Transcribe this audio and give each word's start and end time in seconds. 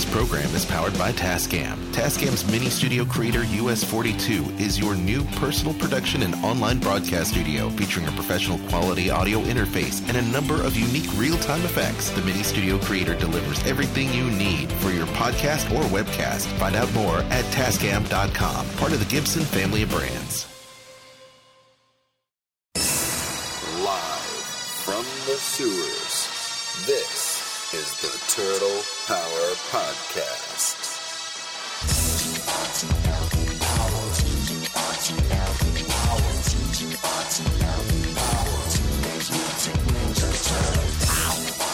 This 0.00 0.14
program 0.14 0.54
is 0.54 0.64
powered 0.64 0.96
by 0.96 1.12
Tascam. 1.12 1.76
Tascam's 1.92 2.50
Mini 2.50 2.70
Studio 2.70 3.04
Creator 3.04 3.40
US42 3.40 4.58
is 4.58 4.78
your 4.78 4.94
new 4.94 5.22
personal 5.36 5.74
production 5.74 6.22
and 6.22 6.34
online 6.36 6.78
broadcast 6.78 7.32
studio 7.32 7.68
featuring 7.68 8.06
a 8.08 8.10
professional 8.12 8.58
quality 8.70 9.10
audio 9.10 9.40
interface 9.40 10.00
and 10.08 10.16
a 10.16 10.22
number 10.32 10.54
of 10.62 10.74
unique 10.74 11.10
real-time 11.16 11.60
effects. 11.66 12.08
The 12.08 12.22
Mini 12.22 12.42
Studio 12.42 12.78
Creator 12.78 13.16
delivers 13.16 13.62
everything 13.66 14.10
you 14.14 14.24
need 14.30 14.72
for 14.72 14.88
your 14.88 15.06
podcast 15.08 15.70
or 15.70 15.82
webcast. 15.94 16.46
Find 16.58 16.76
out 16.76 16.90
more 16.94 17.18
at 17.18 17.44
Tascam.com, 17.52 18.66
part 18.78 18.92
of 18.94 19.00
the 19.00 19.14
Gibson 19.14 19.42
family 19.42 19.82
of 19.82 19.90
brands. 19.90 20.46
Live 23.84 24.46
from 24.80 25.04
the 25.26 25.36
sewers, 25.36 26.86
this 26.86 27.19
is 27.72 28.00
the 28.00 28.10
Turtle 28.26 28.82
Power 29.06 29.54
Podcast. 29.70 30.98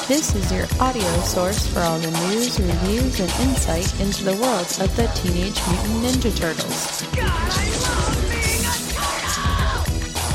This 0.06 0.34
is 0.34 0.52
your 0.52 0.66
audio 0.80 1.02
source 1.20 1.66
for 1.68 1.80
all 1.80 1.98
the 1.98 2.10
news, 2.28 2.60
reviews, 2.60 3.20
and 3.20 3.30
insight 3.48 3.98
into 3.98 4.24
the 4.24 4.36
world 4.36 4.66
of 4.80 4.94
the 4.96 5.06
Teenage 5.14 5.58
Mutant 5.66 6.04
Ninja 6.04 6.36
Turtles. 6.36 7.02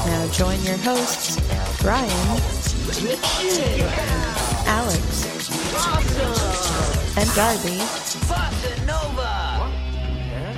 Now 0.07 0.27
join 0.31 0.59
your 0.63 0.77
hosts, 0.77 1.37
Brian, 1.83 2.09
Alex, 4.65 5.30
and 5.73 7.29
Darby 7.35 7.77
Bossa 8.27 8.85
Nova! 8.85 9.31
What? 9.59 9.71
Yeah? 10.27 10.53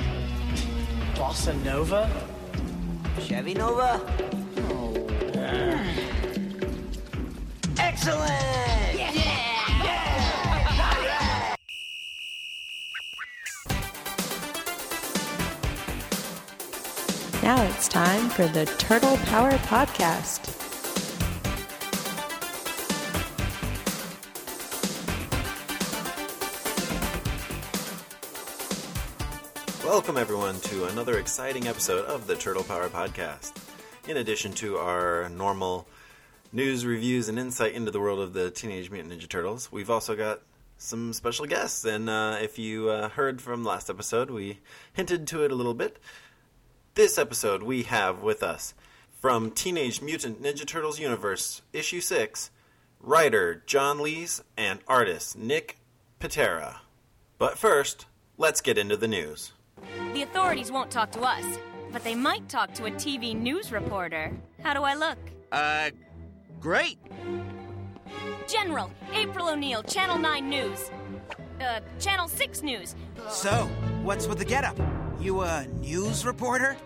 Bossa 1.14 1.52
Nova? 1.64 2.10
Chevy 3.20 3.54
Nova? 3.54 4.00
Excellent! 7.78 8.98
Yeah! 8.98 9.12
yeah. 9.12 9.84
yeah. 9.84 11.54
Now 17.42 17.62
it's 17.62 17.88
time 17.88 18.28
for 18.30 18.46
the 18.48 18.66
Turtle 18.78 19.16
Power 19.26 19.52
Podcast. 19.68 20.53
Welcome, 29.84 30.16
everyone, 30.16 30.58
to 30.60 30.86
another 30.86 31.18
exciting 31.18 31.68
episode 31.68 32.06
of 32.06 32.26
the 32.26 32.34
Turtle 32.36 32.64
Power 32.64 32.88
Podcast. 32.88 33.52
In 34.08 34.16
addition 34.16 34.54
to 34.54 34.78
our 34.78 35.28
normal 35.28 35.86
news, 36.52 36.86
reviews, 36.86 37.28
and 37.28 37.38
insight 37.38 37.74
into 37.74 37.90
the 37.90 38.00
world 38.00 38.18
of 38.18 38.32
the 38.32 38.50
Teenage 38.50 38.90
Mutant 38.90 39.12
Ninja 39.12 39.28
Turtles, 39.28 39.70
we've 39.70 39.90
also 39.90 40.16
got 40.16 40.40
some 40.78 41.12
special 41.12 41.44
guests. 41.44 41.84
And 41.84 42.08
uh, 42.08 42.38
if 42.40 42.58
you 42.58 42.88
uh, 42.88 43.10
heard 43.10 43.42
from 43.42 43.62
last 43.62 43.90
episode, 43.90 44.30
we 44.30 44.60
hinted 44.94 45.26
to 45.28 45.44
it 45.44 45.52
a 45.52 45.54
little 45.54 45.74
bit. 45.74 45.98
This 46.94 47.18
episode, 47.18 47.62
we 47.62 47.82
have 47.82 48.22
with 48.22 48.42
us 48.42 48.72
from 49.20 49.50
Teenage 49.50 50.00
Mutant 50.00 50.42
Ninja 50.42 50.66
Turtles 50.66 50.98
Universe, 50.98 51.60
Issue 51.74 52.00
6, 52.00 52.50
writer 53.00 53.62
John 53.66 54.00
Lees 54.00 54.42
and 54.56 54.80
artist 54.88 55.36
Nick 55.36 55.76
Pitarra. 56.20 56.76
But 57.36 57.58
first, 57.58 58.06
let's 58.38 58.62
get 58.62 58.78
into 58.78 58.96
the 58.96 59.08
news. 59.08 59.52
The 60.12 60.22
authorities 60.22 60.70
won't 60.70 60.90
talk 60.90 61.10
to 61.12 61.20
us, 61.20 61.44
but 61.92 62.04
they 62.04 62.14
might 62.14 62.48
talk 62.48 62.74
to 62.74 62.84
a 62.84 62.90
TV 62.90 63.34
news 63.34 63.72
reporter. 63.72 64.32
How 64.62 64.74
do 64.74 64.82
I 64.82 64.94
look? 64.94 65.18
Uh, 65.52 65.90
great. 66.60 66.98
General, 68.48 68.90
April 69.12 69.48
O'Neil, 69.48 69.82
Channel 69.82 70.18
9 70.18 70.48
News. 70.48 70.90
Uh, 71.60 71.80
Channel 71.98 72.28
6 72.28 72.62
News. 72.62 72.94
So, 73.28 73.68
what's 74.02 74.26
with 74.26 74.38
the 74.38 74.44
getup? 74.44 74.76
You 75.20 75.40
a 75.40 75.66
news 75.80 76.26
reporter? 76.26 76.76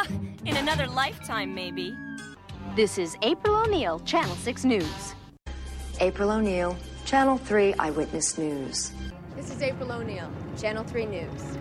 In 0.44 0.56
another 0.56 0.86
lifetime, 0.86 1.54
maybe. 1.54 1.96
This 2.76 2.98
is 2.98 3.16
April 3.22 3.56
O'Neil, 3.56 3.98
Channel 4.00 4.36
6 4.36 4.64
News. 4.64 5.14
April 6.00 6.30
O'Neil, 6.30 6.76
Channel 7.04 7.38
3 7.38 7.74
Eyewitness 7.74 8.38
News. 8.38 8.92
This 9.34 9.50
is 9.50 9.62
April 9.62 9.90
O'Neil, 9.90 10.30
Channel 10.56 10.84
3 10.84 11.06
News. 11.06 11.57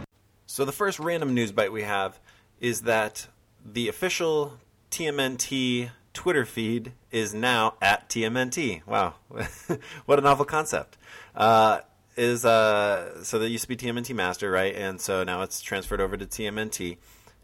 So 0.58 0.66
the 0.66 0.72
first 0.72 0.98
random 0.98 1.36
news 1.36 1.52
bite 1.52 1.72
we 1.72 1.84
have 1.84 2.20
is 2.60 2.82
that 2.82 3.28
the 3.64 3.90
official 3.90 4.58
TMNT 4.90 5.92
Twitter 6.14 6.46
feed 6.46 6.94
is 7.12 7.32
now 7.32 7.76
at 7.80 8.10
TMNT. 8.10 8.82
Wow, 8.88 9.14
what 10.08 10.18
a 10.18 10.22
novel 10.24 10.46
concept! 10.46 10.98
Uh, 11.36 11.82
is 12.16 12.44
uh, 12.44 13.24
so 13.24 13.38
that 13.38 13.50
used 13.50 13.66
to 13.66 13.68
be 13.68 13.76
TMNT 13.76 14.16
Master, 14.16 14.50
right? 14.50 14.76
And 14.76 15.00
so 15.00 15.24
now 15.24 15.44
it's 15.44 15.62
transferred 15.62 16.02
over 16.02 16.18
to 16.18 16.26
TMNT. 16.26 16.98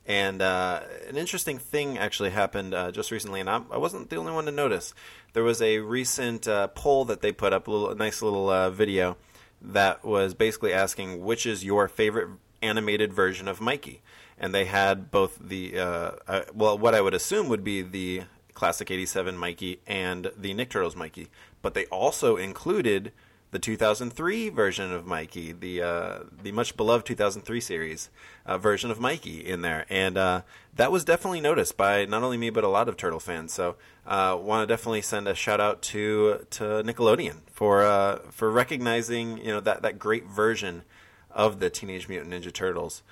And 0.08 0.42
uh, 0.42 0.82
an 1.08 1.16
interesting 1.16 1.60
thing 1.60 2.00
actually 2.00 2.32
happened 2.32 2.74
uh, 2.74 2.90
just 2.90 3.12
recently, 3.12 3.42
and 3.42 3.48
I'm, 3.48 3.68
I 3.72 3.78
wasn't 3.78 4.10
the 4.10 4.16
only 4.16 4.32
one 4.32 4.46
to 4.46 4.52
notice. 4.52 4.96
There 5.34 5.44
was 5.44 5.62
a 5.62 5.78
recent 5.78 6.48
uh, 6.48 6.70
poll 6.70 7.06
that 7.06 7.22
they 7.22 7.32
put 7.32 7.54
up, 7.54 7.68
a, 7.68 7.72
little, 7.72 7.92
a 7.92 7.96
nice 7.96 8.24
little 8.24 8.50
uh, 8.50 8.72
video 8.72 9.18
that 9.62 10.04
was 10.04 10.34
basically 10.34 10.74
asking 10.74 11.24
which 11.24 11.46
is 11.46 11.64
your 11.64 11.88
favorite 11.88 12.28
animated 12.64 13.14
version 13.14 13.48
of 13.48 13.62
Mikey, 13.62 14.02
and 14.38 14.54
they 14.54 14.66
had 14.66 15.12
both 15.12 15.38
the 15.40 15.78
uh, 15.78 16.12
uh, 16.28 16.42
well, 16.54 16.78
what 16.78 16.96
I 16.96 17.02
would 17.02 17.14
assume 17.14 17.50
would 17.50 17.64
be 17.64 17.82
the 17.82 18.24
classic 18.54 18.90
'87 18.90 19.38
Mikey 19.38 19.80
and 19.86 20.32
the 20.38 20.54
Nick 20.54 20.70
Turtles 20.70 20.96
Mikey, 20.96 21.28
but 21.62 21.74
they 21.74 21.86
also 21.86 22.38
included 22.38 23.12
the 23.54 23.60
2003 23.60 24.50
version 24.50 24.92
of 24.92 25.06
Mikey, 25.06 25.52
the 25.52 25.82
uh, 25.82 26.20
the 26.42 26.52
much 26.52 26.76
beloved 26.76 27.06
2003 27.06 27.62
series 27.62 28.10
uh, 28.46 28.58
version 28.58 28.90
of 28.92 29.00
Mikey 29.00 29.46
in 29.46 29.62
there, 29.62 29.86
and 29.90 30.18
uh, 30.18 30.42
that 30.76 30.92
was 30.92 31.06
definitely 31.06 31.40
noticed 31.40 31.78
by 31.78 32.04
not 32.06 32.24
only 32.24 32.36
me 32.36 32.50
but 32.50 32.64
a 32.64 32.68
lot 32.68 32.90
of 32.90 32.98
Turtle 32.98 33.20
fans. 33.20 33.54
So, 33.54 33.76
uh, 34.08 34.38
want 34.42 34.68
to 34.68 34.74
definitely 34.74 35.04
send 35.04 35.28
a 35.28 35.36
shout 35.36 35.62
out 35.62 35.82
to 35.84 36.46
to 36.50 36.64
Nickelodeon 36.84 37.38
for 37.52 37.84
uh, 37.84 38.20
for 38.32 38.52
recognizing 38.52 39.38
you 39.38 39.52
know 39.52 39.60
that 39.62 39.84
that 39.84 40.00
great 40.00 40.26
version 40.26 40.84
of 41.34 41.60
the 41.60 41.70
Teenage 41.70 42.08
Mutant 42.08 42.34
Ninja 42.34 42.54
Turtles. 42.54 43.04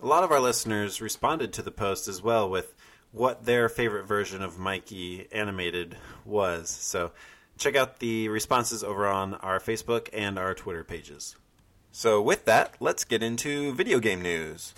A 0.00 0.06
lot 0.06 0.24
of 0.24 0.30
our 0.30 0.40
listeners 0.40 1.00
responded 1.00 1.52
to 1.52 1.62
the 1.62 1.70
post 1.70 2.08
as 2.08 2.22
well 2.22 2.48
with 2.48 2.74
what 3.12 3.44
their 3.44 3.68
favorite 3.68 4.06
version 4.06 4.42
of 4.42 4.58
Mikey 4.58 5.28
animated 5.32 5.96
was. 6.24 6.68
So 6.68 7.12
check 7.58 7.76
out 7.76 8.00
the 8.00 8.28
responses 8.28 8.82
over 8.82 9.06
on 9.06 9.34
our 9.34 9.60
Facebook 9.60 10.08
and 10.12 10.38
our 10.38 10.54
Twitter 10.54 10.84
pages. 10.84 11.36
So, 11.92 12.20
with 12.20 12.44
that, 12.46 12.74
let's 12.80 13.04
get 13.04 13.22
into 13.22 13.72
video 13.72 14.00
game 14.00 14.20
news. 14.20 14.74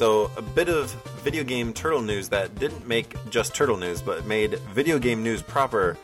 So, 0.00 0.30
a 0.38 0.40
bit 0.40 0.70
of 0.70 0.90
video 1.20 1.44
game 1.44 1.74
turtle 1.74 2.00
news 2.00 2.30
that 2.30 2.54
didn't 2.54 2.88
make 2.88 3.14
just 3.28 3.54
turtle 3.54 3.76
news, 3.76 4.00
but 4.00 4.24
made 4.24 4.54
video 4.72 4.98
game 4.98 5.22
news 5.22 5.42
proper 5.42 5.98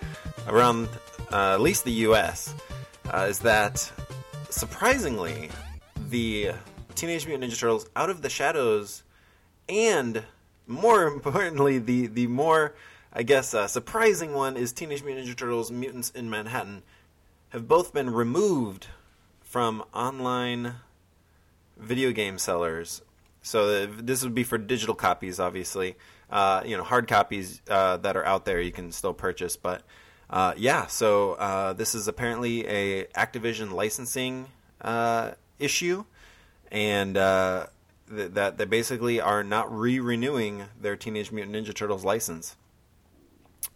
around 0.47 0.91
uh, 1.33 1.55
at 1.55 1.63
least 1.63 1.87
the 1.87 1.93
US 1.93 2.55
uh, 3.11 3.27
is 3.31 3.39
that 3.39 3.91
surprisingly, 4.51 5.49
the 6.11 6.51
Teenage 6.95 7.27
Mutant 7.27 7.51
Ninja 7.51 7.59
Turtles 7.59 7.89
Out 7.97 8.11
of 8.11 8.21
the 8.21 8.29
Shadows 8.29 9.03
and 9.67 10.23
more 10.67 11.07
importantly, 11.15 11.79
the, 11.79 12.09
the 12.09 12.27
more, 12.27 12.75
I 13.15 13.23
guess, 13.23 13.55
uh, 13.55 13.67
surprising 13.67 14.35
one 14.35 14.59
is 14.59 14.75
Teenage 14.75 15.05
Mutant 15.05 15.27
Ninja 15.27 15.35
Turtles 15.35 15.71
Mutants 15.71 16.11
in 16.11 16.29
Manhattan 16.29 16.83
have 17.49 17.67
both 17.67 17.95
been 17.95 18.11
removed 18.11 18.89
from 19.41 19.83
online 19.95 20.75
video 21.79 22.13
game 22.13 22.37
sellers 22.37 23.01
so 23.47 23.87
this 23.87 24.25
would 24.25 24.35
be 24.35 24.43
for 24.43 24.59
digital 24.59 24.97
copies, 24.97 25.39
obviously. 25.39 25.95
Uh, 26.29 26.65
you 26.67 26.77
know, 26.77 26.83
hard 26.83 27.07
copies 27.07 27.63
uh, 27.71 27.97
that 27.99 28.17
are 28.17 28.25
out 28.25 28.45
there 28.45 28.61
you 28.61 28.73
can 28.73 28.91
still 28.91 29.15
purchase. 29.15 29.55
But 29.55 29.83
uh, 30.29 30.55
yeah, 30.57 30.89
so 30.89 31.35
uh, 31.35 31.73
this 31.73 31.95
is 31.95 32.09
apparently 32.09 32.67
a 32.67 33.05
Activision 33.15 33.71
licensing 33.71 34.47
uh, 34.81 35.33
issue, 35.61 36.07
and 36.73 37.17
uh, 37.17 37.67
th- 38.11 38.33
that 38.33 38.59
they 38.59 38.65
basically 38.65 39.21
are 39.21 39.45
not 39.45 39.73
re-renewing 39.73 40.65
their 40.81 40.97
Teenage 40.97 41.31
Mutant 41.31 41.55
Ninja 41.55 41.73
Turtles 41.73 42.05
license. 42.05 42.57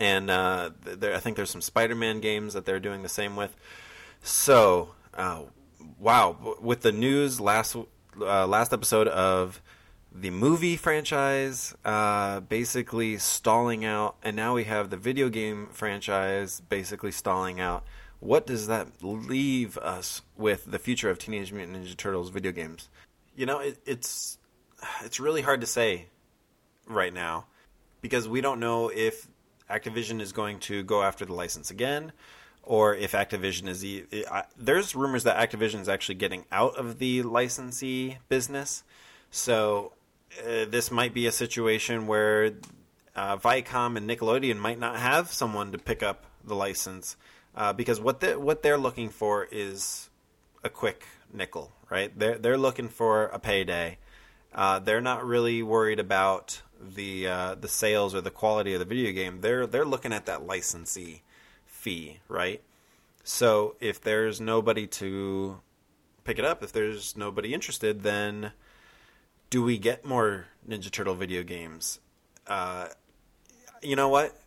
And 0.01 0.27
th- 0.27 1.15
I 1.15 1.21
think 1.21 1.37
there's 1.37 1.51
some 1.51 1.61
Spider-Man 1.63 2.19
games 2.19 2.55
that 2.55 2.65
they're 2.65 2.81
doing 2.81 3.05
the 3.05 3.09
same 3.09 3.37
with. 3.37 3.55
So, 4.21 4.95
wow, 5.17 6.57
with 6.61 6.81
the 6.81 6.91
news 6.91 7.39
last 7.41 7.77
uh, 8.21 8.47
last 8.47 8.73
episode 8.73 9.09
of 9.09 9.61
the 10.13 10.31
movie 10.31 10.77
franchise 10.77 11.75
uh, 11.85 12.41
basically 12.41 13.19
stalling 13.19 13.85
out, 13.85 14.17
and 14.23 14.35
now 14.35 14.55
we 14.55 14.65
have 14.65 14.91
the 14.91 14.97
video 14.97 15.29
game 15.29 15.69
franchise 15.73 16.61
basically 16.69 17.13
stalling 17.13 17.61
out. 17.61 17.85
What 18.19 18.47
does 18.47 18.67
that 18.67 18.89
leave 19.03 19.79
us 19.79 20.23
with 20.37 20.71
the 20.71 20.79
future 20.79 21.11
of 21.11 21.19
Teenage 21.19 21.53
Mutant 21.53 21.77
Ninja 21.77 21.97
Turtles 21.97 22.31
video 22.31 22.53
games? 22.53 22.89
You 23.35 23.47
know, 23.47 23.61
it, 23.61 23.79
it's 23.87 24.39
it's 25.03 25.21
really 25.21 25.43
hard 25.43 25.61
to 25.61 25.67
say 25.67 26.07
right 26.87 27.13
now 27.13 27.47
because 28.01 28.29
we 28.29 28.41
don't 28.41 28.61
know 28.61 28.89
if 28.89 29.29
Activision 29.71 30.21
is 30.21 30.33
going 30.33 30.59
to 30.61 30.83
go 30.83 31.03
after 31.03 31.25
the 31.25 31.33
license 31.35 31.71
again 31.71 32.13
or 32.71 32.95
if 32.95 33.11
Activision 33.11 33.67
is 33.67 33.85
e- 33.85 34.05
I, 34.31 34.45
there's 34.57 34.95
rumors 34.95 35.25
that 35.25 35.37
Activision 35.37 35.81
is 35.81 35.89
actually 35.89 36.15
getting 36.15 36.45
out 36.53 36.77
of 36.77 37.01
the 37.01 37.25
licensee 37.25 38.19
business. 38.29 38.85
So 39.33 39.93
uh, 40.39 40.67
this 40.67 40.89
might 40.89 41.13
be 41.13 41.27
a 41.27 41.33
situation 41.33 42.07
where 42.07 42.53
uh, 43.17 43.39
Viacom 43.39 43.97
and 43.97 44.09
Nickelodeon 44.09 44.59
might 44.59 44.79
not 44.79 45.01
have 45.01 45.33
someone 45.33 45.73
to 45.73 45.79
pick 45.79 46.05
up 46.05 46.27
the 46.45 46.55
license 46.55 47.17
uh, 47.57 47.73
because 47.73 48.01
what 48.01 48.21
they, 48.21 48.37
what 48.37 48.63
they're 48.63 48.79
looking 48.79 49.09
for 49.09 49.49
is 49.51 50.09
a 50.63 50.69
quick 50.69 51.03
nickel, 51.33 51.73
right? 51.91 52.17
They're 52.17 52.39
they're 52.39 52.57
looking 52.57 52.89
for 52.89 53.25
a 53.25 53.41
payday. 53.41 53.99
Uh, 54.55 54.79
they're 54.79 55.01
not 55.01 55.27
really 55.27 55.61
worried 55.61 55.99
about 55.99 56.63
the 56.81 57.27
uh, 57.27 57.55
the 57.57 57.67
sales 57.67 58.15
or 58.15 58.21
the 58.21 58.31
quality 58.31 58.75
of 58.75 58.79
the 58.79 58.85
video 58.85 59.11
game. 59.11 59.41
They're 59.41 59.67
they're 59.67 59.85
looking 59.85 60.13
at 60.13 60.27
that 60.27 60.47
licensee 60.47 61.23
fee, 61.81 62.21
right? 62.29 62.63
So 63.25 63.77
if 63.81 64.01
there's 64.01 64.41
nobody 64.41 64.87
to 64.87 65.61
pick 66.25 66.39
it 66.39 66.45
up, 66.45 66.63
if 66.63 66.73
there's 66.73 67.17
nobody 67.17 67.55
interested, 67.55 68.03
then 68.03 68.53
do 69.49 69.63
we 69.63 69.79
get 69.79 70.05
more 70.05 70.47
Ninja 70.69 70.91
Turtle 70.91 71.15
video 71.15 71.43
games? 71.43 72.01
Uh, 72.47 72.89
you 73.83 73.97
know 73.97 74.09
what? 74.09 74.39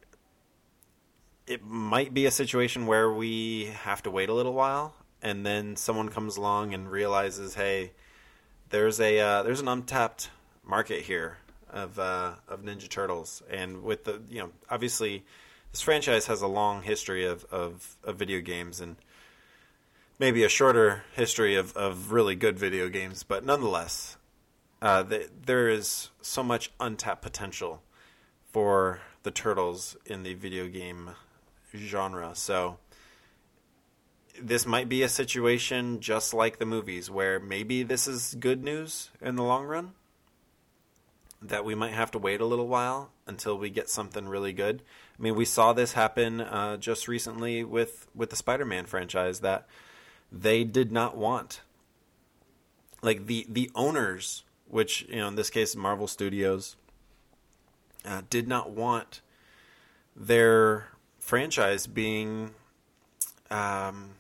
It 1.48 1.66
might 1.66 2.14
be 2.14 2.26
a 2.26 2.32
situation 2.32 2.86
where 2.86 3.12
we 3.12 3.66
have 3.84 4.04
to 4.04 4.12
wait 4.12 4.30
a 4.30 4.34
little 4.34 4.54
while, 4.54 4.96
and 5.22 5.46
then 5.46 5.76
someone 5.76 6.10
comes 6.10 6.38
along 6.38 6.74
and 6.74 6.90
realizes, 6.90 7.56
hey, 7.56 7.92
there's 8.70 9.00
a 9.00 9.20
uh, 9.20 9.44
there's 9.44 9.60
an 9.60 9.68
untapped 9.68 10.30
market 10.64 11.02
here 11.02 11.38
of 11.70 12.00
uh, 12.00 12.36
of 12.48 12.62
Ninja 12.62 12.88
Turtles, 12.88 13.42
and 13.50 13.84
with 13.84 14.06
the 14.06 14.22
you 14.30 14.40
know 14.40 14.52
obviously 14.70 15.26
this 15.74 15.82
franchise 15.82 16.28
has 16.28 16.42
a 16.42 16.48
long 16.48 16.84
history 16.84 17.26
of, 17.26 17.44
of, 17.46 17.98
of 18.04 18.16
video 18.16 18.40
games 18.40 18.80
and 18.80 18.96
maybe 20.20 20.44
a 20.44 20.50
shorter 20.50 21.04
history 21.14 21.56
of, 21.56 21.76
of 21.76 22.12
really 22.12 22.36
good 22.36 22.58
video 22.58 22.88
games, 22.88 23.24
but 23.24 23.44
nonetheless, 23.44 24.16
uh, 24.84 25.02
the, 25.02 25.28
there 25.46 25.68
is 25.68 26.12
so 26.22 26.44
much 26.44 26.72
untapped 26.80 27.24
potential 27.24 27.82
for 28.52 29.02
the 29.24 29.32
turtles 29.32 29.98
in 30.06 30.22
the 30.22 30.36
video 30.36 30.68
game 30.68 31.10
genre. 31.76 32.36
So 32.36 32.78
this 34.40 34.68
might 34.68 34.88
be 34.88 35.02
a 35.02 35.10
situation 35.10 36.02
just 36.02 36.36
like 36.36 36.60
the 36.60 36.68
movies, 36.68 37.10
where 37.10 37.40
maybe 37.40 37.82
this 37.82 38.08
is 38.08 38.36
good 38.40 38.64
news 38.64 39.10
in 39.22 39.36
the 39.38 39.44
long 39.44 39.66
run. 39.66 39.94
That 41.42 41.66
we 41.66 41.74
might 41.74 41.94
have 41.94 42.12
to 42.12 42.20
wait 42.20 42.42
a 42.42 42.46
little 42.46 42.68
while 42.68 43.10
until 43.26 43.58
we 43.58 43.70
get 43.72 43.90
something 43.90 44.28
really 44.28 44.54
good. 44.54 44.84
I 45.18 45.22
mean, 45.22 45.36
we 45.36 45.46
saw 45.46 45.74
this 45.74 45.94
happen 45.94 46.42
uh, 46.42 46.78
just 46.78 47.08
recently 47.08 47.64
with 47.64 48.08
with 48.16 48.30
the 48.30 48.36
Spider-Man 48.36 48.86
franchise 48.86 49.40
that 49.42 49.68
they 50.32 50.64
did 50.64 50.92
not 50.92 51.16
want, 51.16 51.62
like 53.02 53.28
the 53.28 53.46
the 53.48 53.70
owners, 53.76 54.44
which 54.68 55.04
you 55.10 55.18
know 55.18 55.28
in 55.28 55.36
this 55.36 55.50
case 55.50 55.76
Marvel 55.76 56.08
Studios, 56.08 56.76
uh, 58.06 58.22
did 58.30 58.48
not 58.48 58.72
want 58.72 59.22
their 60.16 60.88
franchise 61.20 61.88
being 61.88 62.52
um, 63.50 64.12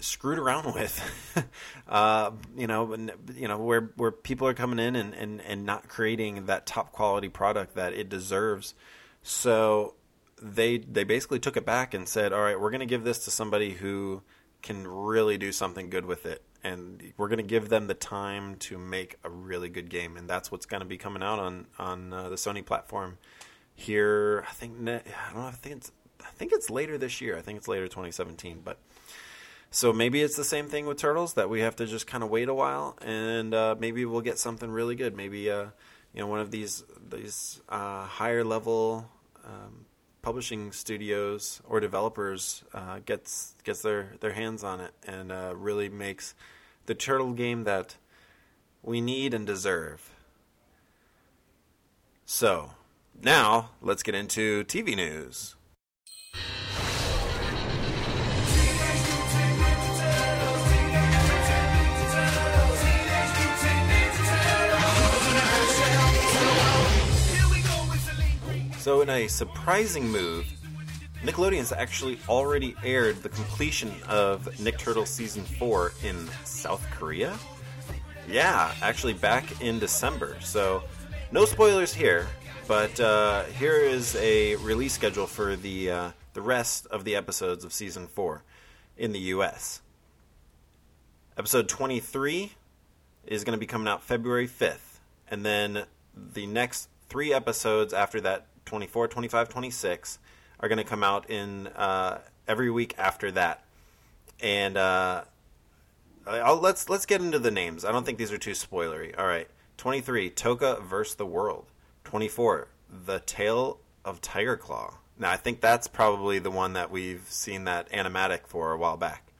screwed 0.00 0.38
around 0.38 0.74
with. 0.74 1.44
uh, 1.88 2.30
you 2.56 2.66
know, 2.66 2.94
you 3.34 3.48
know 3.48 3.58
where 3.58 3.92
where 3.96 4.10
people 4.10 4.46
are 4.48 4.54
coming 4.54 4.78
in 4.78 4.96
and, 4.96 5.14
and, 5.14 5.40
and 5.42 5.64
not 5.64 5.88
creating 5.88 6.46
that 6.46 6.66
top 6.66 6.92
quality 6.92 7.28
product 7.28 7.74
that 7.74 7.92
it 7.92 8.08
deserves. 8.08 8.74
So 9.22 9.94
they 10.42 10.78
they 10.78 11.04
basically 11.04 11.38
took 11.38 11.56
it 11.56 11.64
back 11.64 11.94
and 11.94 12.08
said, 12.08 12.32
"All 12.32 12.42
right, 12.42 12.58
we're 12.58 12.70
going 12.70 12.80
to 12.80 12.86
give 12.86 13.04
this 13.04 13.24
to 13.24 13.30
somebody 13.30 13.70
who 13.70 14.22
can 14.60 14.86
really 14.86 15.38
do 15.38 15.52
something 15.52 15.90
good 15.90 16.04
with 16.04 16.26
it, 16.26 16.42
and 16.62 17.12
we're 17.16 17.28
going 17.28 17.38
to 17.38 17.44
give 17.44 17.68
them 17.68 17.86
the 17.86 17.94
time 17.94 18.56
to 18.56 18.78
make 18.78 19.16
a 19.24 19.30
really 19.30 19.68
good 19.68 19.88
game." 19.88 20.16
And 20.16 20.28
that's 20.28 20.50
what's 20.50 20.66
going 20.66 20.80
to 20.80 20.86
be 20.86 20.98
coming 20.98 21.22
out 21.22 21.38
on 21.38 21.66
on 21.78 22.12
uh, 22.12 22.28
the 22.28 22.36
Sony 22.36 22.64
platform 22.64 23.18
here. 23.74 24.44
I 24.48 24.52
think 24.52 24.74
I 24.88 25.02
don't 25.32 25.36
know. 25.36 25.46
I 25.46 25.52
think 25.52 25.76
it's 25.76 25.92
I 26.20 26.30
think 26.30 26.52
it's 26.52 26.68
later 26.70 26.98
this 26.98 27.20
year. 27.20 27.36
I 27.36 27.40
think 27.40 27.58
it's 27.58 27.68
later 27.68 27.86
2017, 27.86 28.60
but. 28.64 28.78
So 29.74 29.90
maybe 29.90 30.20
it's 30.20 30.36
the 30.36 30.44
same 30.44 30.66
thing 30.66 30.84
with 30.84 30.98
turtles 30.98 31.32
that 31.32 31.48
we 31.48 31.60
have 31.60 31.76
to 31.76 31.86
just 31.86 32.06
kind 32.06 32.22
of 32.22 32.28
wait 32.28 32.50
a 32.50 32.52
while, 32.52 32.94
and 33.00 33.54
uh, 33.54 33.74
maybe 33.78 34.04
we'll 34.04 34.20
get 34.20 34.38
something 34.38 34.70
really 34.70 34.94
good. 34.94 35.16
Maybe 35.16 35.50
uh, 35.50 35.68
you 36.12 36.20
know 36.20 36.26
one 36.26 36.40
of 36.40 36.50
these 36.50 36.84
these 37.08 37.58
uh, 37.70 38.04
higher 38.04 38.44
level 38.44 39.08
um, 39.46 39.86
publishing 40.22 40.70
studios 40.70 41.60
or 41.68 41.80
developers 41.80 42.62
uh, 42.72 43.00
gets 43.04 43.56
gets 43.64 43.82
their, 43.82 44.12
their 44.20 44.32
hands 44.32 44.62
on 44.62 44.80
it 44.80 44.92
and 45.06 45.32
uh, 45.32 45.52
really 45.56 45.88
makes 45.88 46.34
the 46.86 46.94
turtle 46.94 47.32
game 47.32 47.64
that 47.64 47.96
we 48.82 49.00
need 49.00 49.34
and 49.34 49.46
deserve. 49.46 50.10
So 52.24 52.70
now 53.20 53.70
let's 53.80 54.02
get 54.02 54.14
into 54.14 54.64
TV 54.64 54.96
news. 54.96 55.56
So, 68.82 69.00
in 69.00 69.08
a 69.10 69.28
surprising 69.28 70.08
move, 70.08 70.44
Nickelodeon's 71.22 71.70
actually 71.70 72.18
already 72.28 72.74
aired 72.82 73.22
the 73.22 73.28
completion 73.28 73.94
of 74.08 74.58
Nick 74.58 74.76
Turtle 74.76 75.06
Season 75.06 75.44
4 75.44 75.92
in 76.02 76.28
South 76.42 76.84
Korea. 76.90 77.38
Yeah, 78.28 78.74
actually 78.82 79.12
back 79.12 79.60
in 79.60 79.78
December. 79.78 80.36
So, 80.40 80.82
no 81.30 81.44
spoilers 81.44 81.94
here, 81.94 82.26
but 82.66 82.98
uh, 82.98 83.44
here 83.44 83.76
is 83.76 84.16
a 84.16 84.56
release 84.56 84.94
schedule 84.94 85.28
for 85.28 85.54
the, 85.54 85.88
uh, 85.88 86.10
the 86.34 86.42
rest 86.42 86.88
of 86.88 87.04
the 87.04 87.14
episodes 87.14 87.64
of 87.64 87.72
Season 87.72 88.08
4 88.08 88.42
in 88.96 89.12
the 89.12 89.20
US. 89.36 89.80
Episode 91.38 91.68
23 91.68 92.50
is 93.28 93.44
going 93.44 93.56
to 93.56 93.60
be 93.60 93.66
coming 93.66 93.86
out 93.86 94.02
February 94.02 94.48
5th, 94.48 94.98
and 95.30 95.46
then 95.46 95.84
the 96.16 96.46
next 96.48 96.88
three 97.08 97.32
episodes 97.32 97.92
after 97.92 98.20
that 98.22 98.46
24, 98.64 99.08
25, 99.08 99.48
26 99.48 100.18
are 100.60 100.68
going 100.68 100.78
to 100.78 100.84
come 100.84 101.02
out 101.02 101.28
in 101.28 101.66
uh, 101.68 102.20
every 102.46 102.70
week 102.70 102.94
after 102.98 103.30
that. 103.32 103.64
And 104.40 104.76
uh, 104.76 105.24
let's 106.26 106.88
let's 106.88 107.06
get 107.06 107.20
into 107.20 107.38
the 107.38 107.50
names. 107.50 107.84
I 107.84 107.92
don't 107.92 108.04
think 108.04 108.18
these 108.18 108.32
are 108.32 108.38
too 108.38 108.52
spoilery. 108.52 109.16
All 109.18 109.26
right, 109.26 109.48
23, 109.76 110.30
Tokka 110.30 110.82
versus 110.82 111.14
the 111.16 111.26
World. 111.26 111.66
24, 112.04 112.68
The 113.06 113.20
Tale 113.20 113.78
of 114.04 114.20
Tiger 114.20 114.56
Claw. 114.56 114.98
Now 115.18 115.30
I 115.30 115.36
think 115.36 115.60
that's 115.60 115.86
probably 115.86 116.38
the 116.38 116.50
one 116.50 116.72
that 116.72 116.90
we've 116.90 117.24
seen 117.28 117.64
that 117.64 117.90
animatic 117.90 118.46
for 118.46 118.72
a 118.72 118.78
while 118.78 118.96
back. 118.96 119.32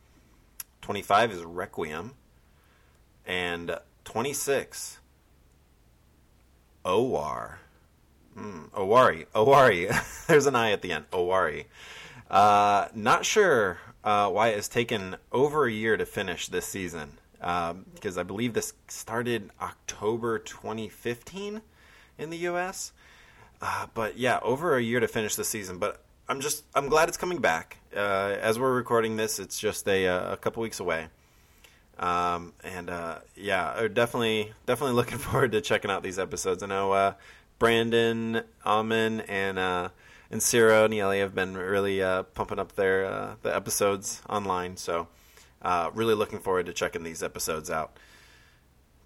25 0.83 1.33
is 1.33 1.43
Requiem, 1.43 2.13
and 3.27 3.79
26, 4.05 4.99
Owar. 6.85 7.55
Mm, 8.37 8.71
Owari. 8.71 9.27
Owari. 9.35 10.27
There's 10.27 10.47
an 10.47 10.57
I 10.57 10.73
at 10.73 10.83
the 10.83 10.93
end. 10.93 11.11
Owari. 11.11 11.67
Uh, 12.31 12.89
not 12.95 13.27
sure 13.27 13.79
uh, 14.05 14.29
why 14.31 14.49
it 14.49 14.57
has 14.57 14.69
taken 14.69 15.17
over 15.31 15.67
a 15.67 15.73
year 15.73 15.97
to 15.97 16.07
finish 16.07 16.49
this 16.49 16.67
season. 16.67 17.19
Because 17.39 18.17
um, 18.17 18.21
I 18.21 18.23
believe 18.23 18.55
this 18.55 18.73
started 18.89 19.51
October 19.61 20.39
2015 20.39 21.61
in 22.19 22.31
the 22.31 22.39
U.S. 22.39 22.93
Uh, 23.61 23.87
but 23.95 24.17
yeah, 24.17 24.39
over 24.43 24.77
a 24.77 24.83
year 24.83 25.01
to 25.01 25.09
finish 25.09 25.35
the 25.35 25.45
season. 25.45 25.79
But 25.79 26.03
I'm 26.29 26.41
just 26.41 26.65
I'm 26.75 26.89
glad 26.89 27.09
it's 27.09 27.19
coming 27.19 27.39
back. 27.39 27.79
Uh, 27.95 28.37
as 28.41 28.59
we're 28.59 28.75
recording 28.75 29.17
this, 29.17 29.39
it's 29.39 29.59
just 29.59 29.87
a 29.89 30.07
uh, 30.07 30.33
a 30.33 30.37
couple 30.37 30.63
weeks 30.63 30.81
away. 30.81 31.09
Um, 31.99 32.55
and 32.65 32.89
uh, 32.89 33.19
yeah, 33.37 33.87
definitely 33.93 34.53
definitely 34.67 34.95
looking 34.97 35.19
forward 35.19 35.53
to 35.53 35.61
checking 35.61 35.91
out 35.91 36.03
these 36.03 36.19
episodes. 36.19 36.63
I 36.63 36.67
know 36.67 37.15
Brandon, 37.63 38.43
Auman, 38.67 39.25
and 39.29 39.57
uh, 39.57 39.91
and 40.33 40.43
Ciro 40.43 40.85
and 40.85 40.93
Nieli 40.93 41.21
have 41.21 41.33
been 41.33 41.57
really 41.57 42.03
uh, 42.03 42.25
pumping 42.25 42.59
up 42.59 42.73
their 42.73 43.05
uh, 43.05 43.35
the 43.43 43.55
episodes 43.55 44.21
online. 44.29 44.77
So 44.77 45.07
uh, 45.63 45.89
really 45.95 46.15
looking 46.15 46.41
forward 46.41 46.67
to 46.67 46.73
checking 46.73 47.05
these 47.05 47.23
episodes 47.23 47.71
out 47.71 47.97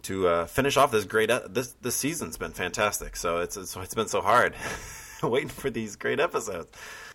to 0.05 0.27
uh, 0.29 0.47
finish 0.47 0.79
off 0.79 0.91
this 0.91 1.05
great 1.05 1.31
e- 1.31 1.47
this 1.51 1.73
this 1.83 1.97
season's 1.97 2.39
been 2.39 2.53
fantastic. 2.53 3.17
So 3.17 3.41
it's 3.41 3.59
it's, 3.59 3.77
it's 3.77 3.95
been 3.95 4.09
so 4.09 4.23
hard 4.23 4.55
waiting 5.23 5.51
for 5.51 5.69
these 5.69 5.95
great 5.95 6.19
episodes. 6.19 6.71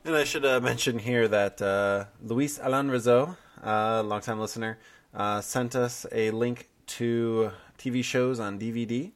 And 0.05 0.15
I 0.15 0.25
should 0.25 0.45
uh, 0.45 0.59
mention 0.59 0.99
here 0.99 1.27
that 1.27 1.59
uh, 1.59 2.05
Luis 2.21 2.59
Alan 2.59 2.91
Rizzo, 2.91 3.35
uh, 3.63 4.03
longtime 4.03 4.39
listener, 4.39 4.77
uh, 5.11 5.41
sent 5.41 5.75
us 5.75 6.05
a 6.11 6.29
link 6.29 6.69
to 6.85 7.51
TV 7.79 8.03
shows 8.03 8.39
on 8.39 8.59
DVD. 8.59 9.11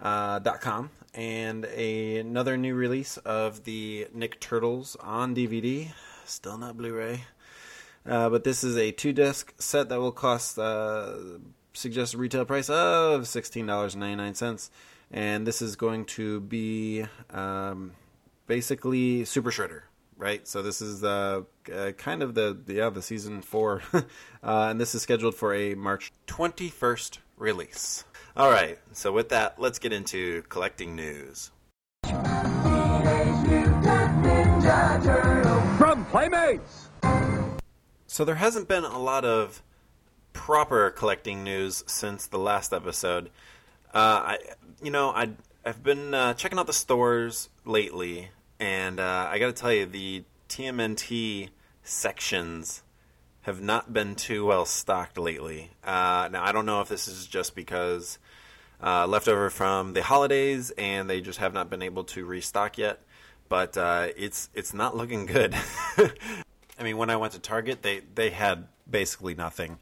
Uh, 0.00 0.38
com 0.58 0.90
and 1.14 1.64
a, 1.74 2.18
another 2.18 2.56
new 2.56 2.74
release 2.74 3.16
of 3.18 3.64
the 3.64 4.06
Nick 4.14 4.38
Turtles 4.40 4.96
on 5.00 5.34
DVD, 5.34 5.88
still 6.24 6.56
not 6.56 6.76
Blu-ray. 6.76 7.24
Uh, 8.06 8.30
but 8.30 8.44
this 8.44 8.62
is 8.62 8.76
a 8.76 8.92
two 8.92 9.12
disc 9.12 9.52
set 9.58 9.88
that 9.88 10.00
will 10.00 10.12
cost 10.12 10.58
uh, 10.58 11.14
suggested 11.74 12.18
retail 12.18 12.44
price 12.44 12.70
of 12.70 13.26
sixteen 13.26 13.66
dollars 13.66 13.94
and 13.94 14.00
ninety 14.00 14.16
nine 14.16 14.34
cents, 14.34 14.70
and 15.10 15.46
this 15.46 15.60
is 15.60 15.76
going 15.76 16.04
to 16.04 16.40
be 16.40 17.04
um, 17.30 17.92
basically 18.46 19.24
Super 19.24 19.50
Shredder, 19.50 19.82
right? 20.16 20.46
So 20.48 20.62
this 20.62 20.80
is 20.80 21.00
the 21.00 21.44
uh, 21.74 21.92
kind 21.92 22.22
of 22.22 22.34
the 22.34 22.56
yeah 22.66 22.88
the 22.88 23.02
season 23.02 23.42
four, 23.42 23.82
uh, 23.92 24.02
and 24.42 24.80
this 24.80 24.94
is 24.94 25.02
scheduled 25.02 25.34
for 25.34 25.52
a 25.52 25.74
March 25.74 26.12
twenty 26.26 26.68
first 26.68 27.18
release. 27.36 28.04
All 28.38 28.50
right, 28.52 28.78
so 28.92 29.10
with 29.10 29.30
that, 29.30 29.60
let's 29.60 29.80
get 29.80 29.92
into 29.92 30.42
collecting 30.42 30.94
news. 30.94 31.50
From 35.76 36.04
Playmates! 36.04 36.88
So 38.06 38.24
there 38.24 38.36
hasn't 38.36 38.68
been 38.68 38.84
a 38.84 39.00
lot 39.00 39.24
of 39.24 39.60
proper 40.32 40.88
collecting 40.90 41.42
news 41.42 41.82
since 41.88 42.28
the 42.28 42.38
last 42.38 42.72
episode. 42.72 43.30
Uh, 43.92 44.22
I, 44.22 44.38
you 44.84 44.92
know, 44.92 45.10
I 45.10 45.30
I've 45.64 45.82
been 45.82 46.14
uh, 46.14 46.34
checking 46.34 46.60
out 46.60 46.68
the 46.68 46.72
stores 46.72 47.48
lately, 47.64 48.28
and 48.60 49.00
uh, 49.00 49.26
I 49.28 49.40
got 49.40 49.46
to 49.46 49.52
tell 49.52 49.72
you, 49.72 49.84
the 49.84 50.22
TMNT 50.48 51.48
sections 51.82 52.84
have 53.42 53.60
not 53.60 53.92
been 53.92 54.14
too 54.14 54.44
well 54.44 54.64
stocked 54.64 55.18
lately. 55.18 55.70
Uh, 55.82 56.28
now 56.30 56.44
I 56.44 56.52
don't 56.52 56.66
know 56.66 56.82
if 56.82 56.88
this 56.88 57.08
is 57.08 57.26
just 57.26 57.56
because 57.56 58.18
uh, 58.82 59.06
leftover 59.06 59.50
from 59.50 59.92
the 59.92 60.02
holidays, 60.02 60.70
and 60.78 61.08
they 61.08 61.20
just 61.20 61.38
have 61.38 61.52
not 61.52 61.70
been 61.70 61.82
able 61.82 62.04
to 62.04 62.24
restock 62.24 62.78
yet. 62.78 63.02
But 63.48 63.76
uh, 63.76 64.08
it's 64.16 64.50
it's 64.54 64.74
not 64.74 64.96
looking 64.96 65.26
good. 65.26 65.54
I 66.78 66.82
mean, 66.82 66.96
when 66.96 67.10
I 67.10 67.16
went 67.16 67.32
to 67.32 67.38
Target, 67.38 67.82
they 67.82 68.02
they 68.14 68.30
had 68.30 68.68
basically 68.88 69.34
nothing. 69.34 69.78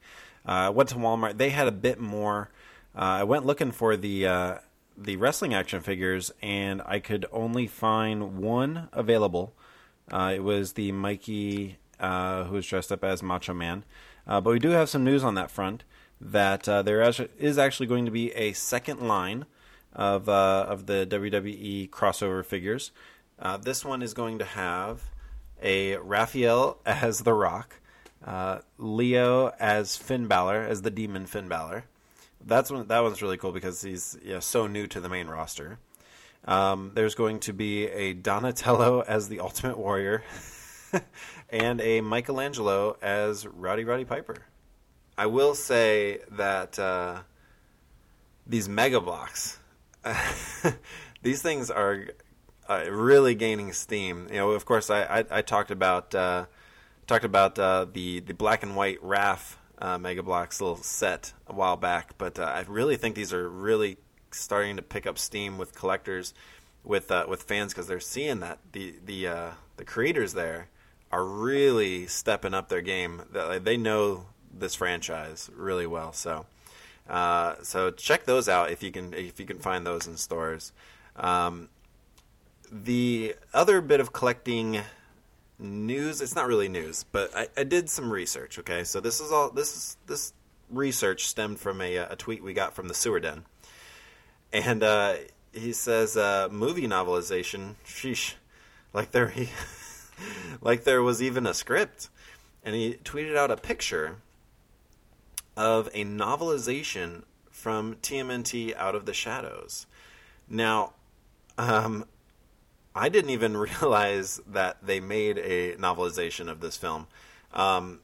Uh, 0.46 0.50
I 0.50 0.68
went 0.70 0.88
to 0.90 0.96
Walmart; 0.96 1.36
they 1.38 1.50
had 1.50 1.66
a 1.66 1.72
bit 1.72 2.00
more. 2.00 2.50
Uh, 2.94 3.20
I 3.20 3.24
went 3.24 3.44
looking 3.44 3.72
for 3.72 3.96
the 3.96 4.26
uh, 4.26 4.54
the 4.96 5.16
wrestling 5.16 5.52
action 5.52 5.80
figures, 5.80 6.32
and 6.40 6.80
I 6.86 7.00
could 7.00 7.26
only 7.32 7.66
find 7.66 8.38
one 8.38 8.88
available. 8.92 9.54
It 10.12 10.44
was 10.44 10.74
the 10.74 10.92
Mikey 10.92 11.78
who 12.00 12.52
was 12.52 12.66
dressed 12.66 12.92
up 12.92 13.02
as 13.02 13.22
Macho 13.22 13.52
Man. 13.52 13.84
But 14.24 14.44
we 14.44 14.60
do 14.60 14.70
have 14.70 14.88
some 14.88 15.04
news 15.04 15.24
on 15.24 15.34
that 15.34 15.50
front 15.50 15.82
that 16.20 16.64
there 16.64 17.02
is 17.38 17.58
actually 17.58 17.86
going 17.86 18.04
to 18.04 18.10
be 18.10 18.32
a 18.32 18.52
second 18.52 19.06
line 19.06 19.46
of 19.92 20.28
of 20.28 20.86
the 20.86 21.06
WWE 21.10 21.90
crossover 21.90 22.44
figures. 22.44 22.90
this 23.62 23.84
one 23.84 24.02
is 24.02 24.14
going 24.14 24.38
to 24.38 24.44
have 24.44 25.02
a 25.62 25.96
Raphael 25.96 26.78
as 26.86 27.20
The 27.20 27.34
Rock, 27.34 27.80
uh, 28.24 28.60
Leo 28.78 29.52
as 29.58 29.96
Finn 29.96 30.26
Balor, 30.26 30.62
as 30.62 30.82
the 30.82 30.90
Demon 30.90 31.26
Finn 31.26 31.48
Balor. 31.48 31.84
That's 32.44 32.70
one. 32.70 32.86
That 32.86 33.02
one's 33.02 33.22
really 33.22 33.36
cool 33.36 33.52
because 33.52 33.82
he's 33.82 34.16
you 34.22 34.34
know, 34.34 34.40
so 34.40 34.66
new 34.66 34.86
to 34.88 35.00
the 35.00 35.08
main 35.08 35.26
roster. 35.26 35.78
Um, 36.44 36.92
there's 36.94 37.16
going 37.16 37.40
to 37.40 37.52
be 37.52 37.86
a 37.86 38.12
Donatello 38.12 39.00
as 39.06 39.28
the 39.28 39.40
Ultimate 39.40 39.78
Warrior, 39.78 40.22
and 41.50 41.80
a 41.80 42.00
Michelangelo 42.02 42.96
as 43.02 43.46
Rowdy 43.46 43.84
Roddy 43.84 44.04
Piper. 44.04 44.36
I 45.18 45.26
will 45.26 45.54
say 45.54 46.20
that 46.32 46.78
uh, 46.78 47.20
these 48.46 48.68
Mega 48.68 49.00
Bloks, 49.00 49.58
these 51.22 51.40
things 51.40 51.70
are 51.70 52.08
uh, 52.68 52.84
really 52.90 53.34
gaining 53.34 53.72
steam. 53.72 54.28
You 54.30 54.36
know, 54.36 54.50
of 54.50 54.64
course, 54.64 54.90
I 54.90 55.02
I, 55.02 55.24
I 55.30 55.42
talked 55.42 55.70
about 55.70 56.14
uh, 56.14 56.46
talked 57.06 57.24
about 57.24 57.58
uh, 57.58 57.86
the 57.90 58.20
the 58.20 58.34
black 58.34 58.62
and 58.62 58.76
white 58.76 59.02
Raph 59.02 59.56
uh, 59.78 59.98
Mega 59.98 60.22
Bloks 60.22 60.60
little 60.60 60.76
set 60.76 61.32
a 61.46 61.54
while 61.54 61.76
back, 61.76 62.18
but 62.18 62.38
uh, 62.38 62.44
I 62.44 62.64
really 62.68 62.96
think 62.96 63.14
these 63.14 63.32
are 63.32 63.48
really 63.48 63.96
starting 64.30 64.76
to 64.76 64.82
pick 64.82 65.06
up 65.06 65.18
steam 65.18 65.58
with 65.58 65.74
collectors, 65.74 66.34
with 66.84 67.10
uh, 67.10 67.26
with 67.28 67.44
fans 67.44 67.72
because 67.72 67.86
they're 67.86 68.00
seeing 68.00 68.40
that 68.40 68.58
the 68.72 68.94
the 69.04 69.28
uh, 69.28 69.50
the 69.76 69.84
creators 69.84 70.34
there 70.34 70.68
are 71.12 71.24
really 71.24 72.06
stepping 72.06 72.52
up 72.52 72.68
their 72.68 72.80
game. 72.80 73.22
They 73.32 73.76
know 73.76 74.26
this 74.58 74.74
franchise 74.74 75.50
really 75.54 75.86
well, 75.86 76.12
so. 76.12 76.46
Uh, 77.08 77.54
so 77.62 77.92
check 77.92 78.24
those 78.24 78.48
out 78.48 78.70
if 78.72 78.82
you 78.82 78.90
can 78.90 79.14
if 79.14 79.38
you 79.38 79.46
can 79.46 79.60
find 79.60 79.86
those 79.86 80.08
in 80.08 80.16
stores. 80.16 80.72
Um, 81.14 81.68
the 82.70 83.36
other 83.54 83.80
bit 83.80 84.00
of 84.00 84.12
collecting 84.12 84.80
news 85.58 86.20
it's 86.20 86.34
not 86.34 86.46
really 86.46 86.68
news 86.68 87.04
but 87.12 87.34
I, 87.34 87.48
I, 87.56 87.64
did 87.64 87.88
some 87.88 88.12
research 88.12 88.58
okay 88.58 88.84
so 88.84 89.00
this 89.00 89.20
is 89.20 89.32
all 89.32 89.50
this 89.50 89.74
is 89.74 89.96
this 90.06 90.34
research 90.70 91.26
stemmed 91.26 91.58
from 91.58 91.80
a, 91.80 91.96
a 91.96 92.16
tweet 92.16 92.42
we 92.42 92.52
got 92.52 92.74
from 92.74 92.88
the 92.88 92.94
sewer 92.94 93.20
den 93.20 93.44
and 94.52 94.82
uh, 94.82 95.14
he 95.52 95.72
says 95.72 96.16
uh, 96.16 96.48
movie 96.50 96.86
novelization 96.86 97.76
sheesh 97.86 98.34
like 98.92 99.12
there 99.12 99.28
he 99.28 99.48
like 100.60 100.84
there 100.84 101.02
was 101.02 101.22
even 101.22 101.46
a 101.46 101.54
script 101.54 102.10
and 102.62 102.74
he 102.74 102.94
tweeted 103.04 103.36
out 103.36 103.50
a 103.50 103.56
picture 103.56 104.16
of 105.56 105.88
a 105.94 106.04
novelization 106.04 107.22
from 107.50 107.96
TMNT 107.96 108.76
Out 108.76 108.94
of 108.94 109.06
the 109.06 109.14
Shadows. 109.14 109.86
Now, 110.48 110.92
um, 111.58 112.04
I 112.94 113.08
didn't 113.08 113.30
even 113.30 113.56
realize 113.80 114.40
that 114.46 114.78
they 114.82 115.00
made 115.00 115.38
a 115.38 115.76
novelization 115.76 116.48
of 116.48 116.60
this 116.60 116.76
film. 116.76 117.06
Um, 117.52 118.00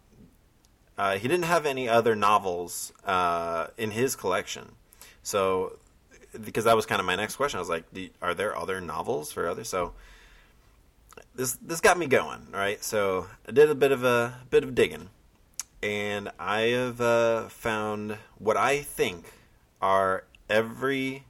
uh, 0.96 1.16
he 1.16 1.26
didn't 1.26 1.44
have 1.44 1.66
any 1.66 1.88
other 1.88 2.14
novels 2.14 2.92
uh, 3.04 3.68
in 3.78 3.90
his 3.90 4.14
collection, 4.14 4.72
so 5.22 5.78
because 6.44 6.64
that 6.64 6.76
was 6.76 6.86
kind 6.86 7.00
of 7.00 7.06
my 7.06 7.16
next 7.16 7.36
question. 7.36 7.58
I 7.58 7.60
was 7.60 7.70
like, 7.70 7.84
"Are 8.20 8.34
there 8.34 8.56
other 8.56 8.80
novels 8.80 9.32
for 9.32 9.48
others?" 9.48 9.68
So 9.68 9.94
this 11.34 11.54
this 11.62 11.80
got 11.80 11.98
me 11.98 12.06
going, 12.06 12.46
right? 12.52 12.82
So 12.84 13.26
I 13.48 13.52
did 13.52 13.70
a 13.70 13.74
bit 13.74 13.90
of 13.90 14.04
a 14.04 14.40
bit 14.50 14.64
of 14.64 14.74
digging, 14.74 15.08
and 15.82 16.30
I 16.38 16.60
have 16.60 17.00
uh, 17.00 17.48
found 17.48 18.18
what 18.38 18.56
I 18.56 18.82
think 18.82 19.32
are 19.80 20.24
every 20.48 21.24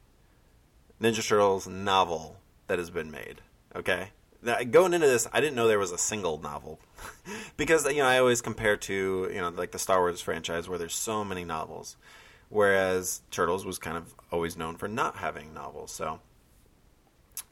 Ninja 1.01 1.27
Turtles 1.27 1.67
novel 1.67 2.37
that 2.67 2.77
has 2.79 2.89
been 2.89 3.11
made. 3.11 3.41
Okay. 3.75 4.09
Now, 4.41 4.61
going 4.63 4.93
into 4.93 5.07
this, 5.07 5.27
I 5.31 5.39
didn't 5.39 5.55
know 5.55 5.67
there 5.67 5.79
was 5.79 5.91
a 5.91 5.97
single 5.97 6.37
novel 6.37 6.79
because 7.57 7.85
you 7.85 7.99
know 7.99 8.05
I 8.05 8.19
always 8.19 8.41
compare 8.41 8.75
to 8.75 9.29
you 9.33 9.41
know 9.41 9.49
like 9.49 9.71
the 9.71 9.79
Star 9.79 9.99
Wars 9.99 10.21
franchise 10.21 10.67
where 10.67 10.77
there's 10.77 10.95
so 10.95 11.23
many 11.23 11.45
novels, 11.45 11.95
whereas 12.49 13.21
Turtles 13.31 13.65
was 13.65 13.79
kind 13.79 13.97
of 13.97 14.13
always 14.31 14.57
known 14.57 14.75
for 14.75 14.87
not 14.87 15.15
having 15.15 15.53
novels. 15.53 15.91
So 15.91 16.19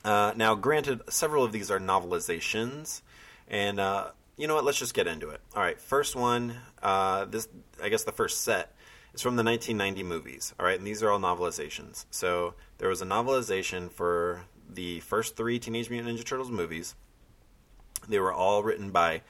uh, 0.03 0.34
now, 0.36 0.55
granted, 0.55 1.01
several 1.10 1.43
of 1.43 1.51
these 1.51 1.72
are 1.72 1.79
novelizations, 1.79 3.01
and 3.48 3.79
uh, 3.79 4.12
you 4.38 4.47
know 4.47 4.55
what? 4.55 4.65
Let's 4.65 4.79
just 4.79 4.93
get 4.93 5.07
into 5.07 5.29
it. 5.29 5.41
All 5.55 5.61
right, 5.61 5.79
first 5.79 6.15
one. 6.15 6.55
Uh, 6.81 7.25
this 7.25 7.47
I 7.81 7.89
guess 7.89 8.03
the 8.03 8.11
first 8.11 8.41
set 8.41 8.75
is 9.13 9.21
from 9.21 9.35
the 9.35 9.43
1990 9.43 10.03
movies. 10.03 10.53
All 10.59 10.65
right, 10.65 10.77
and 10.77 10.88
these 10.88 11.03
are 11.03 11.11
all 11.11 11.19
novelizations. 11.19 12.05
So 12.11 12.55
there 12.77 12.89
was 12.89 13.01
a 13.01 13.05
novelization 13.05 13.91
for 13.91 14.45
the 14.69 15.00
first 15.01 15.35
three 15.35 15.59
Teenage 15.59 15.89
Mutant 15.89 16.17
Ninja 16.17 16.25
Turtles 16.25 16.51
movies. 16.51 16.95
They 18.07 18.19
were 18.19 18.33
all 18.33 18.63
written 18.63 18.91
by 18.91 19.21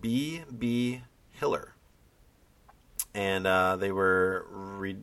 B. 0.00 0.42
B. 0.56 1.02
Hiller, 1.30 1.74
and 3.14 3.46
uh, 3.46 3.76
they 3.76 3.92
were 3.92 4.46
re- 4.50 4.96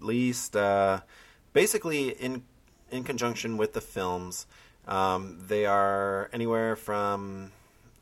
released 0.00 0.56
uh, 0.56 1.00
basically 1.52 2.10
in 2.10 2.42
in 2.90 3.04
conjunction 3.04 3.56
with 3.56 3.72
the 3.72 3.80
films. 3.80 4.46
Um, 4.88 5.38
they 5.46 5.66
are 5.66 6.28
anywhere 6.32 6.74
from 6.74 7.52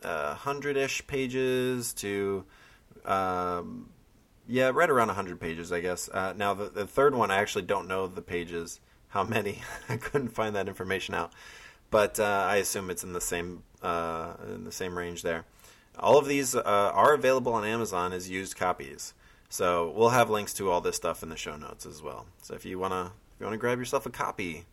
uh, 0.02 0.34
hundred-ish 0.34 1.06
pages 1.06 1.92
to 1.94 2.44
um, 3.04 3.88
yeah, 4.48 4.70
right 4.72 4.88
around 4.88 5.10
hundred 5.10 5.40
pages, 5.40 5.70
I 5.70 5.80
guess. 5.80 6.08
Uh, 6.08 6.32
now 6.36 6.54
the, 6.54 6.70
the 6.70 6.86
third 6.86 7.14
one, 7.14 7.30
I 7.30 7.36
actually 7.36 7.62
don't 7.62 7.86
know 7.86 8.06
the 8.06 8.22
pages 8.22 8.80
how 9.08 9.22
many. 9.22 9.60
I 9.88 9.96
couldn't 9.98 10.30
find 10.30 10.56
that 10.56 10.68
information 10.68 11.14
out, 11.14 11.32
but 11.90 12.18
uh, 12.18 12.46
I 12.48 12.56
assume 12.56 12.90
it's 12.90 13.04
in 13.04 13.12
the 13.12 13.20
same 13.20 13.62
uh, 13.82 14.34
in 14.46 14.64
the 14.64 14.72
same 14.72 14.96
range 14.96 15.22
there. 15.22 15.44
All 15.98 16.16
of 16.16 16.26
these 16.26 16.54
uh, 16.54 16.62
are 16.62 17.14
available 17.14 17.52
on 17.52 17.64
Amazon 17.64 18.12
as 18.12 18.30
used 18.30 18.56
copies. 18.56 19.14
So 19.50 19.92
we'll 19.96 20.10
have 20.10 20.30
links 20.30 20.52
to 20.54 20.70
all 20.70 20.80
this 20.80 20.96
stuff 20.96 21.22
in 21.22 21.30
the 21.30 21.36
show 21.36 21.56
notes 21.56 21.86
as 21.86 22.02
well. 22.02 22.26
So 22.42 22.54
if 22.54 22.64
you 22.64 22.78
wanna 22.78 23.12
if 23.34 23.40
you 23.40 23.46
wanna 23.46 23.56
grab 23.58 23.78
yourself 23.78 24.06
a 24.06 24.10
copy, 24.10 24.64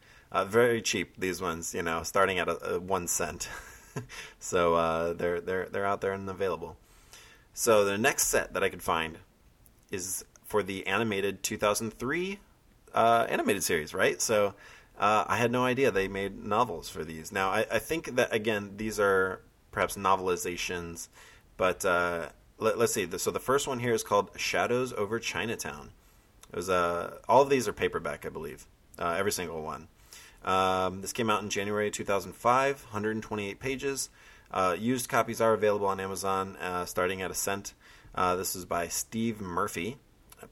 very 0.48 0.82
cheap 0.82 1.18
these 1.18 1.42
ones, 1.42 1.74
you 1.74 1.82
know, 1.82 2.04
starting 2.04 2.40
at 2.40 2.48
a, 2.48 2.76
a 2.76 2.80
one 2.80 3.08
cent. 3.08 3.50
so 4.40 4.76
uh, 4.76 5.14
they're 5.14 5.42
they're 5.42 5.68
they're 5.68 5.86
out 5.86 6.02
there 6.02 6.14
and 6.14 6.30
available. 6.30 6.78
So 7.54 7.86
the 7.86 7.98
next 7.98 8.28
set 8.28 8.54
that 8.54 8.64
I 8.64 8.70
could 8.70 8.84
find 8.84 9.18
is 9.92 10.26
for 10.46 10.62
the 10.62 10.86
animated 10.88 11.42
2003 11.44 12.40
uh, 12.94 13.28
animated 13.30 13.64
series, 13.64 13.94
right? 13.94 14.22
So 14.22 14.56
uh, 14.98 15.26
I 15.28 15.38
had 15.38 15.52
no 15.52 15.66
idea 15.66 15.92
they 15.92 16.08
made 16.08 16.44
novels 16.44 16.90
for 16.90 17.04
these. 17.04 17.32
Now 17.32 17.50
I, 17.50 17.66
I 17.72 17.80
think 17.80 18.16
that 18.16 18.34
again 18.34 18.74
these 18.78 19.00
are 19.00 19.42
perhaps 19.72 19.98
novelizations, 19.98 21.10
but 21.58 21.84
uh, 21.86 22.30
let, 22.58 22.78
us 22.78 22.94
see. 22.94 23.08
So 23.18 23.32
the 23.32 23.40
first 23.40 23.68
one 23.68 23.80
here 23.80 23.94
is 23.94 24.04
called 24.04 24.32
Shadows 24.38 24.94
over 24.94 25.20
Chinatown. 25.20 25.90
It 26.52 26.56
was 26.56 26.70
uh, 26.70 27.18
all 27.28 27.42
of 27.42 27.50
these 27.50 27.68
are 27.68 27.74
paperback, 27.74 28.26
I 28.26 28.30
believe, 28.30 28.66
uh, 28.98 29.16
every 29.18 29.32
single 29.32 29.62
one. 29.62 29.88
Um, 30.46 31.02
this 31.02 31.12
came 31.12 31.30
out 31.30 31.42
in 31.42 31.50
January 31.50 31.90
2005, 31.92 32.84
128 32.84 33.60
pages. 33.60 34.10
Uh, 34.52 34.76
used 34.80 35.10
copies 35.10 35.42
are 35.42 35.54
available 35.54 35.88
on 35.88 36.00
Amazon, 36.00 36.56
uh, 36.58 36.86
starting 36.86 37.22
at 37.22 37.32
a 37.32 37.36
cent. 37.36 37.74
Uh, 38.14 38.36
this 38.36 38.56
is 38.56 38.64
by 38.64 38.88
Steve 38.88 39.42
Murphy, 39.42 39.98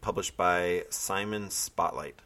published 0.01 0.35
by 0.35 0.83
Simon 0.89 1.49
Spotlight. 1.51 2.19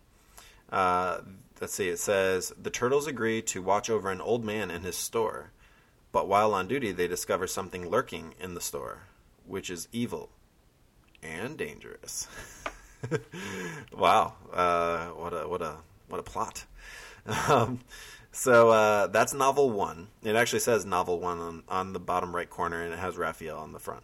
Uh, 0.72 1.20
let's 1.62 1.74
see. 1.74 1.90
It 1.90 2.00
says 2.00 2.54
the 2.60 2.70
turtles 2.70 3.06
agree 3.06 3.42
to 3.44 3.62
watch 3.62 3.90
over 3.90 4.10
an 4.10 4.22
old 4.22 4.44
man 4.44 4.72
in 4.72 4.82
his 4.82 4.96
store, 4.96 5.52
but 6.12 6.28
while 6.28 6.54
on 6.54 6.68
duty, 6.68 6.92
they 6.94 7.08
discover 7.08 7.48
something 7.48 7.90
lurking 7.90 8.34
in 8.40 8.54
the 8.54 8.62
store, 8.62 9.04
which 9.46 9.70
is 9.70 9.90
evil 9.92 10.30
and 11.22 11.58
dangerous. 11.58 12.28
wow, 13.96 14.34
uh, 14.54 15.08
what 15.08 15.34
a 15.34 15.48
what 15.48 15.62
a 15.62 15.76
what 16.08 16.20
a 16.20 16.24
plot. 16.24 16.66
Um, 17.28 17.82
so 18.32 18.70
uh, 18.70 19.08
that's 19.08 19.34
novel 19.34 19.70
one. 19.70 20.08
It 20.24 20.36
actually 20.36 20.60
says 20.60 20.86
novel 20.86 21.20
one 21.20 21.40
on, 21.40 21.64
on 21.68 21.94
the 21.94 22.00
bottom 22.00 22.36
right 22.36 22.50
corner, 22.50 22.82
and 22.82 22.94
it 22.94 23.00
has 23.00 23.18
Raphael 23.18 23.58
on 23.58 23.74
the 23.74 23.80
front. 23.80 24.04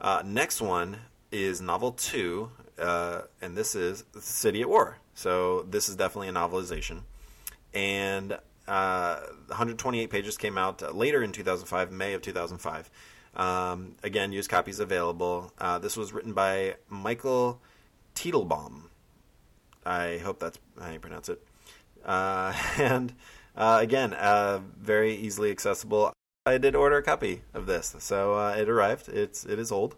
Uh, 0.00 0.22
next 0.24 0.60
one 0.60 0.96
is 1.30 1.60
novel 1.60 1.92
two, 1.92 2.50
uh, 2.78 3.22
and 3.40 3.56
this 3.56 3.74
is 3.74 4.04
City 4.18 4.62
at 4.62 4.68
War. 4.68 4.98
So 5.14 5.62
this 5.62 5.88
is 5.88 5.96
definitely 5.96 6.28
a 6.28 6.32
novelization, 6.32 7.02
and 7.74 8.38
uh, 8.66 9.16
128 9.48 10.08
pages 10.08 10.36
came 10.36 10.56
out 10.56 10.94
later 10.94 11.22
in 11.22 11.32
2005, 11.32 11.92
May 11.92 12.14
of 12.14 12.22
2005. 12.22 12.90
Um, 13.34 13.96
again, 14.02 14.32
used 14.32 14.50
copies 14.50 14.80
available. 14.80 15.52
Uh, 15.58 15.78
this 15.78 15.96
was 15.96 16.12
written 16.12 16.32
by 16.32 16.76
Michael 16.88 17.60
Teitelbaum. 18.14 18.84
I 19.84 20.18
hope 20.18 20.38
that's 20.38 20.58
how 20.80 20.90
you 20.90 21.00
pronounce 21.00 21.28
it. 21.28 21.44
Uh, 22.04 22.52
and 22.78 23.14
uh, 23.56 23.78
again, 23.80 24.14
uh, 24.14 24.60
very 24.78 25.14
easily 25.14 25.50
accessible. 25.50 26.12
I 26.46 26.58
did 26.58 26.74
order 26.74 26.96
a 26.96 27.02
copy 27.02 27.42
of 27.54 27.66
this, 27.66 27.94
so 27.98 28.34
uh, 28.34 28.54
it 28.58 28.68
arrived. 28.68 29.08
It's 29.08 29.44
it 29.44 29.58
is 29.58 29.70
old, 29.70 29.96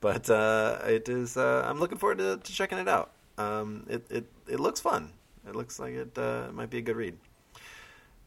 but 0.00 0.28
uh, 0.28 0.78
it 0.84 1.08
is. 1.08 1.36
Uh, 1.36 1.64
I'm 1.66 1.80
looking 1.80 1.98
forward 1.98 2.18
to, 2.18 2.36
to 2.36 2.52
checking 2.52 2.78
it 2.78 2.88
out. 2.88 3.12
Um, 3.38 3.86
it 3.88 4.04
it 4.10 4.26
it 4.46 4.60
looks 4.60 4.80
fun. 4.80 5.12
It 5.48 5.54
looks 5.54 5.78
like 5.78 5.94
it, 5.94 6.18
might 6.52 6.70
be 6.70 6.78
a 6.78 6.82
good 6.82 6.96
read. 6.96 7.16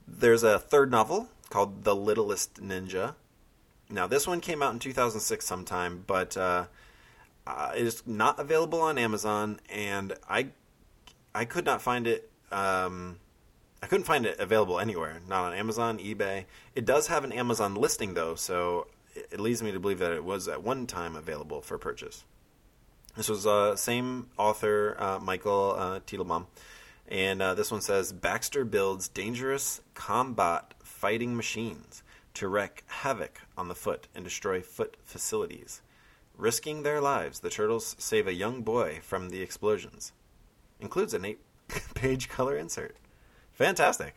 There's 0.07 0.41
a 0.41 0.57
third 0.57 0.89
novel 0.89 1.27
called 1.49 1.83
The 1.83 1.95
Littlest 1.95 2.55
Ninja. 2.55 3.15
Now, 3.89 4.07
this 4.07 4.25
one 4.25 4.39
came 4.39 4.63
out 4.63 4.71
in 4.71 4.79
2006 4.79 5.45
sometime, 5.45 6.05
but 6.07 6.37
it 6.37 7.85
is 7.85 8.03
not 8.07 8.39
available 8.39 8.81
on 8.81 8.97
Amazon, 8.97 9.59
and 9.69 10.13
I 10.29 10.47
I 11.35 11.45
could 11.45 11.65
not 11.65 11.81
find 11.81 12.07
it 12.07 12.28
um, 12.51 13.17
I 13.81 13.87
couldn't 13.87 14.05
find 14.05 14.25
it 14.25 14.39
available 14.39 14.79
anywhere, 14.79 15.19
not 15.27 15.45
on 15.45 15.53
Amazon, 15.53 15.99
eBay. 15.99 16.45
It 16.75 16.85
does 16.85 17.07
have 17.07 17.23
an 17.23 17.31
Amazon 17.31 17.75
listing 17.75 18.13
though, 18.13 18.35
so 18.35 18.87
it 19.15 19.39
leads 19.39 19.63
me 19.63 19.71
to 19.71 19.79
believe 19.79 19.99
that 19.99 20.11
it 20.11 20.23
was 20.23 20.47
at 20.47 20.63
one 20.63 20.87
time 20.87 21.15
available 21.15 21.61
for 21.61 21.77
purchase. 21.77 22.23
This 23.15 23.29
was 23.29 23.47
uh, 23.47 23.75
same 23.75 24.27
author, 24.37 24.95
uh, 24.99 25.19
Michael 25.19 25.75
uh, 25.77 25.99
Teitelbaum, 26.01 26.45
and 27.07 27.41
uh, 27.41 27.53
this 27.55 27.71
one 27.71 27.81
says 27.81 28.13
Baxter 28.13 28.63
builds 28.63 29.07
dangerous 29.07 29.81
combat 29.93 30.73
fighting 30.83 31.35
machines 31.35 32.03
to 32.35 32.47
wreak 32.47 32.83
havoc 32.87 33.41
on 33.57 33.67
the 33.67 33.75
foot 33.75 34.07
and 34.13 34.23
destroy 34.23 34.61
foot 34.61 34.97
facilities. 35.03 35.81
Risking 36.37 36.83
their 36.83 37.01
lives, 37.01 37.39
the 37.39 37.49
turtles 37.49 37.95
save 37.99 38.27
a 38.27 38.33
young 38.33 38.61
boy 38.61 38.99
from 39.01 39.29
the 39.29 39.41
explosions. 39.41 40.13
Includes 40.79 41.13
an 41.13 41.25
eight 41.25 41.39
page 41.93 42.29
color 42.29 42.57
insert. 42.57 42.95
Fantastic. 43.53 44.15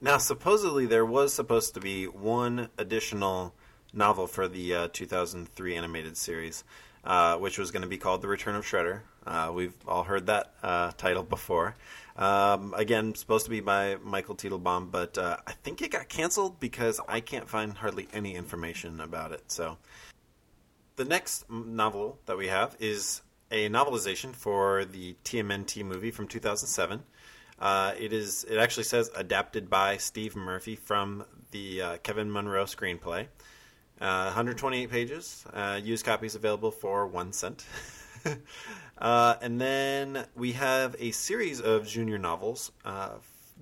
Now, 0.00 0.18
supposedly, 0.18 0.86
there 0.86 1.04
was 1.04 1.32
supposed 1.32 1.74
to 1.74 1.80
be 1.80 2.06
one 2.06 2.68
additional 2.78 3.54
novel 3.92 4.26
for 4.26 4.46
the 4.46 4.74
uh, 4.74 4.88
2003 4.92 5.76
animated 5.76 6.16
series, 6.16 6.62
uh, 7.04 7.36
which 7.36 7.58
was 7.58 7.70
going 7.70 7.82
to 7.82 7.88
be 7.88 7.98
called 7.98 8.22
The 8.22 8.28
Return 8.28 8.54
of 8.54 8.64
Shredder. 8.64 9.00
Uh, 9.26 9.50
we've 9.52 9.74
all 9.86 10.04
heard 10.04 10.26
that 10.26 10.54
uh, 10.62 10.92
title 10.96 11.22
before. 11.22 11.74
Um, 12.16 12.74
again, 12.76 13.14
supposed 13.14 13.44
to 13.44 13.50
be 13.50 13.60
by 13.60 13.96
Michael 14.02 14.34
Teitelbaum, 14.34 14.90
but 14.90 15.18
uh, 15.18 15.36
I 15.46 15.52
think 15.52 15.82
it 15.82 15.90
got 15.90 16.08
canceled 16.08 16.58
because 16.58 17.00
I 17.08 17.20
can't 17.20 17.48
find 17.48 17.76
hardly 17.76 18.08
any 18.12 18.34
information 18.34 19.00
about 19.00 19.32
it. 19.32 19.50
So, 19.50 19.78
the 20.96 21.04
next 21.04 21.48
novel 21.48 22.18
that 22.26 22.36
we 22.36 22.48
have 22.48 22.76
is 22.80 23.22
a 23.50 23.68
novelization 23.68 24.34
for 24.34 24.84
the 24.84 25.14
TMNT 25.24 25.84
movie 25.84 26.10
from 26.10 26.28
2007. 26.28 27.02
Uh, 27.58 27.92
it 27.98 28.12
is. 28.12 28.44
It 28.44 28.58
actually 28.58 28.84
says 28.84 29.10
adapted 29.16 29.68
by 29.68 29.96
Steve 29.96 30.36
Murphy 30.36 30.76
from 30.76 31.24
the 31.50 31.82
uh, 31.82 31.96
Kevin 31.98 32.30
Munroe 32.30 32.64
screenplay. 32.64 33.26
Uh, 34.00 34.26
128 34.26 34.90
pages. 34.90 35.44
Uh, 35.52 35.80
used 35.82 36.04
copies 36.04 36.34
available 36.36 36.70
for 36.70 37.06
one 37.06 37.32
cent. 37.32 37.64
Uh, 38.98 39.36
and 39.40 39.60
then 39.60 40.24
we 40.34 40.52
have 40.52 40.96
a 40.98 41.12
series 41.12 41.60
of 41.60 41.86
junior 41.86 42.18
novels 42.18 42.72
uh, 42.84 43.10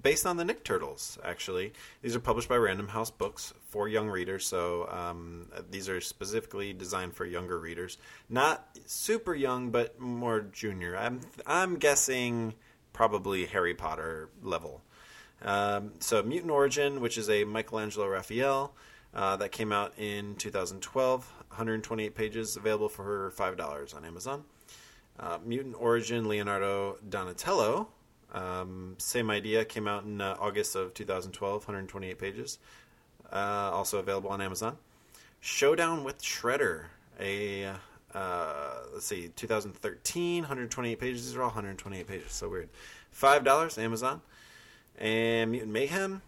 based 0.01 0.27
on 0.27 0.37
the 0.37 0.45
Nick 0.45 0.65
Turtles. 0.65 1.19
Actually, 1.25 1.73
these 2.03 2.15
are 2.15 2.21
published 2.21 2.49
by 2.49 2.57
Random 2.57 2.89
House 2.89 3.11
Books 3.11 3.55
for 3.69 3.89
young 3.89 4.09
readers. 4.09 4.47
So 4.47 4.89
um, 4.91 5.49
these 5.71 5.89
are 5.89 6.01
specifically 6.01 6.73
designed 6.73 7.15
for 7.15 7.25
younger 7.25 7.59
readers, 7.59 7.99
not 8.29 8.79
super 8.87 9.35
young, 9.35 9.71
but 9.71 10.01
more 10.01 10.41
junior. 10.41 10.97
I'm 10.97 11.21
I'm 11.47 11.77
guessing 11.77 12.55
probably 12.93 13.47
Harry 13.47 13.75
Potter 13.75 14.31
level. 14.43 14.83
Um, 15.43 15.93
so 16.01 16.23
Mutant 16.23 16.51
Origin, 16.51 17.01
which 17.01 17.19
is 17.19 17.29
a 17.29 17.45
Michelangelo 17.45 18.09
Raphael. 18.09 18.75
Uh, 19.15 19.35
that 19.37 19.51
came 19.51 19.73
out 19.73 19.95
in 19.97 20.35
2012, 20.35 21.33
128 21.49 22.15
pages, 22.15 22.57
available 22.57 22.91
for 22.91 23.33
$5 23.35 23.97
on 23.97 24.05
Amazon. 24.05 24.45
Uh, 25.19 25.39
Mutant 25.43 25.75
Origin 25.79 26.29
Leonardo 26.29 26.99
Donatello, 27.09 27.89
um, 28.37 28.95
same 28.99 29.31
idea, 29.31 29.65
came 29.65 29.89
out 29.89 30.05
in 30.05 30.21
uh, 30.21 30.37
August 30.39 30.77
of 30.77 30.95
2012, 30.95 31.63
128 31.63 32.19
pages, 32.19 32.59
uh, 33.33 33.71
also 33.73 33.99
available 33.99 34.31
on 34.31 34.41
Amazon. 34.41 34.77
Showdown 35.41 36.05
with 36.05 36.23
Shredder, 36.23 36.87
a 37.19 37.73
uh, 38.15 38.75
let's 38.93 39.07
see, 39.07 39.29
2013, 39.37 40.43
128 40.43 40.99
pages. 40.99 41.27
These 41.27 41.37
are 41.37 41.43
all 41.43 41.49
128 41.49 42.07
pages. 42.07 42.33
So 42.33 42.49
weird. 42.49 42.69
Five 43.11 43.45
dollars, 43.45 43.79
Amazon, 43.79 44.21
and 44.99 45.51
Mutant 45.51 45.73
Mayhem. 45.73 46.23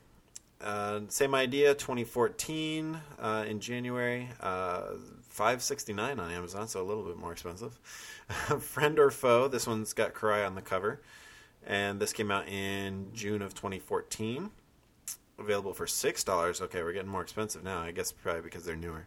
Uh, 0.60 1.00
same 1.08 1.34
idea, 1.34 1.72
2014 1.74 2.98
uh, 3.20 3.44
in 3.48 3.60
January, 3.60 4.28
uh, 4.40 4.94
569 5.28 6.18
on 6.18 6.30
Amazon, 6.32 6.66
so 6.66 6.82
a 6.82 6.82
little 6.82 7.04
bit 7.04 7.16
more 7.16 7.30
expensive. 7.30 7.74
Friend 8.58 8.98
or 8.98 9.10
Foe, 9.10 9.46
this 9.46 9.68
one's 9.68 9.92
got 9.92 10.14
Karai 10.14 10.44
on 10.44 10.56
the 10.56 10.62
cover, 10.62 11.00
and 11.68 12.00
this 12.00 12.14
came 12.14 12.30
out 12.30 12.48
in 12.48 13.10
June 13.12 13.42
of 13.42 13.54
2014. 13.54 14.50
Available 15.38 15.74
for 15.74 15.86
six 15.86 16.24
dollars. 16.24 16.60
Okay, 16.60 16.82
we're 16.82 16.92
getting 16.94 17.10
more 17.10 17.22
expensive 17.22 17.62
now. 17.62 17.80
I 17.80 17.92
guess 17.92 18.10
probably 18.10 18.42
because 18.42 18.64
they're 18.64 18.74
newer. 18.74 19.06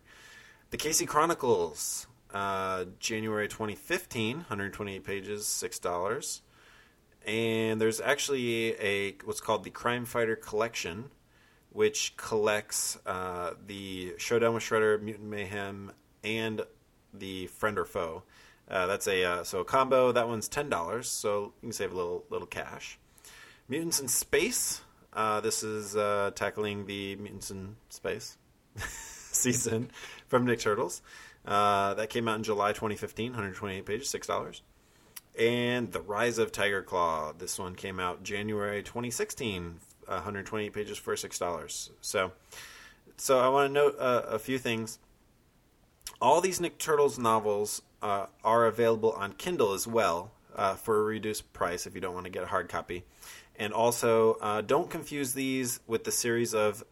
The 0.69 0.77
Casey 0.77 1.05
Chronicles, 1.05 2.07
uh, 2.33 2.85
January 2.99 3.49
2015, 3.49 4.37
128 4.37 5.03
pages, 5.03 5.45
six 5.45 5.77
dollars. 5.79 6.41
And 7.25 7.81
there's 7.81 7.99
actually 7.99 8.79
a 8.79 9.15
what's 9.25 9.41
called 9.41 9.65
the 9.65 9.71
Crime 9.71 10.05
Fighter 10.05 10.37
Collection, 10.37 11.11
which 11.71 12.15
collects 12.15 12.97
uh, 13.05 13.55
the 13.65 14.13
Showdown 14.17 14.53
with 14.53 14.63
Shredder, 14.63 15.01
Mutant 15.01 15.27
Mayhem, 15.27 15.91
and 16.23 16.61
the 17.13 17.47
Friend 17.47 17.77
or 17.77 17.85
Foe. 17.85 18.23
Uh, 18.71 18.85
that's 18.85 19.05
a 19.07 19.23
uh, 19.23 19.43
so 19.43 19.59
a 19.59 19.65
combo. 19.65 20.13
That 20.13 20.29
one's 20.29 20.47
ten 20.47 20.69
dollars, 20.69 21.09
so 21.09 21.53
you 21.61 21.67
can 21.67 21.71
save 21.73 21.91
a 21.91 21.95
little 21.95 22.23
little 22.29 22.47
cash. 22.47 22.97
Mutants 23.67 23.99
in 23.99 24.07
Space. 24.07 24.81
Uh, 25.11 25.41
this 25.41 25.61
is 25.61 25.95
uh, 25.97 26.31
tackling 26.35 26.85
the 26.85 27.17
Mutants 27.17 27.51
in 27.51 27.75
Space 27.89 28.37
season 28.77 29.91
from 30.27 30.45
Nick 30.45 30.61
Turtles. 30.61 31.01
Uh, 31.45 31.95
that 31.95 32.09
came 32.09 32.29
out 32.29 32.37
in 32.37 32.43
July 32.43 32.69
2015, 32.69 33.31
128 33.31 33.85
pages, 33.85 34.09
six 34.09 34.25
dollars. 34.25 34.61
And 35.37 35.91
The 35.91 36.01
Rise 36.01 36.37
of 36.37 36.51
Tiger 36.51 36.81
Claw. 36.81 37.33
This 37.37 37.59
one 37.59 37.75
came 37.75 37.99
out 37.99 38.23
January 38.23 38.83
2016, 38.83 39.79
128 40.05 40.73
pages 40.73 40.97
for 40.97 41.17
six 41.17 41.37
dollars. 41.37 41.91
So, 41.99 42.31
so 43.17 43.39
I 43.39 43.49
want 43.49 43.69
to 43.69 43.73
note 43.73 43.95
uh, 43.99 44.23
a 44.27 44.39
few 44.39 44.57
things. 44.57 44.97
All 46.21 46.39
these 46.39 46.61
Nick 46.61 46.77
Turtles 46.77 47.17
novels 47.17 47.81
uh, 48.01 48.27
are 48.43 48.67
available 48.67 49.11
on 49.13 49.33
Kindle 49.33 49.73
as 49.73 49.87
well 49.87 50.31
uh, 50.55 50.75
for 50.75 50.99
a 50.99 51.03
reduced 51.03 51.51
price 51.51 51.87
if 51.87 51.95
you 51.95 52.01
don't 52.01 52.13
want 52.13 52.25
to 52.25 52.31
get 52.31 52.43
a 52.43 52.47
hard 52.47 52.69
copy. 52.69 53.03
And 53.57 53.73
also, 53.73 54.37
uh, 54.39 54.61
don't 54.61 54.89
confuse 54.89 55.33
these 55.33 55.79
with 55.87 56.03
the 56.03 56.11
series 56.11 56.53
of 56.53 56.83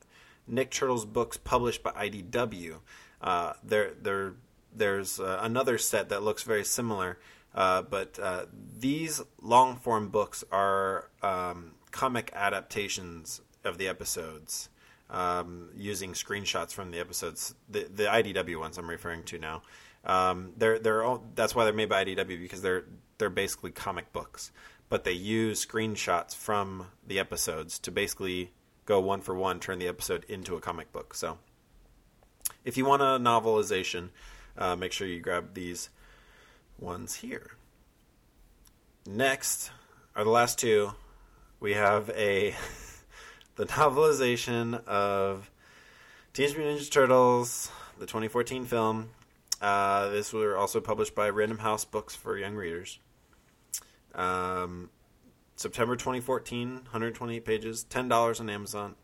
Nick 0.47 0.71
Turtles 0.71 1.05
books 1.05 1.37
published 1.37 1.83
by 1.83 1.91
IDW. 1.91 2.77
Uh, 3.21 3.53
there, 3.63 3.91
there, 4.01 4.33
there's 4.75 5.19
uh, 5.19 5.39
another 5.43 5.77
set 5.77 6.09
that 6.09 6.23
looks 6.23 6.41
very 6.41 6.65
similar, 6.65 7.19
uh, 7.53 7.83
but 7.83 8.19
these 8.79 9.21
long 9.41 9.75
form 9.77 10.09
books 10.09 10.43
are 10.51 11.09
um, 11.21 11.73
comic 11.91 12.31
adaptations 12.33 13.41
of 13.63 13.77
the 13.77 13.87
episodes. 13.87 14.69
Um, 15.09 15.69
using 15.75 16.13
screenshots 16.13 16.71
from 16.71 16.91
the 16.91 16.99
episodes, 16.99 17.55
the 17.67 17.87
the 17.91 18.03
IDW 18.03 18.59
ones 18.59 18.77
I'm 18.77 18.87
referring 18.87 19.23
to 19.23 19.39
now, 19.39 19.63
um, 20.05 20.53
they're 20.57 20.79
they're 20.79 21.03
all, 21.03 21.23
that's 21.35 21.55
why 21.55 21.63
they're 21.63 21.73
made 21.73 21.89
by 21.89 22.05
IDW 22.05 22.39
because 22.39 22.61
they're 22.61 22.85
they're 23.17 23.29
basically 23.29 23.71
comic 23.71 24.13
books, 24.13 24.51
but 24.87 25.03
they 25.03 25.11
use 25.11 25.65
screenshots 25.65 26.35
from 26.35 26.87
the 27.05 27.19
episodes 27.19 27.79
to 27.79 27.91
basically 27.91 28.51
go 28.85 28.99
one 28.99 29.21
for 29.21 29.35
one, 29.35 29.59
turn 29.59 29.79
the 29.79 29.87
episode 29.87 30.25
into 30.29 30.55
a 30.55 30.61
comic 30.61 30.91
book. 30.91 31.13
So, 31.13 31.37
if 32.63 32.77
you 32.77 32.85
want 32.85 33.01
a 33.01 33.19
novelization, 33.19 34.09
uh, 34.57 34.75
make 34.75 34.91
sure 34.91 35.07
you 35.07 35.19
grab 35.19 35.53
these 35.53 35.89
ones 36.79 37.15
here. 37.15 37.51
Next 39.05 39.71
are 40.15 40.23
the 40.23 40.29
last 40.29 40.59
two. 40.59 40.93
We 41.59 41.73
have 41.73 42.09
a 42.11 42.55
the 43.59 43.65
novelization 43.65 44.87
of 44.87 45.51
Teenage 46.31 46.55
Mutant 46.55 46.79
Ninja 46.79 46.89
Turtles, 46.89 47.69
the 47.97 48.05
2014 48.05 48.63
film. 48.63 49.09
Uh, 49.61 50.07
this 50.07 50.31
were 50.31 50.55
also 50.55 50.79
published 50.79 51.13
by 51.13 51.29
Random 51.29 51.57
House 51.57 51.83
Books 51.83 52.15
for 52.15 52.37
young 52.37 52.55
readers. 52.55 52.99
Um, 54.15 54.89
September 55.57 55.97
2014, 55.97 56.73
128 56.75 57.43
pages, 57.43 57.85
$10 57.89 58.39
on 58.39 58.49
Amazon. 58.49 58.95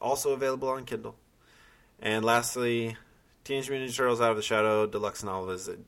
Also 0.00 0.32
available 0.32 0.70
on 0.70 0.86
Kindle. 0.86 1.16
And 2.00 2.24
lastly, 2.24 2.96
Teenage 3.44 3.68
Mutant 3.68 3.90
Ninja 3.90 3.96
Turtles 3.98 4.22
Out 4.22 4.30
of 4.30 4.38
the 4.38 4.42
Shadow 4.42 4.86
deluxe 4.86 5.22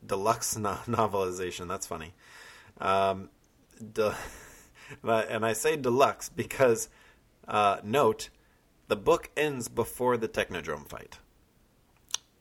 deluxe 0.05 0.59
no- 0.59 0.79
novelization. 0.87 1.67
That's 1.67 1.87
funny. 1.87 2.13
Um, 2.79 3.31
de- 3.95 4.15
and 5.03 5.47
I 5.47 5.55
say 5.55 5.79
deluxe 5.79 6.29
because 6.29 6.91
uh, 7.49 7.79
note 7.83 8.31
the 8.89 8.97
book 8.97 9.31
ends 9.37 9.69
before 9.69 10.17
the 10.17 10.29
Technodrome 10.29 10.89
fight. 10.89 11.19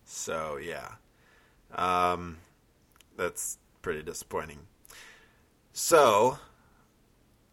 So 0.05 0.57
yeah, 0.57 0.95
um, 1.73 2.37
that's 3.17 3.57
pretty 3.81 4.03
disappointing. 4.03 4.59
So, 5.73 6.39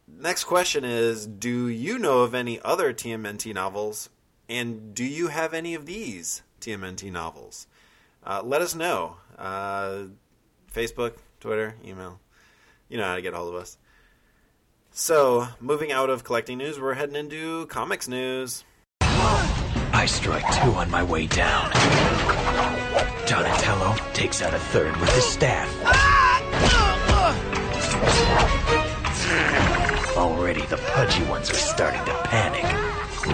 next 0.06 0.44
question 0.44 0.84
is 0.84 1.26
Do 1.26 1.68
you 1.68 1.98
know 1.98 2.20
of 2.20 2.34
any 2.34 2.60
other 2.60 2.92
TMNT 2.92 3.54
novels? 3.54 4.10
And 4.48 4.94
do 4.94 5.04
you 5.04 5.28
have 5.28 5.54
any 5.54 5.74
of 5.74 5.86
these 5.86 6.42
TMNT 6.60 7.10
novels? 7.10 7.66
Uh, 8.24 8.42
let 8.44 8.60
us 8.60 8.74
know. 8.74 9.16
Uh, 9.38 10.04
Facebook, 10.72 11.14
Twitter, 11.40 11.76
email. 11.84 12.20
You 12.88 12.98
know 12.98 13.04
how 13.04 13.16
to 13.16 13.22
get 13.22 13.34
a 13.34 13.36
hold 13.36 13.54
of 13.54 13.60
us. 13.60 13.78
So, 14.94 15.48
moving 15.58 15.90
out 15.90 16.10
of 16.10 16.22
collecting 16.22 16.58
news, 16.58 16.78
we're 16.78 16.92
heading 16.92 17.16
into 17.16 17.64
comics 17.66 18.08
news. 18.08 18.62
I 19.00 20.04
strike 20.06 20.44
two 20.52 20.70
on 20.72 20.90
my 20.90 21.02
way 21.02 21.26
down. 21.26 21.70
Donatello 23.26 23.96
takes 24.12 24.42
out 24.42 24.52
a 24.52 24.58
third 24.58 24.94
with 24.98 25.08
his 25.14 25.24
staff. 25.24 25.66
Already 30.14 30.60
the 30.66 30.76
pudgy 30.76 31.24
ones 31.24 31.48
are 31.48 31.54
starting 31.54 32.04
to 32.04 32.12
panic. 32.24 32.64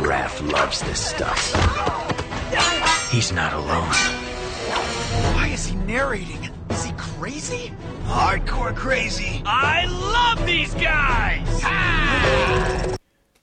Raph 0.06 0.52
loves 0.52 0.80
this 0.82 1.04
stuff. 1.04 1.40
He's 3.10 3.32
not 3.32 3.52
alone. 3.52 3.94
Why 5.34 5.48
is 5.52 5.66
he 5.66 5.74
narrating? 5.74 6.50
Is 7.18 7.48
he 7.48 7.68
crazy? 7.68 7.72
Hardcore 8.04 8.74
crazy. 8.74 9.42
I 9.44 9.86
love 9.86 10.46
these 10.46 10.74
guys! 10.74 11.46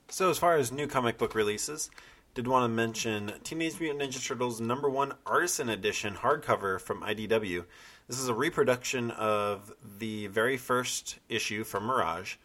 So, 0.09 0.29
as 0.29 0.38
far 0.38 0.55
as 0.55 0.71
new 0.71 0.88
comic 0.88 1.17
book 1.17 1.35
releases, 1.35 1.89
did 2.33 2.47
want 2.47 2.63
to 2.63 2.69
mention 2.69 3.33
Teenage 3.43 3.79
Mutant 3.79 4.01
Ninja 4.01 4.25
Turtles 4.25 4.61
number 4.61 4.89
one 4.89 5.13
Artisan 5.25 5.69
Edition 5.69 6.15
hardcover 6.15 6.79
from 6.79 7.01
IDW. 7.01 7.65
This 8.07 8.19
is 8.19 8.29
a 8.29 8.33
reproduction 8.33 9.11
of 9.11 9.73
the 9.99 10.27
very 10.27 10.57
first 10.57 11.19
issue 11.27 11.63
from 11.63 11.85
Mirage, 11.85 12.35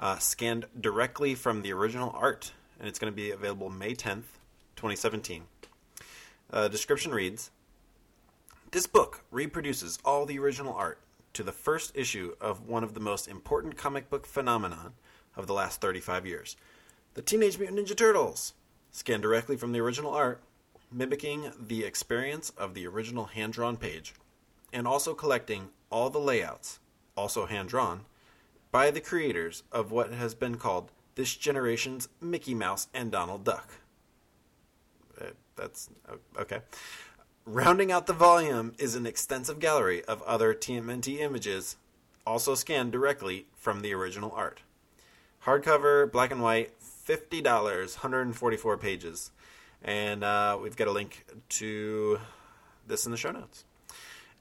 uh, 0.00 0.18
scanned 0.18 0.66
directly 0.80 1.34
from 1.34 1.62
the 1.62 1.72
original 1.72 2.10
art, 2.16 2.52
and 2.78 2.88
it's 2.88 2.98
going 2.98 3.12
to 3.12 3.16
be 3.16 3.30
available 3.30 3.70
May 3.70 3.94
10th, 3.94 4.38
2017. 4.76 5.44
Uh, 6.52 6.68
description 6.68 7.12
reads 7.12 7.50
This 8.72 8.86
book 8.86 9.24
reproduces 9.32 9.98
all 10.04 10.26
the 10.26 10.38
original 10.38 10.72
art 10.74 11.00
to 11.32 11.42
the 11.42 11.50
first 11.50 11.90
issue 11.96 12.36
of 12.40 12.68
one 12.68 12.84
of 12.84 12.94
the 12.94 13.00
most 13.00 13.26
important 13.26 13.76
comic 13.76 14.08
book 14.08 14.26
phenomenon 14.26 14.92
of 15.36 15.48
the 15.48 15.54
last 15.54 15.80
35 15.80 16.24
years 16.24 16.56
the 17.14 17.22
Teenage 17.22 17.58
Mutant 17.58 17.80
Ninja 17.80 17.96
Turtles, 17.96 18.54
scanned 18.92 19.22
directly 19.22 19.56
from 19.56 19.72
the 19.72 19.80
original 19.80 20.12
art, 20.14 20.40
mimicking 20.92 21.50
the 21.60 21.82
experience 21.82 22.50
of 22.50 22.74
the 22.74 22.86
original 22.86 23.24
hand 23.24 23.54
drawn 23.54 23.76
page, 23.76 24.14
and 24.72 24.86
also 24.86 25.14
collecting 25.14 25.70
all 25.90 26.08
the 26.08 26.20
layouts, 26.20 26.78
also 27.16 27.46
hand 27.46 27.68
drawn, 27.68 28.02
by 28.70 28.92
the 28.92 29.00
creators 29.00 29.64
of 29.72 29.90
what 29.90 30.12
has 30.12 30.36
been 30.36 30.54
called 30.54 30.92
this 31.16 31.34
generation's 31.34 32.08
Mickey 32.20 32.54
Mouse 32.54 32.86
and 32.94 33.10
Donald 33.10 33.42
Duck. 33.42 33.68
Uh, 35.20 35.30
that's 35.56 35.90
okay. 36.38 36.60
Rounding 37.46 37.90
out 37.90 38.06
the 38.06 38.12
volume 38.12 38.74
is 38.78 38.94
an 38.94 39.06
extensive 39.06 39.58
gallery 39.58 40.04
of 40.04 40.20
other 40.22 40.52
TMNT 40.52 41.20
images, 41.20 41.76
also 42.26 42.54
scanned 42.54 42.92
directly 42.92 43.46
from 43.56 43.80
the 43.80 43.94
original 43.94 44.30
art. 44.32 44.60
Hardcover, 45.44 46.12
black 46.12 46.30
and 46.30 46.42
white, 46.42 46.72
$50, 47.08 47.42
144 47.42 48.76
pages. 48.76 49.30
And 49.82 50.22
uh, 50.22 50.58
we've 50.62 50.76
got 50.76 50.86
a 50.86 50.92
link 50.92 51.24
to 51.48 52.20
this 52.86 53.06
in 53.06 53.10
the 53.10 53.16
show 53.16 53.30
notes. 53.30 53.64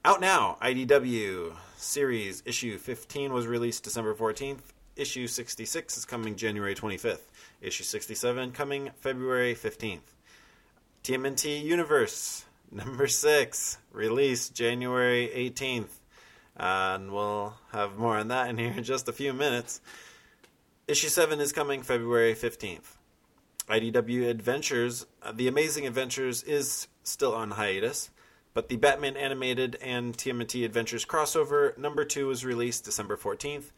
Out 0.03 0.19
now, 0.19 0.57
IDW 0.61 1.53
series 1.77 2.43
issue 2.45 2.77
15 2.77 3.31
was 3.31 3.47
released 3.47 3.83
December 3.83 4.13
14th. 4.13 4.73
Issue 4.97 5.25
66 5.25 5.97
is 5.97 6.03
coming 6.03 6.35
January 6.35 6.75
25th. 6.75 7.29
Issue 7.61 7.85
67 7.85 8.51
coming 8.51 8.91
February 8.99 9.55
15th. 9.55 10.01
TMNT 11.05 11.63
Universe 11.63 12.43
number 12.71 13.07
6 13.07 13.77
released 13.91 14.55
January 14.55 15.29
18th. 15.33 15.99
Uh, 16.59 16.97
and 16.99 17.11
we'll 17.11 17.53
have 17.71 17.97
more 17.97 18.17
on 18.17 18.27
that 18.27 18.49
in 18.49 18.57
here 18.57 18.73
in 18.75 18.83
just 18.83 19.07
a 19.07 19.13
few 19.13 19.33
minutes. 19.33 19.81
Issue 20.87 21.07
7 21.07 21.39
is 21.39 21.53
coming 21.53 21.83
February 21.83 22.33
15th. 22.33 22.97
IDW 23.69 24.27
Adventures, 24.27 25.05
uh, 25.21 25.31
The 25.31 25.47
Amazing 25.47 25.85
Adventures, 25.85 26.43
is 26.43 26.87
still 27.03 27.35
on 27.35 27.51
hiatus, 27.51 28.09
but 28.53 28.67
the 28.67 28.77
Batman 28.77 29.15
Animated 29.15 29.77
and 29.81 30.17
TMNT 30.17 30.65
Adventures 30.65 31.05
crossover 31.05 31.77
number 31.77 32.03
2 32.03 32.27
was 32.27 32.43
released 32.43 32.83
December 32.83 33.15
14th. 33.15 33.71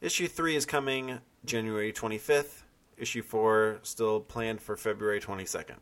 Issue 0.00 0.28
3 0.28 0.56
is 0.56 0.66
coming 0.66 1.20
January 1.44 1.92
25th. 1.92 2.62
Issue 2.96 3.22
4 3.22 3.78
still 3.82 4.20
planned 4.20 4.60
for 4.60 4.76
February 4.76 5.20
22nd. 5.20 5.76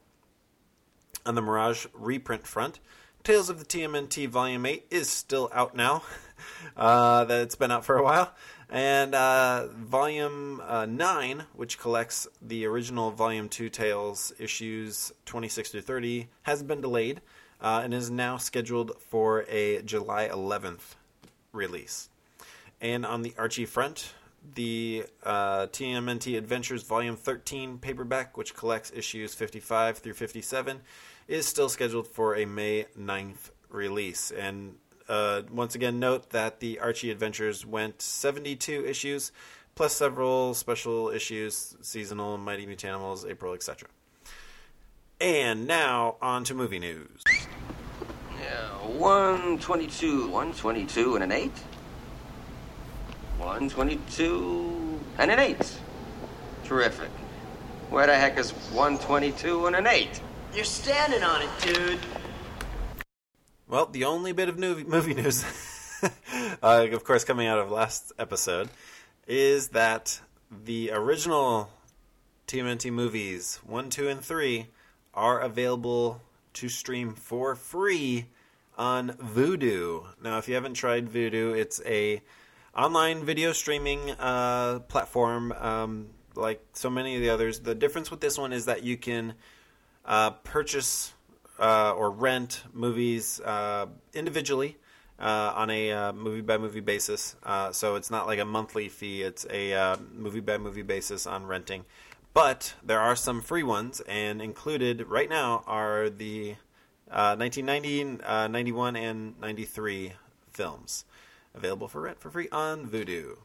On 1.26 1.34
the 1.34 1.42
Mirage 1.42 1.86
reprint 1.92 2.46
front, 2.46 2.78
Tales 3.24 3.50
of 3.50 3.58
the 3.58 3.64
TMNT 3.64 4.28
Volume 4.28 4.64
8 4.64 4.86
is 4.90 5.10
still 5.10 5.50
out 5.52 5.74
now. 5.74 6.04
uh, 6.76 7.24
that 7.24 7.42
it's 7.42 7.56
been 7.56 7.72
out 7.72 7.84
for 7.84 7.98
a 7.98 8.02
while. 8.04 8.32
And 8.70 9.12
uh, 9.12 9.66
Volume 9.66 10.62
uh, 10.64 10.86
9, 10.86 11.42
which 11.54 11.80
collects 11.80 12.28
the 12.40 12.64
original 12.66 13.10
Volume 13.10 13.48
2 13.48 13.68
Tales 13.70 14.32
issues 14.38 15.12
26 15.24 15.72
to 15.72 15.82
30, 15.82 16.28
has 16.42 16.62
been 16.62 16.80
delayed 16.80 17.20
uh, 17.60 17.80
and 17.82 17.92
is 17.92 18.08
now 18.08 18.36
scheduled 18.36 18.92
for 19.00 19.44
a 19.48 19.82
July 19.82 20.28
11th 20.28 20.94
release. 21.52 22.08
And 22.80 23.04
on 23.04 23.22
the 23.22 23.34
Archie 23.36 23.66
front, 23.66 24.12
the 24.54 25.04
uh, 25.22 25.66
TMNT 25.66 26.38
Adventures 26.38 26.82
Volume 26.82 27.16
13 27.16 27.78
paperback, 27.78 28.36
which 28.36 28.54
collects 28.54 28.92
issues 28.94 29.34
55 29.34 29.98
through 29.98 30.14
57, 30.14 30.80
is 31.28 31.46
still 31.46 31.68
scheduled 31.68 32.06
for 32.06 32.36
a 32.36 32.44
May 32.44 32.86
9th 32.98 33.50
release. 33.68 34.30
And 34.30 34.76
uh, 35.08 35.42
once 35.50 35.74
again, 35.74 35.98
note 35.98 36.30
that 36.30 36.60
the 36.60 36.78
Archie 36.80 37.10
Adventures 37.10 37.64
went 37.64 38.02
72 38.02 38.86
issues, 38.86 39.32
plus 39.74 39.94
several 39.94 40.54
special 40.54 41.10
issues, 41.10 41.76
seasonal, 41.80 42.38
Mighty 42.38 42.66
Mutanimals, 42.66 43.28
April, 43.28 43.54
etc. 43.54 43.88
And 45.20 45.66
now 45.66 46.16
on 46.20 46.44
to 46.44 46.54
movie 46.54 46.78
news. 46.78 47.22
Yeah, 47.26 48.68
122, 48.98 50.28
122 50.28 51.14
and 51.14 51.24
an 51.24 51.32
8. 51.32 51.52
122 53.38 55.00
and 55.18 55.30
an 55.30 55.38
8. 55.38 55.78
Terrific. 56.64 57.10
Where 57.90 58.06
the 58.06 58.16
heck 58.16 58.38
is 58.38 58.50
122 58.50 59.66
and 59.66 59.76
an 59.76 59.86
8? 59.86 60.20
You're 60.56 60.64
standing 60.64 61.22
on 61.22 61.42
it, 61.42 61.50
dude. 61.60 61.98
Well, 63.68 63.84
the 63.84 64.04
only 64.04 64.32
bit 64.32 64.48
of 64.48 64.58
movie, 64.58 64.84
movie 64.84 65.12
news, 65.12 65.44
uh, 66.62 66.88
of 66.90 67.04
course, 67.04 67.24
coming 67.24 67.46
out 67.46 67.58
of 67.58 67.70
last 67.70 68.10
episode, 68.18 68.70
is 69.26 69.68
that 69.68 70.18
the 70.50 70.92
original 70.94 71.68
TMNT 72.46 72.90
movies, 72.90 73.60
1, 73.66 73.90
2, 73.90 74.08
and 74.08 74.24
3, 74.24 74.68
are 75.12 75.40
available 75.40 76.22
to 76.54 76.70
stream 76.70 77.12
for 77.12 77.54
free 77.54 78.24
on 78.78 79.10
Vudu. 79.10 80.06
Now, 80.22 80.38
if 80.38 80.48
you 80.48 80.54
haven't 80.54 80.72
tried 80.72 81.10
Vudu, 81.10 81.54
it's 81.54 81.82
a 81.84 82.22
online 82.74 83.26
video 83.26 83.52
streaming 83.52 84.10
uh, 84.12 84.78
platform 84.88 85.52
um, 85.52 86.06
like 86.34 86.64
so 86.72 86.88
many 86.88 87.14
of 87.14 87.20
the 87.20 87.28
others. 87.28 87.60
The 87.60 87.74
difference 87.74 88.10
with 88.10 88.22
this 88.22 88.38
one 88.38 88.54
is 88.54 88.64
that 88.64 88.84
you 88.84 88.96
can 88.96 89.34
uh, 90.06 90.30
purchase 90.30 91.12
uh, 91.58 91.92
or 91.92 92.10
rent 92.10 92.62
movies 92.72 93.40
uh, 93.40 93.86
individually 94.14 94.76
uh, 95.18 95.52
on 95.54 95.70
a 95.70 96.12
movie 96.12 96.40
by 96.40 96.58
movie 96.58 96.80
basis. 96.80 97.36
Uh, 97.42 97.72
so 97.72 97.96
it's 97.96 98.10
not 98.10 98.26
like 98.26 98.38
a 98.38 98.44
monthly 98.44 98.88
fee; 98.88 99.22
it's 99.22 99.46
a 99.50 99.96
movie 100.14 100.40
by 100.40 100.58
movie 100.58 100.82
basis 100.82 101.26
on 101.26 101.46
renting. 101.46 101.84
But 102.34 102.74
there 102.84 103.00
are 103.00 103.16
some 103.16 103.40
free 103.40 103.62
ones, 103.62 104.00
and 104.00 104.42
included 104.42 105.06
right 105.08 105.28
now 105.28 105.64
are 105.66 106.10
the 106.10 106.56
1990, 107.08 108.22
91, 108.50 108.96
and 108.96 109.40
93 109.40 110.12
films 110.50 111.06
available 111.54 111.88
for 111.88 112.02
rent 112.02 112.20
for 112.20 112.30
free 112.30 112.48
on 112.52 112.86
Vudu. 112.86 113.38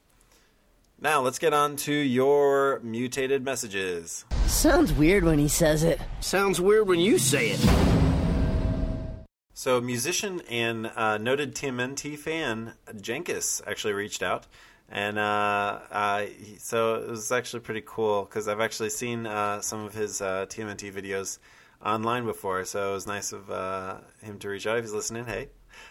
Now 1.04 1.22
let's 1.22 1.40
get 1.40 1.52
on 1.52 1.78
to 1.78 1.92
your 1.92 2.80
mutated 2.84 3.44
messages. 3.44 4.24
Sounds 4.46 4.94
weird 4.94 5.24
when 5.24 5.40
he 5.40 5.48
says 5.48 5.84
it. 5.84 6.00
Sounds 6.20 6.62
weird 6.62 6.88
when 6.88 7.00
you 7.00 7.18
say 7.18 7.50
it. 7.56 9.26
So, 9.56 9.82
musician 9.82 10.42
and 10.48 10.92
uh, 10.96 11.18
noted 11.18 11.56
TMNT 11.56 12.20
fan 12.20 12.74
Jenkis 12.98 13.64
actually 13.66 13.94
reached 13.94 14.22
out, 14.22 14.46
and 14.90 15.18
uh, 15.18 15.80
uh, 15.90 16.22
he, 16.22 16.58
so 16.60 16.96
it 16.96 17.10
was 17.10 17.32
actually 17.32 17.62
pretty 17.62 17.82
cool 17.84 18.26
because 18.26 18.48
I've 18.48 18.62
actually 18.62 18.92
seen 18.92 19.26
uh, 19.26 19.62
some 19.62 19.84
of 19.84 19.96
his 19.96 20.22
uh, 20.22 20.46
TMNT 20.50 20.94
videos 20.94 21.40
online 21.84 22.26
before, 22.26 22.64
so 22.64 22.92
it 22.92 22.94
was 22.94 23.08
nice 23.08 23.32
of 23.32 23.50
uh, 23.50 23.98
him 24.22 24.38
to 24.38 24.50
reach 24.50 24.68
out. 24.68 24.78
If 24.78 24.84
he's 24.84 24.94
listening, 24.94 25.26
hey. 25.26 25.50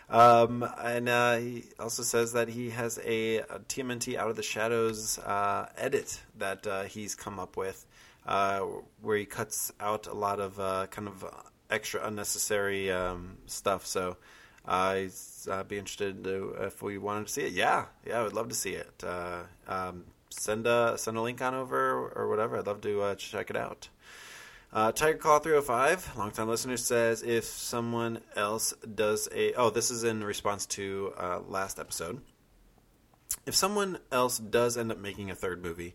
Um, 0.09 0.69
and 0.83 1.09
uh, 1.09 1.37
he 1.37 1.65
also 1.79 2.03
says 2.03 2.33
that 2.33 2.49
he 2.49 2.71
has 2.71 2.99
a, 3.05 3.39
a 3.39 3.61
TMNT 3.61 4.17
Out 4.17 4.31
of 4.31 4.37
the 4.37 4.43
Shadows 4.43 5.19
uh, 5.19 5.69
edit 5.77 6.21
that 6.39 6.67
uh, 6.67 6.83
he's 6.83 7.15
come 7.15 7.39
up 7.39 7.57
with, 7.57 7.87
uh, 8.27 8.61
where 9.01 9.17
he 9.17 9.25
cuts 9.25 9.73
out 9.81 10.07
a 10.07 10.15
lot 10.15 10.41
of 10.41 10.59
uh, 10.59 10.87
kind 10.91 11.09
of 11.09 11.25
extra 11.71 12.05
unnecessary 12.05 12.91
um, 12.91 13.39
stuff. 13.47 13.87
So 13.87 14.17
I'd 14.67 15.13
be 15.69 15.79
interested 15.79 16.25
to, 16.25 16.57
if 16.61 16.83
we 16.83 16.99
wanted 16.99 17.29
to 17.29 17.33
see 17.33 17.43
it. 17.43 17.53
Yeah, 17.53 17.87
yeah, 18.05 18.21
I 18.21 18.23
would 18.25 18.33
love 18.33 18.49
to 18.49 18.55
see 18.55 18.73
it. 18.75 19.05
Um, 19.69 20.05
send 20.31 20.67
a 20.67 20.97
send 20.97 21.17
a 21.17 21.21
link 21.21 21.43
on 21.43 21.55
over 21.55 22.09
or 22.15 22.29
whatever. 22.29 22.59
I'd 22.59 22.67
love 22.67 22.81
to 22.83 23.15
check 23.17 23.51
it 23.51 23.57
out. 23.57 23.89
Uh, 24.73 24.93
Tiger 24.93 25.19
Claw 25.19 25.41
305, 25.41 26.17
longtime 26.17 26.49
listener, 26.49 26.77
says 26.77 27.23
if 27.23 27.45
someone 27.45 28.21
else 28.37 28.73
does 28.95 29.29
a. 29.35 29.53
Oh, 29.55 29.71
this 29.71 29.91
is 29.91 30.05
in 30.05 30.23
response 30.23 30.65
to 30.67 31.13
uh, 31.17 31.41
last 31.41 31.81
episode. 31.81 32.21
If 33.47 33.57
someone 33.57 33.99
else 34.13 34.39
does 34.39 34.77
end 34.77 34.93
up 34.93 34.99
making 34.99 35.29
a 35.31 35.35
third 35.35 35.63
movie, 35.63 35.95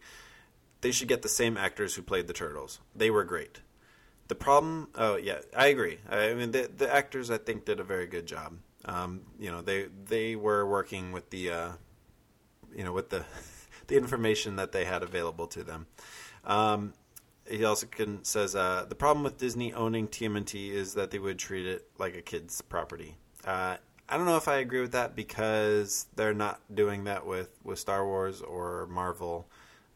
they 0.82 0.92
should 0.92 1.08
get 1.08 1.22
the 1.22 1.30
same 1.30 1.56
actors 1.56 1.96
who 1.96 2.02
played 2.02 2.28
the 2.28 2.34
Turtles. 2.34 2.80
They 2.94 3.10
were 3.10 3.24
great. 3.24 3.62
The 4.28 4.36
problem. 4.36 4.90
Oh, 4.96 5.16
yeah, 5.16 5.40
I 5.56 5.68
agree. 5.68 6.00
I 6.10 6.34
mean, 6.34 6.52
the, 6.52 6.70
the 6.76 6.94
actors, 6.94 7.32
I 7.32 7.38
think, 7.38 7.64
did 7.64 7.80
a 7.80 7.84
very 7.84 8.08
good 8.08 8.26
job. 8.26 8.58
Um, 8.84 9.22
you 9.40 9.52
know, 9.52 9.62
they 9.62 9.88
they 10.06 10.36
were 10.36 10.66
working 10.66 11.14
with 11.14 11.30
the, 11.30 11.50
uh, 11.50 11.72
you 12.76 12.84
know, 12.84 12.92
with 12.92 13.10
the 13.10 13.24
the 13.88 13.96
information 13.96 14.58
that 14.58 14.74
they 14.74 14.84
had 14.84 15.02
available 15.02 15.48
to 15.48 15.64
them. 15.64 15.88
Um, 16.44 16.94
he 17.50 17.64
also 17.64 17.88
can, 17.88 18.24
says 18.24 18.56
uh, 18.56 18.86
the 18.88 18.96
problem 18.96 19.24
with 19.24 19.38
Disney 19.38 19.74
owning 19.74 20.08
TMNT 20.08 20.72
is 20.72 20.94
that 20.96 21.12
they 21.12 21.20
would 21.20 21.40
treat 21.40 21.66
it 21.66 21.88
like 21.98 22.16
a 22.16 22.22
kid's 22.22 22.62
property. 22.62 23.18
Uh, 23.46 23.78
I 24.08 24.18
don't 24.18 24.26
know 24.26 24.38
if 24.38 24.48
I 24.48 24.58
agree 24.58 24.82
with 24.82 24.92
that 24.92 25.16
because 25.16 26.08
they're 26.16 26.34
not 26.34 26.60
doing 26.74 27.06
that 27.06 27.26
with, 27.26 27.50
with 27.64 27.80
Star 27.80 28.06
Wars 28.06 28.42
or 28.42 28.88
Marvel. 28.88 29.48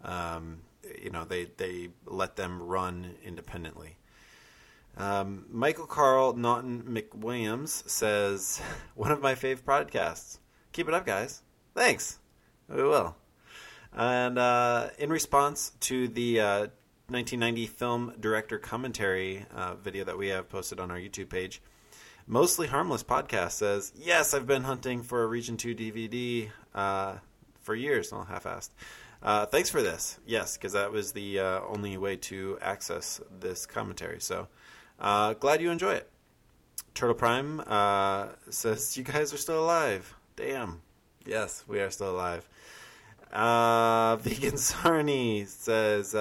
Um, 0.04 0.62
you 1.02 1.10
know, 1.10 1.26
they 1.26 1.46
they 1.58 1.90
let 2.06 2.36
them 2.36 2.62
run 2.62 3.16
independently. 3.24 3.98
Um, 4.98 5.46
Michael 5.50 5.86
Carl 5.86 6.34
Naughton 6.34 6.84
McWilliams 6.84 7.88
says, 7.88 8.62
"One 8.96 9.12
of 9.12 9.22
my 9.22 9.36
fave 9.36 9.62
podcasts. 9.62 10.40
Keep 10.72 10.88
it 10.88 10.94
up, 10.94 11.06
guys. 11.06 11.42
Thanks. 11.76 12.20
We 12.68 12.84
will." 12.84 13.16
And 13.94 14.38
uh, 14.38 14.90
in 14.98 15.10
response 15.10 15.72
to 15.82 16.08
the 16.08 16.40
uh, 16.40 16.68
1990 17.12 17.66
film 17.68 18.14
director 18.20 18.60
commentary 18.60 19.46
uh, 19.56 19.74
video 19.76 20.04
that 20.04 20.18
we 20.18 20.28
have 20.28 20.48
posted 20.48 20.80
on 20.80 20.92
our 20.92 20.98
YouTube 20.98 21.30
page. 21.30 21.62
Mostly 22.28 22.68
Harmless 22.68 23.04
Podcast 23.04 23.54
says, 23.54 23.92
Yes, 23.98 24.36
I've 24.36 24.46
been 24.46 24.64
hunting 24.64 25.02
for 25.02 25.24
a 25.24 25.28
Region 25.28 25.58
2 25.58 25.74
DVD 25.74 26.50
uh, 26.76 27.16
for 27.62 27.74
years. 27.74 28.12
Well, 28.12 28.26
half 28.26 28.44
assed. 28.44 28.70
Uh, 29.24 29.48
thanks 29.48 29.72
for 29.72 29.82
this. 29.82 30.20
Yes, 30.28 30.56
because 30.56 30.74
that 30.74 30.92
was 30.92 31.14
the 31.14 31.40
uh, 31.40 31.62
only 31.68 31.98
way 31.98 32.18
to 32.18 32.60
access 32.62 33.20
this 33.40 33.66
commentary. 33.66 34.22
So 34.22 34.48
uh, 35.00 35.34
glad 35.34 35.60
you 35.60 35.72
enjoy 35.72 35.94
it. 35.94 36.12
Turtle 36.94 37.16
Prime 37.16 37.64
uh, 37.66 38.28
says, 38.52 38.96
You 38.96 39.04
guys 39.04 39.34
are 39.34 39.38
still 39.38 39.64
alive. 39.64 40.16
Damn. 40.36 40.82
Yes, 41.26 41.64
we 41.68 41.80
are 41.80 41.90
still 41.90 42.12
alive. 42.12 42.48
Vegan 43.32 44.54
Sarni 44.54 45.48
says, 45.48 46.14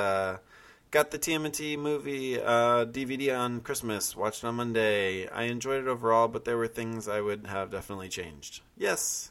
Got 0.91 1.11
the 1.11 1.19
TMNT 1.19 1.79
movie 1.79 2.41
uh, 2.41 2.87
DVD 2.87 3.39
on 3.39 3.61
Christmas. 3.61 4.17
Watched 4.17 4.43
on 4.43 4.55
Monday. 4.55 5.29
I 5.29 5.43
enjoyed 5.43 5.83
it 5.83 5.87
overall, 5.87 6.29
but 6.29 6.47
there 6.47 6.57
were 6.57 6.67
things 6.67 7.09
I 7.09 7.21
would 7.21 7.47
have 7.47 7.71
definitely 7.71 8.09
changed. 8.09 8.63
Yes, 8.75 9.31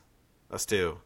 us 0.51 0.67
too. 0.67 0.99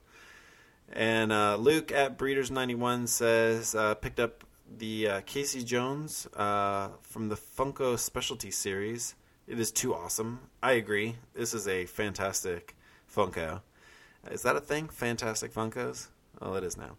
And 0.91 1.31
uh, 1.31 1.55
Luke 1.55 1.93
at 1.93 2.17
Breeders91 2.17 3.07
says 3.07 3.75
uh, 3.75 3.95
picked 3.95 4.19
up 4.19 4.43
the 4.77 5.07
uh, 5.07 5.21
Casey 5.21 5.63
Jones 5.63 6.27
uh, 6.35 6.89
from 7.01 7.29
the 7.29 7.37
Funko 7.37 7.97
Specialty 7.97 8.51
Series. 8.51 9.15
It 9.47 9.57
is 9.57 9.71
too 9.71 9.95
awesome. 9.95 10.41
I 10.61 10.73
agree. 10.73 11.15
This 11.33 11.53
is 11.53 11.65
a 11.65 11.85
fantastic 11.85 12.75
Funko. 13.09 13.61
Is 14.29 14.41
that 14.41 14.57
a 14.57 14.61
thing? 14.61 14.89
Fantastic 14.89 15.53
Funkos? 15.53 16.09
Well, 16.41 16.55
it 16.55 16.65
is 16.65 16.75
now. 16.75 16.97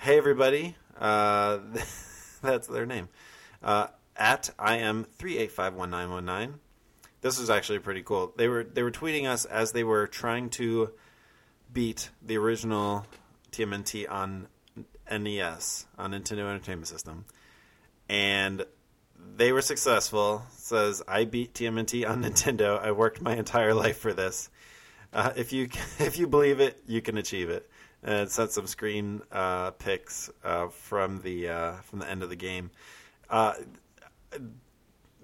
Hey, 0.00 0.18
everybody. 0.18 0.76
Uh, 0.98 1.60
That's 2.42 2.66
their 2.66 2.86
name. 2.86 3.08
Uh, 3.62 3.88
at 4.16 4.50
I 4.58 4.78
am 4.78 5.04
three 5.04 5.38
eight 5.38 5.52
five 5.52 5.74
one 5.74 5.90
nine 5.90 6.10
one 6.10 6.24
nine. 6.24 6.54
This 7.20 7.38
is 7.38 7.50
actually 7.50 7.80
pretty 7.80 8.02
cool. 8.02 8.32
They 8.36 8.48
were 8.48 8.64
they 8.64 8.82
were 8.82 8.90
tweeting 8.90 9.28
us 9.28 9.44
as 9.44 9.72
they 9.72 9.84
were 9.84 10.06
trying 10.06 10.50
to 10.50 10.90
beat 11.72 12.10
the 12.22 12.38
original 12.38 13.06
TMNT 13.52 14.10
on 14.10 14.48
NES 15.10 15.86
on 15.96 16.12
Nintendo 16.12 16.50
Entertainment 16.50 16.88
System, 16.88 17.24
and 18.08 18.64
they 19.36 19.52
were 19.52 19.62
successful. 19.62 20.42
Says 20.50 21.02
I 21.08 21.24
beat 21.24 21.54
TMNT 21.54 22.08
on 22.08 22.22
Nintendo. 22.24 22.80
I 22.80 22.92
worked 22.92 23.20
my 23.20 23.36
entire 23.36 23.74
life 23.74 23.98
for 23.98 24.12
this. 24.12 24.50
Uh, 25.12 25.32
if 25.36 25.52
you 25.52 25.68
if 25.98 26.18
you 26.18 26.26
believe 26.26 26.60
it, 26.60 26.82
you 26.86 27.00
can 27.00 27.18
achieve 27.18 27.50
it 27.50 27.68
and 28.02 28.30
sent 28.30 28.52
some 28.52 28.66
screen 28.66 29.22
uh, 29.32 29.72
pics 29.72 30.30
uh, 30.44 30.68
from 30.68 31.20
the 31.22 31.48
uh, 31.48 31.72
from 31.82 31.98
the 31.98 32.08
end 32.08 32.22
of 32.22 32.28
the 32.28 32.36
game. 32.36 32.70
Uh, 33.28 33.54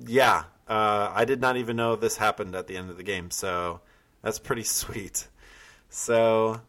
yeah, 0.06 0.44
uh, 0.68 1.10
I 1.14 1.24
did 1.24 1.40
not 1.40 1.56
even 1.56 1.76
know 1.76 1.96
this 1.96 2.16
happened 2.16 2.54
at 2.54 2.66
the 2.66 2.76
end 2.76 2.90
of 2.90 2.96
the 2.96 3.02
game, 3.02 3.30
so 3.30 3.80
that's 4.22 4.38
pretty 4.38 4.62
sweet. 4.64 5.28
So, 5.88 6.60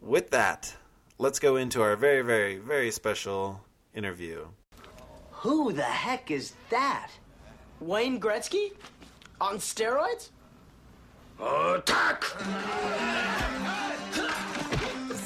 with 0.00 0.30
that, 0.30 0.74
let's 1.18 1.38
go 1.38 1.56
into 1.56 1.82
our 1.82 1.94
very, 1.96 2.22
very, 2.22 2.58
very 2.58 2.90
special 2.90 3.60
interview. 3.94 4.46
Who 5.30 5.72
the 5.72 5.82
heck 5.82 6.30
is 6.30 6.54
that? 6.70 7.10
Wayne 7.80 8.20
Gretzky? 8.20 8.72
On 9.40 9.58
steroids? 9.58 10.30
Attack! 11.40 12.24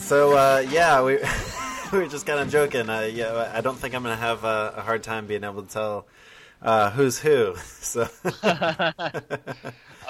So 0.06 0.36
uh, 0.36 0.64
yeah, 0.70 1.02
we 1.02 1.16
we 1.92 1.98
were 1.98 2.06
just 2.06 2.26
kind 2.26 2.38
of 2.38 2.48
joking. 2.48 2.88
Uh, 2.88 3.10
yeah, 3.12 3.50
I 3.52 3.60
don't 3.60 3.76
think 3.76 3.92
I'm 3.92 4.04
gonna 4.04 4.14
have 4.14 4.44
a, 4.44 4.74
a 4.76 4.80
hard 4.80 5.02
time 5.02 5.26
being 5.26 5.42
able 5.42 5.64
to 5.64 5.68
tell 5.68 6.06
uh, 6.62 6.92
who's 6.92 7.18
who. 7.18 7.56
So 7.86 8.08
I 8.24 8.92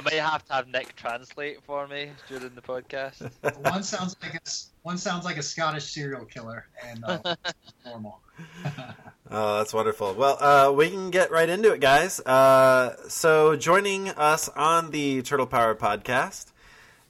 may 0.05 0.17
have 0.17 0.45
to 0.49 0.53
have 0.53 0.69
Nick 0.69 0.97
translate 0.97 1.63
for 1.63 1.89
me 1.89 2.11
during 2.29 2.55
the 2.55 2.61
podcast. 2.61 3.31
one 3.71 3.83
sounds 3.83 4.15
like 4.23 4.35
a 4.35 4.41
one 4.83 4.99
sounds 4.99 5.25
like 5.25 5.39
a 5.39 5.43
Scottish 5.43 5.85
serial 5.85 6.27
killer, 6.27 6.67
and 6.85 7.03
uh, 7.03 7.35
normal. 7.87 8.21
oh, 9.31 9.57
that's 9.57 9.73
wonderful. 9.73 10.13
Well, 10.13 10.37
uh, 10.43 10.73
we 10.73 10.91
can 10.91 11.11
get 11.11 11.31
right 11.31 11.49
into 11.49 11.73
it, 11.73 11.81
guys. 11.81 12.21
Uh, 12.21 12.97
so, 13.09 13.57
joining 13.57 14.11
us 14.11 14.51
on 14.51 14.91
the 14.91 15.23
Turtle 15.23 15.47
Power 15.47 15.75
podcast 15.75 16.53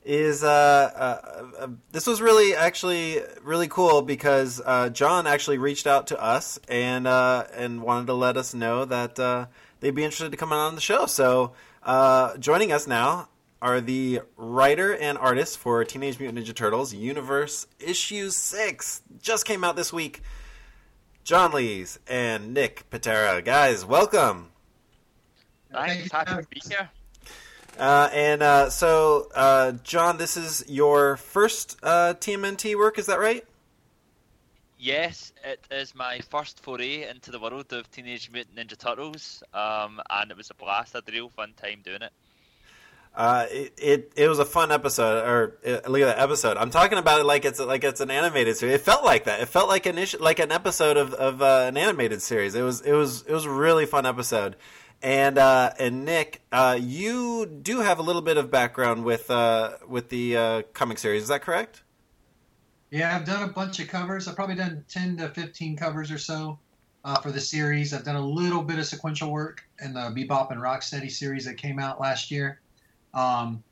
is 0.06 0.44
uh, 0.44 0.48
uh, 0.48 1.64
uh, 1.64 1.68
this 1.90 2.06
was 2.06 2.20
really 2.20 2.54
actually 2.54 3.20
really 3.42 3.66
cool 3.66 4.02
because 4.02 4.62
uh, 4.64 4.88
John 4.88 5.26
actually 5.26 5.58
reached 5.58 5.86
out 5.86 6.06
to 6.06 6.22
us 6.22 6.60
and 6.68 7.08
uh, 7.08 7.44
and 7.52 7.82
wanted 7.82 8.06
to 8.06 8.14
let 8.14 8.36
us 8.36 8.54
know 8.54 8.84
that 8.84 9.18
uh, 9.18 9.46
they'd 9.80 9.96
be 9.96 10.04
interested 10.04 10.30
to 10.30 10.36
come 10.36 10.52
on 10.52 10.76
the 10.76 10.80
show. 10.80 11.06
So 11.06 11.52
joining 12.38 12.70
us 12.70 12.86
now 12.86 13.28
are 13.60 13.80
the 13.80 14.20
writer 14.36 14.94
and 14.94 15.18
artist 15.18 15.58
for 15.58 15.84
Teenage 15.84 16.20
Mutant 16.20 16.38
Ninja 16.38 16.54
Turtles 16.54 16.94
Universe 16.94 17.66
Issue 17.80 18.30
Six. 18.30 19.02
Just 19.20 19.44
came 19.44 19.64
out 19.64 19.74
this 19.74 19.92
week. 19.92 20.22
John 21.24 21.50
Lees 21.50 21.98
and 22.06 22.54
Nick 22.54 22.88
Pitarra, 22.90 23.44
guys, 23.44 23.84
welcome. 23.84 24.50
Thanks, 25.72 26.12
happy 26.12 26.30
to 26.30 26.48
be 26.48 26.62
here. 26.68 26.88
Uh, 27.78 28.08
and 28.12 28.42
uh, 28.42 28.70
so, 28.70 29.28
uh, 29.34 29.72
John, 29.82 30.16
this 30.16 30.36
is 30.36 30.64
your 30.68 31.16
first 31.16 31.80
TMNT 31.80 32.76
work, 32.76 32.98
is 32.98 33.06
that 33.06 33.18
right? 33.18 33.44
Yes, 34.78 35.32
it 35.44 35.66
is 35.70 35.94
my 35.94 36.20
first 36.30 36.60
foray 36.60 37.08
into 37.08 37.30
the 37.30 37.40
world 37.40 37.72
of 37.72 37.90
Teenage 37.90 38.30
Mutant 38.30 38.56
Ninja 38.56 38.76
Turtles, 38.78 39.42
um, 39.54 40.00
and 40.10 40.30
it 40.30 40.36
was 40.36 40.50
a 40.50 40.54
blast. 40.54 40.94
I 40.94 40.98
had 40.98 41.08
a 41.08 41.12
real 41.12 41.30
fun 41.30 41.54
time 41.56 41.80
doing 41.82 42.02
it. 42.02 42.12
Uh, 43.14 43.46
it, 43.50 43.72
it, 43.78 44.12
it 44.14 44.28
was 44.28 44.38
a 44.38 44.44
fun 44.44 44.70
episode, 44.70 45.26
or 45.26 45.58
uh, 45.66 45.88
look 45.88 46.02
at 46.02 46.16
that 46.16 46.18
episode. 46.18 46.58
I'm 46.58 46.68
talking 46.68 46.98
about 46.98 47.20
it 47.20 47.24
like 47.24 47.46
it's 47.46 47.58
like 47.58 47.82
it's 47.82 48.02
an 48.02 48.10
animated 48.10 48.58
series. 48.58 48.74
It 48.74 48.82
felt 48.82 49.02
like 49.02 49.24
that. 49.24 49.40
It 49.40 49.46
felt 49.46 49.68
like 49.68 49.86
an 49.86 49.96
issue, 49.96 50.18
like 50.20 50.38
an 50.38 50.52
episode 50.52 50.98
of, 50.98 51.14
of 51.14 51.40
uh, 51.40 51.64
an 51.66 51.78
animated 51.78 52.20
series. 52.20 52.54
It 52.54 52.60
was 52.60 52.82
it 52.82 52.92
was 52.92 53.22
it 53.22 53.32
was 53.32 53.46
a 53.46 53.50
really 53.50 53.86
fun 53.86 54.04
episode. 54.04 54.56
And 55.02 55.38
uh, 55.38 55.72
and 55.78 56.04
Nick, 56.04 56.42
uh, 56.50 56.78
you 56.80 57.46
do 57.46 57.80
have 57.80 57.98
a 57.98 58.02
little 58.02 58.22
bit 58.22 58.38
of 58.38 58.50
background 58.50 59.04
with 59.04 59.30
uh, 59.30 59.72
with 59.86 60.08
the 60.08 60.36
uh, 60.36 60.62
comic 60.72 60.98
series. 60.98 61.22
Is 61.22 61.28
that 61.28 61.42
correct? 61.42 61.82
Yeah, 62.90 63.14
I've 63.14 63.26
done 63.26 63.42
a 63.42 63.52
bunch 63.52 63.78
of 63.78 63.88
covers. 63.88 64.26
I've 64.26 64.36
probably 64.36 64.54
done 64.54 64.84
ten 64.88 65.16
to 65.18 65.28
fifteen 65.28 65.76
covers 65.76 66.10
or 66.10 66.18
so 66.18 66.58
uh, 67.04 67.20
for 67.20 67.30
the 67.30 67.40
series. 67.40 67.92
I've 67.92 68.04
done 68.04 68.16
a 68.16 68.26
little 68.26 68.62
bit 68.62 68.78
of 68.78 68.86
sequential 68.86 69.30
work 69.30 69.62
in 69.80 69.92
the 69.94 70.00
Bebop 70.00 70.50
and 70.50 70.60
Rocksteady 70.60 71.10
series 71.10 71.44
that 71.44 71.56
came 71.56 71.78
out 71.78 72.00
last 72.00 72.30
year. 72.30 72.60
Um, 73.14 73.62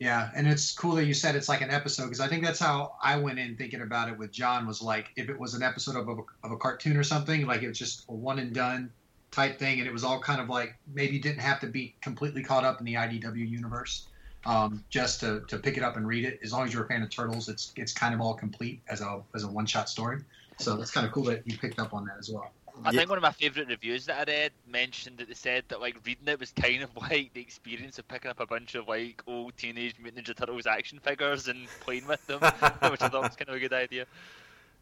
yeah, 0.00 0.30
and 0.34 0.48
it's 0.48 0.72
cool 0.72 0.94
that 0.94 1.04
you 1.04 1.12
said 1.12 1.36
it's 1.36 1.48
like 1.48 1.60
an 1.60 1.70
episode 1.70 2.04
because 2.04 2.20
I 2.20 2.26
think 2.26 2.42
that's 2.42 2.58
how 2.58 2.94
I 3.02 3.16
went 3.16 3.38
in 3.38 3.54
thinking 3.56 3.82
about 3.82 4.08
it 4.08 4.18
with 4.18 4.32
John 4.32 4.66
was 4.66 4.80
like 4.80 5.10
if 5.16 5.28
it 5.28 5.38
was 5.38 5.54
an 5.54 5.62
episode 5.62 5.96
of 5.96 6.08
a, 6.08 6.16
of 6.42 6.52
a 6.52 6.56
cartoon 6.56 6.96
or 6.96 7.04
something, 7.04 7.46
like 7.46 7.62
it 7.62 7.68
was 7.68 7.78
just 7.78 8.06
a 8.08 8.14
one 8.14 8.38
and 8.38 8.54
done 8.54 8.90
type 9.30 9.58
thing, 9.58 9.78
and 9.78 9.88
it 9.88 9.92
was 9.92 10.04
all 10.04 10.20
kind 10.20 10.40
of 10.40 10.48
like 10.48 10.76
maybe 10.92 11.14
you 11.14 11.22
didn't 11.22 11.40
have 11.40 11.60
to 11.60 11.66
be 11.66 11.94
completely 12.00 12.42
caught 12.42 12.64
up 12.64 12.80
in 12.80 12.86
the 12.86 12.94
IDW 12.94 13.48
universe 13.48 14.06
um, 14.46 14.84
just 14.90 15.20
to, 15.20 15.40
to 15.48 15.58
pick 15.58 15.76
it 15.76 15.82
up 15.82 15.96
and 15.96 16.06
read 16.06 16.24
it. 16.24 16.40
As 16.42 16.52
long 16.52 16.66
as 16.66 16.72
you're 16.72 16.84
a 16.84 16.88
fan 16.88 17.02
of 17.02 17.10
Turtles, 17.10 17.48
it's 17.48 17.72
it's 17.76 17.92
kind 17.92 18.14
of 18.14 18.20
all 18.20 18.34
complete 18.34 18.80
as 18.88 19.00
a 19.00 19.22
as 19.34 19.44
a 19.44 19.48
one 19.48 19.66
shot 19.66 19.88
story. 19.88 20.18
So 20.58 20.76
that's 20.76 20.90
kind 20.90 21.06
of 21.06 21.12
cool 21.12 21.24
that 21.24 21.46
you 21.46 21.56
picked 21.56 21.78
up 21.78 21.94
on 21.94 22.04
that 22.06 22.16
as 22.18 22.30
well. 22.30 22.50
I 22.84 22.92
think 22.92 23.08
one 23.08 23.18
of 23.18 23.22
my 23.22 23.32
favourite 23.32 23.68
reviews 23.68 24.06
that 24.06 24.28
I 24.28 24.30
read 24.30 24.52
mentioned 24.66 25.18
that 25.18 25.28
they 25.28 25.34
said 25.34 25.64
that 25.68 25.80
like 25.80 25.96
reading 26.04 26.26
it 26.28 26.40
was 26.40 26.50
kind 26.52 26.82
of 26.82 26.90
like 27.10 27.32
the 27.34 27.40
experience 27.40 27.98
of 27.98 28.08
picking 28.08 28.30
up 28.30 28.40
a 28.40 28.46
bunch 28.46 28.74
of 28.74 28.88
like 28.88 29.22
old 29.26 29.56
Teenage 29.56 29.96
Mutant 30.00 30.26
Ninja 30.26 30.36
Turtles 30.36 30.66
action 30.66 30.98
figures 30.98 31.48
and 31.48 31.66
playing 31.80 32.06
with 32.06 32.24
them, 32.26 32.40
which 32.90 33.02
I 33.02 33.08
thought 33.08 33.22
was 33.22 33.36
kind 33.36 33.48
of 33.48 33.54
a 33.54 33.60
good 33.60 33.72
idea. 33.72 34.06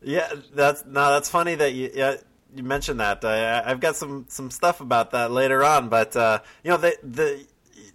Yeah, 0.00 0.30
that's 0.54 0.84
no, 0.84 1.10
that's 1.10 1.28
funny 1.28 1.56
that 1.56 1.74
you 1.74 1.90
yeah 1.92 2.16
you 2.54 2.62
mentioned 2.62 3.00
that. 3.00 3.24
I, 3.24 3.62
I've 3.64 3.80
got 3.80 3.96
some 3.96 4.26
some 4.28 4.50
stuff 4.50 4.80
about 4.80 5.12
that 5.12 5.30
later 5.30 5.64
on, 5.64 5.88
but 5.88 6.16
uh, 6.16 6.40
you 6.62 6.70
know 6.70 6.76
the 6.76 6.96
the 7.02 7.44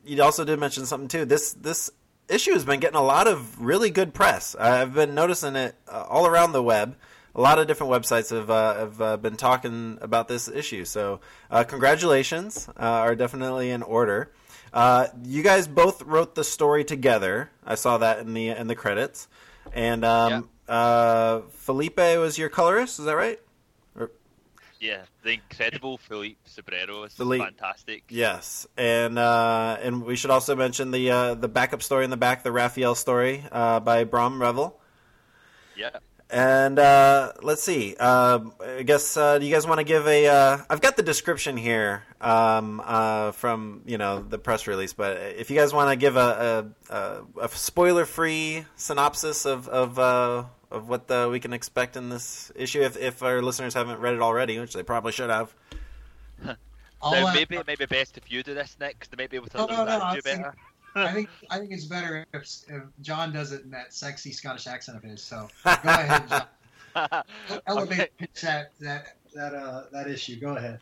you 0.06 0.22
also 0.22 0.46
did 0.46 0.60
mention 0.60 0.86
something 0.86 1.08
too. 1.08 1.26
This 1.26 1.54
this 1.54 1.92
issue 2.30 2.54
has 2.54 2.66
been 2.66 2.80
getting 2.80 2.98
a 2.98 3.04
lot 3.04 3.28
of 3.28 3.62
really 3.62 3.90
good 3.90 4.14
press. 4.14 4.56
I've 4.56 4.94
been 4.94 5.16
noticing 5.16 5.56
it 5.56 5.76
uh, 5.88 6.06
all 6.10 6.28
around 6.28 6.52
the 6.52 6.64
web. 6.64 6.96
A 7.36 7.42
lot 7.42 7.58
of 7.58 7.66
different 7.68 7.92
websites 7.92 8.30
have 8.30 8.50
uh, 8.50 8.76
have 8.76 9.02
uh, 9.02 9.18
been 9.18 9.36
talking 9.36 9.98
about 10.02 10.28
this 10.28 10.48
issue. 10.48 10.86
So 10.86 11.20
uh, 11.50 11.64
congratulations 11.64 12.70
uh, 12.70 12.82
are 12.82 13.16
definitely 13.16 13.72
in 13.72 13.82
order. 13.82 14.32
Uh, 14.72 15.08
you 15.24 15.44
guys 15.44 15.68
both 15.68 16.02
wrote 16.04 16.36
the 16.36 16.44
story 16.44 16.84
together. 16.84 17.50
I 17.66 17.76
saw 17.76 17.98
that 18.00 18.20
in 18.20 18.34
the 18.34 18.50
in 18.50 18.68
the 18.68 18.76
credits. 18.76 19.28
And 19.72 20.06
um, 20.06 20.50
Felipe 21.52 21.98
was 21.98 22.38
your 22.38 22.50
colorist. 22.50 23.00
Is 23.00 23.06
that 23.06 23.16
right? 23.16 23.40
Yeah, 24.84 25.04
the 25.24 25.36
incredible 25.36 25.98
Felipe 25.98 26.38
Sobreiro 26.46 27.08
is 27.08 27.14
fantastic. 27.16 28.04
Yes, 28.10 28.68
and 28.76 29.18
uh, 29.18 29.78
and 29.82 30.04
we 30.04 30.18
should 30.18 30.30
also 30.30 30.58
mention 30.58 30.92
the 30.92 31.10
uh, 31.10 31.34
the 31.36 31.48
backup 31.48 31.82
story 31.82 32.04
in 32.04 32.10
the 32.10 32.18
back, 32.18 32.44
the 32.44 32.52
Raphael 32.52 32.94
story 32.94 33.46
uh, 33.50 33.80
by 33.80 34.04
Brahm 34.04 34.42
Revel. 34.42 34.78
Yeah. 35.78 35.92
And 36.30 36.80
uh, 36.80 37.32
let's 37.42 37.64
see. 37.64 37.96
Um, 37.96 38.52
I 38.60 38.84
guess 38.84 39.16
uh, 39.16 39.40
do 39.40 39.46
you 39.46 39.54
guys 39.54 39.66
want 39.66 39.78
to 39.78 39.86
give 39.86 40.06
a? 40.06 40.24
have 40.26 40.66
uh, 40.70 40.76
got 40.76 40.98
the 40.98 41.04
description 41.04 41.56
here 41.56 42.04
um, 42.20 42.82
from 43.36 43.84
you 43.86 43.98
know 43.98 44.22
the 44.22 44.38
press 44.38 44.68
release, 44.68 44.92
but 44.92 45.16
if 45.38 45.50
you 45.50 45.56
guys 45.56 45.74
want 45.74 45.92
to 45.92 45.96
give 45.96 46.18
a, 46.18 46.74
a, 46.90 47.22
a 47.40 47.48
spoiler-free 47.48 48.66
synopsis 48.76 49.46
of 49.46 49.70
of 49.70 49.98
of 50.74 50.90
what 50.90 51.08
the, 51.08 51.30
we 51.32 51.40
can 51.40 51.54
expect 51.54 51.96
in 51.96 52.10
this 52.10 52.52
issue 52.56 52.82
if, 52.82 52.98
if 52.98 53.22
our 53.24 53.42
listeners 53.42 53.74
haven't 53.74 54.00
read 54.00 54.16
it 54.16 54.22
already, 54.22 54.60
which 54.60 54.74
they 54.74 54.84
probably 54.84 55.12
should 55.12 55.30
have. 55.30 55.54
so 56.44 56.56
uh, 57.02 57.32
maybe 57.34 57.56
it 57.56 57.68
may 57.68 57.76
be 57.76 57.86
best 57.86 58.18
if 58.18 58.32
you 58.32 58.44
do 58.44 58.54
this 58.54 58.76
next. 58.80 59.12
They 59.12 59.22
may 59.22 59.28
be 59.28 59.38
able 59.38 59.48
to 59.48 59.58
no, 59.58 59.66
no, 59.68 59.86
no, 59.86 60.22
better. 60.24 60.56
I 60.96 61.12
think 61.12 61.30
I 61.50 61.60
think 61.60 61.72
it's 61.72 61.86
better 61.86 62.26
if, 62.34 62.44
if, 62.68 62.84
John 63.02 63.32
does 63.32 63.52
it 63.52 63.64
in 63.64 63.72
that 63.72 63.94
sexy 63.94 64.32
Scottish 64.32 64.68
accent 64.68 64.98
of 64.98 65.04
his. 65.04 65.22
So 65.22 65.48
go 65.64 65.72
ahead, 65.72 66.30
John. 66.96 67.24
Elevate 67.68 68.12
okay. 68.22 68.28
that 68.42 68.72
that 68.80 69.18
that 69.34 69.56
uh, 69.56 69.84
that 69.92 70.08
issue. 70.08 70.40
Go 70.40 70.56
ahead. 70.56 70.80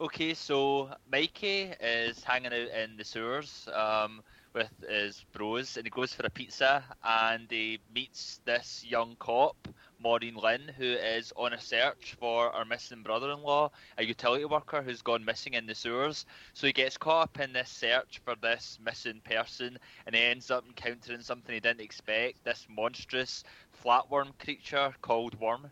Okay, 0.00 0.34
so 0.34 0.90
Mikey 1.10 1.72
is 1.80 2.24
hanging 2.24 2.52
out 2.52 2.54
in 2.54 2.96
the 2.96 3.04
sewers. 3.04 3.68
Um, 3.72 4.22
with 4.54 4.72
his 4.88 5.24
bros 5.32 5.76
and 5.76 5.86
he 5.86 5.90
goes 5.90 6.12
for 6.12 6.26
a 6.26 6.30
pizza 6.30 6.84
and 7.04 7.46
he 7.50 7.78
meets 7.94 8.40
this 8.44 8.84
young 8.86 9.16
cop, 9.18 9.56
Maureen 9.98 10.34
Lynn, 10.34 10.72
who 10.76 10.84
is 10.84 11.32
on 11.36 11.52
a 11.52 11.60
search 11.60 12.16
for 12.18 12.50
our 12.50 12.64
missing 12.64 13.02
brother 13.02 13.30
in 13.30 13.42
law, 13.42 13.70
a 13.98 14.04
utility 14.04 14.44
worker 14.44 14.82
who's 14.82 15.02
gone 15.02 15.24
missing 15.24 15.54
in 15.54 15.66
the 15.66 15.74
sewers. 15.74 16.26
So 16.54 16.66
he 16.66 16.72
gets 16.72 16.96
caught 16.96 17.22
up 17.22 17.40
in 17.40 17.52
this 17.52 17.70
search 17.70 18.20
for 18.24 18.34
this 18.40 18.78
missing 18.84 19.20
person 19.24 19.78
and 20.06 20.14
he 20.14 20.22
ends 20.22 20.50
up 20.50 20.64
encountering 20.66 21.22
something 21.22 21.54
he 21.54 21.60
didn't 21.60 21.80
expect 21.80 22.44
this 22.44 22.66
monstrous 22.68 23.44
flatworm 23.84 24.36
creature 24.38 24.94
called 25.02 25.38
Worm. 25.40 25.70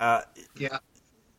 Uh, 0.00 0.22
yeah. 0.58 0.78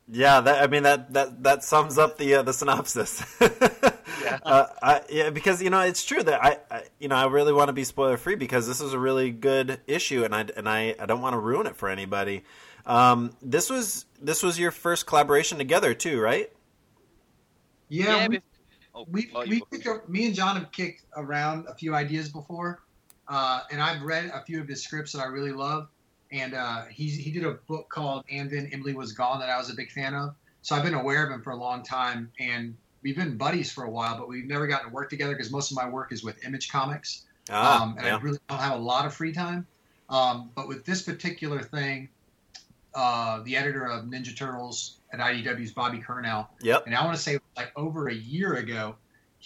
Yeah, 0.08 0.40
that, 0.40 0.62
I 0.62 0.66
mean 0.68 0.84
that, 0.84 1.12
that 1.14 1.42
that 1.42 1.64
sums 1.64 1.98
up 1.98 2.16
the 2.16 2.36
uh, 2.36 2.42
the 2.42 2.52
synopsis. 2.52 3.24
yeah. 3.40 4.38
Uh, 4.42 4.66
I, 4.80 5.00
yeah, 5.10 5.30
because 5.30 5.60
you 5.60 5.68
know 5.68 5.80
it's 5.80 6.04
true 6.04 6.22
that 6.22 6.44
I, 6.44 6.58
I 6.70 6.84
you 7.00 7.08
know 7.08 7.16
I 7.16 7.26
really 7.26 7.52
want 7.52 7.68
to 7.68 7.72
be 7.72 7.82
spoiler 7.82 8.16
free 8.16 8.36
because 8.36 8.68
this 8.68 8.80
is 8.80 8.92
a 8.92 8.98
really 8.98 9.32
good 9.32 9.80
issue 9.88 10.22
and 10.22 10.32
I 10.32 10.46
and 10.56 10.68
I, 10.68 10.94
I 11.00 11.06
don't 11.06 11.20
want 11.20 11.34
to 11.34 11.40
ruin 11.40 11.66
it 11.66 11.74
for 11.74 11.88
anybody. 11.88 12.44
Um, 12.84 13.32
this 13.42 13.68
was 13.68 14.06
this 14.22 14.44
was 14.44 14.60
your 14.60 14.70
first 14.70 15.06
collaboration 15.06 15.58
together 15.58 15.92
too, 15.92 16.20
right? 16.20 16.52
Yeah, 17.88 18.28
yeah 18.28 18.28
we, 18.28 19.30
oh, 19.34 19.44
we, 19.44 19.62
we 19.70 19.78
kicked, 19.78 20.08
me 20.08 20.26
and 20.26 20.34
John 20.34 20.56
have 20.56 20.70
kicked 20.72 21.02
around 21.16 21.66
a 21.68 21.74
few 21.74 21.94
ideas 21.94 22.28
before, 22.28 22.82
uh, 23.28 23.62
and 23.70 23.82
I've 23.82 24.02
read 24.02 24.30
a 24.32 24.42
few 24.44 24.60
of 24.60 24.68
his 24.68 24.82
scripts 24.82 25.12
that 25.12 25.20
I 25.20 25.26
really 25.26 25.52
love 25.52 25.88
and 26.32 26.54
uh, 26.54 26.84
he 26.84 27.08
he 27.08 27.30
did 27.30 27.44
a 27.44 27.52
book 27.52 27.88
called 27.88 28.24
And 28.30 28.50
Then 28.50 28.68
Emily 28.72 28.94
Was 28.94 29.12
Gone 29.12 29.40
that 29.40 29.50
I 29.50 29.58
was 29.58 29.70
a 29.70 29.74
big 29.74 29.90
fan 29.90 30.14
of. 30.14 30.34
So 30.62 30.74
I've 30.74 30.82
been 30.82 30.94
aware 30.94 31.24
of 31.24 31.32
him 31.32 31.42
for 31.42 31.50
a 31.50 31.56
long 31.56 31.82
time, 31.82 32.30
and 32.40 32.76
we've 33.02 33.16
been 33.16 33.36
buddies 33.36 33.72
for 33.72 33.84
a 33.84 33.90
while, 33.90 34.18
but 34.18 34.28
we've 34.28 34.46
never 34.46 34.66
gotten 34.66 34.88
to 34.88 34.94
work 34.94 35.10
together 35.10 35.32
because 35.32 35.52
most 35.52 35.70
of 35.70 35.76
my 35.76 35.88
work 35.88 36.12
is 36.12 36.24
with 36.24 36.44
Image 36.44 36.70
Comics, 36.70 37.24
ah, 37.50 37.82
um, 37.82 37.96
and 37.96 38.06
yeah. 38.06 38.16
I 38.16 38.20
really 38.20 38.38
don't 38.48 38.58
have 38.58 38.72
a 38.72 38.82
lot 38.82 39.06
of 39.06 39.14
free 39.14 39.32
time. 39.32 39.66
Um, 40.08 40.50
but 40.54 40.68
with 40.68 40.84
this 40.84 41.02
particular 41.02 41.62
thing, 41.62 42.08
uh, 42.94 43.42
the 43.42 43.56
editor 43.56 43.84
of 43.84 44.06
Ninja 44.06 44.36
Turtles 44.36 44.96
at 45.12 45.20
IDW's 45.20 45.72
Bobby 45.72 45.98
Curnow. 45.98 46.46
Yep. 46.62 46.86
And 46.86 46.94
I 46.94 47.04
want 47.04 47.16
to 47.16 47.22
say 47.22 47.38
like 47.56 47.70
over 47.76 48.08
a 48.08 48.14
year 48.14 48.54
ago, 48.54 48.96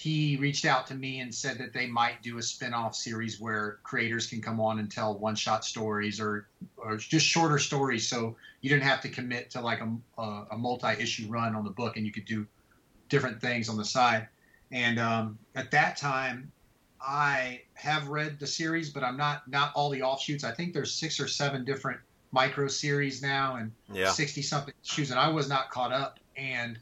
he 0.01 0.39
reached 0.41 0.65
out 0.65 0.87
to 0.87 0.95
me 0.95 1.21
and 1.21 1.35
said 1.35 1.59
that 1.59 1.75
they 1.75 1.87
might 1.87 2.23
do 2.23 2.39
a 2.39 2.43
spin-off 2.43 2.95
series 2.95 3.39
where 3.39 3.81
creators 3.83 4.27
can 4.27 4.41
come 4.41 4.59
on 4.59 4.79
and 4.79 4.91
tell 4.91 5.19
one-shot 5.19 5.63
stories 5.63 6.19
or 6.19 6.49
or 6.79 6.97
just 6.97 7.27
shorter 7.27 7.59
stories. 7.59 8.09
So 8.09 8.35
you 8.63 8.71
didn't 8.71 8.85
have 8.85 9.03
to 9.03 9.11
commit 9.11 9.51
to 9.51 9.61
like 9.61 9.81
a, 9.83 9.95
a, 10.17 10.47
a 10.53 10.57
multi-issue 10.57 11.27
run 11.29 11.55
on 11.55 11.65
the 11.65 11.71
book 11.71 11.99
and 11.99 12.07
you 12.07 12.13
could 12.13 12.25
do 12.25 12.47
different 13.11 13.43
things 13.43 13.69
on 13.69 13.77
the 13.77 13.85
side. 13.85 14.27
And 14.73 14.99
um, 14.99 15.39
at 15.55 15.71
that 15.73 15.97
time 15.99 16.51
i 17.03 17.63
have 17.73 18.09
read 18.09 18.39
the 18.39 18.47
series 18.47 18.91
but 18.91 19.03
i'm 19.03 19.17
not 19.17 19.49
not 19.49 19.73
all 19.75 19.91
the 19.91 20.03
offshoots. 20.03 20.45
I 20.45 20.53
think 20.53 20.73
there's 20.73 20.95
six 20.95 21.21
or 21.21 21.29
seven 21.29 21.65
different 21.65 22.01
micro 22.33 22.69
series 22.69 23.21
now 23.21 23.57
and 23.57 23.73
Yeah. 23.93 24.13
60 24.13 24.41
something 24.41 24.75
issues 24.83 25.11
and 25.11 25.21
i 25.21 25.29
was 25.29 25.47
not 25.47 25.71
caught 25.71 25.93
up. 25.93 26.19
And 26.39 26.79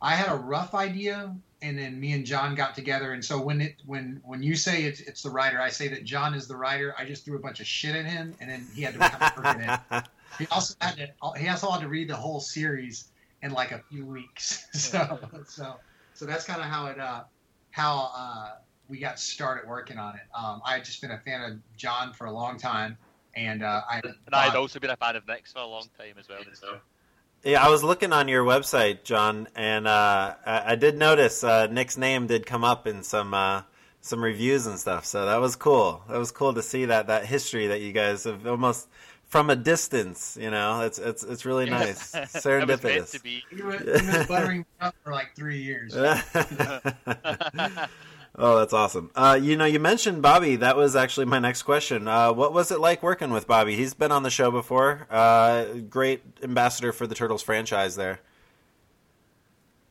I 0.00 0.14
had 0.14 0.30
a 0.30 0.36
rough 0.36 0.74
idea, 0.74 1.34
and 1.64 1.78
then 1.78 1.98
me 1.98 2.12
and 2.12 2.26
John 2.26 2.54
got 2.54 2.74
together. 2.74 3.14
And 3.14 3.24
so 3.24 3.40
when 3.40 3.62
it 3.62 3.76
when 3.86 4.20
when 4.22 4.42
you 4.42 4.54
say 4.54 4.84
it's, 4.84 5.00
it's 5.00 5.22
the 5.22 5.30
writer, 5.30 5.60
I 5.60 5.70
say 5.70 5.88
that 5.88 6.04
John 6.04 6.34
is 6.34 6.46
the 6.46 6.56
writer. 6.56 6.94
I 6.98 7.06
just 7.06 7.24
threw 7.24 7.36
a 7.36 7.40
bunch 7.40 7.60
of 7.60 7.66
shit 7.66 7.96
at 7.96 8.04
him, 8.04 8.34
and 8.38 8.50
then 8.50 8.66
he 8.74 8.82
had 8.82 8.92
to 8.92 9.00
become 9.00 9.44
work 9.44 9.80
it. 9.90 10.04
He 10.36 10.48
also 10.50 10.74
had 10.80 10.96
to 10.96 11.08
he 11.38 11.48
also 11.48 11.70
had 11.70 11.80
to 11.82 11.88
read 11.88 12.08
the 12.08 12.16
whole 12.16 12.40
series 12.40 13.12
in 13.42 13.52
like 13.52 13.70
a 13.70 13.80
few 13.88 14.04
weeks. 14.04 14.66
So 14.74 15.18
so 15.46 15.76
so 16.12 16.26
that's 16.26 16.44
kind 16.44 16.60
of 16.60 16.66
how 16.66 16.86
it 16.86 16.98
uh 16.98 17.22
how 17.70 18.10
uh 18.14 18.50
we 18.88 18.98
got 18.98 19.18
started 19.18 19.68
working 19.68 19.96
on 19.96 20.16
it. 20.16 20.22
Um, 20.36 20.60
I 20.66 20.74
had 20.74 20.84
just 20.84 21.00
been 21.00 21.12
a 21.12 21.20
fan 21.20 21.40
of 21.40 21.58
John 21.76 22.12
for 22.12 22.26
a 22.26 22.32
long 22.32 22.58
time, 22.58 22.98
and 23.34 23.62
uh, 23.62 23.80
I 23.88 24.02
And 24.04 24.34
I'd 24.34 24.54
also 24.56 24.78
been 24.78 24.90
a 24.90 24.96
fan 24.96 25.16
of 25.16 25.26
Nick's 25.26 25.52
for 25.52 25.60
a 25.60 25.66
long 25.66 25.88
time 25.98 26.16
as 26.18 26.28
well. 26.28 26.40
So. 26.52 26.80
Yeah, 27.44 27.62
I 27.62 27.68
was 27.68 27.84
looking 27.84 28.14
on 28.14 28.28
your 28.28 28.42
website, 28.42 29.04
John, 29.04 29.48
and 29.54 29.86
uh, 29.86 30.34
I, 30.46 30.72
I 30.72 30.74
did 30.76 30.96
notice 30.96 31.44
uh, 31.44 31.66
Nick's 31.66 31.98
name 31.98 32.26
did 32.26 32.46
come 32.46 32.64
up 32.64 32.86
in 32.86 33.02
some 33.02 33.34
uh, 33.34 33.64
some 34.00 34.24
reviews 34.24 34.66
and 34.66 34.78
stuff. 34.78 35.04
So 35.04 35.26
that 35.26 35.42
was 35.42 35.54
cool. 35.54 36.02
That 36.08 36.16
was 36.16 36.30
cool 36.30 36.54
to 36.54 36.62
see 36.62 36.86
that 36.86 37.08
that 37.08 37.26
history 37.26 37.66
that 37.66 37.82
you 37.82 37.92
guys 37.92 38.24
have 38.24 38.46
almost 38.46 38.88
from 39.34 39.50
a 39.50 39.56
distance. 39.56 40.38
You 40.40 40.52
know, 40.52 40.82
it's 40.82 41.00
it's 41.00 41.24
it's 41.24 41.44
really 41.44 41.68
nice, 41.68 42.12
serendipitous. 42.14 43.20
He 43.20 43.42
was, 43.60 43.80
he 43.80 43.90
was 43.90 44.26
buttering 44.28 44.64
up 44.80 44.94
for 45.02 45.12
like 45.12 45.34
three 45.34 45.60
years. 45.60 45.92
Oh, 48.36 48.58
that's 48.58 48.72
awesome. 48.72 49.12
Uh, 49.14 49.38
you 49.40 49.56
know, 49.56 49.64
you 49.64 49.78
mentioned 49.78 50.20
Bobby. 50.20 50.56
That 50.56 50.76
was 50.76 50.96
actually 50.96 51.26
my 51.26 51.38
next 51.38 51.62
question. 51.62 52.08
Uh, 52.08 52.32
what 52.32 52.52
was 52.52 52.72
it 52.72 52.80
like 52.80 53.00
working 53.00 53.30
with 53.30 53.46
Bobby? 53.46 53.76
He's 53.76 53.94
been 53.94 54.10
on 54.10 54.24
the 54.24 54.30
show 54.30 54.50
before. 54.50 55.06
Uh, 55.08 55.66
great 55.88 56.20
ambassador 56.42 56.92
for 56.92 57.06
the 57.06 57.14
Turtles 57.14 57.44
franchise 57.44 57.94
there. 57.94 58.18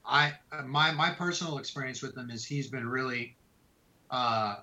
I 0.05 0.33
my 0.65 0.91
my 0.91 1.11
personal 1.11 1.57
experience 1.57 2.01
with 2.01 2.17
him 2.17 2.29
is 2.31 2.43
he's 2.43 2.67
been 2.67 2.85
really, 2.85 3.37
uh, 4.11 4.57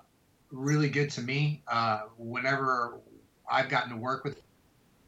really 0.52 0.90
good 0.90 1.08
to 1.12 1.22
me. 1.22 1.62
Uh, 1.66 2.00
whenever 2.18 2.98
I've 3.50 3.70
gotten 3.70 3.88
to 3.92 3.96
work 3.96 4.24
with 4.24 4.42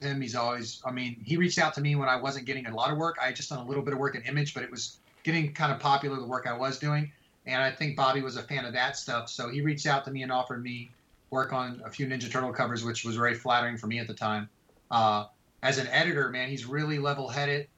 him, 0.03 0.21
he's 0.21 0.35
always. 0.35 0.83
I 0.85 0.91
mean, 0.91 1.21
he 1.25 1.37
reached 1.37 1.59
out 1.59 1.75
to 1.75 1.81
me 1.81 1.97
when 1.97 2.09
I 2.09 2.17
wasn't 2.17 2.47
getting 2.47 2.67
a 2.67 2.75
lot 2.75 2.91
of 2.91 2.99
work. 2.99 3.17
I 3.21 3.27
had 3.27 3.37
just 3.37 3.51
done 3.51 3.59
a 3.59 3.67
little 3.67 3.83
bit 3.83 3.93
of 3.93 3.99
work 3.99 4.15
in 4.15 4.23
Image, 4.23 4.55
but 4.55 4.63
it 4.63 4.71
was 4.71 4.99
getting 5.23 5.53
kind 5.53 5.73
of 5.73 5.79
popular 5.79 6.17
the 6.17 6.27
work 6.27 6.47
I 6.47 6.57
was 6.57 6.79
doing, 6.79 7.11
and 7.47 7.63
I 7.63 7.71
think 7.71 7.97
Bobby 7.97 8.23
was 8.23 8.37
a 8.37 8.43
fan 8.43 8.65
of 8.65 8.73
that 8.73 8.97
stuff. 8.97 9.29
So 9.29 9.49
he 9.49 9.61
reached 9.61 9.87
out 9.87 10.05
to 10.05 10.11
me 10.11 10.23
and 10.23 10.33
offered 10.33 10.63
me 10.63 10.91
work 11.31 11.53
on 11.53 11.81
a 11.85 11.91
few 11.91 12.07
Ninja 12.07 12.31
Turtle 12.31 12.53
covers, 12.53 12.85
which 12.85 13.05
was 13.05 13.17
very 13.17 13.35
flattering 13.35 13.79
for 13.79 13.87
me 13.87 13.99
at 13.99 14.07
the 14.07 14.15
time. 14.15 14.49
Uh, 14.91 15.27
as 15.63 15.79
an 15.79 15.87
editor, 15.89 16.29
man, 16.29 16.49
he's 16.49 16.67
really 16.67 16.99
level-headed 16.99 17.69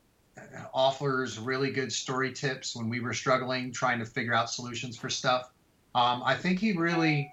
offers 0.72 1.38
really 1.38 1.70
good 1.70 1.92
story 1.92 2.32
tips 2.32 2.74
when 2.74 2.88
we 2.88 3.00
were 3.00 3.14
struggling 3.14 3.72
trying 3.72 3.98
to 3.98 4.04
figure 4.04 4.34
out 4.34 4.50
solutions 4.50 4.96
for 4.96 5.08
stuff. 5.08 5.50
Um, 5.94 6.22
I 6.24 6.34
think 6.34 6.58
he 6.58 6.72
really 6.72 7.32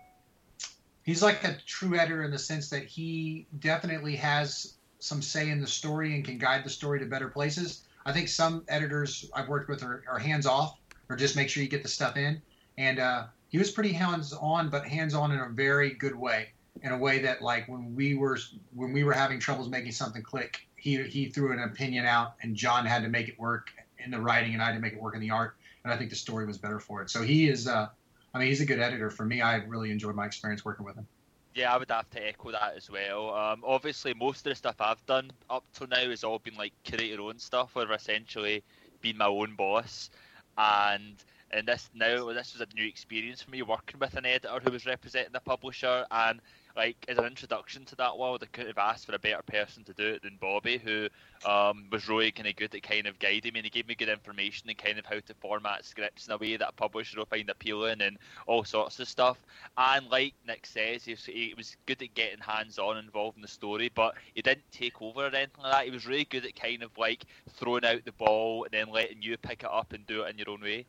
he's 1.03 1.23
like 1.23 1.43
a 1.43 1.57
true 1.65 1.97
editor 1.97 2.23
in 2.23 2.31
the 2.31 2.39
sense 2.39 2.69
that 2.69 2.83
he 2.83 3.47
definitely 3.59 4.15
has 4.17 4.75
some 5.01 5.21
say 5.21 5.49
in 5.49 5.59
the 5.59 5.67
story 5.67 6.15
and 6.15 6.23
can 6.23 6.37
guide 6.37 6.63
the 6.63 6.69
story 6.69 6.99
to 6.99 7.05
better 7.05 7.27
places. 7.27 7.83
I 8.05 8.13
think 8.13 8.27
some 8.27 8.63
editors 8.67 9.29
I've 9.33 9.49
worked 9.49 9.67
with 9.67 9.83
are, 9.83 10.03
are 10.07 10.19
hands 10.19 10.45
off 10.45 10.77
or 11.09 11.15
just 11.15 11.35
make 11.35 11.49
sure 11.49 11.61
you 11.63 11.69
get 11.69 11.83
the 11.83 11.89
stuff 11.89 12.17
in. 12.17 12.41
And 12.77 12.99
uh, 12.99 13.25
he 13.49 13.57
was 13.57 13.71
pretty 13.71 13.91
hands 13.91 14.31
on, 14.31 14.69
but 14.69 14.85
hands 14.85 15.13
on 15.13 15.31
in 15.31 15.39
a 15.39 15.49
very 15.49 15.91
good 15.95 16.15
way, 16.15 16.49
in 16.83 16.91
a 16.91 16.97
way 16.97 17.19
that 17.19 17.41
like 17.41 17.67
when 17.67 17.95
we 17.95 18.15
were 18.15 18.37
when 18.73 18.93
we 18.93 19.03
were 19.03 19.13
having 19.13 19.39
troubles 19.39 19.69
making 19.69 19.91
something 19.91 20.21
click, 20.21 20.67
he 20.77 21.03
he 21.03 21.25
threw 21.25 21.51
an 21.51 21.59
opinion 21.59 22.05
out, 22.05 22.35
and 22.41 22.55
John 22.55 22.85
had 22.85 23.03
to 23.03 23.09
make 23.09 23.27
it 23.27 23.37
work 23.39 23.71
in 24.03 24.11
the 24.11 24.21
writing, 24.21 24.53
and 24.53 24.61
I 24.61 24.67
had 24.67 24.75
to 24.75 24.79
make 24.79 24.93
it 24.93 25.01
work 25.01 25.15
in 25.15 25.21
the 25.21 25.31
art. 25.31 25.55
And 25.83 25.91
I 25.91 25.97
think 25.97 26.11
the 26.11 26.15
story 26.15 26.45
was 26.45 26.57
better 26.57 26.79
for 26.79 27.01
it. 27.01 27.09
So 27.09 27.23
he 27.23 27.49
is, 27.49 27.67
uh, 27.67 27.89
I 28.33 28.39
mean, 28.39 28.47
he's 28.49 28.61
a 28.61 28.65
good 28.65 28.79
editor. 28.79 29.09
For 29.09 29.25
me, 29.25 29.41
I 29.41 29.55
really 29.55 29.89
enjoyed 29.89 30.15
my 30.15 30.27
experience 30.27 30.63
working 30.63 30.85
with 30.85 30.95
him. 30.95 31.07
Yeah, 31.53 31.73
I 31.73 31.77
would 31.77 31.91
have 31.91 32.09
to 32.11 32.25
echo 32.25 32.51
that 32.51 32.75
as 32.77 32.89
well. 32.89 33.33
Um, 33.33 33.63
obviously, 33.65 34.13
most 34.13 34.39
of 34.45 34.51
the 34.51 34.55
stuff 34.55 34.75
I've 34.79 35.05
done 35.05 35.31
up 35.49 35.65
till 35.73 35.87
now 35.87 36.09
has 36.09 36.23
all 36.23 36.39
been 36.39 36.55
like 36.55 36.73
create 36.87 37.11
your 37.11 37.21
own 37.21 37.39
stuff, 37.39 37.75
I've 37.75 37.91
essentially 37.91 38.63
been 39.01 39.17
my 39.17 39.25
own 39.25 39.55
boss. 39.55 40.09
And 40.57 41.21
and 41.51 41.67
this 41.67 41.89
now, 41.93 42.31
this 42.31 42.53
was 42.53 42.61
a 42.61 42.75
new 42.75 42.87
experience 42.87 43.41
for 43.41 43.51
me 43.51 43.61
working 43.63 43.99
with 43.99 44.15
an 44.15 44.25
editor 44.25 44.59
who 44.63 44.71
was 44.71 44.85
representing 44.85 45.33
the 45.33 45.41
publisher. 45.41 46.05
And 46.09 46.39
like 46.75 46.97
as 47.07 47.17
an 47.17 47.25
introduction 47.25 47.85
to 47.85 47.95
that 47.97 48.17
world, 48.17 48.43
I 48.43 48.47
couldn't 48.47 48.75
have 48.75 48.77
asked 48.77 49.05
for 49.05 49.15
a 49.15 49.19
better 49.19 49.41
person 49.45 49.83
to 49.85 49.93
do 49.93 50.07
it 50.07 50.23
than 50.23 50.37
Bobby, 50.39 50.77
who 50.77 51.07
um, 51.45 51.85
was 51.91 52.07
really 52.07 52.31
kind 52.31 52.47
of 52.47 52.55
good 52.55 52.73
at 52.73 52.83
kind 52.83 53.07
of 53.07 53.19
guiding 53.19 53.53
me 53.53 53.59
and 53.59 53.65
he 53.65 53.69
gave 53.69 53.87
me 53.87 53.95
good 53.95 54.09
information 54.09 54.69
and 54.69 54.77
kind 54.77 54.99
of 54.99 55.05
how 55.05 55.19
to 55.19 55.33
format 55.35 55.85
scripts 55.85 56.27
in 56.27 56.33
a 56.33 56.37
way 56.37 56.55
that 56.57 56.69
a 56.69 56.73
publisher 56.73 57.17
will 57.17 57.25
find 57.25 57.49
appealing 57.49 58.01
and 58.01 58.17
all 58.47 58.63
sorts 58.63 58.99
of 58.99 59.07
stuff. 59.07 59.37
And 59.77 60.09
like 60.09 60.33
Nick 60.47 60.65
says, 60.65 61.05
he 61.05 61.11
was, 61.13 61.25
he 61.25 61.53
was 61.57 61.75
good 61.85 62.01
at 62.01 62.13
getting 62.13 62.39
hands 62.39 62.79
on 62.79 62.97
involved 62.97 63.37
in 63.37 63.41
the 63.41 63.47
story, 63.47 63.91
but 63.93 64.15
he 64.33 64.41
didn't 64.41 64.63
take 64.71 65.01
over 65.01 65.25
or 65.25 65.27
anything 65.27 65.63
like 65.63 65.71
that. 65.71 65.85
He 65.85 65.91
was 65.91 66.05
really 66.05 66.25
good 66.25 66.45
at 66.45 66.55
kind 66.55 66.83
of 66.83 66.97
like 66.97 67.25
throwing 67.49 67.85
out 67.85 68.05
the 68.05 68.11
ball 68.13 68.63
and 68.63 68.71
then 68.71 68.93
letting 68.93 69.21
you 69.21 69.37
pick 69.37 69.63
it 69.63 69.69
up 69.71 69.93
and 69.93 70.05
do 70.07 70.23
it 70.23 70.29
in 70.29 70.37
your 70.37 70.49
own 70.49 70.61
way. 70.61 70.85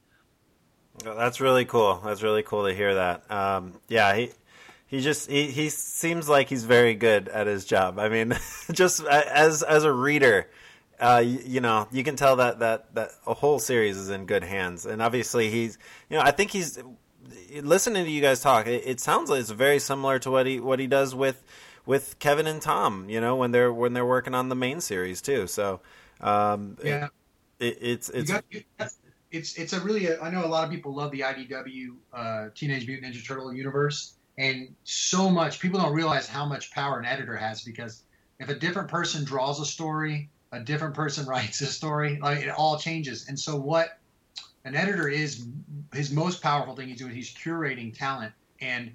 That's 1.03 1.41
really 1.41 1.65
cool. 1.65 2.01
That's 2.05 2.23
really 2.23 2.43
cool 2.43 2.67
to 2.67 2.75
hear 2.75 2.95
that. 2.95 3.31
Um, 3.31 3.81
yeah, 3.89 4.15
he 4.15 4.31
he 4.93 5.01
just 5.01 5.31
he, 5.31 5.47
he 5.47 5.71
seems 5.71 6.29
like 6.29 6.51
he's 6.51 6.65
very 6.65 6.95
good 6.95 7.29
at 7.29 7.47
his 7.47 7.65
job. 7.65 7.99
I 7.99 8.11
mean, 8.11 8.35
just 8.73 9.03
as 9.03 9.63
as 9.63 9.85
a 9.85 9.93
reader, 9.93 10.51
uh, 11.01 11.23
you, 11.25 11.41
you 11.45 11.61
know, 11.63 11.89
you 11.91 12.05
can 12.05 12.15
tell 12.15 12.37
that 12.37 12.59
that 12.59 12.95
that 12.95 13.11
a 13.27 13.33
whole 13.33 13.59
series 13.59 13.97
is 13.97 14.11
in 14.11 14.27
good 14.27 14.45
hands. 14.45 14.85
And 14.85 15.01
obviously, 15.01 15.49
he's 15.51 15.79
you 16.11 16.19
know, 16.19 16.23
I 16.23 16.31
think 16.31 16.51
he's 16.51 16.79
listening 17.63 18.05
to 18.05 18.11
you 18.11 18.21
guys 18.21 18.41
talk. 18.43 18.67
It, 18.67 18.83
it 18.87 19.01
sounds 19.01 19.31
like 19.31 19.41
it's 19.41 19.51
very 19.51 19.79
similar 19.79 20.19
to 20.19 20.31
what 20.31 20.45
he 20.47 20.61
what 20.61 20.79
he 20.79 20.87
does 20.87 21.15
with 21.15 21.43
with 21.87 22.19
Kevin 22.19 22.47
and 22.47 22.61
Tom. 22.61 23.09
You 23.09 23.23
know, 23.23 23.37
when 23.37 23.51
they're 23.51 23.73
when 23.73 23.95
they're 23.95 24.05
working 24.07 24.35
on 24.35 24.51
the 24.51 24.57
main 24.57 24.83
series 24.83 25.23
too. 25.23 25.47
So 25.47 25.81
um, 26.21 26.77
Yeah. 26.85 27.09
it, 27.59 27.79
it's 27.81 28.11
it's 28.11 28.31
got- 28.31 28.45
it's 29.31 29.55
it's 29.57 29.73
a 29.73 29.81
really 29.81 30.15
I 30.19 30.29
know 30.29 30.45
a 30.45 30.47
lot 30.47 30.65
of 30.65 30.71
people 30.71 30.95
love 30.95 31.11
the 31.11 31.21
IDW 31.21 31.87
uh, 32.13 32.49
Teenage 32.55 32.87
Mutant 32.87 33.15
Ninja 33.15 33.27
Turtle 33.27 33.51
universe, 33.55 34.13
and 34.39 34.75
so 34.85 35.29
much 35.29 35.61
people 35.61 35.81
don't 35.81 35.93
realize 35.93 36.27
how 36.27 36.47
much 36.47 36.71
power 36.73 36.99
an 36.99 37.05
editor 37.05 37.37
has 37.37 37.63
because 37.63 38.03
if 38.39 38.49
a 38.49 38.55
different 38.55 38.89
person 38.89 39.25
draws 39.25 39.61
a 39.61 39.67
story, 39.67 40.31
a 40.53 40.61
different 40.61 40.95
person 40.95 41.27
writes 41.29 41.61
a 41.61 41.67
story, 41.67 42.19
like 42.21 42.39
it 42.39 42.49
all 42.49 42.79
changes. 42.79 43.29
And 43.29 43.39
so 43.39 43.57
what 43.57 43.99
an 44.65 44.75
editor 44.75 45.09
is 45.09 45.47
his 45.93 46.11
most 46.11 46.43
powerful 46.43 46.75
thing 46.75 46.89
he's 46.89 46.99
doing 46.99 47.13
he's 47.13 47.35
curating 47.35 47.97
talent 47.97 48.33
and 48.61 48.95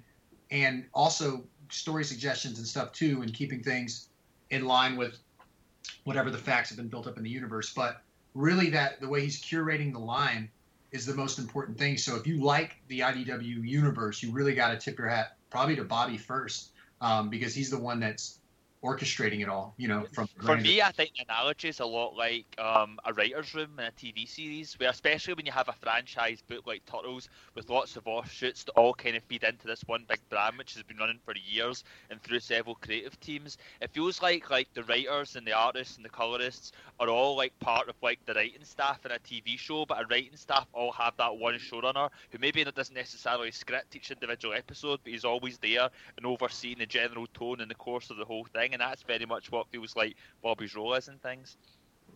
and 0.50 0.84
also 0.94 1.44
story 1.70 2.04
suggestions 2.04 2.58
and 2.58 2.66
stuff 2.66 2.92
too 2.92 3.20
and 3.22 3.34
keeping 3.34 3.62
things 3.62 4.08
in 4.50 4.64
line 4.64 4.96
with 4.96 5.18
whatever 6.04 6.30
the 6.30 6.38
facts 6.38 6.70
have 6.70 6.78
been 6.78 6.88
built 6.88 7.06
up 7.06 7.18
in 7.18 7.22
the 7.22 7.30
universe 7.30 7.72
but 7.74 8.02
really 8.34 8.70
that 8.70 9.00
the 9.00 9.08
way 9.08 9.20
he's 9.20 9.40
curating 9.42 9.92
the 9.92 9.98
line 9.98 10.48
is 10.92 11.04
the 11.06 11.14
most 11.14 11.38
important 11.38 11.78
thing. 11.78 11.98
So 11.98 12.16
if 12.16 12.26
you 12.26 12.42
like 12.42 12.76
the 12.88 13.00
idw 13.00 13.42
universe 13.42 14.22
you 14.22 14.32
really 14.32 14.54
got 14.54 14.70
to 14.70 14.78
tip 14.78 14.98
your 14.98 15.08
hat 15.08 15.36
probably 15.50 15.76
to 15.76 15.84
bobby 15.84 16.16
first 16.16 16.70
um, 17.00 17.30
because 17.30 17.54
he's 17.54 17.70
the 17.70 17.78
one 17.78 18.00
that's 18.00 18.38
orchestrating 18.84 19.40
it 19.40 19.48
all 19.48 19.74
you 19.76 19.88
know 19.88 20.06
from 20.12 20.28
For 20.44 20.56
me, 20.56 20.80
I 20.80 20.92
think 20.92 21.14
the 21.16 21.24
analogy 21.24 21.68
is 21.68 21.80
a 21.80 21.86
lot 21.86 22.14
like 22.14 22.46
um, 22.58 22.98
a 23.04 23.12
writer's 23.12 23.52
room 23.54 23.70
in 23.78 23.84
a 23.86 23.90
TV 23.90 24.28
series, 24.28 24.74
where 24.78 24.90
especially 24.90 25.34
when 25.34 25.46
you 25.46 25.52
have 25.52 25.68
a 25.68 25.72
franchise 25.72 26.42
book 26.42 26.66
like 26.66 26.84
Turtles 26.86 27.28
with 27.54 27.68
lots 27.70 27.96
of 27.96 28.06
offshoots 28.06 28.64
that 28.64 28.72
all 28.72 28.94
kind 28.94 29.16
of 29.16 29.22
feed 29.24 29.42
into 29.42 29.66
this 29.66 29.82
one 29.86 30.04
big 30.08 30.20
brand, 30.28 30.56
which 30.58 30.74
has 30.74 30.82
been 30.84 30.96
running 30.96 31.18
for 31.24 31.34
years 31.36 31.84
and 32.10 32.22
through 32.22 32.40
several 32.40 32.76
creative 32.76 33.18
teams. 33.20 33.58
It 33.80 33.90
feels 33.90 34.22
like 34.22 34.50
like 34.50 34.72
the 34.74 34.84
writers 34.84 35.36
and 35.36 35.46
the 35.46 35.52
artists 35.52 35.96
and 35.96 36.04
the 36.04 36.10
colorists 36.10 36.72
are 37.00 37.08
all 37.08 37.36
like 37.36 37.58
part 37.60 37.88
of 37.88 37.96
like 38.02 38.20
the 38.26 38.34
writing 38.34 38.64
staff 38.64 39.04
in 39.04 39.12
a 39.12 39.18
TV 39.18 39.58
show, 39.58 39.84
but 39.86 40.00
a 40.00 40.06
writing 40.06 40.36
staff 40.36 40.66
all 40.72 40.92
have 40.92 41.16
that 41.16 41.36
one 41.36 41.54
showrunner 41.54 42.10
who 42.30 42.38
maybe 42.38 42.64
doesn't 42.64 42.94
necessarily 42.94 43.50
script 43.50 43.96
each 43.96 44.10
individual 44.10 44.54
episode, 44.54 45.00
but 45.02 45.12
he's 45.12 45.24
always 45.24 45.58
there 45.58 45.88
and 46.16 46.26
overseeing 46.26 46.78
the 46.78 46.86
general 46.86 47.26
tone 47.34 47.60
in 47.60 47.68
the 47.68 47.74
course 47.74 48.10
of 48.10 48.16
the 48.16 48.24
whole 48.24 48.44
thing, 48.44 48.67
and 48.74 48.80
that's 48.80 49.02
very 49.02 49.26
much 49.26 49.50
what 49.50 49.68
feels 49.68 49.96
like 49.96 50.16
Bobby's 50.42 50.74
role 50.74 50.94
is 50.94 51.08
in 51.08 51.18
things. 51.18 51.56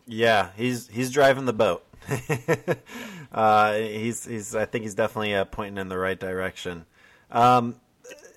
Yeah, 0.07 0.50
he's 0.57 0.88
he's 0.88 1.11
driving 1.11 1.44
the 1.44 1.53
boat. 1.53 1.84
uh, 3.32 3.74
he's 3.74 4.24
he's 4.24 4.55
I 4.55 4.64
think 4.64 4.82
he's 4.82 4.94
definitely 4.94 5.34
uh, 5.34 5.44
pointing 5.44 5.78
in 5.78 5.88
the 5.88 5.98
right 5.98 6.18
direction. 6.18 6.86
Um, 7.30 7.76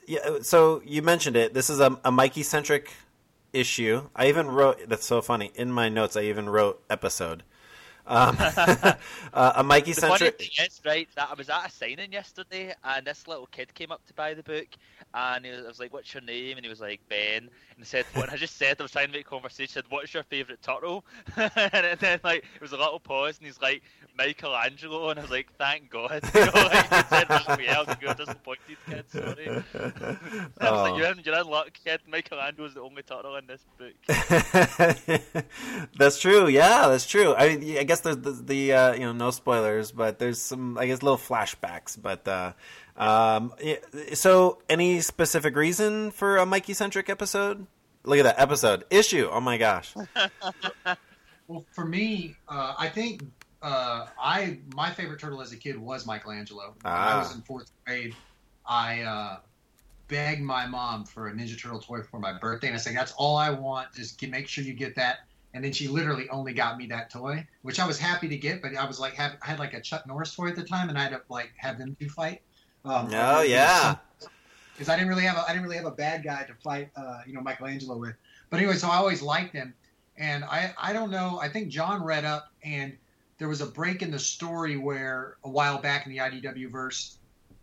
yeah, 0.07 0.39
so 0.41 0.82
you 0.86 1.01
mentioned 1.01 1.36
it. 1.36 1.53
This 1.53 1.70
is 1.70 1.80
a, 1.80 1.99
a 2.05 2.11
Mikey 2.11 2.43
centric 2.43 2.91
issue. 3.53 4.09
I 4.16 4.28
even 4.28 4.47
wrote 4.47 4.88
that's 4.88 5.05
so 5.05 5.22
funny 5.22 5.51
in 5.55 5.72
my 5.72 5.89
notes. 5.89 6.16
I 6.16 6.24
even 6.24 6.49
wrote 6.49 6.84
episode. 6.89 7.43
Um, 8.07 8.38
uh, 8.39 8.93
a 9.34 9.63
Mikey 9.63 9.93
centric. 9.93 10.51
right, 10.86 11.07
that 11.16 11.30
I 11.32 11.34
was 11.34 11.49
at 11.49 11.68
a 11.68 11.72
signing 11.72 12.11
yesterday, 12.11 12.76
and 12.84 13.05
this 13.05 13.28
little 13.28 13.47
kid 13.47 13.74
came 13.74 13.91
up 13.91 14.05
to 14.05 14.13
buy 14.13 14.36
the 14.36 14.43
book, 14.43 14.68
and 15.16 15.45
he 15.45 15.51
was, 15.51 15.61
I 15.63 15.68
was 15.68 15.80
like, 15.80 15.93
"What's 15.93 16.13
your 16.13 16.22
name?" 16.22 16.57
And 16.57 16.66
he 16.66 16.70
was 16.70 16.82
like, 16.82 16.99
"Ben." 17.09 17.43
And 17.43 17.49
he 17.78 17.84
said, 17.86 18.05
"What?" 18.13 18.30
I 18.32 18.36
just 18.38 18.57
said 18.57 18.76
I 18.80 18.84
was 18.84 18.91
trying 18.91 19.07
to 19.07 19.13
make 19.13 19.26
conversation. 19.26 19.72
Said, 19.74 19.86
What's 19.89 20.13
your 20.13 20.24
favourite 20.24 20.61
turtle? 20.61 21.05
and 21.38 21.99
then 21.99 22.20
like 22.24 22.43
it 22.55 22.61
was 22.61 22.72
a 22.74 22.78
little 22.78 22.99
pause, 22.99 23.38
and 23.38 23.47
he's 23.47 23.59
like, 23.61 23.82
"Michelangelo," 24.18 25.09
and 25.09 25.20
I 25.20 25.22
was 25.24 25.32
like, 25.32 25.47
"Thank 25.57 25.89
God." 25.89 26.22
You 26.36 26.45
know, 26.45 26.51
like 26.53 26.84
he 26.93 27.01
said 27.09 27.28
something 27.45 27.66
else, 27.68 27.88
and 27.88 28.01
you're 28.01 28.13
disappointed, 28.13 28.78
kid. 28.89 29.05
Sorry. 29.09 29.47
I 29.49 29.53
was 29.53 30.51
Oh. 30.61 30.84
like, 30.84 30.97
"You're 30.97 31.11
in, 31.11 31.22
you're 31.24 31.39
in 31.39 31.47
luck, 31.47 31.72
kid. 31.84 32.01
Michelangelo's 32.07 32.74
the 32.74 32.82
only 32.82 33.03
turtle 33.03 33.36
in 33.38 33.47
this 33.47 33.63
book." 33.78 33.93
that's 35.97 36.20
true. 36.20 36.47
Yeah, 36.47 36.88
that's 36.89 37.05
true. 37.05 37.34
I, 37.36 37.55
mean, 37.57 37.78
I 37.78 37.84
guess 37.84 38.01
there's 38.01 38.18
the, 38.18 38.32
the 38.32 38.74
uh, 38.74 38.93
you 38.93 39.01
know 39.01 39.13
no 39.13 39.32
spoilers, 39.32 39.91
but 39.91 40.20
there's 40.20 40.41
some 40.41 40.78
I 40.78 40.88
guess 40.88 41.01
little 41.03 41.18
flashbacks. 41.18 41.97
But 42.01 42.28
uh, 42.28 42.53
um, 42.98 43.54
so 44.14 44.60
any 44.70 45.02
specific 45.02 45.56
reason 45.56 46.12
for 46.12 46.38
a 46.38 46.46
Mikey 46.46 46.74
centric 46.74 47.10
episode? 47.10 47.68
Look 48.04 48.20
at 48.20 48.24
that 48.24 48.39
episode 48.39 48.86
issue. 48.89 49.28
Oh 49.32 49.41
my 49.41 49.58
gosh. 49.58 49.93
Well, 51.48 51.64
for 51.74 51.86
me, 51.86 52.36
uh, 52.48 52.74
I 52.78 52.89
think 52.89 53.22
uh, 53.62 54.08
I 54.20 54.58
my 54.74 54.89
favorite 54.89 55.20
turtle 55.20 55.41
as 55.41 55.52
a 55.52 55.56
kid 55.58 55.78
was 55.78 56.08
Michelangelo. 56.08 56.74
When 56.82 56.91
I 56.91 57.14
Ah. 57.14 57.20
was 57.20 57.36
in 57.36 57.41
fourth 57.43 57.72
grade. 57.86 58.16
I 58.66 59.02
uh, 59.02 59.38
begged 60.08 60.41
my 60.41 60.66
mom 60.66 61.06
for 61.06 61.28
a 61.28 61.32
Ninja 61.34 61.60
Turtle 61.62 61.80
toy 61.80 62.02
for 62.02 62.20
my 62.20 62.34
birthday, 62.34 62.66
and 62.70 62.76
I 62.76 62.80
said, 62.80 62.96
"That's 62.96 63.12
all 63.12 63.38
I 63.38 63.52
want. 63.52 63.93
Just 63.93 64.18
get, 64.20 64.32
make 64.32 64.48
sure 64.48 64.64
you 64.64 64.74
get 64.74 64.96
that." 64.96 65.20
And 65.54 65.64
then 65.64 65.72
she 65.72 65.88
literally 65.88 66.28
only 66.30 66.52
got 66.54 66.80
me 66.80 66.88
that 66.88 67.12
toy, 67.12 67.46
which 67.62 67.80
I 67.80 67.86
was 67.86 68.00
happy 68.00 68.28
to 68.28 68.38
get. 68.38 68.64
But 68.64 68.76
I 68.76 68.86
was 68.88 69.00
like, 69.00 69.14
have, 69.14 69.34
I 69.43 69.46
had 69.46 69.60
like 69.60 69.76
a 69.76 69.82
Chuck 69.82 70.08
Norris 70.08 70.34
toy 70.36 70.48
at 70.48 70.56
the 70.56 70.64
time, 70.64 70.89
and 70.89 70.98
I 70.98 71.04
had 71.04 71.12
to 71.12 71.22
like 71.30 71.52
have 71.58 71.78
them 71.78 71.96
two 72.00 72.10
fight. 72.10 72.41
Um, 72.86 73.10
Oh 73.14 73.42
yeah. 73.42 73.96
because 74.74 74.90
I 74.90 74.96
didn't 74.96 75.10
really 75.10 75.24
have 75.24 75.38
a 75.38 75.42
I 75.42 75.50
didn't 75.50 75.64
really 75.64 75.78
have 75.78 75.86
a 75.86 75.92
bad 75.92 76.24
guy 76.24 76.44
to 76.44 76.54
fight 76.64 76.90
uh, 76.96 77.22
you 77.26 77.34
know 77.34 77.42
Michelangelo 77.42 77.98
with. 77.98 78.16
But 78.50 78.58
anyway, 78.58 78.76
so 78.76 78.88
I 78.88 78.98
always 78.98 79.22
liked 79.22 79.54
him, 79.54 79.74
and 80.18 80.44
I 80.44 80.74
I 80.78 80.94
don't 80.94 81.12
know. 81.12 81.40
I 81.42 81.50
think 81.50 81.70
John 81.70 82.04
read 82.04 82.26
up, 82.26 82.52
and 82.64 82.96
there 83.38 83.48
was 83.48 83.62
a 83.62 83.66
break 83.66 84.02
in 84.02 84.12
the 84.12 84.20
story 84.20 84.78
where 84.78 85.38
a 85.44 85.50
while 85.50 85.80
back 85.80 86.06
in 86.06 86.12
the 86.12 86.20
IDW 86.20 86.72
verse, 86.72 87.18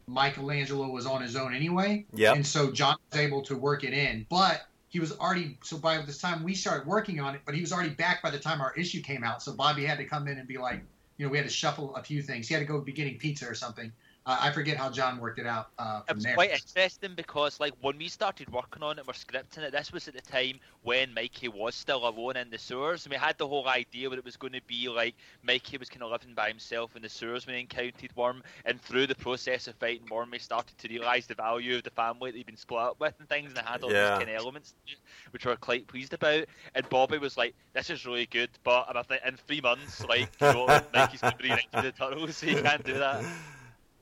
Michelangelo 0.07 0.89
was 0.89 1.07
on 1.07 1.23
his 1.23 1.37
own 1.37 1.55
anyway. 1.55 2.05
Yep. 2.15 2.37
And 2.37 2.47
so 2.47 2.71
John 2.71 2.97
was 3.11 3.21
able 3.21 3.43
to 3.43 3.57
work 3.57 3.85
it 3.85 3.95
in, 3.95 4.27
but 4.29 4.63
he 4.89 5.01
was 5.01 5.13
already 5.19 5.57
so 5.63 5.79
by 5.79 6.03
this 6.03 6.19
time 6.19 6.43
we 6.43 6.55
started 6.55 6.87
working 6.87 7.21
on 7.21 7.35
it, 7.35 7.43
but 7.47 7.55
he 7.55 7.61
was 7.61 7.73
already 7.73 7.91
back 7.91 8.23
by 8.23 8.31
the 8.31 8.39
time 8.39 8.61
our 8.61 8.75
issue 8.75 9.01
came 9.01 9.25
out. 9.25 9.43
So 9.43 9.53
Bobby 9.53 9.85
had 9.85 9.99
to 9.99 10.05
come 10.05 10.29
in 10.29 10.39
and 10.39 10.47
be 10.47 10.59
like, 10.59 10.83
you 11.17 11.25
know, 11.25 11.31
we 11.31 11.39
had 11.39 11.47
to 11.47 11.53
shuffle 11.53 11.95
a 11.97 12.03
few 12.03 12.21
things. 12.23 12.49
He 12.49 12.55
had 12.55 12.61
to 12.61 12.67
go 12.67 12.81
be 12.81 12.93
getting 12.93 13.17
pizza 13.19 13.49
or 13.49 13.55
something. 13.55 13.93
Uh, 14.25 14.39
I 14.41 14.53
forget 14.53 14.77
how 14.77 14.89
John 14.89 15.19
worked 15.19 15.41
it 15.41 15.47
out 15.47 15.71
uh, 15.79 16.03
It 16.03 16.09
from 16.11 16.17
was 16.19 16.25
there. 16.25 16.35
quite 16.35 16.53
interesting 16.53 17.15
because, 17.17 17.59
like, 17.59 17.73
when 17.81 17.99
we 17.99 18.07
started 18.07 18.49
working 18.53 18.83
on 18.85 18.99
it, 19.01 19.07
we're 19.07 19.15
scripting 19.15 19.59
it. 19.59 19.73
This 19.73 19.93
was 19.93 20.07
at 20.07 20.15
the 20.15 20.21
time 20.21 20.61
when 20.83 21.13
Mikey 21.13 21.49
was 21.49 21.75
still 21.75 22.07
alone 22.07 22.37
in 22.37 22.49
the 22.49 22.59
sewers, 22.59 23.05
and 23.05 23.11
we 23.13 23.17
had 23.19 23.37
the 23.39 23.49
whole 23.49 23.67
idea 23.67 24.09
that 24.11 24.19
it 24.19 24.25
was 24.25 24.37
going 24.37 24.53
to 24.53 24.61
be 24.69 24.89
like 24.89 25.17
Mikey 25.43 25.77
was 25.77 25.89
kind 25.89 26.05
of 26.05 26.13
living 26.13 26.35
by 26.35 26.47
himself 26.49 26.95
in 26.95 27.03
the 27.03 27.09
sewers 27.09 27.47
when 27.47 27.57
he 27.57 27.63
encountered 27.63 28.15
Worm, 28.15 28.45
and 28.65 28.81
through 28.81 29.09
the 29.09 29.17
process 29.17 29.67
of 29.67 29.75
fighting 29.77 30.07
Worm, 30.09 30.31
we 30.31 30.39
started 30.39 30.79
to 30.79 30.89
realise 30.89 31.27
the 31.27 31.35
value 31.35 31.77
of 31.77 31.83
the 31.83 31.91
family 31.91 32.31
that 32.31 32.37
he'd 32.37 32.47
been 32.47 32.57
split 32.57 32.81
up 32.81 33.01
with 33.01 33.15
and 33.19 33.29
things, 33.29 33.51
and 33.51 33.59
it 33.59 33.65
had 33.65 33.83
all 33.83 33.91
Yeah. 33.91 34.11
these 34.11 34.19
kind 34.19 34.31
of 34.31 34.37
elements, 34.37 34.75
it, 34.87 34.99
which 35.33 35.45
we 35.45 35.51
were 35.51 35.57
quite 35.57 35.89
pleased 35.89 36.13
about. 36.15 36.45
And 36.77 36.89
Bobby 36.89 37.19
was 37.19 37.37
like, 37.37 37.57
"This 37.73 37.91
is 37.91 38.07
really 38.07 38.27
good, 38.27 38.51
but 38.63 38.87
I'm 38.89 39.03
like, 39.11 39.23
in 39.27 39.37
three 39.37 39.61
months, 39.61 40.05
like, 40.05 40.31
you 40.41 40.53
know, 40.53 40.67
Mikey's 40.95 41.23
going 41.23 41.37
to 41.37 41.43
be 41.43 41.51
into 41.51 41.81
the 41.83 41.91
turtles, 41.91 42.37
so 42.37 42.47
you 42.47 42.57
can't 42.63 42.85
do 42.85 42.95
that." 42.99 43.27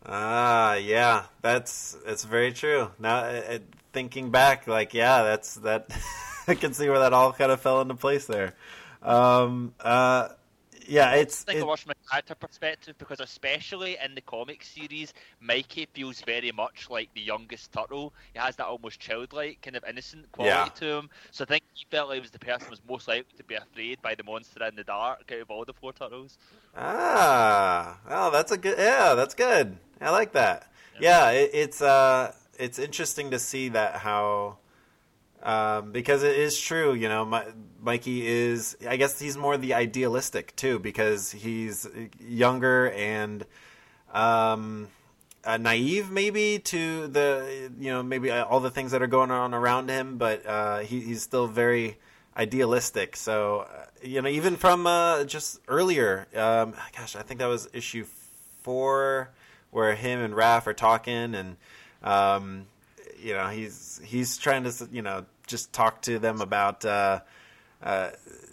Ah, 0.05 0.75
yeah, 0.75 1.25
that's 1.43 1.97
that's 2.07 2.25
very 2.25 2.53
true. 2.53 2.91
Now, 2.99 3.19
uh, 3.19 3.43
uh, 3.49 3.59
thinking 3.93 4.31
back, 4.31 4.67
like, 4.67 4.95
yeah, 4.95 5.23
that's 5.23 5.57
that. 5.57 5.91
I 6.49 6.55
can 6.55 6.73
see 6.73 6.89
where 6.89 7.01
that 7.01 7.13
all 7.13 7.33
kind 7.33 7.53
of 7.53 7.61
fell 7.61 7.81
into 7.81 7.95
place 7.95 8.27
there. 8.27 8.55
Um, 9.03 9.75
uh, 9.79 10.31
yeah, 10.91 11.13
it's 11.15 11.45
I 11.49 11.53
think 11.53 11.61
it- 11.61 11.67
works 11.67 11.83
from 11.83 11.93
a 11.93 12.11
character 12.11 12.35
perspective 12.35 12.97
because, 12.99 13.21
especially 13.21 13.97
in 14.05 14.15
the 14.15 14.21
comic 14.21 14.63
series, 14.65 15.13
Mikey 15.41 15.87
feels 15.95 16.21
very 16.23 16.53
much 16.53 16.89
like 16.91 17.09
the 17.15 17.21
youngest 17.21 17.73
turtle. 17.73 18.13
He 18.35 18.39
has 18.41 18.57
that 18.57 18.67
almost 18.67 19.01
childlike, 19.01 19.63
kind 19.63 19.77
of 19.77 19.85
innocent 19.89 20.31
quality 20.33 20.55
Yeah. 20.57 20.81
to 20.81 20.87
him. 20.99 21.11
So 21.31 21.45
I 21.45 21.47
think 21.47 21.63
he 21.75 21.87
felt 21.91 22.09
like 22.09 22.17
he 22.17 22.21
was 22.21 22.31
the 22.31 22.39
person 22.39 22.67
who 22.67 22.71
was 22.71 22.83
most 22.89 23.09
likely 23.09 23.33
to 23.37 23.45
be 23.45 23.55
afraid 23.55 24.03
by 24.03 24.15
the 24.15 24.25
monster 24.25 24.65
in 24.65 24.75
the 24.77 24.85
dark 24.85 25.31
out 25.33 25.39
of 25.41 25.51
all 25.51 25.65
the 25.65 25.75
four 25.75 25.93
turtles. 25.93 26.37
Ah, 26.77 27.99
oh, 28.09 28.31
that's 28.31 28.53
a 28.53 28.59
good. 28.59 28.79
Yeah, 28.79 29.15
that's 29.15 29.35
good. 29.35 29.79
I 30.01 30.11
like 30.11 30.33
that. 30.33 30.71
Yeah, 31.01 31.31
it, 31.31 31.51
it's 31.55 31.81
uh, 31.83 32.33
it's 32.59 32.79
interesting 32.79 33.31
to 33.31 33.39
see 33.39 33.71
that 33.71 33.97
how, 33.97 34.59
um, 35.43 35.93
because 35.93 36.23
it 36.23 36.37
is 36.37 36.59
true. 36.61 36.95
You 36.95 37.09
know, 37.09 37.25
my, 37.25 37.45
Mikey 37.83 38.27
is. 38.27 38.77
I 38.89 38.97
guess 38.97 39.19
he's 39.19 39.37
more 39.37 39.57
the 39.57 39.75
idealistic 39.75 40.55
too, 40.57 40.79
because 40.79 41.31
he's 41.31 41.87
younger 42.21 42.91
and, 42.91 43.45
um, 44.13 44.89
uh, 45.45 45.57
naive 45.57 46.11
maybe 46.11 46.59
to 46.59 47.07
the 47.09 47.71
you 47.79 47.91
know 47.91 48.03
maybe 48.03 48.31
uh, 48.31 48.45
all 48.45 48.61
the 48.61 48.71
things 48.71 48.93
that 48.93 49.03
are 49.03 49.07
going 49.07 49.31
on 49.31 49.55
around 49.55 49.89
him, 49.89 50.19
but 50.19 50.45
uh, 50.47 50.79
he, 50.81 51.01
he's 51.01 51.23
still 51.23 51.47
very 51.47 51.97
idealistic. 52.37 53.17
So 53.17 53.61
uh, 53.61 53.87
you 54.03 54.21
know, 54.23 54.29
even 54.29 54.57
from 54.57 54.87
uh, 54.87 55.25
just 55.25 55.61
earlier, 55.69 56.27
um, 56.35 56.75
gosh, 56.97 57.17
I 57.17 57.23
think 57.23 57.41
that 57.41 57.47
was 57.47 57.69
issue 57.73 58.05
four 58.63 59.31
where 59.71 59.95
him 59.95 60.21
and 60.21 60.35
Raph 60.35 60.67
are 60.67 60.75
talking, 60.75 61.35
and 61.35 61.57
um, 62.03 62.67
you 63.19 63.33
know 63.33 63.49
he's 63.49 64.01
he's 64.05 64.37
trying 64.37 64.65
to 64.65 64.89
you 64.93 65.03
know 65.03 65.25
just 65.47 65.73
talk 65.73 66.03
to 66.03 66.19
them 66.19 66.41
about. 66.41 66.85
Uh, 67.83 68.11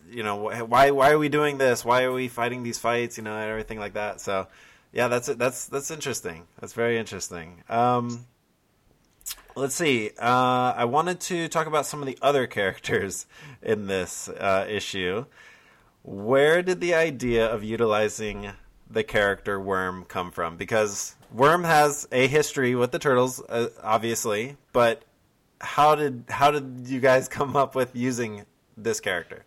you 0.09 0.23
know 0.23 0.35
why 0.35 0.91
why 0.91 1.11
are 1.11 1.17
we 1.17 1.29
doing 1.29 1.57
this? 1.57 1.83
Why 1.83 2.03
are 2.03 2.13
we 2.13 2.27
fighting 2.27 2.63
these 2.63 2.79
fights? 2.79 3.17
You 3.17 3.23
know, 3.23 3.33
and 3.33 3.49
everything 3.49 3.79
like 3.79 3.93
that. 3.93 4.21
So, 4.21 4.47
yeah, 4.93 5.07
that's 5.07 5.27
that's 5.27 5.67
that's 5.67 5.91
interesting. 5.91 6.47
That's 6.59 6.73
very 6.73 6.97
interesting. 6.97 7.63
Um, 7.69 8.25
let's 9.55 9.75
see. 9.75 10.11
Uh, 10.19 10.73
I 10.75 10.85
wanted 10.85 11.19
to 11.21 11.47
talk 11.49 11.67
about 11.67 11.85
some 11.85 12.01
of 12.01 12.05
the 12.05 12.17
other 12.21 12.47
characters 12.57 13.25
in 13.61 13.87
this 13.87 14.29
uh, 14.29 14.65
issue. 14.69 15.25
Where 16.03 16.61
did 16.61 16.79
the 16.79 16.93
idea 16.93 17.45
of 17.45 17.63
utilizing 17.63 18.51
the 18.89 19.03
character 19.03 19.59
Worm 19.59 20.05
come 20.05 20.31
from? 20.31 20.55
Because 20.55 21.15
Worm 21.33 21.65
has 21.65 22.07
a 22.11 22.27
history 22.27 22.75
with 22.75 22.91
the 22.91 22.99
turtles, 22.99 23.41
uh, 23.49 23.67
obviously, 23.83 24.55
but 24.71 25.03
how 25.59 25.95
did 25.95 26.25
how 26.29 26.51
did 26.51 26.87
you 26.87 26.99
guys 26.99 27.27
come 27.37 27.55
up 27.55 27.75
with 27.75 27.95
using 27.95 28.45
this 28.77 28.99
character? 28.99 29.45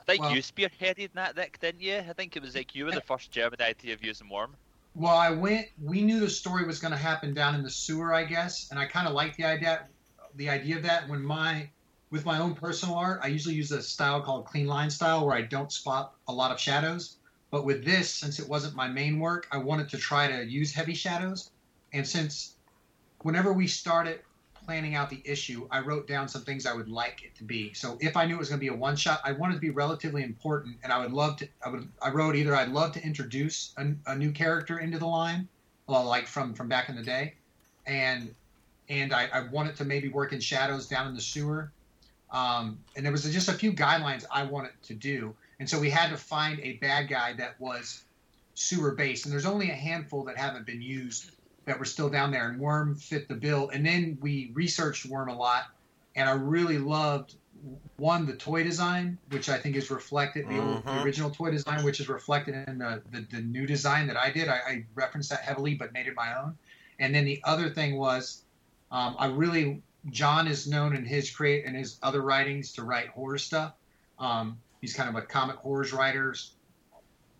I 0.00 0.04
think 0.04 0.22
Well- 0.22 0.34
you 0.34 0.42
spearheaded 0.42 1.12
that, 1.14 1.36
Nick, 1.36 1.60
didn't 1.60 1.80
you? 1.80 1.98
I 1.98 2.12
think 2.12 2.36
it 2.36 2.42
was 2.42 2.54
like 2.54 2.74
you 2.74 2.84
were 2.84 2.92
the 2.92 3.00
first 3.12 3.30
German 3.30 3.60
idea 3.60 3.94
of 3.94 4.04
using 4.04 4.28
Worm. 4.28 4.56
Well, 4.94 5.16
I 5.16 5.30
went. 5.30 5.68
We 5.82 6.02
knew 6.02 6.20
the 6.20 6.30
story 6.30 6.64
was 6.64 6.78
going 6.78 6.92
to 6.92 6.98
happen 6.98 7.34
down 7.34 7.56
in 7.56 7.62
the 7.62 7.70
sewer, 7.70 8.14
I 8.14 8.24
guess, 8.24 8.70
and 8.70 8.78
I 8.78 8.86
kind 8.86 9.08
of 9.08 9.14
liked 9.14 9.36
the 9.36 9.44
idea, 9.44 9.88
the 10.36 10.48
idea 10.48 10.76
of 10.76 10.84
that. 10.84 11.08
When 11.08 11.20
my, 11.20 11.68
with 12.10 12.24
my 12.24 12.38
own 12.38 12.54
personal 12.54 12.94
art, 12.94 13.20
I 13.22 13.26
usually 13.26 13.56
use 13.56 13.72
a 13.72 13.82
style 13.82 14.20
called 14.20 14.46
clean 14.46 14.68
line 14.68 14.90
style, 14.90 15.26
where 15.26 15.34
I 15.34 15.42
don't 15.42 15.72
spot 15.72 16.14
a 16.28 16.32
lot 16.32 16.52
of 16.52 16.60
shadows. 16.60 17.16
But 17.50 17.64
with 17.64 17.84
this, 17.84 18.08
since 18.08 18.38
it 18.38 18.48
wasn't 18.48 18.76
my 18.76 18.86
main 18.86 19.18
work, 19.18 19.48
I 19.50 19.58
wanted 19.58 19.88
to 19.90 19.98
try 19.98 20.28
to 20.28 20.44
use 20.44 20.72
heavy 20.72 20.94
shadows. 20.94 21.50
And 21.92 22.06
since, 22.06 22.54
whenever 23.22 23.52
we 23.52 23.66
started 23.66 24.20
planning 24.64 24.94
out 24.94 25.10
the 25.10 25.20
issue, 25.24 25.66
I 25.70 25.80
wrote 25.80 26.06
down 26.06 26.28
some 26.28 26.42
things 26.42 26.66
I 26.66 26.74
would 26.74 26.88
like 26.88 27.22
it 27.22 27.34
to 27.36 27.44
be. 27.44 27.72
So 27.74 27.98
if 28.00 28.16
I 28.16 28.24
knew 28.24 28.36
it 28.36 28.38
was 28.38 28.48
going 28.48 28.58
to 28.58 28.64
be 28.64 28.68
a 28.68 28.76
one 28.76 28.96
shot, 28.96 29.20
I 29.24 29.32
wanted 29.32 29.54
to 29.54 29.60
be 29.60 29.70
relatively 29.70 30.22
important, 30.22 30.76
and 30.82 30.92
I 30.92 30.98
would 30.98 31.12
love 31.12 31.36
to. 31.38 31.48
I 31.64 31.68
would. 31.68 31.88
I 32.02 32.10
wrote 32.10 32.36
either 32.36 32.54
I'd 32.54 32.70
love 32.70 32.92
to 32.92 33.02
introduce 33.02 33.74
a, 33.76 33.92
a 34.06 34.16
new 34.16 34.32
character 34.32 34.78
into 34.78 34.98
the 34.98 35.06
line, 35.06 35.48
like 35.88 36.26
from 36.26 36.54
from 36.54 36.68
back 36.68 36.88
in 36.88 36.96
the 36.96 37.02
day, 37.02 37.34
and 37.86 38.34
and 38.88 39.12
I, 39.12 39.28
I 39.32 39.40
wanted 39.48 39.76
to 39.76 39.84
maybe 39.84 40.08
work 40.08 40.32
in 40.32 40.40
shadows 40.40 40.86
down 40.86 41.08
in 41.08 41.14
the 41.14 41.20
sewer. 41.20 41.70
Um, 42.30 42.78
and 42.96 43.04
there 43.04 43.12
was 43.12 43.30
just 43.32 43.48
a 43.48 43.52
few 43.52 43.72
guidelines 43.72 44.24
I 44.30 44.42
wanted 44.44 44.72
to 44.84 44.94
do, 44.94 45.34
and 45.60 45.68
so 45.68 45.78
we 45.78 45.90
had 45.90 46.10
to 46.10 46.16
find 46.16 46.58
a 46.60 46.74
bad 46.74 47.08
guy 47.08 47.32
that 47.34 47.60
was 47.60 48.02
sewer 48.54 48.92
based, 48.92 49.24
and 49.24 49.32
there's 49.32 49.46
only 49.46 49.70
a 49.70 49.74
handful 49.74 50.24
that 50.24 50.36
haven't 50.36 50.66
been 50.66 50.82
used 50.82 51.30
that 51.64 51.78
were 51.78 51.84
still 51.84 52.10
down 52.10 52.30
there, 52.30 52.48
and 52.48 52.60
Worm 52.60 52.94
fit 52.94 53.28
the 53.28 53.34
bill. 53.34 53.70
And 53.70 53.84
then 53.84 54.18
we 54.20 54.50
researched 54.54 55.06
Worm 55.06 55.28
a 55.28 55.36
lot, 55.36 55.64
and 56.14 56.28
I 56.28 56.32
really 56.32 56.78
loved 56.78 57.36
one 57.96 58.26
the 58.26 58.34
toy 58.34 58.62
design, 58.62 59.16
which 59.30 59.48
I 59.48 59.56
think 59.56 59.76
is 59.76 59.90
reflected 59.90 60.46
the, 60.48 60.58
old, 60.58 60.84
the 60.84 61.02
original 61.02 61.30
toy 61.30 61.50
design, 61.50 61.82
which 61.84 62.00
is 62.00 62.08
reflected 62.08 62.68
in 62.68 62.78
the, 62.78 63.02
the, 63.10 63.26
the 63.30 63.40
new 63.40 63.66
design 63.66 64.06
that 64.08 64.16
I 64.16 64.30
did. 64.30 64.48
I, 64.48 64.56
I 64.66 64.84
referenced 64.94 65.30
that 65.30 65.40
heavily, 65.40 65.74
but 65.74 65.92
made 65.92 66.06
it 66.06 66.14
my 66.14 66.38
own. 66.38 66.58
And 66.98 67.14
then 67.14 67.24
the 67.24 67.40
other 67.44 67.70
thing 67.70 67.96
was, 67.96 68.42
um, 68.90 69.16
I 69.18 69.26
really 69.26 69.82
John 70.10 70.46
is 70.46 70.66
known 70.66 70.94
in 70.94 71.04
his 71.04 71.30
create 71.30 71.64
in 71.64 71.74
his 71.74 71.98
other 72.02 72.20
writings 72.20 72.72
to 72.72 72.84
write 72.84 73.08
horror 73.08 73.38
stuff. 73.38 73.74
Um, 74.18 74.58
he's 74.80 74.94
kind 74.94 75.08
of 75.08 75.16
a 75.16 75.22
comic 75.22 75.56
horrors 75.56 75.92
writer, 75.92 76.34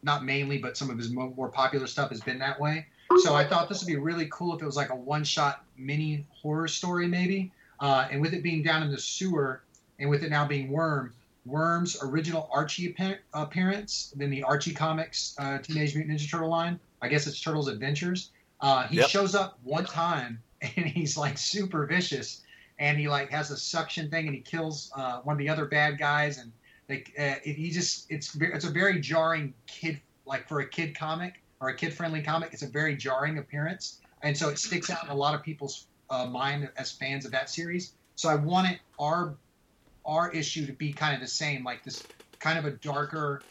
not 0.02 0.24
mainly, 0.24 0.58
but 0.58 0.76
some 0.76 0.90
of 0.90 0.96
his 0.96 1.10
mo- 1.10 1.34
more 1.36 1.50
popular 1.50 1.86
stuff 1.86 2.10
has 2.10 2.20
been 2.20 2.38
that 2.38 2.58
way. 2.58 2.86
So 3.22 3.34
I 3.34 3.44
thought 3.46 3.68
this 3.68 3.80
would 3.82 3.86
be 3.88 3.96
really 3.96 4.28
cool 4.30 4.54
if 4.54 4.62
it 4.62 4.66
was 4.66 4.76
like 4.76 4.90
a 4.90 4.96
one-shot 4.96 5.64
mini 5.76 6.26
horror 6.30 6.68
story, 6.68 7.06
maybe. 7.06 7.52
Uh, 7.80 8.08
and 8.10 8.20
with 8.20 8.32
it 8.34 8.42
being 8.42 8.62
down 8.62 8.82
in 8.82 8.90
the 8.90 8.98
sewer, 8.98 9.62
and 9.98 10.08
with 10.10 10.22
it 10.24 10.30
now 10.30 10.46
being 10.46 10.70
Worm, 10.70 11.14
Worm's 11.46 11.96
original 12.02 12.48
Archie 12.52 12.94
appearance, 13.34 14.12
then 14.16 14.30
the 14.30 14.42
Archie 14.42 14.72
Comics 14.72 15.34
uh, 15.38 15.58
Teenage 15.58 15.94
Mutant 15.94 16.18
Ninja 16.18 16.30
Turtle 16.30 16.48
line. 16.48 16.78
I 17.02 17.08
guess 17.08 17.26
it's 17.26 17.40
Turtles 17.40 17.68
Adventures. 17.68 18.30
Uh, 18.60 18.86
he 18.86 18.96
Yep. 18.96 19.10
shows 19.10 19.34
up 19.34 19.58
one 19.62 19.84
time, 19.84 20.42
and 20.62 20.86
he's 20.86 21.16
like 21.16 21.36
super 21.36 21.86
vicious, 21.86 22.42
and 22.78 22.98
he 22.98 23.08
like 23.08 23.30
has 23.30 23.50
a 23.50 23.56
suction 23.56 24.10
thing, 24.10 24.26
and 24.26 24.34
he 24.34 24.40
kills 24.40 24.90
uh, 24.96 25.20
one 25.20 25.34
of 25.34 25.38
the 25.38 25.48
other 25.48 25.66
bad 25.66 25.98
guys, 25.98 26.38
and 26.38 26.50
like 26.88 27.12
uh, 27.18 27.34
it, 27.44 27.56
he 27.56 27.70
just 27.70 28.06
it's 28.10 28.34
it's 28.40 28.64
a 28.64 28.70
very 28.70 29.00
jarring 29.00 29.52
kid 29.66 30.00
like 30.26 30.48
for 30.48 30.60
a 30.60 30.66
kid 30.68 30.96
comic 30.96 31.42
or 31.60 31.68
a 31.68 31.76
kid 31.76 31.92
friendly 31.92 32.22
comic. 32.22 32.52
It's 32.52 32.62
a 32.62 32.68
very 32.68 32.96
jarring 32.96 33.38
appearance, 33.38 34.00
and 34.22 34.36
so 34.36 34.48
it 34.48 34.58
sticks 34.58 34.90
out 34.90 35.04
in 35.04 35.10
a 35.10 35.14
lot 35.14 35.34
of 35.34 35.42
people's 35.42 35.86
uh, 36.10 36.26
mind 36.26 36.68
as 36.76 36.92
fans 36.92 37.24
of 37.24 37.32
that 37.32 37.50
series. 37.50 37.94
So 38.16 38.28
I 38.28 38.36
wanted 38.36 38.80
our 38.98 39.36
our 40.06 40.30
issue 40.32 40.66
to 40.66 40.72
be 40.72 40.92
kind 40.92 41.14
of 41.14 41.20
the 41.20 41.26
same, 41.26 41.64
like 41.64 41.82
this 41.82 42.08
kind 42.40 42.58
of 42.58 42.66
a 42.66 42.72
darker, 42.72 43.46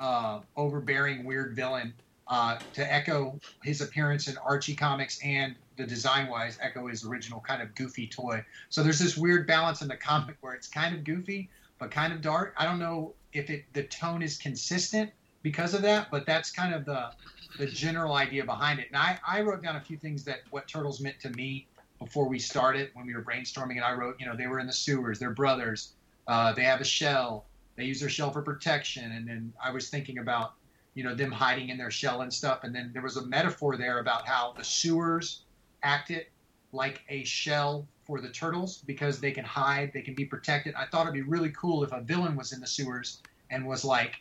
uh, 0.00 0.40
overbearing, 0.56 1.24
weird 1.24 1.54
villain 1.54 1.94
uh, 2.26 2.58
to 2.72 2.92
echo 2.92 3.38
his 3.62 3.80
appearance 3.80 4.28
in 4.28 4.36
Archie 4.38 4.74
comics 4.74 5.18
and 5.24 5.54
the 5.76 5.86
design 5.86 6.28
wise 6.28 6.58
echo 6.60 6.86
his 6.88 7.04
original 7.04 7.40
kind 7.40 7.62
of 7.62 7.74
goofy 7.74 8.06
toy. 8.08 8.44
So 8.68 8.82
there's 8.82 8.98
this 8.98 9.16
weird 9.16 9.46
balance 9.46 9.82
in 9.82 9.88
the 9.88 9.96
comic 9.96 10.36
where 10.40 10.54
it's 10.54 10.68
kind 10.68 10.94
of 10.94 11.04
goofy 11.04 11.50
but 11.78 11.90
kind 11.90 12.12
of 12.12 12.20
dark. 12.20 12.54
I 12.56 12.64
don't 12.64 12.78
know 12.78 13.14
if 13.32 13.50
it 13.50 13.64
the 13.72 13.84
tone 13.84 14.22
is 14.22 14.38
consistent 14.38 15.10
because 15.42 15.74
of 15.74 15.82
that, 15.82 16.10
but 16.10 16.26
that's 16.26 16.50
kind 16.50 16.74
of 16.74 16.84
the 16.84 17.10
the 17.58 17.66
general 17.66 18.14
idea 18.14 18.44
behind 18.44 18.80
it. 18.80 18.86
And 18.88 18.96
I, 18.96 19.18
I 19.26 19.42
wrote 19.42 19.62
down 19.62 19.76
a 19.76 19.80
few 19.80 19.98
things 19.98 20.24
that 20.24 20.40
what 20.50 20.66
turtles 20.66 21.00
meant 21.00 21.20
to 21.20 21.30
me 21.30 21.66
before 21.98 22.26
we 22.26 22.38
started 22.38 22.90
when 22.94 23.06
we 23.06 23.14
were 23.14 23.22
brainstorming 23.22 23.76
and 23.76 23.84
I 23.84 23.92
wrote, 23.92 24.16
you 24.18 24.26
know, 24.26 24.34
they 24.34 24.46
were 24.46 24.58
in 24.58 24.66
the 24.66 24.72
sewers, 24.72 25.18
they're 25.18 25.30
brothers, 25.30 25.92
uh, 26.26 26.52
they 26.52 26.64
have 26.64 26.80
a 26.80 26.84
shell, 26.84 27.44
they 27.76 27.84
use 27.84 28.00
their 28.00 28.08
shell 28.08 28.30
for 28.30 28.42
protection, 28.42 29.12
and 29.12 29.28
then 29.28 29.52
I 29.62 29.70
was 29.70 29.88
thinking 29.88 30.18
about, 30.18 30.54
you 30.94 31.04
know, 31.04 31.14
them 31.14 31.30
hiding 31.30 31.68
in 31.68 31.78
their 31.78 31.90
shell 31.90 32.22
and 32.22 32.32
stuff, 32.32 32.64
and 32.64 32.74
then 32.74 32.90
there 32.92 33.02
was 33.02 33.16
a 33.16 33.26
metaphor 33.26 33.76
there 33.76 33.98
about 33.98 34.26
how 34.26 34.54
the 34.56 34.64
sewers 34.64 35.42
acted 35.82 36.26
like 36.72 37.02
a 37.08 37.22
shell 37.24 37.86
for 38.04 38.20
the 38.20 38.30
turtles 38.30 38.78
because 38.86 39.20
they 39.20 39.30
can 39.30 39.44
hide, 39.44 39.92
they 39.92 40.02
can 40.02 40.14
be 40.14 40.24
protected. 40.24 40.74
I 40.74 40.86
thought 40.86 41.02
it'd 41.02 41.14
be 41.14 41.22
really 41.22 41.50
cool 41.50 41.84
if 41.84 41.92
a 41.92 42.00
villain 42.00 42.34
was 42.34 42.52
in 42.52 42.60
the 42.60 42.66
sewers 42.66 43.20
and 43.50 43.66
was 43.66 43.84
like, 43.84 44.16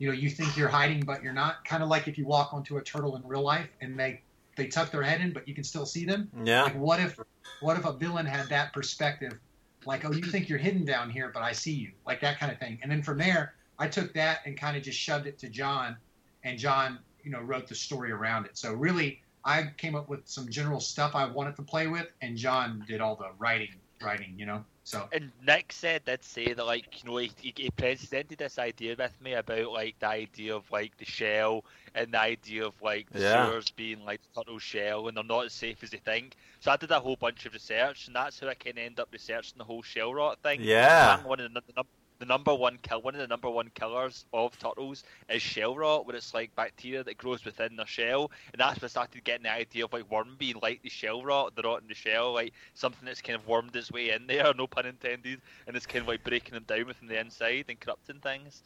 you 0.00 0.08
know, 0.08 0.14
you 0.14 0.30
think 0.30 0.56
you're 0.56 0.68
hiding 0.68 1.00
but 1.00 1.22
you're 1.22 1.32
not. 1.32 1.64
Kind 1.64 1.84
of 1.84 1.88
like 1.88 2.08
if 2.08 2.18
you 2.18 2.26
walk 2.26 2.52
onto 2.52 2.78
a 2.78 2.82
turtle 2.82 3.14
in 3.14 3.22
real 3.24 3.42
life 3.42 3.68
and 3.80 3.96
they 3.96 4.22
they 4.56 4.66
tuck 4.66 4.90
their 4.90 5.02
head 5.02 5.20
in 5.20 5.32
but 5.32 5.46
you 5.46 5.54
can 5.54 5.62
still 5.62 5.86
see 5.86 6.04
them. 6.04 6.28
Yeah. 6.44 6.64
Like 6.64 6.76
what 6.76 6.98
if 6.98 7.16
what 7.60 7.76
if 7.76 7.84
a 7.84 7.92
villain 7.92 8.26
had 8.26 8.48
that 8.48 8.72
perspective? 8.72 9.38
Like, 9.86 10.04
oh, 10.04 10.12
you 10.12 10.22
think 10.22 10.48
you're 10.48 10.58
hidden 10.58 10.84
down 10.84 11.10
here, 11.10 11.30
but 11.32 11.42
I 11.42 11.52
see 11.52 11.72
you. 11.72 11.92
Like 12.06 12.20
that 12.20 12.38
kind 12.38 12.50
of 12.50 12.58
thing. 12.58 12.78
And 12.82 12.90
then 12.90 13.02
from 13.02 13.18
there, 13.18 13.54
I 13.78 13.88
took 13.88 14.12
that 14.14 14.40
and 14.44 14.58
kind 14.58 14.76
of 14.76 14.82
just 14.82 14.98
shoved 14.98 15.26
it 15.26 15.38
to 15.38 15.48
John, 15.48 15.96
and 16.44 16.58
John, 16.58 16.98
you 17.22 17.30
know, 17.30 17.40
wrote 17.40 17.66
the 17.66 17.74
story 17.74 18.12
around 18.12 18.44
it. 18.44 18.58
So 18.58 18.74
really, 18.74 19.22
I 19.44 19.70
came 19.78 19.94
up 19.94 20.08
with 20.08 20.20
some 20.26 20.50
general 20.50 20.80
stuff 20.80 21.14
I 21.14 21.26
wanted 21.26 21.56
to 21.56 21.62
play 21.62 21.86
with, 21.86 22.06
and 22.20 22.36
John 22.36 22.84
did 22.86 23.00
all 23.00 23.16
the 23.16 23.30
writing. 23.38 23.74
Writing, 24.02 24.34
you 24.36 24.46
know. 24.46 24.64
So 24.90 25.08
And 25.12 25.30
Nick 25.46 25.72
said 25.72 26.04
did 26.04 26.24
say 26.24 26.52
that 26.52 26.66
like 26.66 27.02
you 27.04 27.10
know 27.10 27.16
he, 27.18 27.30
he, 27.40 27.52
he 27.56 27.70
presented 27.70 28.38
this 28.38 28.58
idea 28.58 28.96
with 28.98 29.20
me 29.20 29.34
about 29.34 29.70
like 29.72 29.98
the 30.00 30.08
idea 30.08 30.56
of 30.56 30.70
like 30.70 30.96
the 30.96 31.04
shell 31.04 31.64
and 31.94 32.12
the 32.12 32.20
idea 32.20 32.66
of 32.66 32.74
like 32.82 33.08
the 33.10 33.20
Yeah. 33.20 33.46
sewers 33.46 33.70
being 33.70 34.04
like 34.04 34.20
the 34.22 34.40
turtle 34.40 34.58
shell 34.58 35.06
and 35.08 35.16
they're 35.16 35.24
not 35.24 35.44
as 35.46 35.52
safe 35.52 35.82
as 35.84 35.90
they 35.90 35.98
think. 35.98 36.34
So 36.60 36.72
I 36.72 36.76
did 36.76 36.90
a 36.90 36.98
whole 37.00 37.16
bunch 37.16 37.46
of 37.46 37.52
research 37.52 38.06
and 38.08 38.16
that's 38.16 38.40
how 38.40 38.48
I 38.48 38.54
kind 38.54 38.78
of 38.78 38.84
end 38.84 38.98
up 39.00 39.08
researching 39.12 39.58
the 39.58 39.64
whole 39.64 39.82
shell 39.82 40.12
rot 40.12 40.38
thing. 40.42 40.60
Yeah. 40.62 41.18
And 41.18 41.24
One 41.24 41.40
of 41.40 41.52
the, 41.52 41.60
the, 41.60 41.72
num- 41.76 41.86
the 42.20 42.26
number 42.26 42.54
one 42.54 42.78
kill 42.82 43.02
one 43.02 43.14
of 43.14 43.20
the 43.20 43.26
number 43.26 43.50
one 43.50 43.70
killers 43.74 44.24
of 44.32 44.56
turtles 44.58 45.02
is 45.28 45.42
shell 45.42 45.74
rot, 45.74 46.06
where 46.06 46.14
it's 46.14 46.32
like 46.32 46.54
bacteria 46.54 47.02
that 47.02 47.18
grows 47.18 47.44
within 47.44 47.74
their 47.74 47.86
shell, 47.86 48.30
and 48.52 48.60
that's 48.60 48.80
when 48.80 48.86
I 48.86 48.88
started 48.88 49.24
getting 49.24 49.44
the 49.44 49.52
idea 49.52 49.86
of 49.86 49.92
like 49.92 50.08
worm 50.10 50.36
being 50.38 50.56
like 50.62 50.82
the 50.82 50.90
shell 50.90 51.24
rot, 51.24 51.56
the 51.56 51.62
rot 51.62 51.82
in 51.82 51.88
the 51.88 51.94
shell, 51.94 52.34
like 52.34 52.52
something 52.74 53.04
that's 53.04 53.22
kind 53.22 53.36
of 53.36 53.48
wormed 53.48 53.74
its 53.74 53.90
way 53.90 54.10
in 54.10 54.26
there, 54.28 54.52
no 54.56 54.66
pun 54.68 54.86
intended, 54.86 55.40
and 55.66 55.74
it's 55.74 55.86
kind 55.86 56.02
of 56.02 56.08
like 56.08 56.22
breaking 56.22 56.54
them 56.54 56.64
down 56.64 56.86
within 56.86 57.08
the 57.08 57.18
inside 57.18 57.64
and 57.68 57.80
corrupting 57.80 58.20
things. 58.20 58.62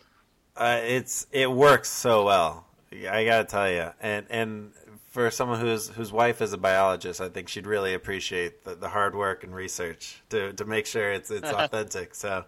Uh, 0.56 0.80
it's 0.82 1.26
it 1.32 1.50
works 1.50 1.88
so 1.88 2.24
well. 2.24 2.66
I 2.92 3.24
gotta 3.24 3.44
tell 3.44 3.70
you, 3.70 3.90
and 4.00 4.26
and 4.30 4.72
for 5.14 5.30
someone 5.30 5.60
whose 5.60 5.88
whose 5.90 6.12
wife 6.12 6.42
is 6.42 6.52
a 6.52 6.58
biologist, 6.58 7.20
I 7.20 7.28
think 7.28 7.48
she'd 7.48 7.68
really 7.68 7.94
appreciate 7.94 8.64
the, 8.64 8.74
the 8.74 8.88
hard 8.88 9.14
work 9.14 9.44
and 9.44 9.54
research 9.54 10.20
to 10.30 10.52
to 10.52 10.64
make 10.64 10.86
sure 10.86 11.12
it's 11.12 11.30
it's 11.30 11.50
authentic. 11.52 12.16
So, 12.16 12.44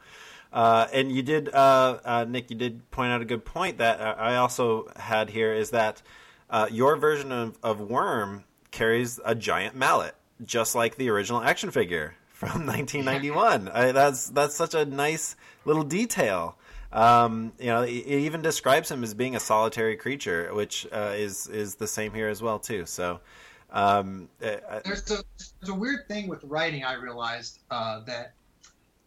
uh, 0.52 0.86
and 0.92 1.12
you 1.12 1.22
did, 1.22 1.52
uh, 1.52 1.98
uh, 2.04 2.24
Nick, 2.28 2.50
you 2.50 2.56
did 2.56 2.90
point 2.90 3.12
out 3.12 3.20
a 3.20 3.24
good 3.24 3.44
point 3.44 3.78
that 3.78 4.00
uh, 4.00 4.14
I 4.18 4.36
also 4.36 4.88
had 4.96 5.30
here 5.30 5.52
is 5.52 5.70
that 5.70 6.02
uh, 6.48 6.68
your 6.70 6.96
version 6.96 7.32
of, 7.32 7.58
of 7.62 7.80
Worm 7.80 8.44
carries 8.70 9.20
a 9.24 9.34
giant 9.34 9.74
mallet, 9.74 10.14
just 10.44 10.74
like 10.74 10.96
the 10.96 11.10
original 11.10 11.42
action 11.42 11.70
figure 11.70 12.14
from 12.32 12.48
1991. 12.66 13.68
I, 13.72 13.92
that's 13.92 14.28
that's 14.28 14.54
such 14.54 14.74
a 14.74 14.84
nice 14.84 15.36
little 15.64 15.82
detail. 15.82 16.56
Um, 16.92 17.52
you 17.58 17.66
know, 17.66 17.82
it, 17.82 17.90
it 17.90 18.20
even 18.20 18.42
describes 18.42 18.90
him 18.90 19.02
as 19.02 19.14
being 19.14 19.34
a 19.34 19.40
solitary 19.40 19.96
creature, 19.96 20.54
which 20.54 20.86
uh, 20.92 21.14
is 21.16 21.48
is 21.48 21.74
the 21.74 21.86
same 21.86 22.12
here 22.14 22.28
as 22.28 22.40
well 22.40 22.58
too. 22.58 22.86
So, 22.86 23.20
um, 23.70 24.28
uh, 24.42 24.80
there's 24.84 25.10
a 25.10 25.22
there's 25.36 25.68
a 25.68 25.74
weird 25.74 26.06
thing 26.08 26.28
with 26.28 26.44
writing. 26.44 26.84
I 26.84 26.94
realized 26.94 27.60
uh, 27.70 28.00
that. 28.04 28.34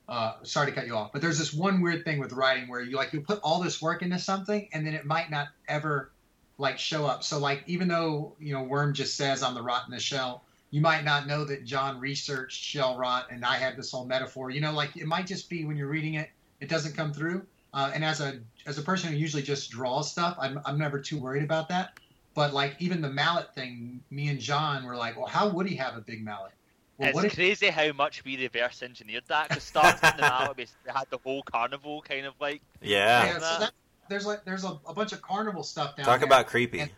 Uh, 0.09 0.33
sorry 0.41 0.65
to 0.65 0.71
cut 0.71 0.87
you 0.87 0.95
off, 0.95 1.11
but 1.13 1.21
there's 1.21 1.37
this 1.37 1.53
one 1.53 1.81
weird 1.81 2.03
thing 2.03 2.17
with 2.17 2.33
writing 2.33 2.67
where 2.67 2.81
you 2.81 2.95
like 2.95 3.13
you 3.13 3.21
put 3.21 3.39
all 3.43 3.61
this 3.61 3.79
work 3.79 4.01
into 4.01 4.17
something 4.17 4.67
and 4.73 4.85
then 4.85 4.95
it 4.95 5.05
might 5.05 5.29
not 5.29 5.49
ever 5.67 6.11
like 6.57 6.79
show 6.79 7.05
up. 7.05 7.23
So 7.23 7.37
like 7.37 7.63
even 7.67 7.87
though 7.87 8.35
you 8.39 8.51
know 8.53 8.63
Worm 8.63 8.95
just 8.95 9.15
says 9.15 9.43
I'm 9.43 9.53
the 9.53 9.61
rot 9.61 9.83
in 9.85 9.91
the 9.91 9.99
shell, 9.99 10.43
you 10.71 10.81
might 10.81 11.03
not 11.03 11.27
know 11.27 11.45
that 11.45 11.63
John 11.63 11.99
researched 11.99 12.59
shell 12.59 12.97
rot 12.97 13.27
and 13.29 13.45
I 13.45 13.57
had 13.57 13.77
this 13.77 13.91
whole 13.91 14.05
metaphor. 14.05 14.49
You 14.49 14.61
know, 14.61 14.73
like 14.73 14.97
it 14.97 15.05
might 15.05 15.27
just 15.27 15.47
be 15.47 15.63
when 15.63 15.77
you're 15.77 15.87
reading 15.87 16.15
it, 16.15 16.31
it 16.59 16.69
doesn't 16.69 16.95
come 16.95 17.13
through. 17.13 17.45
Uh, 17.71 17.91
and 17.93 18.03
as 18.03 18.19
a 18.19 18.39
as 18.65 18.79
a 18.79 18.81
person 18.81 19.11
who 19.11 19.15
usually 19.15 19.43
just 19.43 19.69
draws 19.69 20.11
stuff, 20.11 20.35
I'm 20.39 20.59
I'm 20.65 20.79
never 20.79 20.99
too 20.99 21.19
worried 21.19 21.43
about 21.43 21.69
that. 21.69 21.93
But 22.33 22.51
like 22.51 22.75
even 22.79 23.01
the 23.01 23.11
mallet 23.11 23.53
thing, 23.53 24.01
me 24.09 24.29
and 24.29 24.39
John 24.39 24.85
were 24.85 24.95
like, 24.95 25.17
well, 25.17 25.27
how 25.27 25.49
would 25.49 25.67
he 25.67 25.75
have 25.75 25.97
a 25.97 26.01
big 26.01 26.23
mallet? 26.23 26.53
Well, 26.99 27.07
it's 27.07 27.15
what 27.15 27.25
if 27.25 27.35
crazy 27.35 27.67
how 27.67 27.93
much 27.93 28.25
we 28.25 28.37
reverse 28.37 28.83
engineered 28.83 29.23
that. 29.27 29.47
Because 29.47 29.63
starting 29.63 30.09
in 30.11 30.17
the 30.17 30.53
we 30.57 30.65
had 30.85 31.05
the 31.09 31.17
whole 31.23 31.41
carnival 31.43 32.01
kind 32.01 32.25
of 32.25 32.33
like. 32.41 32.61
Yeah. 32.81 33.25
Yeah, 33.25 33.33
so 33.39 33.59
that, 33.61 33.71
there's 34.09 34.25
like 34.25 34.43
there's 34.43 34.65
a, 34.65 34.77
a 34.85 34.93
bunch 34.93 35.13
of 35.13 35.21
carnival 35.21 35.63
stuff 35.63 35.95
down 35.95 36.05
there. 36.05 36.05
talk 36.05 36.19
there. 36.19 36.27
about 36.27 36.47
creepy. 36.47 36.81
And, 36.81 36.91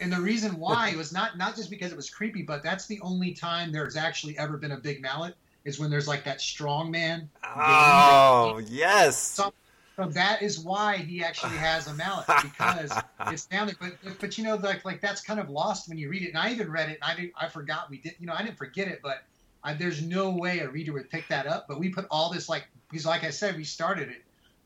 and 0.00 0.12
the 0.12 0.20
reason 0.20 0.58
why 0.58 0.94
was 0.96 1.12
not 1.12 1.36
not 1.36 1.54
just 1.54 1.68
because 1.68 1.92
it 1.92 1.96
was 1.96 2.08
creepy, 2.08 2.42
but 2.42 2.62
that's 2.62 2.86
the 2.86 2.98
only 3.02 3.32
time 3.32 3.72
there's 3.72 3.96
actually 3.96 4.38
ever 4.38 4.56
been 4.56 4.72
a 4.72 4.78
big 4.78 5.02
mallet 5.02 5.34
is 5.64 5.78
when 5.78 5.90
there's 5.90 6.08
like 6.08 6.24
that 6.24 6.40
strong 6.40 6.90
man. 6.90 7.28
Oh 7.44 8.62
yes. 8.66 9.18
So, 9.18 9.52
so 10.00 10.10
that 10.10 10.42
is 10.42 10.58
why 10.58 10.96
he 10.96 11.22
actually 11.22 11.56
has 11.56 11.86
a 11.86 11.94
mallet 11.94 12.26
because 12.42 12.92
it's 13.28 13.46
down 13.46 13.66
there. 13.66 13.76
But 13.78 14.18
but 14.20 14.38
you 14.38 14.44
know 14.44 14.56
like 14.56 14.84
like 14.84 15.00
that's 15.00 15.20
kind 15.20 15.40
of 15.40 15.50
lost 15.50 15.88
when 15.88 15.98
you 15.98 16.08
read 16.08 16.22
it. 16.22 16.28
And 16.28 16.38
I 16.38 16.50
even 16.50 16.70
read 16.70 16.88
it 16.88 16.98
and 17.02 17.10
I 17.10 17.14
didn't 17.14 17.32
I 17.36 17.48
forgot 17.48 17.90
we 17.90 17.98
did 17.98 18.14
you 18.18 18.26
know 18.26 18.34
I 18.34 18.42
didn't 18.42 18.58
forget 18.58 18.88
it, 18.88 19.00
but 19.02 19.22
I, 19.62 19.74
there's 19.74 20.02
no 20.02 20.30
way 20.30 20.60
a 20.60 20.68
reader 20.68 20.92
would 20.92 21.10
pick 21.10 21.28
that 21.28 21.46
up. 21.46 21.66
But 21.68 21.78
we 21.78 21.90
put 21.90 22.06
all 22.10 22.32
this 22.32 22.48
like 22.48 22.64
because 22.90 23.06
like 23.06 23.24
I 23.24 23.30
said 23.30 23.56
we 23.56 23.64
started 23.64 24.08
it 24.08 24.22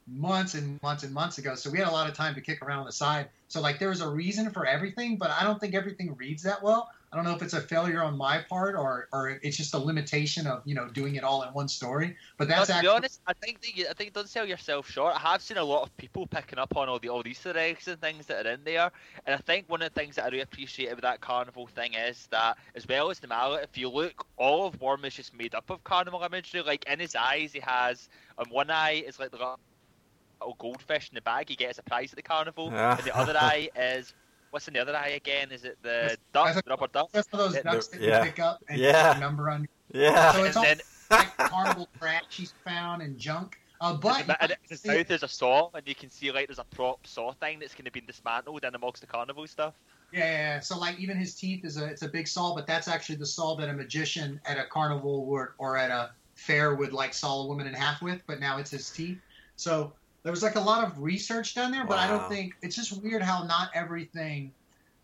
months 0.06 0.54
and 0.54 0.80
months 0.82 1.02
and 1.02 1.12
months 1.12 1.38
ago. 1.38 1.54
So 1.54 1.70
we 1.70 1.78
had 1.78 1.88
a 1.88 1.92
lot 1.92 2.08
of 2.08 2.14
time 2.14 2.34
to 2.34 2.40
kick 2.40 2.62
around 2.62 2.80
on 2.80 2.86
the 2.86 2.92
side. 2.92 3.28
So 3.48 3.60
like 3.60 3.78
there 3.78 3.88
was 3.88 4.00
a 4.00 4.08
reason 4.08 4.50
for 4.50 4.66
everything, 4.66 5.16
but 5.16 5.30
I 5.30 5.44
don't 5.44 5.60
think 5.60 5.74
everything 5.74 6.14
reads 6.16 6.42
that 6.42 6.62
well. 6.62 6.90
I 7.14 7.16
don't 7.16 7.26
know 7.26 7.34
if 7.36 7.42
it's 7.42 7.54
a 7.54 7.60
failure 7.60 8.02
on 8.02 8.16
my 8.16 8.38
part 8.38 8.74
or 8.74 9.08
or 9.12 9.38
it's 9.40 9.56
just 9.56 9.72
a 9.72 9.78
limitation 9.78 10.48
of 10.48 10.62
you 10.64 10.74
know 10.74 10.88
doing 10.88 11.14
it 11.14 11.22
all 11.22 11.44
in 11.44 11.54
one 11.54 11.68
story. 11.68 12.16
But 12.38 12.48
that's 12.48 12.66
to 12.66 12.74
actually 12.74 12.88
be 12.88 12.96
honest, 12.96 13.20
I 13.28 13.34
think 13.34 13.60
that 13.60 13.76
you, 13.76 13.86
I 13.88 13.92
think 13.92 14.14
don't 14.14 14.28
sell 14.28 14.44
yourself 14.44 14.90
short. 14.90 15.14
I 15.14 15.20
have 15.20 15.40
seen 15.40 15.56
a 15.56 15.62
lot 15.62 15.84
of 15.84 15.96
people 15.96 16.26
picking 16.26 16.58
up 16.58 16.76
on 16.76 16.88
all 16.88 16.98
the 16.98 17.08
all 17.08 17.22
the 17.22 17.30
Easter 17.30 17.56
eggs 17.56 17.86
and 17.86 18.00
things 18.00 18.26
that 18.26 18.44
are 18.44 18.50
in 18.50 18.64
there, 18.64 18.90
and 19.26 19.34
I 19.36 19.38
think 19.38 19.70
one 19.70 19.80
of 19.80 19.94
the 19.94 20.00
things 20.00 20.16
that 20.16 20.24
I 20.24 20.28
really 20.28 20.40
appreciate 20.40 20.88
about 20.88 21.02
that 21.02 21.20
carnival 21.20 21.68
thing 21.68 21.94
is 21.94 22.26
that 22.32 22.58
as 22.74 22.84
well 22.88 23.10
as 23.10 23.20
the 23.20 23.28
mallet, 23.28 23.62
if 23.62 23.78
you 23.78 23.88
look, 23.88 24.26
all 24.36 24.66
of 24.66 24.80
Worm 24.80 25.04
is 25.04 25.14
just 25.14 25.32
made 25.32 25.54
up 25.54 25.70
of 25.70 25.84
carnival 25.84 26.20
imagery. 26.24 26.62
Like 26.62 26.84
in 26.90 26.98
his 26.98 27.14
eyes, 27.14 27.52
he 27.52 27.60
has 27.60 28.08
on 28.38 28.46
one 28.50 28.70
eye 28.72 29.04
is 29.06 29.20
like 29.20 29.30
the 29.30 29.36
little 29.36 30.56
goldfish 30.58 31.10
in 31.10 31.14
the 31.14 31.20
bag 31.22 31.48
he 31.48 31.54
gets 31.54 31.78
a 31.78 31.82
prize 31.84 32.12
at 32.12 32.16
the 32.16 32.22
carnival, 32.22 32.72
Ah. 32.74 32.96
and 32.96 33.06
the 33.06 33.16
other 33.16 33.36
eye 33.36 33.70
is. 33.76 34.14
What's 34.54 34.68
in 34.68 34.74
the 34.74 34.80
other 34.80 34.94
eye 34.94 35.08
again? 35.08 35.50
Is 35.50 35.64
it 35.64 35.78
the 35.82 36.16
duck, 36.32 36.54
the 36.54 36.62
rubber 36.70 36.86
duck? 36.86 37.10
That's 37.10 37.26
one 37.32 37.42
of 37.42 37.52
those 37.54 37.62
ducks 37.64 37.88
that 37.88 38.00
Yeah. 38.00 38.18
you 38.20 38.30
pick 38.30 38.38
up 38.38 38.62
and 38.68 38.78
Yeah. 38.78 39.08
put 39.08 39.16
a 39.16 39.20
number 39.20 39.50
on. 39.50 39.66
Yeah. 39.92 40.30
So 40.30 40.44
it's 40.44 40.56
all 40.56 40.64
And 40.64 40.80
like 41.10 41.36
carnival 41.36 41.88
trash 41.98 42.22
he's 42.30 42.54
found 42.64 43.02
and 43.02 43.18
junk. 43.18 43.58
Uh, 43.80 43.94
but 43.94 44.20
and, 44.20 44.36
and 44.40 44.50
in 44.52 44.56
the 44.70 44.76
south 44.76 45.08
there's 45.08 45.24
a 45.24 45.28
saw, 45.28 45.70
and 45.74 45.82
you 45.88 45.96
can 45.96 46.08
see 46.08 46.30
like 46.30 46.46
there's 46.46 46.60
a 46.60 46.64
prop 46.64 47.04
saw 47.04 47.32
thing 47.32 47.58
that's 47.58 47.74
going 47.74 47.84
to 47.84 47.90
be 47.90 48.00
dismantled 48.00 48.62
in 48.64 48.76
amongst 48.76 49.00
the 49.00 49.08
carnival 49.08 49.44
stuff. 49.48 49.74
Yeah, 50.12 50.20
yeah, 50.20 50.30
yeah. 50.30 50.60
So 50.60 50.78
like 50.78 51.00
even 51.00 51.16
his 51.16 51.34
teeth 51.34 51.64
is 51.64 51.76
a 51.76 51.86
it's 51.86 52.02
a 52.02 52.08
big 52.08 52.28
saw, 52.28 52.54
but 52.54 52.64
that's 52.64 52.86
actually 52.86 53.16
the 53.16 53.26
saw 53.26 53.56
that 53.56 53.68
a 53.68 53.72
magician 53.72 54.40
at 54.44 54.56
a 54.56 54.66
carnival 54.66 55.26
or, 55.28 55.56
or 55.58 55.76
at 55.76 55.90
a 55.90 56.12
fair 56.36 56.76
would 56.76 56.92
like 56.92 57.12
saw 57.12 57.42
a 57.42 57.46
woman 57.48 57.66
in 57.66 57.74
half 57.74 58.02
with, 58.02 58.22
but 58.28 58.38
now 58.38 58.58
it's 58.58 58.70
his 58.70 58.88
teeth. 58.88 59.18
So 59.56 59.92
there 60.24 60.32
was 60.32 60.42
like 60.42 60.56
a 60.56 60.60
lot 60.60 60.84
of 60.84 61.00
research 61.00 61.54
done 61.54 61.70
there, 61.70 61.86
but 61.86 61.98
I 61.98 62.08
don't 62.08 62.28
think 62.28 62.54
it's 62.62 62.74
just 62.74 63.00
weird 63.02 63.22
how 63.22 63.44
not 63.44 63.68
everything. 63.74 64.52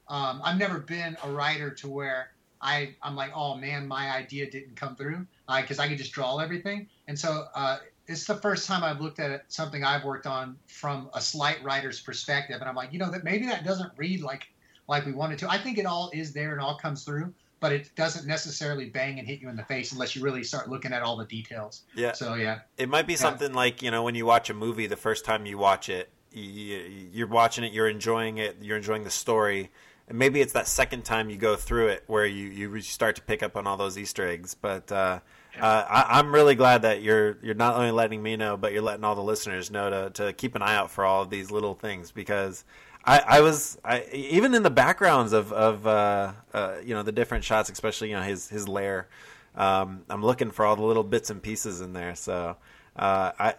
Um, 0.08 0.40
I've 0.42 0.58
never 0.58 0.80
been 0.80 1.16
a 1.22 1.30
writer 1.30 1.70
to 1.70 1.88
where 1.88 2.32
I 2.60 2.94
I'm 3.02 3.14
like, 3.14 3.30
oh 3.34 3.54
man, 3.54 3.86
my 3.86 4.10
idea 4.10 4.50
didn't 4.50 4.76
come 4.76 4.96
through 4.96 5.26
because 5.46 5.78
I 5.78 5.88
could 5.88 5.98
just 5.98 6.12
draw 6.12 6.38
everything, 6.38 6.88
and 7.06 7.18
so 7.18 7.46
uh, 7.54 7.78
it's 8.06 8.26
the 8.26 8.34
first 8.34 8.66
time 8.66 8.82
I've 8.82 9.00
looked 9.00 9.20
at 9.20 9.30
it, 9.30 9.44
something 9.48 9.84
I've 9.84 10.04
worked 10.04 10.26
on 10.26 10.56
from 10.66 11.10
a 11.14 11.20
slight 11.20 11.62
writer's 11.62 12.00
perspective, 12.00 12.56
and 12.58 12.68
I'm 12.68 12.74
like, 12.74 12.92
you 12.92 12.98
know, 12.98 13.10
that 13.10 13.22
maybe 13.22 13.46
that 13.46 13.64
doesn't 13.64 13.92
read 13.98 14.22
like 14.22 14.48
like 14.88 15.04
we 15.04 15.12
wanted 15.12 15.38
to. 15.40 15.50
I 15.50 15.58
think 15.58 15.76
it 15.76 15.84
all 15.84 16.10
is 16.14 16.32
there 16.32 16.52
and 16.52 16.60
all 16.62 16.78
comes 16.78 17.04
through, 17.04 17.32
but 17.60 17.72
it 17.72 17.94
doesn't 17.94 18.26
necessarily 18.26 18.86
bang 18.86 19.18
and 19.18 19.28
hit 19.28 19.40
you 19.40 19.48
in 19.48 19.56
the 19.56 19.64
face 19.64 19.92
unless 19.92 20.16
you 20.16 20.22
really 20.22 20.42
start 20.42 20.68
looking 20.68 20.92
at 20.92 21.02
all 21.02 21.16
the 21.16 21.26
details. 21.26 21.82
Yeah. 21.94 22.12
So 22.12 22.34
yeah. 22.34 22.60
It 22.78 22.88
might 22.88 23.06
be 23.06 23.12
Yeah. 23.12 23.18
something 23.18 23.52
like 23.52 23.82
you 23.82 23.90
know 23.90 24.02
when 24.02 24.14
you 24.14 24.26
watch 24.26 24.50
a 24.50 24.54
movie 24.54 24.86
the 24.86 24.96
first 24.96 25.24
time 25.24 25.46
you 25.46 25.58
watch 25.58 25.88
it, 25.88 26.10
you, 26.32 27.08
you're 27.12 27.26
watching 27.28 27.64
it, 27.64 27.72
you're 27.72 27.88
enjoying 27.88 28.38
it, 28.38 28.56
you're 28.62 28.76
enjoying 28.76 29.04
the 29.04 29.10
story, 29.10 29.70
and 30.08 30.18
maybe 30.18 30.40
it's 30.40 30.54
that 30.54 30.66
second 30.68 31.04
time 31.04 31.28
you 31.30 31.36
go 31.36 31.54
through 31.56 31.88
it 31.88 32.04
where 32.06 32.26
you 32.26 32.48
you 32.48 32.80
start 32.80 33.16
to 33.16 33.22
pick 33.22 33.42
up 33.42 33.56
on 33.56 33.66
all 33.66 33.76
those 33.76 33.98
Easter 33.98 34.26
eggs. 34.26 34.54
But 34.54 34.90
uh, 34.90 35.20
uh, 35.60 35.84
I, 35.88 36.18
I'm 36.18 36.32
really 36.34 36.54
glad 36.54 36.82
that 36.82 37.02
you're 37.02 37.36
you're 37.42 37.54
not 37.54 37.74
only 37.74 37.90
letting 37.90 38.22
me 38.22 38.36
know, 38.36 38.56
but 38.56 38.72
you're 38.72 38.82
letting 38.82 39.04
all 39.04 39.14
the 39.16 39.22
listeners 39.22 39.70
know 39.70 39.90
to 39.90 40.10
to 40.24 40.32
keep 40.32 40.54
an 40.54 40.62
eye 40.62 40.76
out 40.76 40.90
for 40.90 41.04
all 41.04 41.22
of 41.22 41.30
these 41.30 41.50
little 41.50 41.74
things 41.74 42.10
because. 42.10 42.64
I, 43.04 43.18
I 43.18 43.40
was 43.40 43.78
I, 43.84 44.04
even 44.12 44.54
in 44.54 44.62
the 44.62 44.70
backgrounds 44.70 45.32
of 45.32 45.52
of 45.52 45.86
uh, 45.86 46.32
uh, 46.52 46.76
you 46.84 46.94
know 46.94 47.02
the 47.02 47.12
different 47.12 47.44
shots, 47.44 47.70
especially 47.70 48.10
you 48.10 48.16
know 48.16 48.22
his 48.22 48.48
his 48.48 48.68
lair. 48.68 49.08
Um, 49.54 50.02
I'm 50.08 50.22
looking 50.22 50.50
for 50.50 50.64
all 50.64 50.76
the 50.76 50.82
little 50.82 51.02
bits 51.02 51.30
and 51.30 51.42
pieces 51.42 51.80
in 51.80 51.92
there. 51.92 52.14
So 52.14 52.56
uh, 52.96 53.32
I 53.38 53.54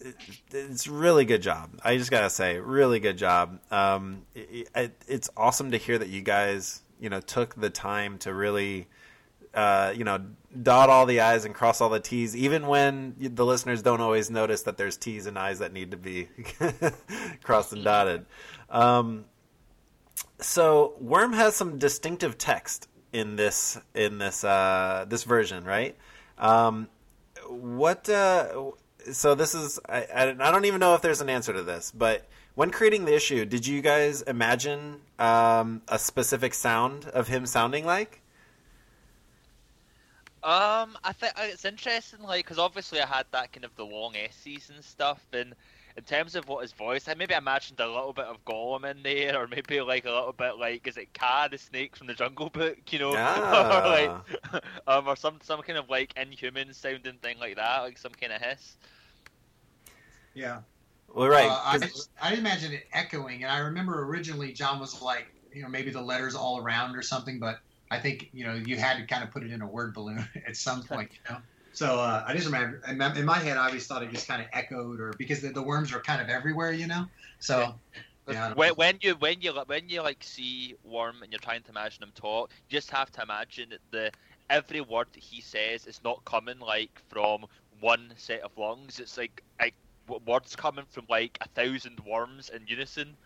it, 0.00 0.16
it's 0.50 0.88
really 0.88 1.24
good 1.24 1.42
job. 1.42 1.70
I 1.84 1.96
just 1.96 2.10
gotta 2.10 2.30
say, 2.30 2.58
really 2.58 3.00
good 3.00 3.18
job. 3.18 3.60
Um, 3.70 4.22
it, 4.34 4.68
it, 4.74 5.02
it's 5.06 5.30
awesome 5.36 5.70
to 5.70 5.78
hear 5.78 5.98
that 5.98 6.08
you 6.08 6.22
guys 6.22 6.82
you 7.00 7.08
know 7.08 7.20
took 7.20 7.54
the 7.54 7.70
time 7.70 8.18
to 8.18 8.34
really 8.34 8.88
uh, 9.54 9.92
you 9.96 10.04
know, 10.04 10.20
dot 10.62 10.88
all 10.88 11.06
the 11.06 11.20
I's 11.20 11.44
and 11.44 11.54
cross 11.54 11.80
all 11.80 11.90
the 11.90 12.00
T's, 12.00 12.34
even 12.34 12.66
when 12.66 13.14
the 13.18 13.44
listeners 13.44 13.82
don't 13.82 14.00
always 14.00 14.30
notice 14.30 14.62
that 14.62 14.76
there's 14.76 14.96
T's 14.96 15.26
and 15.26 15.38
I's 15.38 15.58
that 15.58 15.72
need 15.72 15.90
to 15.90 15.96
be 15.96 16.28
crossed 17.42 17.72
and 17.72 17.84
dotted. 17.84 18.24
Um, 18.72 19.26
so 20.40 20.94
Worm 20.98 21.34
has 21.34 21.54
some 21.54 21.78
distinctive 21.78 22.38
text 22.38 22.88
in 23.12 23.36
this 23.36 23.78
in 23.94 24.18
this 24.18 24.42
uh, 24.42 25.04
this 25.08 25.24
version, 25.24 25.64
right? 25.64 25.96
Um, 26.38 26.88
what? 27.48 28.08
Uh, 28.08 28.72
so 29.12 29.34
this 29.34 29.54
is 29.54 29.78
I, 29.88 30.34
I 30.38 30.50
don't 30.50 30.64
even 30.64 30.80
know 30.80 30.94
if 30.94 31.02
there's 31.02 31.20
an 31.20 31.28
answer 31.28 31.52
to 31.52 31.62
this, 31.62 31.92
but 31.94 32.26
when 32.54 32.70
creating 32.70 33.04
the 33.04 33.14
issue, 33.14 33.44
did 33.44 33.66
you 33.66 33.80
guys 33.82 34.22
imagine 34.22 35.00
um, 35.18 35.82
a 35.88 35.98
specific 35.98 36.54
sound 36.54 37.06
of 37.06 37.28
him 37.28 37.46
sounding 37.46 37.84
like? 37.84 38.20
Um, 40.44 40.98
I 41.04 41.12
think 41.12 41.34
it's 41.38 41.64
interesting, 41.64 42.20
like, 42.20 42.44
because 42.44 42.58
obviously 42.58 43.00
I 43.00 43.06
had 43.06 43.26
that 43.30 43.52
kind 43.52 43.64
of 43.64 43.74
the 43.76 43.84
long 43.84 44.16
S's 44.16 44.70
and 44.74 44.84
stuff, 44.84 45.20
and 45.32 45.54
in 45.96 46.04
terms 46.04 46.34
of 46.34 46.48
what 46.48 46.62
his 46.62 46.72
voice, 46.72 47.08
I 47.08 47.14
maybe 47.14 47.34
imagined 47.34 47.80
a 47.80 47.86
little 47.86 48.12
bit 48.12 48.24
of 48.26 48.44
Gollum 48.44 48.90
in 48.90 49.02
there, 49.02 49.36
or 49.38 49.46
maybe 49.46 49.80
like 49.80 50.04
a 50.04 50.10
little 50.10 50.32
bit 50.32 50.58
like, 50.58 50.86
is 50.86 50.96
it 50.96 51.12
Kaa 51.14 51.48
the 51.48 51.58
snake 51.58 51.96
from 51.96 52.06
the 52.06 52.14
Jungle 52.14 52.50
Book, 52.50 52.78
you 52.90 52.98
know, 52.98 53.14
Ah. 53.16 53.82
or 53.84 53.88
like, 53.88 54.64
um, 54.86 55.06
or 55.08 55.16
some 55.16 55.38
some 55.42 55.62
kind 55.62 55.78
of 55.78 55.88
like 55.90 56.12
inhuman 56.16 56.72
sounding 56.72 57.18
thing 57.18 57.38
like 57.38 57.56
that, 57.56 57.80
like 57.80 57.98
some 57.98 58.12
kind 58.12 58.32
of 58.32 58.40
hiss. 58.40 58.76
Yeah. 60.34 60.60
Well, 61.14 61.28
right. 61.28 61.48
Uh, 61.50 61.60
I, 61.64 61.78
'cause- 61.78 62.08
I 62.20 62.34
imagine 62.34 62.72
it 62.72 62.86
echoing, 62.92 63.42
and 63.42 63.52
I 63.52 63.58
remember 63.58 64.02
originally 64.04 64.52
John 64.52 64.80
was 64.80 65.02
like, 65.02 65.26
you 65.52 65.62
know, 65.62 65.68
maybe 65.68 65.90
the 65.90 66.00
letters 66.00 66.34
all 66.34 66.58
around 66.58 66.96
or 66.96 67.02
something, 67.02 67.38
but 67.38 67.60
I 67.90 67.98
think 67.98 68.30
you 68.32 68.46
know 68.46 68.54
you 68.54 68.76
had 68.78 68.96
to 68.96 69.04
kind 69.06 69.22
of 69.22 69.30
put 69.30 69.42
it 69.42 69.50
in 69.52 69.60
a 69.60 69.66
word 69.66 69.92
balloon 69.92 70.26
at 70.46 70.56
some 70.56 70.82
point, 70.82 71.10
you 71.12 71.18
know. 71.34 71.40
So 71.74 71.98
uh, 72.00 72.24
I 72.26 72.34
just 72.34 72.46
remember 72.46 72.82
in 72.86 73.24
my, 73.24 73.38
head, 73.38 73.56
I 73.56 73.66
always 73.66 73.86
thought 73.86 74.02
it 74.02 74.10
just 74.10 74.28
kind 74.28 74.42
of 74.42 74.48
echoed, 74.52 75.00
or 75.00 75.12
because 75.18 75.40
the, 75.40 75.48
the 75.48 75.62
worms 75.62 75.92
are 75.92 76.00
kind 76.00 76.20
of 76.20 76.28
everywhere, 76.28 76.72
you 76.72 76.86
know. 76.86 77.06
So 77.40 77.74
yeah, 78.28 78.44
I 78.44 78.48
don't 78.48 78.56
When, 78.56 78.68
know. 78.68 78.74
when 78.74 78.98
you 79.00 79.14
when 79.16 79.40
you 79.40 79.52
when 79.66 79.88
you 79.88 80.02
like 80.02 80.22
see 80.22 80.74
Worm 80.84 81.22
and 81.22 81.32
you're 81.32 81.40
trying 81.40 81.62
to 81.62 81.70
imagine 81.70 82.02
him 82.02 82.12
talk, 82.14 82.52
you 82.68 82.76
just 82.76 82.90
have 82.90 83.10
to 83.12 83.22
imagine 83.22 83.70
that 83.70 83.80
the 83.90 84.10
every 84.50 84.80
word 84.80 85.06
that 85.12 85.22
he 85.22 85.40
says 85.40 85.86
is 85.86 86.00
not 86.04 86.24
coming 86.24 86.58
like 86.58 87.00
from 87.08 87.46
one 87.80 88.12
set 88.16 88.42
of 88.42 88.56
lungs. 88.56 89.00
It's 89.00 89.16
like 89.16 89.42
like 89.60 89.74
words 90.26 90.54
coming 90.54 90.84
from 90.90 91.06
like 91.08 91.38
a 91.40 91.48
thousand 91.48 92.00
worms 92.00 92.50
in 92.50 92.66
unison. 92.66 93.16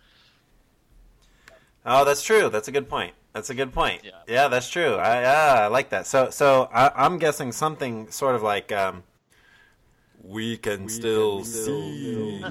Oh, 1.86 2.04
that's 2.04 2.22
true. 2.22 2.50
That's 2.50 2.66
a 2.68 2.72
good 2.72 2.88
point. 2.88 3.14
That's 3.32 3.48
a 3.50 3.54
good 3.54 3.72
point. 3.72 4.02
Yeah, 4.26 4.48
that's 4.48 4.68
true. 4.68 4.94
I 4.94 5.20
yeah, 5.20 5.54
I 5.60 5.66
like 5.68 5.90
that. 5.90 6.06
So 6.06 6.30
so 6.30 6.68
I, 6.72 6.90
I'm 6.94 7.18
guessing 7.18 7.52
something 7.52 8.10
sort 8.10 8.34
of 8.34 8.42
like 8.42 8.72
um, 8.72 9.04
we 10.22 10.56
can 10.56 10.88
still 10.88 11.44
see 11.44 11.92
you, 11.94 12.44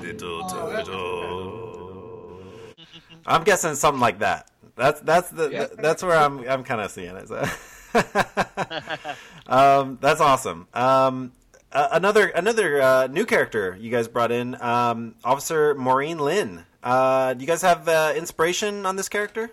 little 0.00 0.48
turtle. 0.48 2.42
I'm 3.26 3.42
guessing 3.42 3.74
something 3.74 4.00
like 4.00 4.20
that. 4.20 4.50
That's 4.76 5.00
that's 5.00 5.30
the 5.30 5.70
that's 5.78 6.02
where 6.02 6.16
I'm 6.16 6.48
I'm 6.48 6.62
kind 6.62 6.80
of 6.80 6.90
seeing 6.90 7.16
it. 7.16 7.28
So. 7.28 7.44
um, 9.46 9.98
that's 10.00 10.20
awesome. 10.20 10.68
Um, 10.72 11.32
uh, 11.72 11.88
another 11.92 12.28
another 12.28 12.80
uh, 12.80 13.06
new 13.08 13.26
character 13.26 13.76
you 13.80 13.90
guys 13.90 14.08
brought 14.08 14.30
in, 14.30 14.60
um, 14.60 15.16
Officer 15.24 15.74
Maureen 15.74 16.18
Lynn. 16.18 16.66
Uh, 16.82 17.34
do 17.34 17.40
you 17.40 17.46
guys 17.46 17.62
have 17.62 17.86
uh, 17.88 18.12
inspiration 18.16 18.86
on 18.86 18.96
this 18.96 19.08
character? 19.08 19.50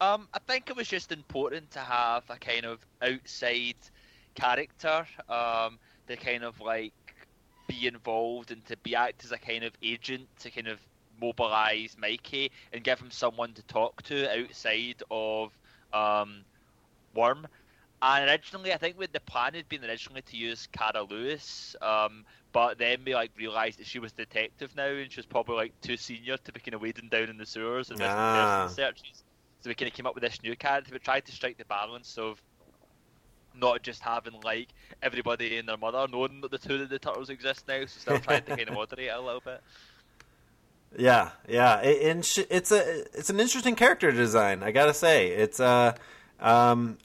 Um, 0.00 0.28
I 0.32 0.38
think 0.38 0.70
it 0.70 0.76
was 0.76 0.86
just 0.86 1.10
important 1.10 1.72
to 1.72 1.80
have 1.80 2.22
a 2.30 2.36
kind 2.36 2.64
of 2.64 2.78
outside 3.02 3.74
character, 4.34 5.06
um, 5.28 5.78
to 6.06 6.16
kind 6.16 6.44
of 6.44 6.60
like 6.60 6.92
be 7.66 7.86
involved 7.86 8.52
and 8.52 8.64
to 8.66 8.76
be 8.78 8.94
act 8.94 9.24
as 9.24 9.32
a 9.32 9.38
kind 9.38 9.64
of 9.64 9.72
agent 9.82 10.28
to 10.40 10.50
kind 10.50 10.68
of 10.68 10.78
mobilize 11.20 11.96
Mikey 11.98 12.52
and 12.72 12.84
give 12.84 13.00
him 13.00 13.10
someone 13.10 13.52
to 13.54 13.62
talk 13.64 14.02
to 14.02 14.40
outside 14.40 15.02
of 15.10 15.50
um, 15.92 16.44
Worm. 17.14 17.48
And 18.00 18.30
originally, 18.30 18.72
I 18.72 18.76
think 18.76 18.98
with 18.98 19.12
the 19.12 19.20
plan 19.20 19.54
had 19.54 19.68
been 19.68 19.84
originally 19.84 20.22
to 20.22 20.36
use 20.36 20.68
Cara 20.70 21.02
Lewis, 21.02 21.74
um, 21.82 22.24
but 22.52 22.78
then 22.78 23.00
we 23.04 23.14
like 23.14 23.32
realised 23.36 23.78
that 23.80 23.86
she 23.86 23.98
was 23.98 24.12
detective 24.12 24.74
now, 24.76 24.86
and 24.86 25.10
she 25.10 25.18
was 25.18 25.26
probably 25.26 25.56
like 25.56 25.80
too 25.80 25.96
senior 25.96 26.36
to 26.36 26.52
be 26.52 26.60
kind 26.60 26.74
of 26.74 26.80
wading 26.80 27.08
down 27.08 27.28
in 27.28 27.36
the 27.38 27.46
sewers 27.46 27.90
and 27.90 28.00
Ah. 28.00 28.66
searches. 28.68 29.24
So 29.60 29.68
we 29.70 29.74
kind 29.74 29.90
of 29.90 29.94
came 29.96 30.06
up 30.06 30.14
with 30.14 30.22
this 30.22 30.40
new 30.42 30.54
character, 30.54 30.92
but 30.92 31.02
tried 31.02 31.26
to 31.26 31.32
strike 31.32 31.58
the 31.58 31.64
balance 31.64 32.16
of 32.18 32.40
not 33.56 33.82
just 33.82 34.00
having 34.00 34.40
like 34.44 34.68
everybody 35.02 35.58
and 35.58 35.68
their 35.68 35.76
mother 35.76 36.06
knowing 36.08 36.40
that 36.42 36.52
the 36.52 36.58
two 36.58 36.76
of 36.76 36.88
the 36.88 36.98
turtles 37.00 37.28
exist 37.30 37.66
now, 37.66 37.80
so 37.80 37.98
still 37.98 38.18
trying 38.20 38.44
to 38.44 38.56
kind 38.56 38.68
of 38.68 38.74
moderate 38.76 39.08
it 39.08 39.14
a 39.16 39.20
little 39.20 39.40
bit. 39.44 39.60
Yeah, 40.96 41.30
yeah, 41.48 41.80
it, 41.80 42.02
and 42.10 42.24
sh- 42.24 42.46
it's 42.48 42.70
a 42.70 43.00
it's 43.18 43.28
an 43.28 43.40
interesting 43.40 43.74
character 43.74 44.12
design. 44.12 44.62
I 44.62 44.70
gotta 44.70 44.94
say, 44.94 45.28
it's 45.28 45.58
uh, 45.60 45.94
um, 46.40 46.96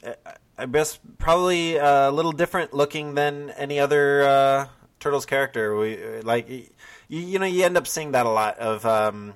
I- 0.58 0.66
guess 0.66 0.98
probably 1.18 1.76
a 1.76 2.10
little 2.10 2.32
different 2.32 2.72
looking 2.72 3.14
than 3.14 3.50
any 3.50 3.80
other 3.80 4.22
uh, 4.22 4.66
Turtles 5.00 5.26
character. 5.26 5.76
We 5.76 6.20
like 6.22 6.48
you, 6.48 6.66
you 7.08 7.38
know 7.38 7.46
you 7.46 7.64
end 7.64 7.76
up 7.76 7.86
seeing 7.86 8.12
that 8.12 8.26
a 8.26 8.30
lot 8.30 8.58
of. 8.58 8.84
Um, 8.86 9.34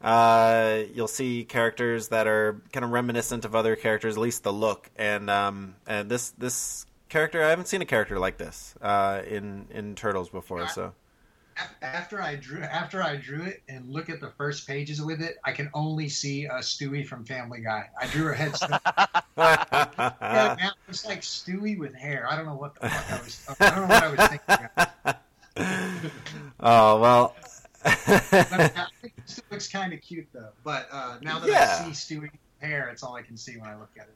uh, 0.00 0.82
you'll 0.94 1.08
see 1.08 1.44
characters 1.44 2.08
that 2.08 2.26
are 2.26 2.60
kind 2.72 2.84
of 2.84 2.90
reminiscent 2.90 3.44
of 3.44 3.54
other 3.54 3.76
characters, 3.76 4.16
at 4.16 4.20
least 4.20 4.42
the 4.42 4.52
look. 4.52 4.90
And 4.96 5.28
um, 5.30 5.74
and 5.86 6.08
this 6.08 6.30
this 6.30 6.86
character, 7.08 7.42
I 7.42 7.50
haven't 7.50 7.66
seen 7.66 7.82
a 7.82 7.86
character 7.86 8.18
like 8.18 8.36
this 8.36 8.74
uh, 8.80 9.22
in 9.26 9.66
in 9.70 9.94
Turtles 9.94 10.28
before. 10.28 10.68
So 10.68 10.92
after 11.82 12.20
I 12.20 12.36
drew 12.36 12.60
after 12.60 13.02
I 13.02 13.16
drew 13.16 13.42
it 13.42 13.62
and 13.68 13.88
look 13.88 14.10
at 14.10 14.20
the 14.20 14.30
first 14.30 14.66
pages 14.66 15.00
with 15.00 15.20
it, 15.20 15.36
I 15.44 15.52
can 15.52 15.70
only 15.74 16.08
see 16.08 16.44
a 16.44 16.58
Stewie 16.58 17.06
from 17.06 17.24
Family 17.24 17.60
Guy. 17.60 17.88
I 18.00 18.06
drew 18.06 18.32
a 18.32 18.34
head. 18.34 18.54
yeah, 19.38 20.70
it's 20.88 21.06
like 21.06 21.20
Stewie 21.20 21.78
with 21.78 21.94
hair. 21.94 22.26
I 22.28 22.36
don't 22.36 22.46
know 22.46 22.54
what 22.54 22.74
the 22.74 22.88
fuck 22.88 23.10
I 23.10 23.22
was. 23.22 23.46
I 23.60 23.70
don't 23.70 23.88
know 23.88 23.94
what 23.94 24.02
I 24.02 24.08
was 24.10 24.20
thinking. 25.86 26.10
oh 26.60 27.00
well. 27.00 27.36
I 27.84 27.94
think 29.00 29.14
it 29.18 29.28
still 29.28 29.44
looks 29.50 29.68
kind 29.68 29.92
of 29.92 30.00
cute 30.00 30.26
though. 30.32 30.50
But 30.64 30.88
uh, 30.90 31.18
now 31.22 31.38
that 31.38 31.48
yeah. 31.48 31.84
I 31.86 31.92
see 31.92 32.16
Stewie 32.16 32.22
with 32.22 32.30
hair, 32.60 32.88
it's 32.88 33.02
all 33.02 33.14
I 33.14 33.22
can 33.22 33.36
see 33.36 33.56
when 33.56 33.68
I 33.68 33.76
look 33.76 33.90
at 33.98 34.08
it. 34.08 34.12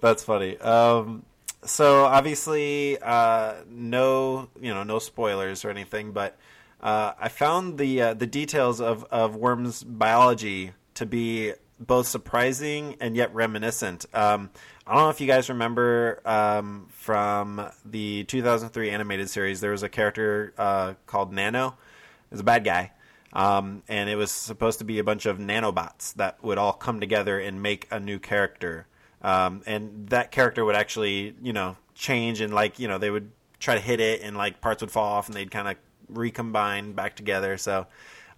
That's 0.00 0.24
funny. 0.24 0.58
Um, 0.58 1.24
so 1.64 2.04
obviously, 2.04 2.98
uh, 2.98 3.54
no, 3.68 4.48
you 4.60 4.72
know, 4.72 4.82
no 4.82 4.98
spoilers 4.98 5.64
or 5.64 5.70
anything, 5.70 6.12
but 6.12 6.38
uh, 6.80 7.12
I 7.18 7.28
found 7.28 7.78
the 7.78 8.00
uh, 8.02 8.14
the 8.14 8.26
details 8.26 8.80
of 8.80 9.04
of 9.04 9.36
Worm's 9.36 9.82
biology 9.84 10.72
to 10.94 11.06
be 11.06 11.52
both 11.78 12.06
surprising 12.06 12.96
and 13.00 13.16
yet 13.16 13.34
reminiscent. 13.34 14.06
Um, 14.12 14.50
I 14.86 14.94
don't 14.94 15.04
know 15.04 15.10
if 15.10 15.20
you 15.20 15.26
guys 15.26 15.48
remember 15.48 16.20
um, 16.24 16.88
from 16.90 17.70
the 17.84 18.24
2003 18.24 18.90
animated 18.90 19.30
series, 19.30 19.60
there 19.60 19.70
was 19.70 19.82
a 19.82 19.88
character 19.88 20.52
uh, 20.58 20.94
called 21.06 21.32
Nano. 21.32 21.68
It 21.68 22.32
was 22.32 22.40
a 22.40 22.44
bad 22.44 22.64
guy. 22.64 22.92
Um, 23.32 23.82
and 23.88 24.10
it 24.10 24.16
was 24.16 24.32
supposed 24.32 24.80
to 24.80 24.84
be 24.84 24.98
a 24.98 25.04
bunch 25.04 25.24
of 25.24 25.38
nanobots 25.38 26.12
that 26.14 26.42
would 26.42 26.58
all 26.58 26.72
come 26.72 26.98
together 26.98 27.38
and 27.38 27.62
make 27.62 27.86
a 27.90 28.00
new 28.00 28.18
character. 28.18 28.86
Um, 29.22 29.62
and 29.66 30.08
that 30.08 30.30
character 30.30 30.64
would 30.64 30.76
actually, 30.76 31.34
you 31.42 31.52
know, 31.52 31.76
change 31.94 32.40
and 32.40 32.54
like, 32.54 32.78
you 32.78 32.88
know, 32.88 32.98
they 32.98 33.10
would 33.10 33.30
try 33.58 33.74
to 33.74 33.80
hit 33.80 34.00
it 34.00 34.22
and 34.22 34.36
like 34.36 34.60
parts 34.60 34.80
would 34.80 34.90
fall 34.90 35.12
off 35.12 35.28
and 35.28 35.36
they'd 35.36 35.50
kind 35.50 35.68
of 35.68 35.76
recombine 36.08 36.92
back 36.92 37.16
together. 37.16 37.58
So 37.58 37.86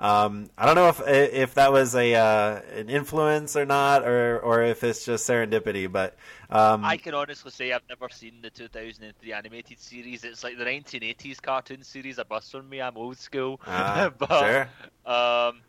um, 0.02 0.50
I 0.58 0.66
don't 0.66 0.74
know 0.74 0.88
if 0.88 1.00
if 1.06 1.54
that 1.54 1.70
was 1.70 1.94
a 1.94 2.14
uh, 2.16 2.60
an 2.74 2.90
influence 2.90 3.54
or 3.54 3.64
not, 3.64 4.02
or 4.02 4.40
or 4.40 4.62
if 4.62 4.82
it's 4.82 5.04
just 5.04 5.28
serendipity. 5.28 5.90
But 5.90 6.16
um, 6.50 6.84
I 6.84 6.96
can 6.96 7.14
honestly 7.14 7.52
say 7.52 7.72
I've 7.72 7.88
never 7.88 8.08
seen 8.08 8.42
the 8.42 8.50
2003 8.50 9.32
animated 9.32 9.78
series. 9.78 10.24
It's 10.24 10.42
like 10.42 10.58
the 10.58 10.64
1980s 10.64 11.40
cartoon 11.40 11.84
series. 11.84 12.18
A 12.18 12.24
bus 12.24 12.52
on 12.56 12.68
me. 12.68 12.82
I'm 12.82 12.96
old 12.96 13.16
school. 13.16 13.60
Uh, 13.64 14.10
but, 14.18 14.40
sure. 14.40 14.68
Um, 15.06 15.60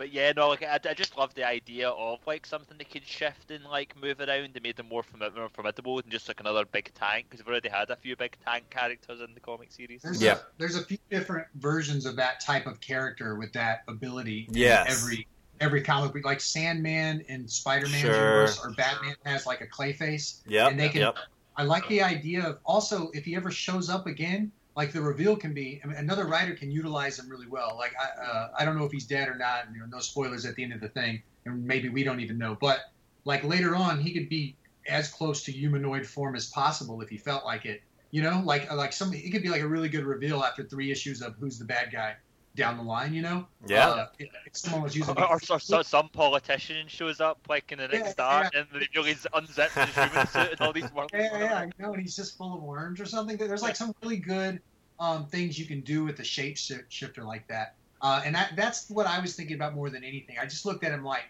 but 0.00 0.14
yeah, 0.14 0.32
no, 0.34 0.48
like 0.48 0.62
I, 0.62 0.80
I 0.82 0.94
just 0.94 1.18
love 1.18 1.34
the 1.34 1.46
idea 1.46 1.90
of 1.90 2.20
like 2.26 2.46
something 2.46 2.78
that 2.78 2.90
could 2.90 3.06
shift 3.06 3.50
and 3.50 3.62
like 3.66 3.94
move 4.00 4.18
around. 4.18 4.54
They 4.54 4.60
made 4.60 4.76
them 4.76 4.88
more, 4.88 5.04
more 5.36 5.50
formidable 5.50 6.00
than 6.00 6.10
just 6.10 6.26
like 6.26 6.40
another 6.40 6.64
big 6.64 6.90
tank 6.94 7.26
because 7.28 7.44
we've 7.44 7.52
already 7.52 7.68
had 7.68 7.90
a 7.90 7.96
few 7.96 8.16
big 8.16 8.34
tank 8.42 8.70
characters 8.70 9.20
in 9.20 9.34
the 9.34 9.40
comic 9.40 9.70
series. 9.70 10.00
There's 10.00 10.22
yeah, 10.22 10.36
a, 10.36 10.38
there's 10.56 10.76
a 10.76 10.82
few 10.82 10.96
different 11.10 11.48
versions 11.56 12.06
of 12.06 12.16
that 12.16 12.40
type 12.40 12.66
of 12.66 12.80
character 12.80 13.34
with 13.34 13.52
that 13.52 13.82
ability. 13.88 14.48
Yeah, 14.50 14.86
every 14.88 15.26
every 15.60 15.82
comic 15.82 16.14
book, 16.14 16.24
like 16.24 16.40
Sandman 16.40 17.22
and 17.28 17.50
Spider-Man 17.50 18.00
sure. 18.00 18.14
universe, 18.14 18.58
or 18.64 18.70
Batman 18.70 19.16
has 19.26 19.44
like 19.44 19.60
a 19.60 19.66
Clayface. 19.66 20.40
Yeah, 20.46 20.68
and 20.68 20.80
they 20.80 20.88
can. 20.88 21.02
Yep. 21.02 21.16
I 21.56 21.64
like 21.64 21.86
the 21.88 22.00
idea 22.00 22.46
of 22.46 22.58
also 22.64 23.10
if 23.12 23.26
he 23.26 23.36
ever 23.36 23.50
shows 23.50 23.90
up 23.90 24.06
again, 24.06 24.50
like 24.76 24.92
the 24.92 25.00
reveal 25.00 25.36
can 25.36 25.52
be 25.52 25.80
another 25.84 26.26
writer 26.26 26.54
can 26.54 26.70
utilize 26.70 27.18
him 27.18 27.28
really 27.28 27.46
well. 27.46 27.76
Like 27.76 27.92
I 28.00 28.22
uh, 28.22 28.50
I 28.58 28.64
don't 28.64 28.78
know 28.78 28.84
if 28.84 28.92
he's 28.92 29.06
dead 29.06 29.28
or 29.28 29.36
not. 29.36 29.64
You 29.72 29.80
know, 29.80 29.86
no 29.86 29.98
spoilers 29.98 30.44
at 30.44 30.54
the 30.54 30.62
end 30.62 30.72
of 30.72 30.80
the 30.80 30.88
thing, 30.88 31.22
and 31.44 31.64
maybe 31.64 31.88
we 31.88 32.04
don't 32.04 32.20
even 32.20 32.38
know. 32.38 32.56
But 32.60 32.80
like 33.24 33.44
later 33.44 33.74
on, 33.74 34.00
he 34.00 34.12
could 34.12 34.28
be 34.28 34.56
as 34.88 35.08
close 35.08 35.42
to 35.44 35.52
humanoid 35.52 36.06
form 36.06 36.36
as 36.36 36.46
possible 36.48 37.00
if 37.00 37.08
he 37.08 37.16
felt 37.16 37.44
like 37.44 37.66
it. 37.66 37.82
You 38.10 38.22
know, 38.22 38.42
like 38.44 38.72
like 38.72 38.92
some 38.92 39.12
it 39.12 39.30
could 39.30 39.42
be 39.42 39.48
like 39.48 39.62
a 39.62 39.68
really 39.68 39.88
good 39.88 40.04
reveal 40.04 40.42
after 40.42 40.64
three 40.64 40.90
issues 40.90 41.22
of 41.22 41.34
who's 41.38 41.58
the 41.58 41.64
bad 41.64 41.92
guy 41.92 42.16
down 42.56 42.76
the 42.76 42.82
line. 42.82 43.14
You 43.14 43.22
know, 43.22 43.46
yeah. 43.66 43.88
Uh, 43.88 44.06
if, 44.18 44.28
if 44.46 44.56
someone 44.56 44.82
was 44.82 44.96
using 44.96 45.14
or, 45.18 45.32
or, 45.32 45.40
or, 45.50 45.82
some 45.84 46.08
politician 46.08 46.86
shows 46.88 47.20
up 47.20 47.38
like 47.48 47.72
in 47.72 47.78
the 47.78 47.88
next 47.88 48.16
yeah, 48.18 48.24
art 48.24 48.50
yeah. 48.52 48.60
and 48.60 48.68
they 48.72 48.88
really 48.94 49.14
unzip 49.14 49.86
his 49.86 49.94
human 49.94 50.26
suit 50.26 50.52
and 50.52 50.60
all 50.60 50.72
these 50.72 50.92
worms. 50.92 51.10
Yeah, 51.12 51.38
yeah, 51.38 51.64
you 51.64 51.70
know, 51.78 51.92
and 51.92 52.02
he's 52.02 52.16
just 52.16 52.36
full 52.36 52.54
of 52.54 52.62
worms 52.62 53.00
or 53.00 53.06
something. 53.06 53.36
There's 53.36 53.62
like 53.62 53.76
some 53.76 53.94
really 54.02 54.18
good 54.18 54.60
um, 54.98 55.26
things 55.26 55.58
you 55.58 55.66
can 55.66 55.80
do 55.80 56.04
with 56.04 56.18
a 56.20 56.24
shape 56.24 56.56
shifter 56.56 57.24
like 57.24 57.46
that. 57.48 57.74
Uh, 58.02 58.22
and 58.24 58.34
that, 58.34 58.52
that's 58.56 58.88
what 58.88 59.06
I 59.06 59.20
was 59.20 59.34
thinking 59.34 59.56
about 59.56 59.74
more 59.74 59.90
than 59.90 60.04
anything. 60.04 60.36
I 60.40 60.44
just 60.44 60.64
looked 60.64 60.84
at 60.84 60.92
him 60.92 61.04
like 61.04 61.24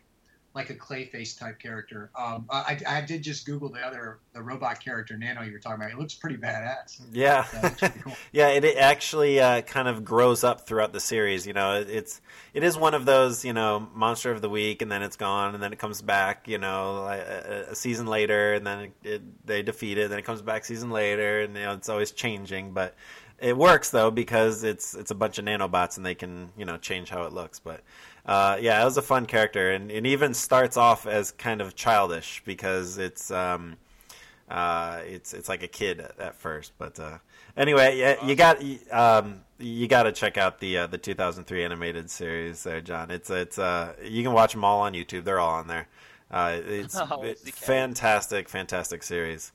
like 0.52 0.68
a 0.70 0.74
Clayface 0.74 1.38
type 1.38 1.60
character. 1.60 2.10
Um, 2.18 2.44
I, 2.50 2.78
I 2.86 3.00
did 3.02 3.22
just 3.22 3.46
Google 3.46 3.68
the 3.68 3.80
other 3.80 4.18
the 4.32 4.42
robot 4.42 4.82
character 4.82 5.16
Nano 5.16 5.42
you 5.42 5.52
were 5.52 5.60
talking 5.60 5.80
about. 5.80 5.92
It 5.92 5.98
looks 5.98 6.14
pretty 6.14 6.36
badass. 6.36 7.00
Yeah, 7.12 7.44
so 7.44 7.88
cool. 7.88 8.16
yeah. 8.32 8.48
It, 8.48 8.64
it 8.64 8.76
actually 8.76 9.40
uh, 9.40 9.62
kind 9.62 9.86
of 9.86 10.04
grows 10.04 10.42
up 10.42 10.66
throughout 10.66 10.92
the 10.92 10.98
series. 10.98 11.46
You 11.46 11.52
know, 11.52 11.80
it, 11.80 11.88
it's 11.88 12.20
it 12.52 12.64
is 12.64 12.76
one 12.76 12.94
of 12.94 13.04
those 13.04 13.44
you 13.44 13.52
know 13.52 13.88
monster 13.94 14.32
of 14.32 14.42
the 14.42 14.50
week, 14.50 14.82
and 14.82 14.90
then 14.90 15.02
it's 15.02 15.16
gone, 15.16 15.54
and 15.54 15.62
then 15.62 15.72
it 15.72 15.78
comes 15.78 16.02
back. 16.02 16.48
You 16.48 16.58
know, 16.58 17.04
a, 17.06 17.70
a 17.70 17.74
season 17.76 18.06
later, 18.06 18.54
and 18.54 18.66
then 18.66 18.92
it, 19.04 19.46
they 19.46 19.62
defeat 19.62 19.98
it, 19.98 20.02
and 20.02 20.12
then 20.12 20.18
it 20.18 20.24
comes 20.24 20.42
back 20.42 20.64
season 20.64 20.90
later, 20.90 21.42
and 21.42 21.54
you 21.54 21.62
know 21.62 21.74
it's 21.74 21.88
always 21.88 22.12
changing, 22.12 22.72
but. 22.72 22.94
It 23.42 23.56
works 23.56 23.88
though 23.88 24.10
because 24.10 24.64
it's 24.64 24.94
it's 24.94 25.10
a 25.10 25.14
bunch 25.14 25.38
of 25.38 25.46
nanobots 25.46 25.96
and 25.96 26.04
they 26.04 26.14
can 26.14 26.50
you 26.58 26.66
know 26.66 26.76
change 26.76 27.08
how 27.08 27.22
it 27.22 27.32
looks. 27.32 27.58
But 27.58 27.80
uh, 28.26 28.58
yeah, 28.60 28.80
it 28.80 28.84
was 28.84 28.96
a 28.96 29.02
fun 29.02 29.26
character 29.26 29.70
and 29.70 29.90
it 29.90 30.06
even 30.06 30.34
starts 30.34 30.76
off 30.76 31.06
as 31.06 31.30
kind 31.32 31.60
of 31.60 31.74
childish 31.74 32.42
because 32.44 32.98
it's 32.98 33.30
um, 33.30 33.76
uh, 34.50 35.00
it's 35.06 35.32
it's 35.32 35.48
like 35.48 35.62
a 35.62 35.68
kid 35.68 36.00
at, 36.00 36.18
at 36.18 36.36
first. 36.36 36.72
But 36.78 36.98
uh, 36.98 37.18
anyway, 37.56 37.98
yeah, 37.98 38.24
you 38.24 38.34
got 38.34 38.62
um, 38.90 39.42
you 39.58 39.86
got 39.86 40.04
to 40.04 40.12
check 40.12 40.36
out 40.36 40.58
the 40.58 40.78
uh, 40.78 40.86
the 40.86 40.98
2003 40.98 41.64
animated 41.64 42.10
series 42.10 42.62
there, 42.64 42.80
John. 42.80 43.10
It's 43.10 43.30
it's 43.30 43.58
uh, 43.58 43.94
you 44.02 44.22
can 44.22 44.32
watch 44.32 44.52
them 44.52 44.64
all 44.64 44.80
on 44.80 44.92
YouTube. 44.92 45.24
They're 45.24 45.40
all 45.40 45.54
on 45.54 45.68
there. 45.68 45.86
Uh, 46.30 46.58
it's, 46.64 46.96
Oh, 47.00 47.24
fantastic, 47.54 48.48
fantastic 48.48 49.02
series. 49.02 49.52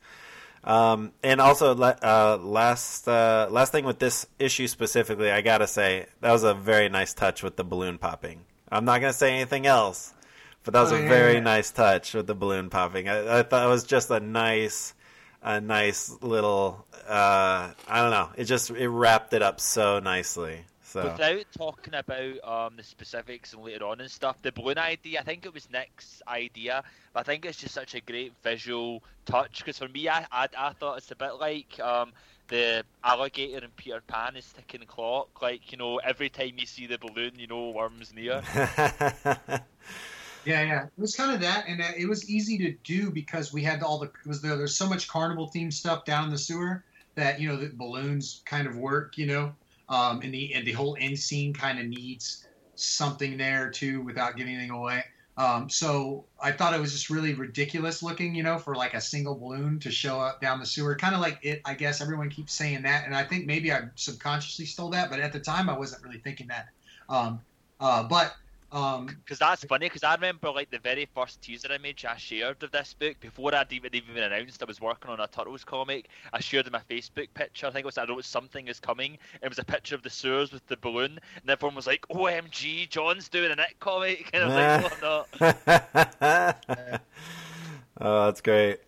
Um, 0.63 1.11
and 1.22 1.39
also, 1.39 1.80
uh, 1.80 2.39
last 2.41 3.07
uh, 3.07 3.47
last 3.51 3.72
thing 3.72 3.86
with 3.86 3.99
this 3.99 4.26
issue 4.39 4.68
specifically, 4.68 5.30
I 5.30 5.41
gotta 5.41 5.68
say 5.68 6.07
that 6.22 6.32
was 6.32 6.43
a 6.43 6.53
very 6.53 6.89
nice 6.89 7.13
touch 7.13 7.43
with 7.43 7.55
the 7.55 7.63
balloon 7.63 7.97
popping. 7.97 8.41
I'm 8.72 8.86
not 8.86 9.01
gonna 9.01 9.13
say 9.13 9.34
anything 9.36 9.66
else, 9.66 10.13
but 10.63 10.74
that 10.74 10.82
was 10.82 10.91
Oh, 10.91 10.93
a 10.93 10.97
yeah, 10.97 11.03
very 11.03 11.39
yeah. 11.39 11.41
nice 11.41 11.72
touch 11.72 12.13
with 12.13 12.28
the 12.28 12.36
balloon 12.36 12.70
popping. 12.70 13.07
I, 13.09 13.39
I 13.39 13.43
thought 13.43 13.66
it 13.66 13.70
was 13.70 13.84
just 13.84 14.09
a 14.11 14.20
nice, 14.20 14.93
a 15.41 15.61
nice 15.61 16.09
little. 16.22 16.86
Uh, 17.07 17.72
I 17.88 18.01
don't 18.01 18.11
know. 18.11 18.30
It 18.38 18.45
just 18.45 18.72
it 18.72 18.89
wrapped 18.89 19.34
it 19.34 19.41
up 19.41 19.59
so 19.61 19.99
nicely. 19.99 20.66
So 20.84 21.20
Without 21.20 21.45
talking 21.57 21.93
about 21.93 22.43
um, 22.43 22.78
the 22.78 22.84
specifics 22.84 23.53
and 23.53 23.61
later 23.61 23.86
on 23.86 23.99
and 24.01 24.09
stuff, 24.09 24.41
the 24.41 24.51
balloon 24.51 24.78
idea, 24.78 25.20
I 25.20 25.24
think 25.24 25.45
it 25.45 25.53
was 25.53 25.70
Nick's 25.70 26.22
idea, 26.28 26.84
but 27.13 27.20
I 27.20 27.24
think 27.24 27.45
it's 27.45 27.57
just 27.57 27.74
such 27.74 27.95
a 27.95 28.01
great 28.01 28.34
visual 28.43 29.03
touch. 29.26 29.59
Because 29.59 29.78
for 29.78 29.89
me, 29.89 30.07
I, 30.09 30.26
I, 30.32 30.47
I 30.57 30.74
thought 30.74 30.97
it's 30.97 31.11
a 31.11 31.16
bit 31.16 31.34
like 31.34 31.80
um, 31.82 32.13
the 32.48 32.84
alligator 33.04 33.64
in 33.64 33.72
Peter 33.76 34.02
Pan 34.06 34.36
is 34.36 34.52
ticking 34.54 34.82
the 34.82 34.86
clock. 34.86 35.41
Like, 35.41 35.72
you 35.72 35.78
know, 35.78 35.98
every 35.98 36.30
time 36.30 36.54
you 36.58 36.66
see 36.66 36.88
the 36.88 36.98
balloon, 36.98 37.34
you 37.38 37.48
know 37.48 37.72
worm's 37.72 38.14
near. 38.14 38.41
Yeah, 40.46 40.62
yeah. 40.62 40.84
It 40.84 41.02
was 41.02 41.16
kind 41.16 41.34
of 41.34 41.41
that, 41.41 41.66
and 41.68 41.82
uh, 41.82 41.89
it 41.98 42.08
was 42.08 42.30
easy 42.30 42.58
to 42.60 42.72
do 42.84 43.10
because 43.10 43.52
we 43.52 43.64
had 43.64 43.82
all 43.82 43.98
the. 43.98 44.06
It 44.06 44.28
was 44.28 44.41
there, 44.41 44.56
there's 44.56 44.78
so 44.78 44.88
much 44.88 45.08
carnival 45.08 45.52
themed 45.54 45.74
stuff 45.74 46.06
down 46.06 46.26
in 46.26 46.30
the 46.30 46.38
sewer 46.38 46.84
that 47.16 47.39
you 47.41 47.50
know 47.50 47.58
the 47.58 47.72
balloons 47.74 48.43
kind 48.46 48.68
of 48.68 48.78
work, 48.78 49.18
you 49.18 49.26
know, 49.26 49.54
um, 49.89 50.22
and 50.22 50.34
the 50.34 50.54
and 50.54 50.66
the 50.66 50.72
whole 50.72 50.96
end 51.00 51.18
scene 51.18 51.54
kind 51.54 51.80
of 51.80 51.88
needs 51.88 52.48
something 52.76 53.38
there 53.38 53.70
too 53.70 54.02
without 54.02 54.36
giving 54.36 54.54
anything 54.54 54.72
away. 54.72 55.04
Um, 55.38 55.69
so 55.69 56.25
I 56.41 56.51
thought 56.53 56.73
it 56.73 56.79
was 56.79 56.93
just 56.93 57.09
really 57.09 57.33
ridiculous 57.33 58.01
looking, 58.01 58.33
you 58.33 58.43
know, 58.43 58.57
for 58.57 58.73
like 58.75 58.93
a 58.93 59.01
single 59.01 59.36
balloon 59.36 59.79
to 59.79 59.91
show 59.91 60.19
up 60.19 60.39
down 60.39 60.59
the 60.59 60.65
sewer. 60.65 60.95
Kind 60.95 61.13
of 61.13 61.19
like 61.19 61.39
it, 61.41 61.61
I 61.65 61.73
guess 61.73 61.99
everyone 61.99 62.29
keeps 62.29 62.53
saying 62.53 62.83
that, 62.83 63.05
and 63.05 63.13
I 63.13 63.23
think 63.23 63.45
maybe 63.45 63.71
I 63.73 63.81
subconsciously 63.95 64.65
stole 64.65 64.89
that, 64.91 65.09
but 65.09 65.19
at 65.19 65.33
the 65.33 65.39
time 65.39 65.69
I 65.69 65.77
wasn't 65.77 66.03
really 66.03 66.19
thinking 66.19 66.47
that. 66.47 66.69
Um, 67.09 67.41
uh, 67.81 68.03
but 68.03 68.36
um, 68.76 69.05
Because 69.05 69.39
that's 69.39 69.63
funny, 69.63 69.86
because 69.86 70.03
I 70.03 70.13
remember 70.15 70.51
like 70.51 70.69
the 70.69 70.80
very 70.80 71.07
first 71.15 71.41
teaser 71.41 71.71
image 71.71 72.03
I 72.03 72.17
shared 72.17 72.61
of 72.61 72.71
this 72.71 72.93
book 72.93 73.17
before 73.21 73.55
I'd 73.55 73.71
even 73.71 73.95
even 73.95 74.17
announced 74.17 74.61
I 74.61 74.65
was 74.65 74.82
working 74.82 75.09
on 75.09 75.21
a 75.21 75.28
Turtles 75.28 75.63
comic. 75.63 76.09
I 76.34 76.41
shared 76.41 76.65
in 76.65 76.73
my 76.73 76.82
Facebook 76.89 77.30
picture. 77.34 77.67
I 77.67 77.71
think 77.71 77.84
it 77.84 77.86
was 77.86 77.97
I 77.97 78.03
wrote 78.03 78.26
something 78.26 78.67
is 78.67 78.82
coming. 78.82 79.17
It 79.41 79.47
was 79.47 79.59
a 79.59 79.63
picture 79.63 79.95
of 79.95 80.03
the 80.03 80.09
sewers 80.09 80.51
with 80.51 80.67
the 80.67 80.76
balloon, 80.76 81.19
and 81.41 81.49
everyone 81.49 81.76
was 81.76 81.88
like, 81.88 82.05
"OMG, 82.09 82.89
John's 82.89 83.30
doing 83.30 83.51
an 83.51 83.59
it 83.59 83.80
comic," 83.80 84.30
and 84.34 84.43
I 84.43 84.82
was 84.82 84.91
like, 84.91 85.01
"No, 85.01 85.26
no." 85.39 86.99
oh, 88.01 88.26
that's 88.26 88.41
great. 88.41 88.80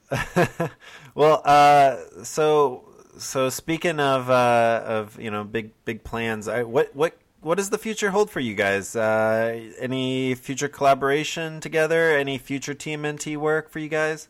well, 1.16 1.42
uh, 1.46 1.96
so 2.24 2.84
so 3.18 3.50
speaking 3.50 4.02
of 4.02 4.30
uh, 4.30 4.84
of 4.86 5.18
you 5.18 5.32
know 5.32 5.46
big 5.46 5.72
big 5.86 6.04
plans, 6.04 6.50
I, 6.50 6.64
what 6.64 6.94
what 6.94 7.18
what 7.42 7.56
does 7.58 7.70
the 7.70 7.78
future 7.78 8.12
hold 8.12 8.30
for 8.30 8.40
you 8.40 8.56
guys? 8.56 8.96
Uh, 8.96 9.72
any 9.80 10.36
future 10.36 10.68
collaboration 10.68 11.60
together? 11.60 12.12
Any 12.18 12.38
future 12.38 12.74
TMNT 12.74 13.38
work 13.38 13.70
for 13.70 13.80
you 13.80 13.90
guys? 13.90 14.28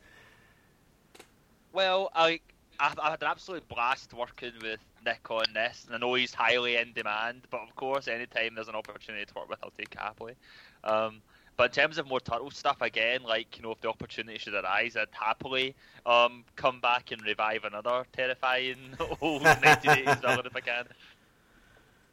Well, 1.73 2.11
I 2.15 2.39
I've, 2.79 2.99
I've 2.99 3.11
had 3.11 3.21
an 3.21 3.27
absolute 3.29 3.67
blast 3.67 4.13
working 4.13 4.53
with 4.61 4.79
Nick 5.05 5.29
on 5.31 5.45
this, 5.53 5.85
and 5.85 5.95
I 5.95 5.97
know 5.99 6.13
he's 6.13 6.33
highly 6.33 6.77
in 6.77 6.93
demand. 6.93 7.47
But 7.49 7.61
of 7.61 7.75
course, 7.75 8.07
anytime 8.07 8.55
there's 8.55 8.67
an 8.67 8.75
opportunity 8.75 9.25
to 9.25 9.33
work 9.35 9.49
with, 9.49 9.59
I'll 9.63 9.71
take 9.71 9.93
it 9.93 9.99
happily. 9.99 10.35
Um, 10.83 11.21
but 11.55 11.75
in 11.75 11.83
terms 11.83 11.97
of 11.97 12.07
more 12.07 12.19
turtle 12.19 12.51
stuff, 12.51 12.81
again, 12.81 13.23
like 13.23 13.57
you 13.57 13.63
know, 13.63 13.71
if 13.71 13.81
the 13.81 13.89
opportunity 13.89 14.37
should 14.37 14.53
arise, 14.53 14.95
I'd 14.95 15.07
happily 15.11 15.75
um, 16.05 16.43
come 16.55 16.79
back 16.79 17.11
and 17.11 17.21
revive 17.23 17.63
another 17.63 18.05
terrifying 18.13 18.77
old 19.21 19.41
1980s 19.41 20.21
villain 20.21 20.45
if 20.45 20.55
I 20.55 20.59
can. 20.59 20.85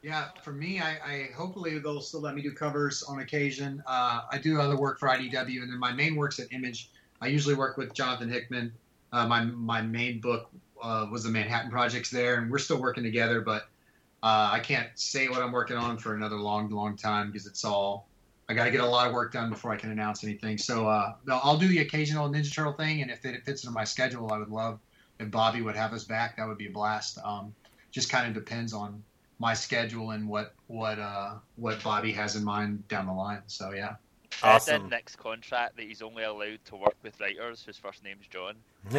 Yeah, 0.05 0.27
for 0.43 0.51
me, 0.51 0.79
I, 0.79 0.99
I, 1.03 1.29
hopefully 1.35 1.79
they'll 1.79 1.99
still 1.99 2.21
let 2.21 2.35
me 2.35 2.43
do 2.43 2.51
covers 2.51 3.01
on 3.01 3.21
occasion. 3.21 3.81
Uh, 3.87 4.21
I 4.31 4.37
do 4.37 4.61
other 4.61 4.77
work 4.77 4.99
for 4.99 5.09
IDW, 5.09 5.63
and 5.63 5.71
then 5.71 5.79
my 5.79 5.93
main 5.93 6.15
work's 6.15 6.39
at 6.39 6.53
Image. 6.53 6.91
I 7.21 7.27
usually 7.27 7.55
work 7.55 7.75
with 7.75 7.91
Jonathan 7.95 8.29
Hickman. 8.29 8.71
Uh, 9.11 9.25
my 9.25 9.45
my 9.45 9.81
main 9.81 10.21
book 10.21 10.51
uh, 10.79 11.07
was 11.11 11.23
the 11.23 11.31
Manhattan 11.31 11.71
Projects 11.71 12.11
there, 12.11 12.35
and 12.35 12.51
we're 12.51 12.59
still 12.59 12.79
working 12.79 13.03
together. 13.03 13.41
But 13.41 13.63
uh, 14.21 14.51
I 14.53 14.59
can't 14.59 14.89
say 14.93 15.27
what 15.27 15.41
I'm 15.41 15.51
working 15.51 15.75
on 15.75 15.97
for 15.97 16.13
another 16.13 16.35
long, 16.35 16.69
long 16.69 16.95
time 16.95 17.31
because 17.31 17.47
it's 17.47 17.65
all 17.65 18.07
I 18.47 18.53
got 18.53 18.65
to 18.65 18.71
get 18.71 18.81
a 18.81 18.85
lot 18.85 19.07
of 19.07 19.13
work 19.13 19.33
done 19.33 19.49
before 19.49 19.71
I 19.71 19.75
can 19.75 19.89
announce 19.89 20.23
anything. 20.23 20.59
So 20.59 20.87
uh, 20.87 21.13
I'll 21.31 21.57
do 21.57 21.67
the 21.67 21.79
occasional 21.79 22.29
Ninja 22.29 22.53
Turtle 22.53 22.73
thing, 22.73 23.01
and 23.01 23.09
if 23.09 23.25
it 23.25 23.43
fits 23.43 23.63
into 23.63 23.73
my 23.73 23.85
schedule, 23.85 24.31
I 24.31 24.37
would 24.37 24.49
love 24.49 24.77
if 25.19 25.31
Bobby 25.31 25.63
would 25.63 25.75
have 25.75 25.93
us 25.93 26.03
back. 26.03 26.37
That 26.37 26.47
would 26.47 26.59
be 26.59 26.67
a 26.67 26.71
blast. 26.71 27.17
Um, 27.25 27.55
just 27.89 28.11
kind 28.11 28.27
of 28.27 28.35
depends 28.35 28.71
on 28.71 29.01
my 29.39 29.53
schedule 29.53 30.11
and 30.11 30.27
what 30.27 30.53
what 30.67 30.99
uh, 30.99 31.33
what 31.55 31.83
Bobby 31.83 32.11
has 32.11 32.35
in 32.35 32.43
mind 32.43 32.87
down 32.87 33.07
the 33.07 33.13
line. 33.13 33.41
So 33.47 33.71
yeah. 33.71 33.95
Awesome. 34.43 34.81
Said 34.81 34.89
next 34.89 35.15
contract 35.15 35.77
that 35.77 35.83
he's 35.83 36.01
only 36.01 36.23
allowed 36.23 36.59
to 36.65 36.75
work 36.75 36.95
with 37.03 37.17
writers 37.21 37.63
whose 37.65 37.77
first 37.77 38.03
name's 38.03 38.27
John. 38.27 38.55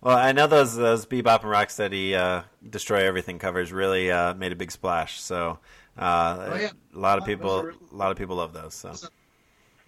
well, 0.00 0.16
I 0.16 0.30
know 0.30 0.46
those 0.46 0.76
those 0.76 1.06
Bebop 1.06 1.42
and 1.42 1.50
Rocksteady 1.50 2.14
uh, 2.14 2.42
Destroy 2.68 3.04
Everything 3.04 3.40
covers 3.40 3.72
really 3.72 4.12
uh, 4.12 4.34
made 4.34 4.52
a 4.52 4.56
big 4.56 4.70
splash. 4.70 5.20
So 5.20 5.58
uh, 5.98 6.50
oh, 6.50 6.56
yeah. 6.56 6.70
a 6.94 6.98
lot 6.98 7.18
of 7.18 7.24
people 7.24 7.64
really, 7.64 7.78
a 7.92 7.96
lot 7.96 8.12
of 8.12 8.16
people 8.16 8.36
love 8.36 8.52
those. 8.52 8.74
So. 8.74 8.94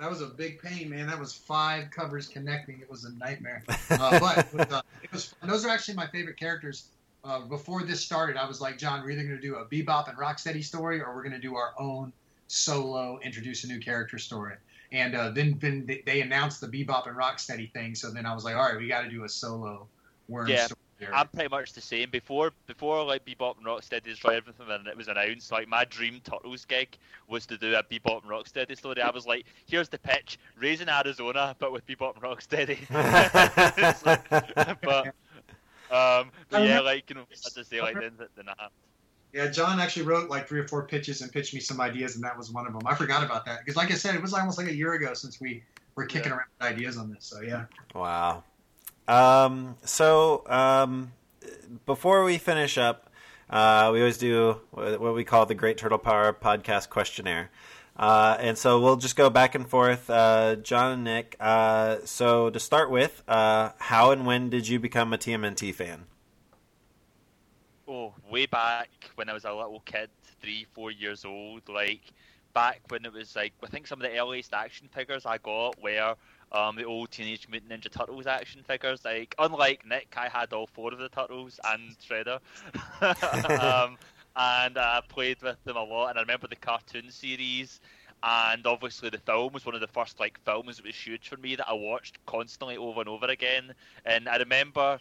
That 0.02 0.10
was 0.10 0.20
a 0.20 0.26
big 0.26 0.60
pain, 0.60 0.90
man. 0.90 1.06
That 1.06 1.20
was 1.20 1.32
five 1.32 1.92
covers 1.92 2.26
connecting. 2.26 2.80
It 2.80 2.90
was 2.90 3.04
a 3.04 3.12
nightmare. 3.12 3.62
Uh, 3.90 4.18
but 4.52 4.72
uh, 4.72 4.82
it 5.02 5.12
was, 5.12 5.34
those 5.44 5.66
are 5.66 5.68
actually 5.68 5.94
my 5.94 6.06
favorite 6.06 6.38
characters 6.38 6.88
uh, 7.24 7.40
before 7.40 7.82
this 7.82 8.00
started, 8.00 8.36
I 8.36 8.46
was 8.46 8.60
like, 8.60 8.78
John, 8.78 9.02
we're 9.02 9.12
either 9.12 9.22
going 9.24 9.36
to 9.36 9.40
do 9.40 9.56
a 9.56 9.64
Bebop 9.64 10.08
and 10.08 10.18
Rocksteady 10.18 10.64
story, 10.64 11.00
or 11.00 11.14
we're 11.14 11.22
going 11.22 11.34
to 11.34 11.40
do 11.40 11.56
our 11.56 11.72
own 11.78 12.12
solo, 12.48 13.18
introduce 13.22 13.64
a 13.64 13.68
new 13.68 13.78
character 13.78 14.18
story. 14.18 14.56
And 14.90 15.14
uh, 15.14 15.30
then, 15.30 15.56
then 15.60 15.88
they 16.04 16.20
announced 16.20 16.60
the 16.60 16.66
Bebop 16.66 17.06
and 17.06 17.16
Rocksteady 17.16 17.72
thing, 17.72 17.94
so 17.94 18.10
then 18.10 18.26
I 18.26 18.34
was 18.34 18.44
like, 18.44 18.56
all 18.56 18.62
right, 18.62 18.76
we 18.76 18.88
got 18.88 19.02
to 19.02 19.10
do 19.10 19.24
a 19.24 19.28
solo 19.28 19.86
Worm 20.28 20.48
yeah. 20.48 20.66
story. 20.66 20.78
I'm 21.12 21.26
pretty 21.28 21.48
much 21.48 21.72
the 21.72 21.80
same. 21.80 22.10
Before 22.10 22.52
before 22.66 23.04
like 23.04 23.24
Bebop 23.24 23.56
and 23.56 23.66
Rocksteady 23.66 24.04
destroyed 24.04 24.36
everything 24.36 24.66
and 24.70 24.86
it 24.86 24.96
was 24.96 25.08
announced, 25.08 25.50
like 25.50 25.66
my 25.66 25.84
dream 25.84 26.20
Turtles 26.22 26.64
gig 26.64 26.96
was 27.28 27.44
to 27.46 27.58
do 27.58 27.74
a 27.74 27.82
Bebop 27.82 28.22
and 28.22 28.30
Rocksteady 28.30 28.76
story. 28.76 29.02
I 29.02 29.10
was 29.10 29.26
like, 29.26 29.46
here's 29.66 29.88
the 29.88 29.98
pitch, 29.98 30.38
raising 30.56 30.88
Arizona, 30.88 31.56
but 31.58 31.72
with 31.72 31.86
Bebop 31.86 32.14
and 32.14 32.22
Rocksteady. 32.22 32.78
like, 34.06 34.80
but 34.82 35.14
um, 35.92 36.30
but 36.48 36.66
yeah, 36.66 36.80
like 36.80 37.08
you 37.10 37.16
know, 37.16 37.22
I 37.30 37.34
just 37.54 37.70
say 37.70 37.80
like 37.80 37.94
then 37.94 38.12
then 38.36 38.48
I 38.48 38.68
yeah, 39.32 39.46
John 39.46 39.80
actually 39.80 40.02
wrote 40.02 40.28
like 40.28 40.46
three 40.46 40.60
or 40.60 40.68
four 40.68 40.86
pitches 40.86 41.22
and 41.22 41.32
pitched 41.32 41.54
me 41.54 41.60
some 41.60 41.80
ideas, 41.80 42.16
and 42.16 42.24
that 42.24 42.36
was 42.36 42.50
one 42.50 42.66
of 42.66 42.74
them. 42.74 42.82
I 42.86 42.94
forgot 42.94 43.24
about 43.24 43.46
that 43.46 43.60
because, 43.60 43.76
like 43.76 43.90
I 43.90 43.94
said, 43.94 44.14
it 44.14 44.20
was 44.20 44.34
almost 44.34 44.58
like 44.58 44.68
a 44.68 44.74
year 44.74 44.92
ago 44.92 45.14
since 45.14 45.40
we 45.40 45.62
were 45.94 46.04
kicking 46.04 46.32
yeah. 46.32 46.38
around 46.38 46.74
ideas 46.74 46.98
on 46.98 47.10
this. 47.10 47.24
So 47.24 47.40
yeah. 47.40 47.64
Wow. 47.94 48.44
Um, 49.08 49.76
so 49.84 50.46
um, 50.48 51.12
before 51.86 52.24
we 52.24 52.36
finish 52.36 52.76
up, 52.76 53.10
uh, 53.48 53.90
we 53.92 54.00
always 54.00 54.18
do 54.18 54.60
what 54.70 55.14
we 55.14 55.24
call 55.24 55.46
the 55.46 55.54
Great 55.54 55.78
Turtle 55.78 55.98
Power 55.98 56.32
Podcast 56.32 56.90
Questionnaire. 56.90 57.50
Uh, 57.96 58.36
and 58.40 58.56
so 58.56 58.80
we'll 58.80 58.96
just 58.96 59.16
go 59.16 59.28
back 59.28 59.54
and 59.54 59.68
forth, 59.68 60.08
uh, 60.08 60.56
John 60.56 60.92
and 60.92 61.04
Nick. 61.04 61.36
Uh, 61.38 61.98
so 62.04 62.50
to 62.50 62.58
start 62.58 62.90
with, 62.90 63.22
uh, 63.28 63.70
how 63.78 64.10
and 64.10 64.24
when 64.26 64.48
did 64.48 64.66
you 64.66 64.80
become 64.80 65.12
a 65.12 65.18
TMNT 65.18 65.74
fan? 65.74 66.06
Oh, 67.86 68.14
way 68.30 68.46
back 68.46 68.88
when 69.16 69.28
I 69.28 69.34
was 69.34 69.44
a 69.44 69.52
little 69.52 69.82
kid, 69.84 70.08
three, 70.40 70.66
four 70.72 70.90
years 70.90 71.24
old. 71.24 71.68
Like 71.68 72.00
back 72.54 72.80
when 72.88 73.04
it 73.04 73.12
was 73.12 73.34
like 73.36 73.52
I 73.62 73.66
think 73.66 73.86
some 73.86 74.00
of 74.00 74.10
the 74.10 74.18
earliest 74.18 74.52
action 74.52 74.88
figures 74.92 75.26
I 75.26 75.38
got 75.38 75.80
were 75.82 76.14
um, 76.52 76.76
the 76.76 76.84
old 76.84 77.10
Teenage 77.10 77.48
Mutant 77.48 77.72
Ninja 77.72 77.90
Turtles 77.90 78.26
action 78.26 78.62
figures. 78.62 79.04
Like 79.04 79.34
unlike 79.38 79.86
Nick, 79.86 80.14
I 80.16 80.28
had 80.28 80.52
all 80.52 80.66
four 80.66 80.92
of 80.92 80.98
the 80.98 81.08
Turtles 81.08 81.58
and 81.64 81.96
Shredder. 81.98 82.40
um, 83.62 83.98
and 84.36 84.78
I 84.78 84.98
uh, 84.98 85.00
played 85.02 85.42
with 85.42 85.62
them 85.64 85.76
a 85.76 85.82
lot. 85.82 86.10
And 86.10 86.18
I 86.18 86.22
remember 86.22 86.48
the 86.48 86.56
cartoon 86.56 87.10
series, 87.10 87.80
and 88.22 88.66
obviously 88.66 89.10
the 89.10 89.18
film 89.18 89.52
was 89.52 89.66
one 89.66 89.74
of 89.74 89.80
the 89.80 89.88
first 89.88 90.20
like 90.20 90.38
films 90.44 90.76
that 90.76 90.86
was 90.86 90.96
huge 90.96 91.28
for 91.28 91.36
me 91.36 91.56
that 91.56 91.68
I 91.68 91.74
watched 91.74 92.24
constantly 92.26 92.76
over 92.76 93.00
and 93.00 93.08
over 93.08 93.26
again. 93.26 93.74
And 94.04 94.28
I 94.28 94.36
remember 94.36 94.98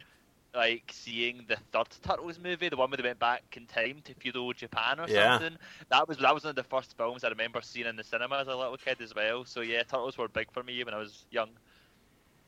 like 0.54 0.92
seeing 0.94 1.46
the 1.48 1.58
third 1.72 1.88
Turtles 2.02 2.40
movie, 2.40 2.70
the 2.70 2.76
one 2.76 2.90
where 2.90 2.98
they 2.98 3.04
went 3.04 3.20
back 3.20 3.44
in 3.56 3.66
time 3.68 4.02
to 4.04 4.14
feudal 4.16 4.52
Japan 4.54 5.00
or 5.00 5.08
yeah. 5.08 5.40
something. 5.40 5.58
That 5.90 6.08
was 6.08 6.18
that 6.18 6.34
was 6.34 6.44
one 6.44 6.50
of 6.50 6.56
the 6.56 6.64
first 6.64 6.98
films 6.98 7.24
I 7.24 7.30
remember 7.30 7.62
seeing 7.62 7.88
in 7.88 7.96
the 7.96 8.04
cinema 8.04 8.40
as 8.40 8.48
a 8.48 8.56
little 8.56 8.78
kid 8.78 9.02
as 9.02 9.16
well. 9.16 9.46
So 9.46 9.62
yeah, 9.62 9.84
Turtles 9.84 10.18
were 10.18 10.28
big 10.28 10.52
for 10.52 10.64
me 10.64 10.84
when 10.84 10.94
I 10.94 10.98
was 10.98 11.26
young. 11.32 11.50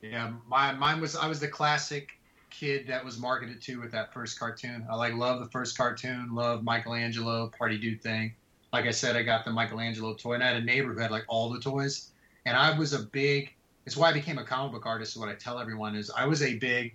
Yeah, 0.02 0.32
my 0.46 0.72
mine 0.72 1.00
was 1.00 1.16
I 1.16 1.28
was 1.28 1.40
the 1.40 1.48
classic 1.48 2.18
kid 2.58 2.86
that 2.86 3.04
was 3.04 3.18
marketed 3.18 3.60
to 3.62 3.80
with 3.80 3.92
that 3.92 4.12
first 4.12 4.38
cartoon. 4.38 4.86
I 4.90 4.94
like 4.94 5.14
love 5.14 5.40
the 5.40 5.48
first 5.48 5.76
cartoon, 5.76 6.34
love 6.34 6.62
Michelangelo 6.62 7.50
party 7.58 7.78
dude 7.78 8.02
thing. 8.02 8.34
Like 8.72 8.86
I 8.86 8.90
said, 8.90 9.16
I 9.16 9.22
got 9.22 9.44
the 9.44 9.52
Michelangelo 9.52 10.14
toy, 10.14 10.34
and 10.34 10.42
I 10.42 10.48
had 10.48 10.56
a 10.56 10.64
neighbor 10.64 10.94
who 10.94 11.00
had 11.00 11.10
like 11.10 11.24
all 11.28 11.50
the 11.50 11.60
toys. 11.60 12.10
And 12.46 12.56
I 12.56 12.76
was 12.78 12.92
a 12.92 13.04
big. 13.04 13.52
It's 13.86 13.96
why 13.96 14.10
I 14.10 14.12
became 14.12 14.38
a 14.38 14.44
comic 14.44 14.72
book 14.72 14.86
artist. 14.86 15.16
What 15.16 15.28
I 15.28 15.34
tell 15.34 15.58
everyone 15.58 15.94
is 15.94 16.10
I 16.10 16.26
was 16.26 16.42
a 16.42 16.58
big 16.58 16.94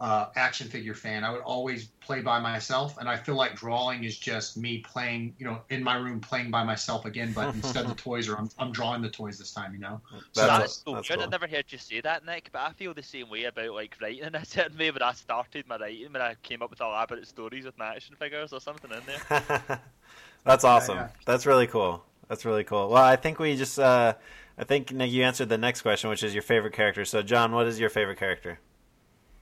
uh, 0.00 0.26
action 0.36 0.68
figure 0.68 0.94
fan. 0.94 1.24
I 1.24 1.30
would 1.30 1.40
always 1.40 1.86
play 2.00 2.20
by 2.20 2.38
myself, 2.38 2.98
and 2.98 3.08
I 3.08 3.16
feel 3.16 3.34
like 3.34 3.56
drawing 3.56 4.04
is 4.04 4.18
just 4.18 4.56
me 4.56 4.78
playing, 4.78 5.34
you 5.38 5.46
know, 5.46 5.60
in 5.70 5.82
my 5.82 5.96
room 5.96 6.20
playing 6.20 6.50
by 6.50 6.64
myself 6.64 7.06
again. 7.06 7.32
But 7.32 7.54
instead 7.54 7.84
of 7.84 7.90
the 7.90 7.94
toys, 7.96 8.28
or 8.28 8.36
I'm, 8.36 8.50
I'm 8.58 8.72
drawing 8.72 9.00
the 9.00 9.08
toys 9.08 9.38
this 9.38 9.52
time, 9.52 9.72
you 9.72 9.80
know. 9.80 10.00
So 10.32 10.46
that's, 10.46 10.58
that's 10.58 10.82
so 10.84 10.92
weird. 10.92 11.06
Cool. 11.06 11.22
I 11.22 11.26
never 11.26 11.46
heard 11.46 11.64
you 11.70 11.78
say 11.78 12.00
that, 12.02 12.26
Nick. 12.26 12.50
But 12.52 12.62
I 12.62 12.72
feel 12.72 12.92
the 12.92 13.02
same 13.02 13.30
way 13.30 13.44
about 13.44 13.72
like 13.72 13.96
writing 14.00 14.24
in 14.24 14.34
a 14.34 14.44
certain 14.44 14.76
way. 14.76 14.90
When 14.90 15.02
I 15.02 15.12
started 15.12 15.66
my 15.66 15.78
writing, 15.78 16.12
when 16.12 16.22
I 16.22 16.34
came 16.42 16.62
up 16.62 16.70
with 16.70 16.80
elaborate 16.80 17.26
stories 17.26 17.64
with 17.64 17.78
my 17.78 17.94
action 17.94 18.16
figures 18.16 18.52
or 18.52 18.60
something 18.60 18.90
in 18.90 19.00
there. 19.06 19.80
that's 20.44 20.64
awesome. 20.64 20.96
Yeah, 20.96 21.02
yeah. 21.04 21.10
That's 21.24 21.46
really 21.46 21.66
cool. 21.66 22.04
That's 22.28 22.44
really 22.44 22.64
cool. 22.64 22.90
Well, 22.90 23.04
I 23.04 23.16
think 23.16 23.38
we 23.38 23.56
just. 23.56 23.78
Uh, 23.78 24.14
I 24.58 24.64
think 24.64 24.90
Nick, 24.90 25.10
you 25.10 25.22
answered 25.22 25.48
the 25.48 25.58
next 25.58 25.82
question, 25.82 26.08
which 26.10 26.22
is 26.22 26.32
your 26.32 26.42
favorite 26.42 26.72
character. 26.72 27.04
So, 27.04 27.22
John, 27.22 27.52
what 27.52 27.66
is 27.66 27.78
your 27.78 27.90
favorite 27.90 28.18
character? 28.18 28.58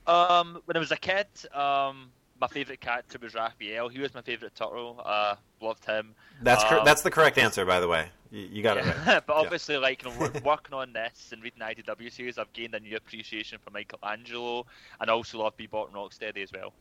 Um, 0.07 0.61
when 0.67 0.77
I 0.77 0.81
was 0.81 0.93
a 0.93 0.97
kid, 0.97 1.27
um, 1.53 2.11
my 2.41 2.47
favorite 2.49 2.81
character 2.81 3.19
was 3.21 3.35
Raphael. 3.35 3.89
He 3.89 4.01
was 4.01 4.15
my 4.15 4.23
favorite 4.23 4.55
turtle. 4.55 5.01
Uh, 5.05 5.37
loved 5.61 5.85
him. 5.85 6.15
That's 6.43 6.65
um, 6.65 6.85
that's 6.85 7.03
the 7.03 7.11
correct 7.11 7.39
answer, 7.39 7.65
by 7.65 7.81
the 7.81 7.89
way. 7.89 8.09
You, 8.31 8.49
you 8.53 8.63
got 8.63 8.77
yeah. 8.77 8.91
it 8.91 9.07
right. 9.07 9.23
but 9.27 9.35
obviously, 9.35 9.77
yeah. 9.77 9.81
like 9.81 10.03
you 10.03 10.11
know, 10.11 10.31
working 10.45 10.75
on 10.75 10.93
this 10.93 11.31
and 11.33 11.43
reading 11.43 11.61
the 11.61 11.65
IDW 11.65 12.13
series, 12.13 12.39
I've 12.39 12.53
gained 12.53 12.75
a 12.75 12.81
new 12.81 12.97
appreciation 12.97 13.59
for 13.65 13.71
Michelangelo, 13.71 14.67
and 15.01 15.09
also 15.09 15.39
love 15.39 15.57
Bebop 15.57 15.87
and 15.87 15.97
Rocksteady 15.97 16.43
as 16.43 16.53
well. 16.53 16.73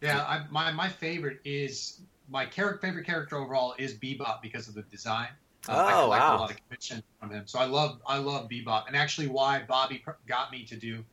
Yeah, 0.00 0.22
I, 0.22 0.44
my 0.50 0.72
my 0.72 0.88
favorite 0.88 1.40
is 1.44 2.00
my 2.28 2.46
character 2.46 2.86
favorite 2.86 3.06
character 3.06 3.36
overall 3.36 3.74
is 3.78 3.94
Bebop 3.94 4.42
because 4.42 4.68
of 4.68 4.74
the 4.74 4.82
design. 4.82 5.28
Uh, 5.68 5.72
oh, 5.72 5.86
I 5.86 5.92
collect 5.92 6.22
wow. 6.22 6.36
a 6.36 6.38
lot 6.38 6.50
of 6.50 6.56
commission 6.68 7.02
from 7.20 7.30
him, 7.30 7.42
so 7.46 7.58
I 7.58 7.66
love 7.66 8.00
I 8.06 8.18
love 8.18 8.48
Bebop, 8.48 8.86
and 8.86 8.96
actually, 8.96 9.28
why 9.28 9.62
Bobby 9.68 10.02
got 10.26 10.50
me 10.50 10.64
to 10.64 10.76
do 10.76 11.04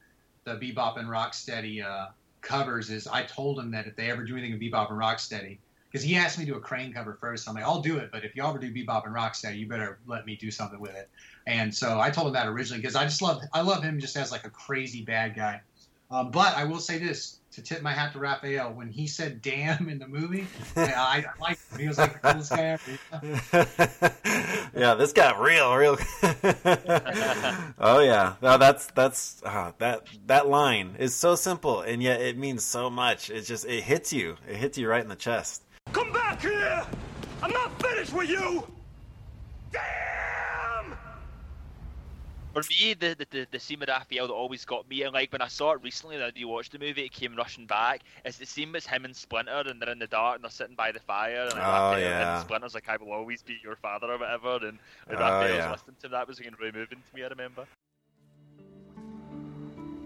the 0.45 0.55
Bebop 0.55 0.97
and 0.97 1.09
Rocksteady 1.09 1.83
uh, 1.83 2.07
covers 2.41 2.89
is 2.89 3.07
I 3.07 3.23
told 3.23 3.59
him 3.59 3.71
that 3.71 3.87
if 3.87 3.95
they 3.95 4.09
ever 4.09 4.23
do 4.23 4.37
anything 4.37 4.53
with 4.53 4.61
Bebop 4.61 4.91
and 4.91 4.99
Rocksteady, 4.99 5.57
because 5.91 6.03
he 6.03 6.15
asked 6.15 6.37
me 6.37 6.45
to 6.45 6.51
do 6.51 6.57
a 6.57 6.61
Krang 6.61 6.93
cover 6.93 7.17
first. 7.19 7.47
I'm 7.47 7.55
like, 7.55 7.63
I'll 7.63 7.81
do 7.81 7.97
it, 7.97 8.09
but 8.11 8.23
if 8.23 8.35
you 8.35 8.43
ever 8.43 8.59
do 8.59 8.71
Bebop 8.73 9.05
and 9.05 9.15
Rocksteady, 9.15 9.57
you 9.57 9.67
better 9.67 9.97
let 10.05 10.25
me 10.25 10.35
do 10.35 10.51
something 10.51 10.79
with 10.79 10.95
it. 10.95 11.09
And 11.47 11.73
so 11.73 11.99
I 11.99 12.09
told 12.09 12.27
him 12.27 12.33
that 12.33 12.47
originally 12.47 12.81
because 12.81 12.95
I 12.95 13.05
just 13.05 13.21
love 13.21 13.41
I 13.53 13.61
love 13.61 13.83
him 13.83 13.99
just 13.99 14.15
as 14.17 14.31
like 14.31 14.45
a 14.45 14.49
crazy 14.49 15.03
bad 15.03 15.35
guy. 15.35 15.61
Um, 16.11 16.29
but 16.29 16.55
I 16.55 16.65
will 16.65 16.79
say 16.79 16.99
this 16.99 17.39
to 17.51 17.61
tip 17.61 17.81
my 17.81 17.91
hat 17.91 18.13
to 18.13 18.19
Raphael 18.19 18.73
when 18.73 18.89
he 18.89 19.07
said 19.07 19.41
"damn" 19.41 19.89
in 19.89 19.97
the 19.97 20.07
movie. 20.07 20.45
I, 20.75 21.25
I 21.27 21.41
liked 21.41 21.71
him. 21.71 21.79
He 21.79 21.87
was 21.87 21.97
like 21.97 22.21
the 22.21 22.31
coolest 22.31 22.51
guy 22.51 22.77
ever. 23.11 24.69
yeah, 24.77 24.93
this 24.93 25.13
got 25.13 25.39
real, 25.39 25.73
real. 25.75 25.97
oh 27.79 27.99
yeah, 28.01 28.35
no, 28.41 28.57
that's 28.57 28.87
that's 28.87 29.41
uh, 29.43 29.71
that 29.79 30.07
that 30.27 30.47
line 30.47 30.95
is 30.99 31.15
so 31.15 31.35
simple 31.35 31.81
and 31.81 32.03
yet 32.03 32.21
it 32.21 32.37
means 32.37 32.63
so 32.63 32.89
much. 32.89 33.29
It 33.29 33.41
just 33.41 33.65
it 33.65 33.83
hits 33.83 34.13
you. 34.13 34.37
It 34.47 34.57
hits 34.57 34.77
you 34.77 34.87
right 34.87 35.01
in 35.01 35.09
the 35.09 35.15
chest. 35.15 35.63
Come 35.91 36.11
back 36.11 36.41
here! 36.41 36.83
I'm 37.41 37.51
not 37.51 37.81
finished 37.81 38.13
with 38.13 38.29
you! 38.29 38.65
For 42.55 42.63
me, 42.69 42.93
the, 42.93 43.15
the, 43.17 43.27
the, 43.31 43.47
the 43.51 43.59
scene 43.59 43.81
with 43.81 43.89
Raphael 43.89 44.27
that 44.27 44.33
always 44.33 44.63
got 44.63 44.89
me, 44.89 45.01
and 45.03 45.13
like 45.13 45.29
when 45.33 45.41
I 45.41 45.49
saw 45.49 45.73
it 45.73 45.81
recently, 45.83 46.15
and 46.15 46.23
I 46.23 46.31
rewatched 46.31 46.69
the 46.69 46.79
movie, 46.79 47.03
it 47.03 47.11
came 47.11 47.35
rushing 47.35 47.65
back. 47.65 48.03
It's 48.23 48.37
the 48.37 48.45
scene 48.45 48.71
with 48.71 48.85
him 48.85 49.03
and 49.03 49.13
Splinter, 49.13 49.63
and 49.67 49.81
they're 49.81 49.89
in 49.89 49.99
the 49.99 50.07
dark, 50.07 50.35
and 50.35 50.43
they're 50.45 50.49
sitting 50.51 50.73
by 50.73 50.93
the 50.93 51.01
fire, 51.01 51.41
and 51.41 51.51
like, 51.51 51.61
Oh, 51.61 51.91
Raphael, 51.91 51.99
yeah. 51.99 52.37
and 52.37 52.45
Splinter's 52.45 52.73
like, 52.73 52.87
"I 52.87 52.95
will 52.95 53.11
always 53.11 53.41
be 53.41 53.57
your 53.61 53.75
father" 53.75 54.07
or 54.07 54.17
whatever, 54.17 54.55
and, 54.55 54.79
and 55.09 55.17
Oh, 55.17 55.19
Raphael's 55.19 55.57
yeah. 55.57 55.71
listening 55.73 55.97
to 55.99 56.05
him. 56.07 56.11
That 56.13 56.29
was 56.29 56.39
again 56.39 56.55
very 56.57 56.71
moving 56.71 56.99
to 56.99 57.15
me. 57.15 57.23
I 57.25 57.27
remember. 57.27 57.65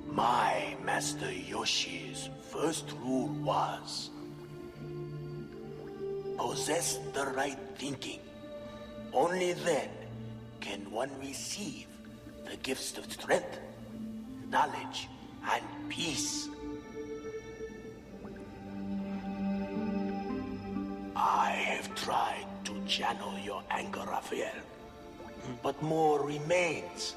My 0.08 0.76
Master 0.84 1.32
Yoshi's 1.32 2.30
first 2.50 2.92
rule 3.04 3.28
was 3.44 4.10
possess 6.36 6.98
the 7.14 7.26
right 7.28 7.60
thinking. 7.76 8.22
Only 9.14 9.54
then 9.54 9.90
can 10.62 10.90
one 10.90 11.12
receive 11.20 11.86
the 12.50 12.58
gifts 12.58 12.98
of 12.98 13.06
strength, 13.12 13.60
knowledge, 14.50 15.08
and 15.54 15.64
peace. 15.88 16.50
I 21.16 21.52
have 21.52 21.94
tried 21.94 22.48
to 22.66 22.74
channel 22.88 23.38
your 23.46 23.62
anger, 23.70 24.02
Raphael, 24.08 24.62
but 25.62 25.80
more 25.84 26.26
remains. 26.26 27.16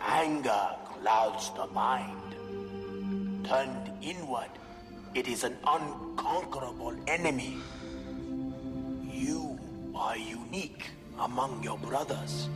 Anger 0.00 0.76
clouds 0.84 1.50
the 1.56 1.66
mind. 1.68 2.36
Turned 3.44 3.90
inward, 4.00 4.50
it 5.14 5.26
is 5.26 5.42
an 5.42 5.56
unconquerable 5.66 6.94
enemy. 7.08 7.56
You 9.12 9.58
are 9.94 10.16
unique 10.16 10.84
among 11.18 11.64
your 11.64 11.78
brothers, 11.78 12.48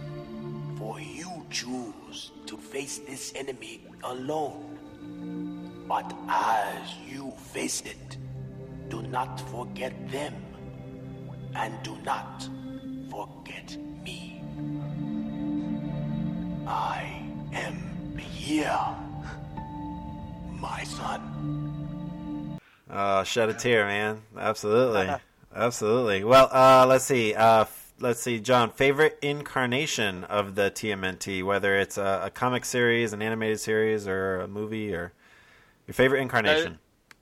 for 0.85 1.01
you 1.01 1.47
choose 1.49 2.30
to 2.45 2.59
face 2.59 2.99
this 3.09 3.32
enemy 3.35 3.80
alone. 4.03 4.76
But 5.89 6.12
as 6.28 6.95
you 7.09 7.32
face 7.53 7.80
it, 7.80 8.18
do 8.91 9.01
not 9.01 9.41
forget 9.49 9.95
them, 10.11 10.35
and 11.57 11.72
do 11.82 11.97
not 12.05 12.47
forget 13.11 13.78
me. 14.05 14.43
I 16.66 17.01
am 17.55 18.18
here, 18.18 18.85
my 20.61 20.85
son. 20.85 22.61
Oh, 22.91 23.24
shed 23.24 23.49
a 23.49 23.55
tear, 23.55 23.87
man. 23.87 24.20
Absolutely, 24.37 25.09
absolutely. 25.57 26.24
Well, 26.24 26.51
uh, 26.53 26.85
let's 26.87 27.07
see. 27.07 27.32
Uh, 27.35 27.62
f- 27.62 27.84
let's 28.01 28.20
see, 28.20 28.40
John. 28.40 28.70
Favorite 28.70 29.18
incarnation 29.22 30.24
of 30.24 30.55
the 30.55 30.70
TMNT, 30.70 31.42
whether 31.45 31.76
it's 31.76 31.99
a, 31.99 32.22
a 32.24 32.30
comic 32.30 32.64
series, 32.64 33.12
an 33.12 33.22
animated 33.22 33.61
series, 33.61 34.07
or 34.07 34.40
a 34.40 34.49
movie, 34.49 34.95
or 34.95 35.12
your 35.86 35.95
favorite 35.95 36.20
incarnation. 36.20 36.78
Uh, 37.11 37.14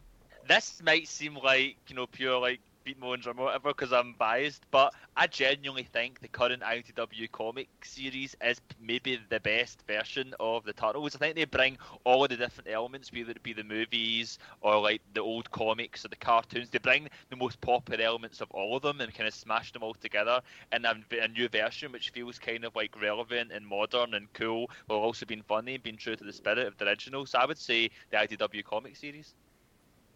this 0.49 0.83
might 0.85 1.09
seem 1.09 1.37
like 1.37 1.77
you 1.89 1.97
know 1.97 2.07
pure 2.07 2.39
like 2.39 2.61
beat 2.85 2.99
my 2.99 3.09
or 3.09 3.33
whatever 3.35 3.69
because 3.69 3.93
I'm 3.93 4.15
biased, 4.19 4.65
but 4.71 4.93
I 5.17 5.27
genuinely 5.27 5.85
think 5.85 6.21
the 6.21 6.29
current 6.29 6.63
IDW 6.63 7.31
comic 7.31 7.69
series 7.83 8.35
is 8.43 8.61
maybe 8.81 9.19
the 9.29 9.41
best 9.41 9.83
version 9.87 10.35
of 10.41 10.65
the 10.65 10.73
Turtles. 10.73 11.15
I 11.15 11.19
think 11.19 11.37
they 11.37 11.45
bring 11.45 11.79
all 12.05 12.25
of 12.25 12.31
the 12.31 12.37
different 12.37 12.71
elements, 12.71 13.13
whether 13.13 13.31
it 13.31 13.43
be 13.43 13.53
the 13.53 13.65
movies 13.65 14.39
or 14.61 14.81
like 14.81 15.03
the 15.15 15.21
old 15.21 15.51
comics 15.51 16.05
or 16.05 16.09
the 16.09 16.17
cartoons. 16.17 16.71
They 16.71 16.79
bring 16.79 17.09
the 17.31 17.37
most 17.37 17.61
popular 17.61 18.05
elements 18.05 18.41
of 18.41 18.51
all 18.51 18.77
of 18.77 18.83
them 18.83 19.01
and 19.01 19.15
kind 19.15 19.29
of 19.29 19.35
smash 19.35 19.73
them 19.73 19.83
all 19.83 19.95
together 19.95 20.41
in 20.73 20.85
a, 20.85 20.95
a 21.21 21.29
new 21.29 21.49
version, 21.49 21.93
which 21.93 22.11
feels 22.11 22.39
kind 22.39 22.65
of 22.65 22.75
like 22.75 23.01
relevant 23.01 23.53
and 23.53 23.67
modern 23.67 24.15
and 24.15 24.33
cool, 24.33 24.71
while 24.87 25.01
also 25.01 25.27
being 25.27 25.43
funny 25.43 25.75
and 25.75 25.83
being 25.83 25.97
true 25.97 26.17
to 26.17 26.25
the 26.25 26.33
spirit 26.33 26.67
of 26.67 26.77
the 26.79 26.87
original. 26.87 27.27
So 27.27 27.39
I 27.39 27.47
would 27.47 27.59
say 27.59 27.91
the 28.11 28.17
IDW 28.19 28.65
comic 28.65 28.97
series. 28.97 29.35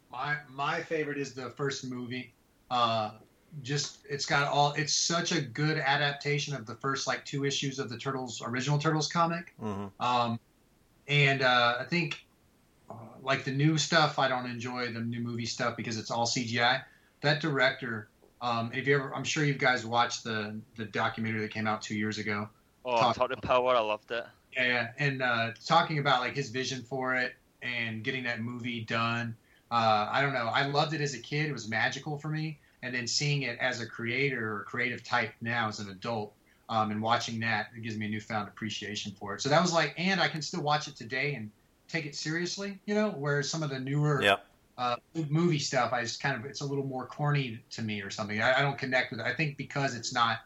My 0.09 0.37
my 0.49 0.81
favorite 0.81 1.17
is 1.17 1.33
the 1.33 1.49
first 1.51 1.85
movie. 1.85 2.36
Uh, 2.69 3.11
just 3.63 3.99
it's 4.09 4.25
got 4.25 4.47
all. 4.47 4.73
It's 4.73 4.93
such 4.93 5.31
a 5.31 5.41
good 5.41 5.77
adaptation 5.77 6.53
of 6.55 6.65
the 6.65 6.75
first 6.75 7.07
like 7.07 7.25
two 7.25 7.45
issues 7.45 7.79
of 7.79 7.89
the 7.89 7.97
Turtles 7.97 8.41
original 8.45 8.77
Turtles 8.77 9.07
comic. 9.11 9.53
Mhm. 9.61 9.91
Um, 9.99 10.39
and 11.07 11.41
uh, 11.41 11.77
I 11.79 11.85
think 11.85 12.25
uh, 12.89 12.93
like 13.21 13.45
the 13.45 13.51
new 13.51 13.77
stuff, 13.77 14.19
I 14.19 14.27
don't 14.27 14.45
enjoy 14.45 14.91
the 14.91 14.99
new 14.99 15.21
movie 15.21 15.45
stuff 15.45 15.77
because 15.77 15.97
it's 15.97 16.11
all 16.11 16.25
CGI. 16.27 16.83
That 17.21 17.41
director, 17.41 18.09
um, 18.41 18.71
if 18.73 18.85
you 18.85 18.95
ever, 18.95 19.15
I'm 19.15 19.23
sure 19.23 19.43
you 19.43 19.53
guys 19.53 19.85
watched 19.85 20.23
the 20.23 20.59
the 20.75 20.85
documentary 20.85 21.41
that 21.41 21.51
came 21.51 21.67
out 21.67 21.81
two 21.81 21.95
years 21.95 22.17
ago. 22.17 22.49
Oh, 22.85 22.97
Talk- 22.97 23.15
Turtle 23.17 23.41
Power, 23.41 23.75
I 23.75 23.79
loved 23.79 24.11
it. 24.11 24.25
Yeah, 24.53 24.65
yeah. 24.67 24.87
and 24.99 25.21
uh, 25.21 25.51
talking 25.65 25.99
about 25.99 26.21
like 26.21 26.35
his 26.35 26.49
vision 26.49 26.83
for 26.83 27.15
it 27.15 27.33
and 27.61 28.03
getting 28.03 28.23
that 28.25 28.41
movie 28.41 28.81
done. 28.81 29.35
Uh, 29.69 30.07
I 30.11 30.21
don't 30.21 30.33
know. 30.33 30.47
I 30.47 30.67
loved 30.67 30.93
it 30.93 31.01
as 31.01 31.13
a 31.13 31.19
kid. 31.19 31.47
It 31.47 31.53
was 31.53 31.69
magical 31.69 32.17
for 32.17 32.29
me, 32.29 32.59
and 32.81 32.93
then 32.93 33.07
seeing 33.07 33.41
it 33.43 33.57
as 33.59 33.81
a 33.81 33.85
creator 33.85 34.57
or 34.57 34.63
creative 34.63 35.03
type 35.03 35.33
now 35.41 35.67
as 35.67 35.79
an 35.79 35.89
adult, 35.89 36.33
um, 36.69 36.91
and 36.91 37.01
watching 37.01 37.39
that, 37.41 37.67
it 37.75 37.81
gives 37.81 37.97
me 37.97 38.05
a 38.05 38.09
newfound 38.09 38.47
appreciation 38.47 39.11
for 39.19 39.35
it. 39.35 39.41
So 39.41 39.49
that 39.49 39.61
was 39.61 39.73
like, 39.73 39.93
and 39.97 40.21
I 40.21 40.27
can 40.27 40.41
still 40.41 40.61
watch 40.61 40.87
it 40.87 40.95
today 40.95 41.35
and 41.35 41.51
take 41.89 42.05
it 42.05 42.15
seriously. 42.15 42.79
You 42.85 42.95
know, 42.95 43.11
whereas 43.11 43.49
some 43.49 43.63
of 43.63 43.69
the 43.69 43.79
newer 43.79 44.21
Yep. 44.21 44.45
uh, 44.77 44.95
movie 45.29 45.59
stuff, 45.59 45.91
I 45.93 46.01
just 46.01 46.21
kind 46.21 46.35
of 46.37 46.45
it's 46.45 46.61
a 46.61 46.65
little 46.65 46.85
more 46.85 47.07
corny 47.07 47.59
to 47.71 47.81
me 47.81 48.01
or 48.01 48.09
something. 48.09 48.41
I, 48.41 48.59
I 48.59 48.61
don't 48.61 48.77
connect 48.77 49.11
with 49.11 49.19
it. 49.19 49.25
I 49.25 49.33
think 49.33 49.57
because 49.57 49.95
it's 49.95 50.13
not. 50.13 50.39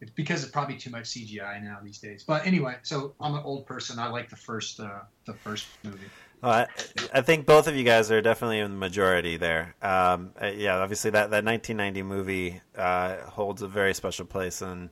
It's 0.00 0.12
because 0.12 0.42
it's 0.42 0.50
probably 0.52 0.78
too 0.78 0.90
much 0.90 1.04
CGI 1.04 1.62
now 1.62 1.78
these 1.82 1.98
days. 1.98 2.24
But 2.24 2.46
anyway, 2.46 2.76
so 2.82 3.14
I'm 3.20 3.34
an 3.34 3.42
old 3.44 3.66
person. 3.66 3.98
I 3.98 4.08
like 4.08 4.30
the 4.30 4.36
first 4.36 4.80
uh, 4.80 5.00
the 5.26 5.34
first 5.34 5.78
movie. 5.84 6.10
Well, 6.42 6.52
I, 6.52 6.66
I 7.12 7.20
think 7.20 7.44
both 7.44 7.68
of 7.68 7.76
you 7.76 7.84
guys 7.84 8.10
are 8.10 8.22
definitely 8.22 8.60
in 8.60 8.70
the 8.70 8.76
majority 8.76 9.36
there. 9.36 9.74
Um, 9.82 10.30
uh, 10.40 10.46
yeah, 10.46 10.78
obviously 10.78 11.10
that, 11.10 11.30
that 11.30 11.44
1990 11.44 12.02
movie 12.02 12.60
uh, 12.76 13.16
holds 13.26 13.60
a 13.62 13.68
very 13.68 13.94
special 13.94 14.24
place 14.24 14.62
in 14.62 14.90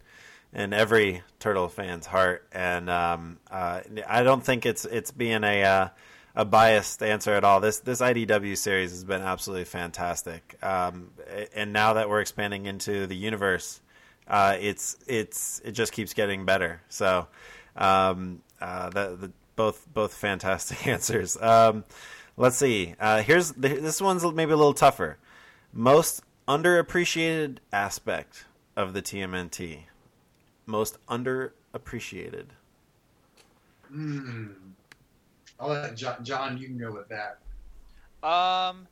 in 0.53 0.73
every 0.73 1.23
turtle 1.39 1.69
fan's 1.69 2.07
heart, 2.07 2.47
and 2.53 2.89
um, 2.89 3.39
uh, 3.51 3.81
I 4.09 4.23
don't 4.23 4.43
think 4.43 4.65
it's 4.65 4.85
it's 4.87 5.11
being 5.11 5.45
a 5.45 5.63
uh, 5.63 5.89
a 6.35 6.45
biased 6.45 7.03
answer 7.03 7.35
at 7.35 7.45
all. 7.45 7.61
This 7.61 7.81
this 7.81 8.01
IDW 8.01 8.57
series 8.57 8.91
has 8.91 9.05
been 9.05 9.21
absolutely 9.21 9.67
fantastic, 9.67 10.57
um, 10.63 11.11
and 11.55 11.73
now 11.73 11.95
that 11.95 12.09
we're 12.09 12.21
expanding 12.21 12.67
into 12.67 13.07
the 13.07 13.17
universe, 13.17 13.81
uh, 14.27 14.57
it's 14.59 14.97
it's 15.07 15.61
it 15.65 15.73
just 15.73 15.93
keeps 15.93 16.15
getting 16.15 16.47
better. 16.47 16.81
So, 16.89 17.29
um, 17.77 18.41
uh, 18.61 18.89
the, 18.91 19.17
the 19.17 19.33
both 19.59 19.93
both 19.93 20.15
fantastic 20.15 20.87
answers. 20.95 21.37
Um, 21.37 21.85
let's 22.39 22.57
see. 22.57 22.95
Uh, 22.99 23.21
here's 23.23 23.53
the, 23.53 23.69
this 23.69 24.01
one's 24.01 24.25
maybe 24.25 24.53
a 24.53 24.57
little 24.57 24.73
tougher. 24.73 25.19
Most 25.73 26.23
underappreciated 26.47 27.59
aspect 27.73 28.47
of 28.77 28.95
the 28.95 29.03
TMNT. 29.03 29.81
Most 30.65 31.05
underappreciated. 31.09 32.47
Mm. 33.93 34.55
I'll 35.61 35.71
let 35.71 35.97
John, 35.97 36.25
John. 36.25 36.57
You 36.57 36.69
can 36.69 36.79
go 36.79 36.93
with 36.93 37.09
that. 37.09 37.39
Um, 38.23 38.87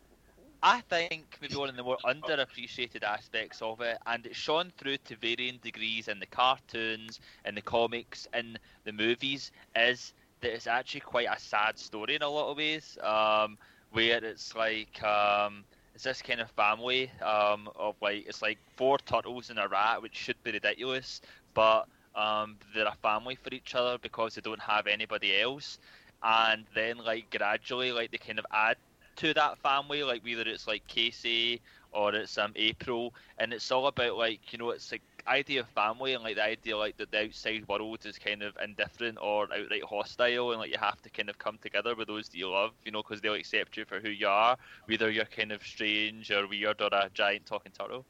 I 0.62 0.81
think 0.89 1.39
maybe 1.41 1.55
one 1.55 1.68
of 1.68 1.76
the 1.76 1.84
more 1.84 1.99
underappreciated 2.05 3.05
aspects 3.05 3.63
of 3.63 3.80
it, 3.83 3.99
and 4.07 4.26
it's 4.26 4.37
shown 4.37 4.72
through 4.79 4.97
to 5.05 5.17
varying 5.17 5.61
degrees 5.63 6.09
in 6.09 6.18
the 6.18 6.26
cartoons, 6.26 7.21
in 7.45 7.55
the 7.55 7.63
comics, 7.63 8.26
in 8.34 8.59
the 8.84 8.93
movies, 8.93 9.53
is 9.76 10.13
that 10.41 10.53
it's 10.54 10.67
actually 10.67 11.00
quite 11.00 11.29
a 11.30 11.38
sad 11.38 11.79
story 11.79 12.14
in 12.17 12.22
a 12.22 12.29
lot 12.29 12.50
of 12.50 12.57
ways. 12.57 12.99
Um, 13.03 13.58
where 13.92 14.22
it's 14.25 14.54
like 14.54 15.03
um, 15.03 15.64
it's 15.95 16.04
this 16.04 16.22
kind 16.22 16.41
of 16.41 16.50
family 16.50 17.11
um, 17.22 17.68
of 17.76 17.95
like 18.03 18.26
it's 18.26 18.42
like 18.42 18.58
four 18.76 18.99
turtles 18.99 19.50
and 19.50 19.58
a 19.58 19.68
rat, 19.68 20.03
which 20.03 20.14
should 20.17 20.42
be 20.42 20.53
ridiculous, 20.53 21.21
but 21.54 21.87
um, 22.14 22.57
they're 22.75 22.87
a 22.87 22.96
family 23.03 23.34
for 23.37 23.53
each 23.54 23.75
other 23.75 23.99
because 23.99 24.34
they 24.34 24.41
don't 24.41 24.61
have 24.61 24.87
anybody 24.87 25.41
else. 25.41 25.79
And 26.22 26.64
then 26.75 26.99
like 26.99 27.30
gradually, 27.30 27.92
like 27.92 28.11
they 28.11 28.18
kind 28.18 28.38
of 28.38 28.46
add 28.53 28.76
to 29.17 29.33
that 29.34 29.58
family, 29.58 30.03
like 30.03 30.25
whether 30.25 30.42
it's 30.42 30.67
like 30.67 30.87
Casey 30.87 31.61
or 31.92 32.14
it's 32.14 32.38
um 32.38 32.53
April, 32.57 33.14
and 33.38 33.53
it's 33.53 33.71
all 33.71 33.87
about 33.87 34.17
like 34.17 34.53
you 34.53 34.58
know 34.58 34.71
it's 34.71 34.92
like 34.92 35.03
idea 35.29 35.61
of 35.61 35.69
family 35.69 36.15
and 36.15 36.23
like 36.23 36.37
the 36.37 36.45
idea 36.45 36.77
like 36.77 36.97
that 36.97 37.11
the 37.11 37.25
outside 37.25 37.67
world 37.69 38.05
is 38.05 38.19
kind 38.19 38.43
of 38.43 38.57
indifferent 38.63 39.19
or 39.21 39.45
outright 39.45 39.85
hostile, 39.85 40.53
and 40.53 40.61
like 40.61 40.71
you 40.71 40.79
have 40.79 41.01
to 41.03 41.11
kind 41.11 41.29
of 41.29 41.39
come 41.39 41.59
together 41.63 41.95
with 41.95 42.09
those 42.09 42.29
that 42.29 42.39
you 42.39 42.51
love, 42.51 42.73
you 42.85 42.93
know, 42.93 43.03
because 43.03 43.21
they'll 43.21 43.35
accept 43.35 43.77
you 43.77 43.85
for 43.85 44.01
who 44.01 44.09
you 44.09 44.29
are, 44.29 44.57
whether 44.87 45.11
you're 45.11 45.25
kind 45.25 45.53
of 45.53 45.63
strange 45.63 46.31
or 46.31 46.47
weird 46.47 46.81
or 46.81 46.89
a 46.93 47.11
giant 47.13 47.47
talking 47.47 47.73
turtle. 47.73 48.05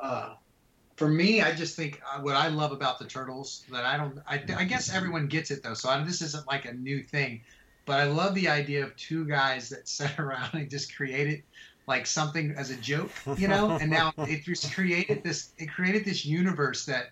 Uh, 0.00 0.34
for 0.96 1.08
me, 1.08 1.42
I 1.42 1.54
just 1.54 1.76
think 1.76 2.00
uh, 2.10 2.20
what 2.20 2.34
I 2.34 2.48
love 2.48 2.72
about 2.72 2.98
the 2.98 3.06
turtles 3.06 3.64
that 3.70 3.84
I 3.84 3.96
don't. 3.96 4.18
I, 4.26 4.42
I 4.56 4.64
guess 4.64 4.92
everyone 4.92 5.26
gets 5.26 5.50
it 5.50 5.62
though, 5.62 5.74
so 5.74 5.88
I, 5.88 6.02
this 6.02 6.22
isn't 6.22 6.46
like 6.46 6.64
a 6.64 6.72
new 6.72 7.02
thing. 7.02 7.42
But 7.84 8.00
I 8.00 8.04
love 8.04 8.34
the 8.34 8.48
idea 8.48 8.82
of 8.82 8.96
two 8.96 9.24
guys 9.26 9.68
that 9.68 9.88
sat 9.88 10.18
around 10.18 10.54
and 10.54 10.70
just 10.70 10.94
created 10.94 11.42
like 11.86 12.06
something 12.06 12.52
as 12.52 12.70
a 12.70 12.76
joke, 12.76 13.10
you 13.36 13.48
know. 13.48 13.72
and 13.72 13.90
now 13.90 14.12
it 14.18 14.44
just 14.44 14.72
created 14.74 15.22
this. 15.22 15.52
It 15.58 15.66
created 15.66 16.04
this 16.04 16.24
universe 16.24 16.84
that 16.86 17.10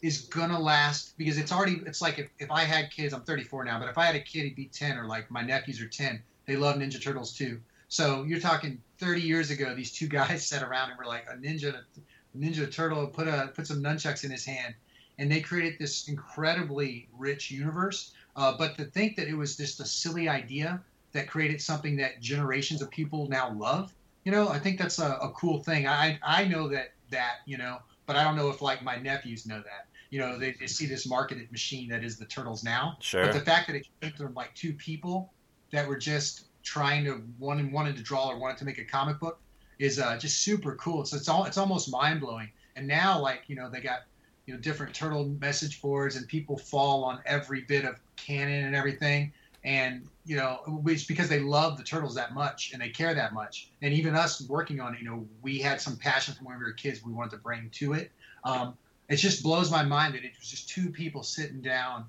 is 0.00 0.22
gonna 0.22 0.58
last 0.58 1.16
because 1.18 1.38
it's 1.38 1.52
already. 1.52 1.82
It's 1.86 2.00
like 2.00 2.18
if, 2.18 2.28
if 2.38 2.50
I 2.50 2.62
had 2.64 2.90
kids, 2.90 3.12
I'm 3.12 3.22
34 3.22 3.64
now, 3.64 3.78
but 3.78 3.88
if 3.88 3.98
I 3.98 4.06
had 4.06 4.16
a 4.16 4.20
kid, 4.20 4.44
he'd 4.44 4.56
be 4.56 4.66
10, 4.66 4.98
or 4.98 5.06
like 5.06 5.30
my 5.30 5.42
nephews 5.42 5.80
are 5.80 5.88
10. 5.88 6.22
They 6.46 6.56
love 6.56 6.76
Ninja 6.76 7.02
Turtles 7.02 7.36
too. 7.36 7.60
So 7.88 8.22
you're 8.22 8.40
talking 8.40 8.80
30 8.98 9.20
years 9.20 9.50
ago, 9.50 9.74
these 9.74 9.92
two 9.92 10.08
guys 10.08 10.46
sat 10.48 10.62
around 10.62 10.90
and 10.90 10.98
were 10.98 11.04
like 11.04 11.26
a 11.30 11.36
ninja, 11.36 11.74
a 11.74 12.38
ninja 12.38 12.70
turtle, 12.72 13.06
put 13.06 13.28
a 13.28 13.50
put 13.54 13.66
some 13.66 13.82
nunchucks 13.82 14.24
in 14.24 14.30
his 14.30 14.44
hand, 14.44 14.74
and 15.18 15.30
they 15.30 15.40
created 15.40 15.78
this 15.78 16.08
incredibly 16.08 17.08
rich 17.18 17.50
universe. 17.50 18.12
Uh, 18.34 18.56
but 18.56 18.76
to 18.76 18.84
think 18.84 19.16
that 19.16 19.28
it 19.28 19.34
was 19.34 19.56
just 19.56 19.80
a 19.80 19.84
silly 19.84 20.28
idea 20.28 20.80
that 21.12 21.28
created 21.28 21.60
something 21.60 21.96
that 21.96 22.20
generations 22.20 22.80
of 22.80 22.90
people 22.90 23.28
now 23.28 23.52
love, 23.52 23.92
you 24.24 24.32
know, 24.32 24.48
I 24.48 24.58
think 24.58 24.78
that's 24.78 24.98
a, 24.98 25.12
a 25.22 25.30
cool 25.30 25.62
thing. 25.62 25.86
I 25.86 26.18
I 26.22 26.44
know 26.44 26.68
that 26.68 26.92
that 27.10 27.36
you 27.46 27.58
know, 27.58 27.78
but 28.06 28.16
I 28.16 28.24
don't 28.24 28.36
know 28.36 28.50
if 28.50 28.62
like 28.62 28.82
my 28.82 28.96
nephews 28.96 29.46
know 29.46 29.58
that. 29.58 29.88
You 30.10 30.18
know, 30.18 30.38
they, 30.38 30.52
they 30.52 30.66
see 30.66 30.86
this 30.86 31.06
marketed 31.06 31.50
machine 31.50 31.88
that 31.88 32.04
is 32.04 32.18
the 32.18 32.26
turtles 32.26 32.62
now. 32.62 32.98
Sure. 33.00 33.24
But 33.24 33.32
the 33.32 33.40
fact 33.40 33.66
that 33.68 33.76
it 33.76 33.86
came 34.00 34.12
from 34.12 34.34
like 34.34 34.54
two 34.54 34.74
people 34.74 35.32
that 35.70 35.88
were 35.88 35.96
just 35.96 36.44
trying 36.62 37.04
to 37.06 37.22
one 37.38 37.72
wanted 37.72 37.96
to 37.96 38.02
draw 38.02 38.28
or 38.28 38.38
wanted 38.38 38.58
to 38.58 38.64
make 38.64 38.78
a 38.78 38.84
comic 38.84 39.18
book 39.18 39.40
is 39.78 39.98
uh, 39.98 40.16
just 40.18 40.40
super 40.40 40.74
cool. 40.76 41.04
So 41.04 41.16
it's 41.16 41.28
all 41.28 41.44
it's 41.44 41.58
almost 41.58 41.90
mind 41.90 42.20
blowing. 42.20 42.50
And 42.76 42.86
now 42.86 43.20
like 43.20 43.42
you 43.48 43.56
know 43.56 43.68
they 43.68 43.80
got 43.80 44.00
you 44.46 44.54
know 44.54 44.60
different 44.60 44.94
turtle 44.94 45.24
message 45.40 45.80
boards 45.80 46.16
and 46.16 46.28
people 46.28 46.56
fall 46.56 47.04
on 47.04 47.20
every 47.26 47.62
bit 47.62 47.84
of 47.84 47.96
canon 48.16 48.64
and 48.64 48.76
everything. 48.76 49.32
And 49.64 50.06
you 50.24 50.36
know 50.36 50.82
it's 50.86 51.04
because 51.04 51.28
they 51.28 51.40
love 51.40 51.76
the 51.76 51.84
turtles 51.84 52.14
that 52.14 52.32
much 52.32 52.72
and 52.72 52.80
they 52.80 52.88
care 52.88 53.14
that 53.14 53.32
much. 53.32 53.70
And 53.82 53.92
even 53.92 54.14
us 54.14 54.40
working 54.48 54.80
on 54.80 54.94
it, 54.94 55.00
you 55.00 55.08
know, 55.08 55.26
we 55.42 55.58
had 55.58 55.80
some 55.80 55.96
passion 55.96 56.34
from 56.34 56.46
when 56.46 56.58
we 56.58 56.64
were 56.64 56.72
kids. 56.72 57.04
We 57.04 57.12
wanted 57.12 57.32
to 57.32 57.38
bring 57.38 57.70
to 57.70 57.94
it. 57.94 58.10
Um, 58.44 58.76
it 59.08 59.16
just 59.16 59.42
blows 59.42 59.70
my 59.70 59.82
mind 59.82 60.14
that 60.14 60.24
it 60.24 60.32
was 60.38 60.48
just 60.48 60.68
two 60.68 60.90
people 60.90 61.22
sitting 61.22 61.60
down 61.60 62.06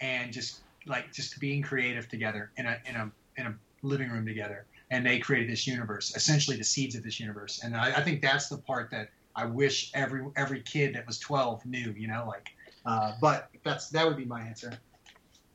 and 0.00 0.32
just 0.32 0.60
like 0.86 1.12
just 1.12 1.40
being 1.40 1.62
creative 1.62 2.08
together 2.08 2.50
in 2.56 2.66
a 2.66 2.78
in 2.86 2.96
a 2.96 3.10
in 3.36 3.46
a 3.46 3.54
living 3.82 4.10
room 4.10 4.26
together 4.26 4.66
and 4.90 5.04
they 5.04 5.18
created 5.18 5.50
this 5.50 5.66
universe 5.66 6.14
essentially 6.16 6.56
the 6.56 6.64
seeds 6.64 6.94
of 6.94 7.02
this 7.02 7.18
universe 7.18 7.62
and 7.64 7.76
I, 7.76 7.88
I, 7.96 8.02
think 8.02 8.22
that's 8.22 8.48
the 8.48 8.58
part 8.58 8.90
that 8.90 9.08
i 9.36 9.44
wish 9.44 9.90
every 9.94 10.26
every 10.36 10.60
kid 10.62 10.94
that 10.94 11.06
was 11.06 11.18
12 11.18 11.66
knew 11.66 11.94
you 11.96 12.08
know 12.08 12.24
like 12.26 12.50
uh, 12.86 13.12
but 13.20 13.48
that's 13.62 13.88
that 13.90 14.06
would 14.06 14.16
be 14.16 14.24
my 14.24 14.42
answer 14.42 14.72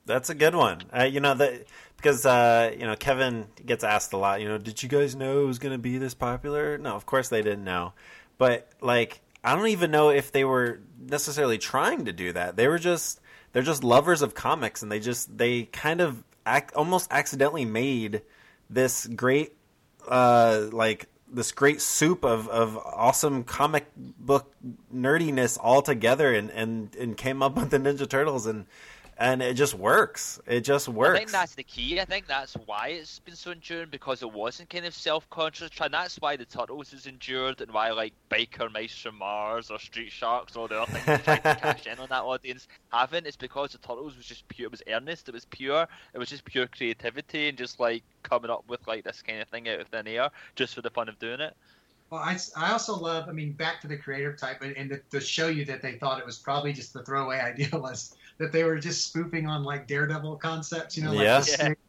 that's 0.06 0.30
a 0.30 0.36
good 0.36 0.56
one 0.56 0.82
uh, 0.98 1.04
you 1.04 1.20
know 1.20 1.34
that 1.36 1.66
because 2.00 2.26
uh, 2.26 2.74
you 2.78 2.86
know 2.86 2.96
kevin 2.96 3.46
gets 3.66 3.84
asked 3.84 4.14
a 4.14 4.18
lot 4.18 4.42
you 4.42 4.48
know 4.48 4.58
did 4.58 4.82
you 4.82 4.90
guys 4.90 5.16
know 5.16 5.42
it 5.42 5.46
was 5.46 5.60
going 5.60 5.74
to 5.74 5.78
be 5.78 5.98
this 5.98 6.14
popular? 6.14 6.78
No 6.78 6.96
of 6.96 7.06
course 7.06 7.30
they 7.30 7.42
didn't 7.42 7.64
know. 7.64 7.94
But 8.38 8.70
like 8.82 9.22
i 9.44 9.56
don't 9.56 9.68
even 9.68 9.92
know 9.92 10.10
if 10.10 10.32
they 10.32 10.44
were 10.44 10.80
necessarily 11.00 11.58
trying 11.58 12.06
to 12.06 12.14
do 12.14 12.34
that. 12.34 12.56
They 12.56 12.68
were 12.68 12.80
just 12.80 13.22
they're 13.52 13.64
just 13.64 13.84
lovers 13.84 14.22
of 14.22 14.34
comics 14.34 14.82
and 14.84 14.92
they 14.92 15.00
just 15.00 15.38
they 15.38 15.64
kind 15.64 16.02
of 16.02 16.24
ac- 16.48 16.74
almost 16.76 17.08
accidentally 17.12 17.66
made 17.66 18.22
this 18.70 19.08
great 19.08 19.56
uh, 20.08 20.68
like 20.72 21.08
this 21.32 21.52
great 21.52 21.82
soup 21.82 22.24
of, 22.26 22.48
of 22.50 22.78
awesome 22.78 23.44
comic 23.44 23.86
book 23.96 24.54
nerdiness 24.94 25.58
all 25.62 25.82
together 25.82 26.34
and, 26.34 26.50
and, 26.52 26.96
and 26.96 27.18
came 27.18 27.44
up 27.44 27.56
with 27.58 27.70
the 27.70 27.78
Ninja 27.78 28.10
Turtles 28.10 28.46
and 28.46 28.66
and 29.20 29.42
it 29.42 29.56
just 29.56 29.74
works. 29.74 30.40
It 30.48 30.62
just 30.62 30.88
works. 30.88 31.16
I 31.16 31.18
think 31.18 31.32
that's 31.32 31.56
the 31.56 31.64
key. 31.64 32.00
I 32.00 32.06
think 32.06 32.26
that's 32.26 32.54
why 32.66 32.88
it's 32.88 33.20
been 33.20 33.36
so 33.36 33.52
enduring 33.52 33.90
because 33.92 34.24
it 34.24 34.32
wasn't 34.32 34.70
kind 34.70 34.86
of 34.86 34.94
self-conscious. 34.94 35.72
And 35.82 35.94
that's 35.94 36.16
why 36.22 36.38
the 36.38 36.46
Turtles 36.46 36.94
is 36.94 37.06
endured, 37.06 37.60
and 37.60 37.72
why 37.72 37.92
like 37.92 38.14
Biker 38.32 38.72
Mice 38.72 38.98
from 38.98 39.18
Mars 39.18 39.70
or 39.70 39.78
Street 39.78 40.10
Sharks 40.10 40.56
or 40.56 40.70
the 40.70 40.82
other 40.82 40.92
things 40.94 41.22
trying 41.24 41.42
to 41.42 41.56
cash 41.56 41.86
in 41.86 42.00
on 42.00 42.08
that 42.10 42.24
audience 42.24 42.70
haven't. 42.94 43.28
It's 43.28 43.36
because 43.36 43.74
the 43.74 43.78
Turtles 43.80 44.16
was 44.16 44.26
just 44.26 44.48
pure. 44.48 44.68
It 44.68 44.72
was 44.72 44.84
earnest. 44.88 45.28
It 45.28 45.34
was 45.34 45.46
pure. 45.46 45.86
It 46.14 46.18
was 46.18 46.30
just 46.30 46.46
pure 46.46 46.68
creativity 46.68 47.50
and 47.50 47.58
just 47.58 47.78
like 47.78 48.04
coming 48.24 48.50
up 48.50 48.64
with 48.70 48.88
like 48.88 49.04
this 49.04 49.22
kind 49.22 49.42
of 49.42 49.50
thing 49.50 49.68
out 49.68 49.82
of 49.82 49.88
thin 49.90 50.08
air 50.08 50.30
just 50.56 50.74
for 50.74 50.82
the 50.82 50.90
fun 50.90 51.10
of 51.10 51.20
doing 51.20 51.42
it. 51.42 51.58
Well, 52.10 52.22
I, 52.22 52.38
I 52.58 52.72
also 52.72 52.96
love, 52.96 53.30
I 53.30 53.34
mean, 53.34 53.52
back 53.52 53.82
to 53.82 53.88
the 53.88 53.98
creative 53.98 54.36
type, 54.36 54.64
and, 54.64 54.76
and 54.76 54.90
to, 54.90 55.00
to 55.12 55.22
show 55.22 55.48
you 55.48 55.64
that 55.66 55.84
they 55.84 55.94
thought 55.94 56.20
it 56.20 56.26
was 56.26 56.40
probably 56.40 56.74
just 56.74 56.92
the 56.94 57.04
throwaway 57.04 57.40
idea 57.44 57.70
was 57.74 58.16
that 58.40 58.52
they 58.52 58.64
were 58.64 58.80
just 58.80 59.06
spoofing 59.06 59.46
on 59.46 59.64
like 59.64 59.88
Daredevil 59.88 60.38
concepts, 60.38 60.98
you 60.98 61.04
know, 61.04 61.14
like 61.14 61.26
yeah. 61.26 61.40
the 61.40 61.44
stick, 61.46 61.80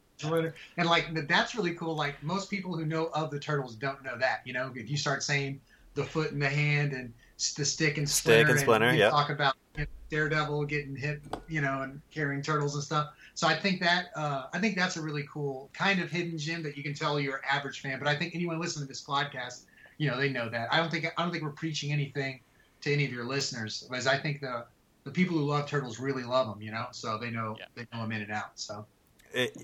and 0.76 0.86
like 0.86 1.26
that's 1.26 1.54
really 1.54 1.74
cool. 1.74 1.96
Like 1.96 2.22
most 2.22 2.50
people 2.50 2.76
who 2.76 2.84
know 2.84 3.06
of 3.14 3.30
the 3.30 3.38
turtles 3.38 3.74
don't 3.74 4.04
know 4.04 4.18
that, 4.18 4.42
you 4.44 4.52
know, 4.52 4.70
if 4.74 4.90
you 4.90 4.98
start 4.98 5.22
saying 5.22 5.60
the 5.94 6.04
foot 6.04 6.32
and 6.32 6.42
the 6.42 6.48
hand 6.48 6.92
and 6.92 7.12
the 7.56 7.64
stick 7.64 7.96
and 7.96 8.06
splinter, 8.06 8.44
stick 8.44 8.50
and 8.50 8.60
splinter, 8.60 8.88
and 8.88 8.98
yeah. 8.98 9.08
talk 9.08 9.30
about 9.30 9.54
Daredevil 10.10 10.66
getting 10.66 10.94
hit, 10.94 11.22
you 11.48 11.60
know, 11.60 11.82
and 11.82 12.02
carrying 12.10 12.42
turtles 12.42 12.74
and 12.74 12.84
stuff. 12.84 13.10
So 13.34 13.46
I 13.46 13.54
think 13.54 13.80
that 13.80 14.10
uh, 14.14 14.46
I 14.52 14.58
think 14.58 14.76
that's 14.76 14.96
a 14.96 15.00
really 15.00 15.24
cool 15.32 15.70
kind 15.72 16.02
of 16.02 16.10
hidden 16.10 16.36
gem 16.36 16.62
that 16.64 16.76
you 16.76 16.82
can 16.82 16.92
tell 16.92 17.18
your 17.18 17.40
average 17.48 17.80
fan. 17.80 17.98
But 17.98 18.08
I 18.08 18.16
think 18.16 18.34
anyone 18.34 18.60
listening 18.60 18.86
to 18.86 18.88
this 18.88 19.02
podcast, 19.02 19.62
you 19.96 20.10
know, 20.10 20.18
they 20.18 20.28
know 20.28 20.50
that. 20.50 20.70
I 20.72 20.78
don't 20.78 20.90
think 20.90 21.06
I 21.16 21.22
don't 21.22 21.30
think 21.30 21.44
we're 21.44 21.50
preaching 21.50 21.92
anything 21.92 22.40
to 22.82 22.92
any 22.92 23.04
of 23.06 23.12
your 23.12 23.24
listeners, 23.24 23.86
because 23.88 24.06
I 24.06 24.18
think 24.18 24.40
the 24.40 24.66
the 25.04 25.10
people 25.10 25.36
who 25.36 25.44
love 25.44 25.68
turtles 25.68 25.98
really 25.98 26.24
love 26.24 26.46
them, 26.46 26.62
you 26.62 26.70
know, 26.70 26.86
so 26.92 27.18
they 27.18 27.30
know 27.30 27.56
yeah. 27.58 27.66
they 27.74 27.86
know 27.92 28.02
them 28.02 28.12
in 28.12 28.22
and 28.22 28.32
out. 28.32 28.58
So. 28.58 28.86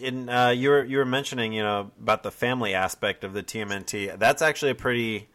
In 0.01 0.29
uh, 0.29 0.51
you 0.51 0.71
were 0.71 0.85
you 0.85 0.99
were 0.99 1.05
mentioning 1.05 1.53
you 1.53 1.63
know 1.63 1.91
about 2.01 2.23
the 2.23 2.31
family 2.31 2.73
aspect 2.73 3.25
of 3.25 3.33
the 3.33 3.43
TMNT. 3.43 4.17
That's 4.17 4.41
actually 4.41 4.71
a 4.71 4.77
pretty 4.77 5.29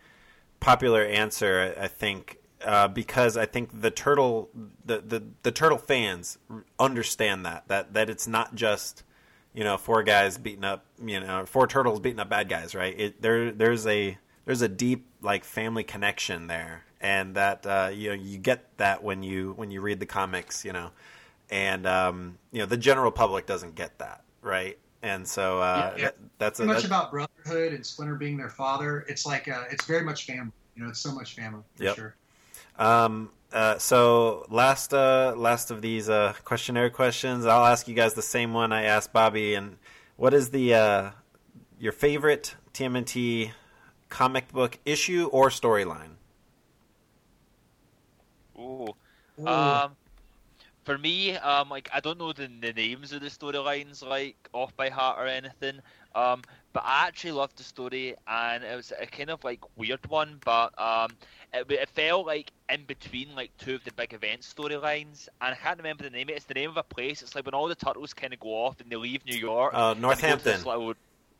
popular 0.61 1.03
answer, 1.03 1.75
I 1.77 1.89
think, 1.89 2.37
uh, 2.63 2.87
because 2.87 3.35
I 3.35 3.45
think 3.45 3.81
the 3.81 3.91
turtle 3.91 4.49
the, 4.85 4.99
the, 5.01 5.23
the 5.43 5.51
turtle 5.51 5.77
fans 5.77 6.37
understand 6.79 7.45
that 7.45 7.67
that 7.67 7.93
that 7.93 8.09
it's 8.09 8.27
not 8.27 8.55
just 8.55 9.03
you 9.53 9.65
know 9.65 9.77
four 9.77 10.03
guys 10.03 10.37
beating 10.37 10.63
up 10.63 10.85
you 11.03 11.19
know 11.19 11.45
four 11.45 11.67
turtles 11.67 11.99
beating 11.99 12.19
up 12.19 12.29
bad 12.29 12.47
guys, 12.47 12.73
right? 12.73 12.97
It, 12.97 13.21
there 13.21 13.51
there's 13.51 13.85
a 13.85 14.17
there's 14.45 14.61
a 14.61 14.69
deep 14.69 15.07
like 15.21 15.43
family 15.43 15.83
connection 15.83 16.47
there, 16.47 16.85
and 17.01 17.35
that 17.35 17.65
uh, 17.65 17.89
you 17.93 18.09
know 18.09 18.15
you 18.15 18.37
get 18.37 18.77
that 18.77 19.03
when 19.03 19.23
you 19.23 19.53
when 19.57 19.71
you 19.71 19.81
read 19.81 19.99
the 19.99 20.05
comics, 20.05 20.63
you 20.63 20.71
know, 20.71 20.91
and 21.49 21.85
um, 21.85 22.37
you 22.51 22.59
know 22.59 22.65
the 22.65 22.77
general 22.77 23.11
public 23.11 23.45
doesn't 23.45 23.75
get 23.75 23.97
that, 23.99 24.23
right? 24.41 24.77
And 25.01 25.27
so 25.27 25.59
uh, 25.59 25.93
yeah, 25.95 25.97
yeah. 25.97 26.05
That, 26.05 26.15
that's 26.37 26.59
a, 26.59 26.65
much 26.65 26.75
that's... 26.75 26.85
about 26.85 27.11
brotherhood 27.11 27.73
and 27.73 27.85
Splinter 27.85 28.15
being 28.15 28.37
their 28.37 28.49
father. 28.49 29.03
It's 29.09 29.25
like 29.25 29.47
uh, 29.47 29.63
it's 29.71 29.85
very 29.85 30.03
much 30.03 30.25
family. 30.25 30.51
You 30.75 30.83
know, 30.83 30.89
it's 30.89 30.99
so 30.99 31.11
much 31.11 31.35
family 31.35 31.63
for 31.75 31.83
yep. 31.83 31.95
sure. 31.95 32.15
Um, 32.77 33.31
uh, 33.51 33.77
so 33.79 34.45
last 34.49 34.93
uh, 34.93 35.33
last 35.35 35.71
of 35.71 35.81
these 35.81 36.07
uh, 36.07 36.33
questionnaire 36.45 36.89
questions, 36.89 37.45
I'll 37.45 37.65
ask 37.65 37.87
you 37.87 37.95
guys 37.95 38.13
the 38.13 38.21
same 38.21 38.53
one 38.53 38.71
I 38.71 38.83
asked 38.83 39.11
Bobby. 39.11 39.55
And 39.55 39.77
what 40.17 40.33
is 40.33 40.51
the 40.51 40.75
uh, 40.75 41.11
your 41.79 41.91
favorite 41.91 42.55
TMNT 42.73 43.51
comic 44.09 44.53
book 44.53 44.77
issue 44.85 45.29
or 45.31 45.49
storyline? 45.49 46.11
Ooh. 48.61 48.95
Ooh. 49.39 49.47
Um, 49.47 49.91
for 50.83 50.97
me, 50.97 51.35
um, 51.37 51.69
like 51.69 51.89
I 51.93 51.99
don't 51.99 52.17
know 52.17 52.33
the, 52.33 52.49
the 52.61 52.73
names 52.73 53.11
of 53.13 53.21
the 53.21 53.27
storylines 53.27 54.05
like 54.05 54.35
off 54.53 54.75
by 54.75 54.89
heart 54.89 55.17
or 55.19 55.27
anything. 55.27 55.79
Um, 56.13 56.41
but 56.73 56.83
I 56.85 57.07
actually 57.07 57.33
loved 57.33 57.57
the 57.57 57.63
story, 57.63 58.15
and 58.27 58.63
it 58.63 58.75
was 58.75 58.91
a 58.99 59.05
kind 59.05 59.29
of 59.29 59.43
like 59.43 59.59
weird 59.77 60.05
one, 60.09 60.39
but 60.43 60.77
um, 60.79 61.11
it, 61.53 61.69
it 61.69 61.89
felt 61.89 62.25
like 62.25 62.51
in 62.69 62.83
between 62.85 63.33
like 63.35 63.55
two 63.57 63.75
of 63.75 63.83
the 63.83 63.93
big 63.93 64.13
event 64.13 64.41
storylines, 64.41 65.27
and 65.41 65.53
I 65.53 65.55
can't 65.55 65.77
remember 65.77 66.03
the 66.03 66.09
name. 66.09 66.29
It's 66.29 66.45
the 66.45 66.53
name 66.53 66.69
of 66.69 66.77
a 66.77 66.83
place. 66.83 67.21
It's 67.21 67.35
like 67.35 67.45
when 67.45 67.53
all 67.53 67.67
the 67.67 67.75
turtles 67.75 68.13
kind 68.13 68.33
of 68.33 68.39
go 68.39 68.49
off 68.49 68.79
and 68.81 68.89
they 68.89 68.95
leave 68.95 69.25
New 69.25 69.37
York. 69.37 69.73
Uh, 69.73 69.93
Northampton. 69.97 70.63
Little, 70.63 70.93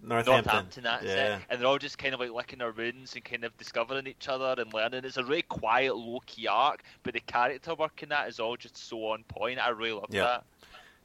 Northampton. 0.04 0.54
Northampton, 0.54 0.84
that's 0.84 1.06
yeah. 1.06 1.38
it. 1.38 1.42
And 1.50 1.60
they're 1.62 1.68
all 1.68 1.78
just 1.78 1.98
kind 1.98 2.14
of 2.14 2.20
like 2.20 2.32
licking 2.32 2.60
their 2.60 2.72
wounds 2.72 3.16
and 3.16 3.24
kind 3.24 3.44
of 3.44 3.56
discovering 3.58 4.08
each 4.08 4.28
other 4.28 4.56
and 4.62 4.74
learning. 4.74 5.06
It's 5.06 5.18
a 5.18 5.24
really 5.24 5.44
quiet, 5.44 5.96
low 5.96 6.20
key 6.26 6.48
arc, 6.48 6.84
but 7.04 7.14
the 7.14 7.20
character 7.22 7.76
work 7.76 8.02
in 8.04 8.10
that 8.10 8.28
is 8.28 8.40
all 8.40 8.58
just 8.58 8.78
so 8.78 9.06
on 9.08 9.24
point. 9.26 9.60
I 9.60 9.70
really 9.70 9.94
love 9.94 10.08
yeah. 10.10 10.24
that. 10.24 10.44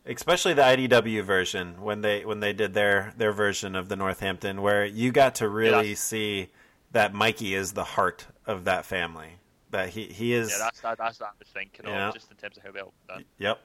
especially 0.06 0.54
the 0.54 0.62
IDW 0.62 1.22
version 1.24 1.80
when 1.82 2.00
they 2.00 2.24
when 2.24 2.40
they 2.40 2.52
did 2.52 2.74
their 2.74 3.12
their 3.16 3.32
version 3.32 3.74
of 3.74 3.88
the 3.88 3.96
Northampton, 3.96 4.62
where 4.62 4.84
you 4.84 5.12
got 5.12 5.34
to 5.36 5.48
really 5.48 5.90
Yeah. 5.90 5.94
see 5.96 6.48
that 6.92 7.12
Mikey 7.12 7.54
is 7.54 7.72
the 7.72 7.84
heart 7.84 8.26
of 8.46 8.64
that 8.64 8.84
family. 8.86 9.40
That 9.72 9.88
he 9.90 10.04
he 10.06 10.32
is. 10.32 10.50
Yeah, 10.50 10.58
that's 10.58 10.80
that, 10.80 10.96
that's 10.98 11.20
what 11.20 11.30
I 11.30 11.32
was 11.38 11.48
thinking 11.48 11.86
Yeah. 11.86 12.08
of, 12.08 12.14
just 12.14 12.30
in 12.30 12.36
terms 12.36 12.56
of 12.56 12.62
how 12.62 12.70
well 12.72 12.94
done. 13.08 13.24
Yep. 13.38 13.60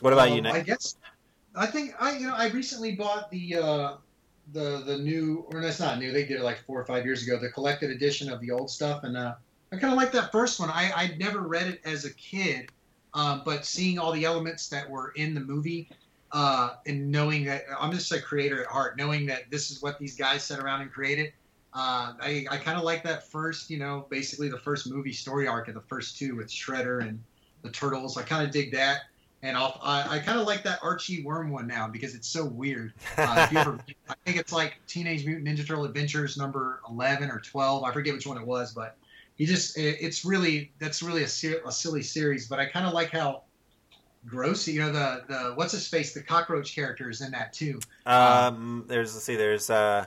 What 0.00 0.12
about 0.14 0.30
you, 0.30 0.36
Um, 0.38 0.44
Nick? 0.44 0.54
I 0.54 0.60
guess 0.62 0.96
I 1.54 1.66
think 1.66 1.94
I 2.00 2.16
you 2.16 2.26
know 2.26 2.34
I 2.34 2.48
recently 2.48 2.94
bought 2.94 3.30
the 3.30 3.56
uh, 3.56 3.92
the 4.52 4.82
the 4.86 4.98
new 4.98 5.44
or 5.52 5.60
that's 5.60 5.80
not 5.80 5.98
new. 5.98 6.12
They 6.12 6.24
did 6.24 6.40
it 6.40 6.42
like 6.42 6.64
four 6.64 6.80
or 6.80 6.84
five 6.84 7.04
years 7.04 7.26
ago. 7.26 7.38
The 7.38 7.50
collected 7.50 7.90
edition 7.90 8.30
of 8.30 8.40
the 8.40 8.50
old 8.50 8.70
stuff, 8.70 9.04
and 9.04 9.16
uh, 9.16 9.34
I 9.72 9.76
kind 9.76 9.92
of 9.92 9.98
like 9.98 10.12
that 10.12 10.32
first 10.32 10.60
one. 10.60 10.70
I 10.70 10.92
I 10.94 11.16
never 11.18 11.40
read 11.40 11.66
it 11.66 11.80
as 11.84 12.04
a 12.04 12.14
kid, 12.14 12.70
um, 13.14 13.42
but 13.44 13.64
seeing 13.64 13.98
all 13.98 14.12
the 14.12 14.24
elements 14.24 14.68
that 14.68 14.88
were 14.88 15.12
in 15.16 15.34
the 15.34 15.40
movie. 15.40 15.88
Uh, 16.32 16.76
and 16.86 17.10
knowing 17.10 17.44
that 17.44 17.64
I'm 17.76 17.90
just 17.90 18.12
a 18.12 18.22
creator 18.22 18.62
at 18.62 18.68
heart, 18.68 18.96
knowing 18.96 19.26
that 19.26 19.50
this 19.50 19.72
is 19.72 19.82
what 19.82 19.98
these 19.98 20.14
guys 20.14 20.44
sat 20.44 20.60
around 20.60 20.80
and 20.80 20.92
created, 20.92 21.32
uh, 21.72 22.14
I, 22.20 22.46
I 22.50 22.56
kind 22.56 22.78
of 22.78 22.84
like 22.84 23.02
that 23.04 23.28
first, 23.28 23.68
you 23.68 23.78
know, 23.78 24.06
basically 24.10 24.48
the 24.48 24.58
first 24.58 24.88
movie 24.88 25.12
story 25.12 25.46
arc 25.46 25.66
of 25.66 25.74
the 25.74 25.80
first 25.80 26.18
two 26.18 26.36
with 26.36 26.48
Shredder 26.48 27.00
and 27.00 27.20
the 27.62 27.70
Turtles. 27.70 28.16
I 28.16 28.22
kind 28.22 28.44
of 28.44 28.52
dig 28.52 28.72
that. 28.72 29.02
And 29.42 29.56
I'll, 29.56 29.80
I, 29.82 30.16
I 30.16 30.18
kind 30.18 30.38
of 30.38 30.46
like 30.46 30.62
that 30.64 30.80
Archie 30.82 31.22
Worm 31.22 31.50
one 31.50 31.66
now 31.66 31.88
because 31.88 32.14
it's 32.14 32.28
so 32.28 32.44
weird. 32.44 32.92
Uh, 33.16 33.46
if 33.46 33.52
you 33.52 33.58
ever, 33.58 33.78
I 34.08 34.14
think 34.24 34.38
it's 34.38 34.52
like 34.52 34.80
Teenage 34.86 35.26
Mutant 35.26 35.46
Ninja 35.46 35.66
Turtle 35.66 35.84
Adventures 35.84 36.36
number 36.36 36.80
11 36.88 37.30
or 37.30 37.40
12. 37.40 37.84
I 37.84 37.92
forget 37.92 38.14
which 38.14 38.26
one 38.26 38.38
it 38.38 38.46
was, 38.46 38.72
but 38.72 38.96
he 39.36 39.46
just, 39.46 39.76
it, 39.76 39.96
it's 40.00 40.24
really, 40.24 40.72
that's 40.78 41.02
really 41.02 41.22
a, 41.22 41.28
ser- 41.28 41.60
a 41.66 41.72
silly 41.72 42.02
series. 42.02 42.48
But 42.48 42.60
I 42.60 42.66
kind 42.66 42.86
of 42.86 42.92
like 42.94 43.10
how 43.10 43.42
gross, 44.26 44.66
you 44.68 44.80
know, 44.80 44.92
the, 44.92 45.24
the, 45.28 45.52
what's 45.54 45.72
his 45.72 45.86
face, 45.86 46.12
the 46.12 46.22
cockroach 46.22 46.74
character 46.74 47.10
is 47.10 47.20
in 47.20 47.30
that 47.32 47.52
too. 47.52 47.80
Um, 48.06 48.84
there's 48.86 49.14
let's 49.14 49.24
see, 49.24 49.36
there's 49.36 49.70
uh, 49.70 50.06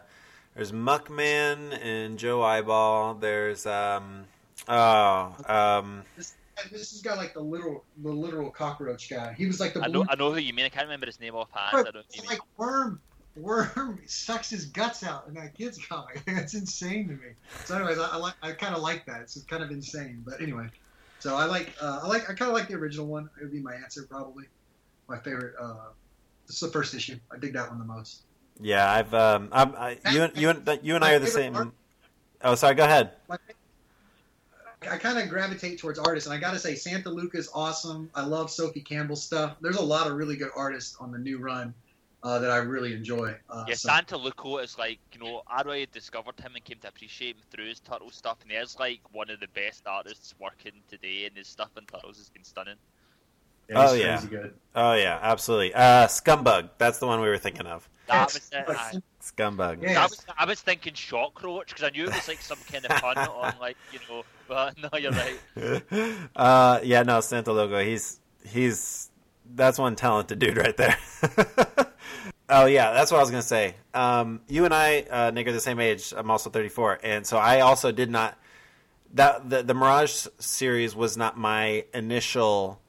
there's 0.55 0.71
Muckman 0.71 1.79
and 1.83 2.17
Joe 2.17 2.43
Eyeball. 2.43 3.15
There's 3.15 3.65
um, 3.65 4.25
oh 4.67 5.35
um, 5.47 6.03
This, 6.15 6.35
this 6.71 6.91
has 6.91 7.01
got 7.01 7.17
like 7.17 7.33
the 7.33 7.41
literal, 7.41 7.83
the 8.01 8.11
literal 8.11 8.49
cockroach 8.49 9.09
guy. 9.09 9.33
He 9.37 9.45
was 9.45 9.59
like 9.59 9.73
the 9.73 9.83
I 9.83 9.87
know, 9.87 10.05
I 10.09 10.15
know 10.15 10.31
who 10.31 10.37
you 10.39 10.53
mean. 10.53 10.65
I 10.65 10.69
can't 10.69 10.85
remember 10.85 11.05
his 11.05 11.19
name 11.19 11.35
offhand. 11.35 11.69
I 11.71 11.83
don't 11.83 11.85
know 11.85 11.91
who 12.01 12.05
it's 12.07 12.15
you 12.17 12.21
mean. 12.23 12.29
like 12.29 12.39
worm 12.57 13.01
worm 13.35 13.99
sucks 14.05 14.49
his 14.51 14.65
guts 14.65 15.03
out 15.03 15.25
in 15.27 15.33
that 15.33 15.55
kid's 15.55 15.83
comic. 15.85 16.23
That's 16.27 16.53
insane 16.53 17.07
to 17.07 17.13
me. 17.13 17.33
So, 17.65 17.75
anyways, 17.75 17.97
I, 17.97 18.09
I 18.09 18.17
like 18.17 18.35
I 18.41 18.51
kind 18.51 18.75
of 18.75 18.81
like 18.81 19.05
that. 19.07 19.21
It's 19.21 19.41
kind 19.43 19.63
of 19.63 19.71
insane, 19.71 20.21
but 20.25 20.41
anyway. 20.41 20.67
So 21.19 21.35
I 21.35 21.45
like 21.45 21.73
uh, 21.81 22.01
I 22.03 22.07
like 22.07 22.29
I 22.29 22.33
kind 22.33 22.49
of 22.51 22.53
like 22.53 22.67
the 22.67 22.75
original 22.75 23.07
one. 23.07 23.29
It 23.39 23.43
would 23.43 23.53
be 23.53 23.61
my 23.61 23.73
answer 23.75 24.05
probably. 24.09 24.45
My 25.07 25.17
favorite. 25.19 25.55
Uh, 25.59 25.75
this 26.47 26.55
is 26.55 26.61
the 26.61 26.67
first 26.73 26.93
issue. 26.93 27.17
I 27.31 27.37
dig 27.37 27.53
that 27.53 27.69
one 27.69 27.79
the 27.79 27.85
most. 27.85 28.23
yeah, 28.59 28.91
I've 28.91 29.13
um, 29.13 29.49
I'm, 29.51 29.73
I, 29.75 29.97
you 30.11 30.23
and 30.23 30.37
you 30.37 30.49
and 30.49 30.79
you 30.83 30.95
and 30.95 31.03
I 31.03 31.13
are 31.13 31.19
the 31.19 31.27
same. 31.27 31.55
art- 31.55 31.69
Oh, 32.45 32.55
sorry. 32.55 32.75
Go 32.75 32.83
ahead. 32.83 33.11
My, 33.29 33.37
I 34.87 34.97
kind 34.97 35.17
of 35.17 35.29
gravitate 35.29 35.79
towards 35.79 35.99
artists, 35.99 36.27
and 36.27 36.35
I 36.35 36.39
got 36.39 36.53
to 36.53 36.59
say, 36.59 36.73
Santolouco's 36.73 37.49
awesome. 37.53 38.09
I 38.15 38.23
love 38.25 38.49
Sophie 38.51 38.81
Campbell's 38.81 39.23
stuff. 39.23 39.55
There's 39.61 39.77
a 39.77 39.81
lot 39.83 40.07
of 40.07 40.13
really 40.13 40.35
good 40.35 40.51
artists 40.55 40.95
on 40.99 41.11
the 41.11 41.17
new 41.19 41.37
run 41.39 41.73
uh, 42.23 42.39
that 42.39 42.49
I 42.49 42.57
really 42.57 42.93
enjoy. 42.93 43.35
Uh, 43.49 43.65
Yeah, 43.67 43.75
so- 43.75 43.89
Santolouco 43.89 44.63
is 44.63 44.77
like, 44.77 44.99
you 45.11 45.19
know, 45.19 45.43
I 45.47 45.61
really 45.61 45.87
discovered 45.91 46.39
him 46.39 46.55
and 46.55 46.63
came 46.63 46.79
to 46.79 46.87
appreciate 46.87 47.35
him 47.35 47.41
through 47.51 47.67
his 47.67 47.79
Turtle 47.79 48.11
stuff, 48.11 48.37
and 48.43 48.51
he's 48.51 48.77
like 48.79 49.01
one 49.11 49.29
of 49.29 49.39
the 49.39 49.47
best 49.49 49.83
artists 49.85 50.33
working 50.39 50.73
today, 50.89 51.25
and 51.25 51.35
his 51.35 51.47
stuff 51.47 51.69
in 51.77 51.85
Turtles 51.85 52.17
has 52.17 52.29
been 52.29 52.43
stunning. 52.43 52.77
Yeah, 53.69 53.89
oh 53.89 53.93
yeah. 53.93 54.21
good. 54.29 54.53
Oh 54.75 54.93
yeah, 54.93 55.19
absolutely. 55.21 55.73
Uh, 55.73 56.07
Scumbug. 56.07 56.69
That's 56.77 56.99
the 56.99 57.07
one 57.07 57.21
we 57.21 57.29
were 57.29 57.37
thinking 57.37 57.65
of. 57.65 57.87
That 58.07 58.25
was 58.25 58.51
it. 58.51 58.65
I, 58.67 58.93
Scumbug. 59.21 59.81
that 59.81 60.09
was, 60.09 60.25
I 60.37 60.45
was 60.45 60.59
thinking 60.59 60.93
Shockroach 60.93 61.67
because 61.67 61.83
I 61.83 61.89
knew 61.89 62.03
it 62.03 62.13
was 62.13 62.27
like 62.27 62.41
some 62.41 62.57
kind 62.69 62.85
of 62.85 62.91
pun 63.01 63.17
on 63.17 63.53
like 63.61 63.77
you 63.93 63.99
know, 64.09 64.23
but 64.53 64.77
no, 64.93 64.99
you're 64.99 65.11
right. 65.11 66.27
uh, 66.35 66.79
yeah, 66.83 67.03
no, 67.03 67.19
Santolouco. 67.19 67.85
He's 67.85 68.19
he's 68.45 69.09
that's 69.55 69.77
one 69.77 69.95
talented 69.95 70.39
dude 70.39 70.57
right 70.57 70.77
there. 70.77 70.97
oh 72.49 72.65
yeah, 72.65 72.93
that's 72.93 73.11
what 73.11 73.17
I 73.17 73.21
was 73.21 73.31
gonna 73.31 73.41
say. 73.41 73.75
Um, 73.93 74.41
you 74.47 74.65
and 74.65 74.73
I, 74.73 75.01
uh, 75.09 75.31
Nick, 75.31 75.47
are 75.47 75.51
the 75.51 75.59
same 75.59 75.79
age. 75.79 76.13
I'm 76.15 76.29
also 76.31 76.49
34, 76.49 76.99
and 77.03 77.25
so 77.25 77.37
I 77.37 77.61
also 77.61 77.91
did 77.91 78.09
not. 78.09 78.37
That 79.15 79.49
the 79.49 79.63
the 79.63 79.73
Mirage 79.73 80.27
series 80.39 80.95
was 80.95 81.17
not 81.17 81.37
my 81.37 81.85
initial 81.93 82.81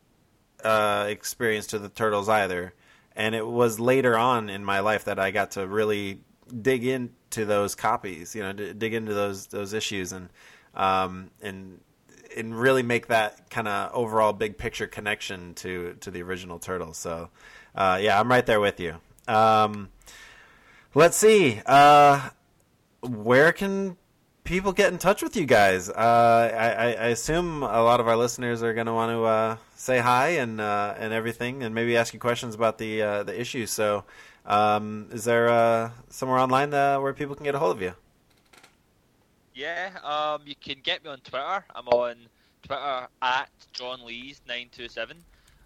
uh, 0.63 1.07
experience 1.09 1.67
to 1.69 1.79
the 1.79 1.89
Turtles 1.89 2.29
either, 2.29 2.73
and 3.15 3.35
it 3.35 3.47
was 3.47 3.79
later 3.79 4.17
on 4.17 4.49
in 4.49 4.65
my 4.65 4.81
life 4.81 5.05
that 5.05 5.19
I 5.19 5.31
got 5.31 5.53
to 5.53 5.67
really 5.67 6.21
dig 6.63 6.87
into 6.87 7.45
those 7.45 7.75
copies. 7.75 8.35
You 8.35 8.43
know, 8.43 8.53
dig 8.55 8.95
into 8.95 9.13
those 9.13 9.49
those 9.49 9.75
issues 9.75 10.13
and 10.13 10.31
um, 10.75 11.31
and 11.43 11.81
and 12.37 12.59
really 12.59 12.83
make 12.83 13.09
that 13.09 13.49
kind 13.51 13.69
of 13.69 13.93
overall 13.93 14.33
big 14.33 14.59
picture 14.59 14.87
connection 14.87 15.55
to 15.55 15.95
to 16.01 16.11
the 16.11 16.23
original 16.23 16.59
Turtles. 16.59 16.99
So, 16.99 17.31
uh, 17.75 17.99
yeah, 18.01 18.19
I'm 18.19 18.29
right 18.29 18.45
there 18.45 18.61
with 18.61 18.81
you. 18.81 18.97
Um, 19.29 19.91
let's 20.95 21.17
see. 21.17 21.61
Uh, 21.67 22.31
where 23.03 23.53
can 23.53 23.97
people 24.45 24.73
get 24.73 24.93
in 24.93 24.99
touch 24.99 25.23
with 25.23 25.37
you 25.37 25.47
guys? 25.47 25.89
Uh, 25.89 25.95
I, 26.55 27.07
I, 27.07 27.09
assume 27.09 27.63
a 27.63 27.83
lot 27.83 28.01
of 28.01 28.09
our 28.09 28.17
listeners 28.17 28.63
are 28.63 28.75
going 28.75 28.87
to 28.87 28.93
want 28.93 29.11
to 29.11 29.25
uh, 29.25 29.57
say 29.77 29.99
hi 29.99 30.29
and 30.29 30.61
uh, 30.61 30.95
and 30.99 31.13
everything, 31.13 31.63
and 31.63 31.75
maybe 31.75 31.97
ask 31.97 32.15
you 32.15 32.21
questions 32.21 32.55
about 32.55 32.79
the 32.79 33.03
uh, 33.03 33.23
the 33.23 33.39
issue. 33.39 33.67
So, 33.67 34.05
um, 34.47 35.09
is 35.13 35.25
there 35.25 35.49
uh, 35.49 35.91
somewhere 36.09 36.39
online 36.39 36.73
uh, 36.73 37.01
where 37.01 37.13
people 37.13 37.35
can 37.35 37.45
get 37.45 37.55
a 37.55 37.59
hold 37.59 37.77
of 37.77 37.83
you? 37.83 37.95
Yeah, 39.55 39.91
um, 40.03 40.43
you 40.47 40.57
can 40.57 40.81
get 40.83 41.05
me 41.05 41.11
on 41.11 41.21
Twitter. 41.21 41.65
I'm 41.75 41.87
on 41.89 42.17
Twitter 42.63 43.07
at 43.23 43.51
John 43.73 44.05
Lees 44.05 44.41
nine 44.49 44.69
two 44.73 44.89
seven. 44.89 45.19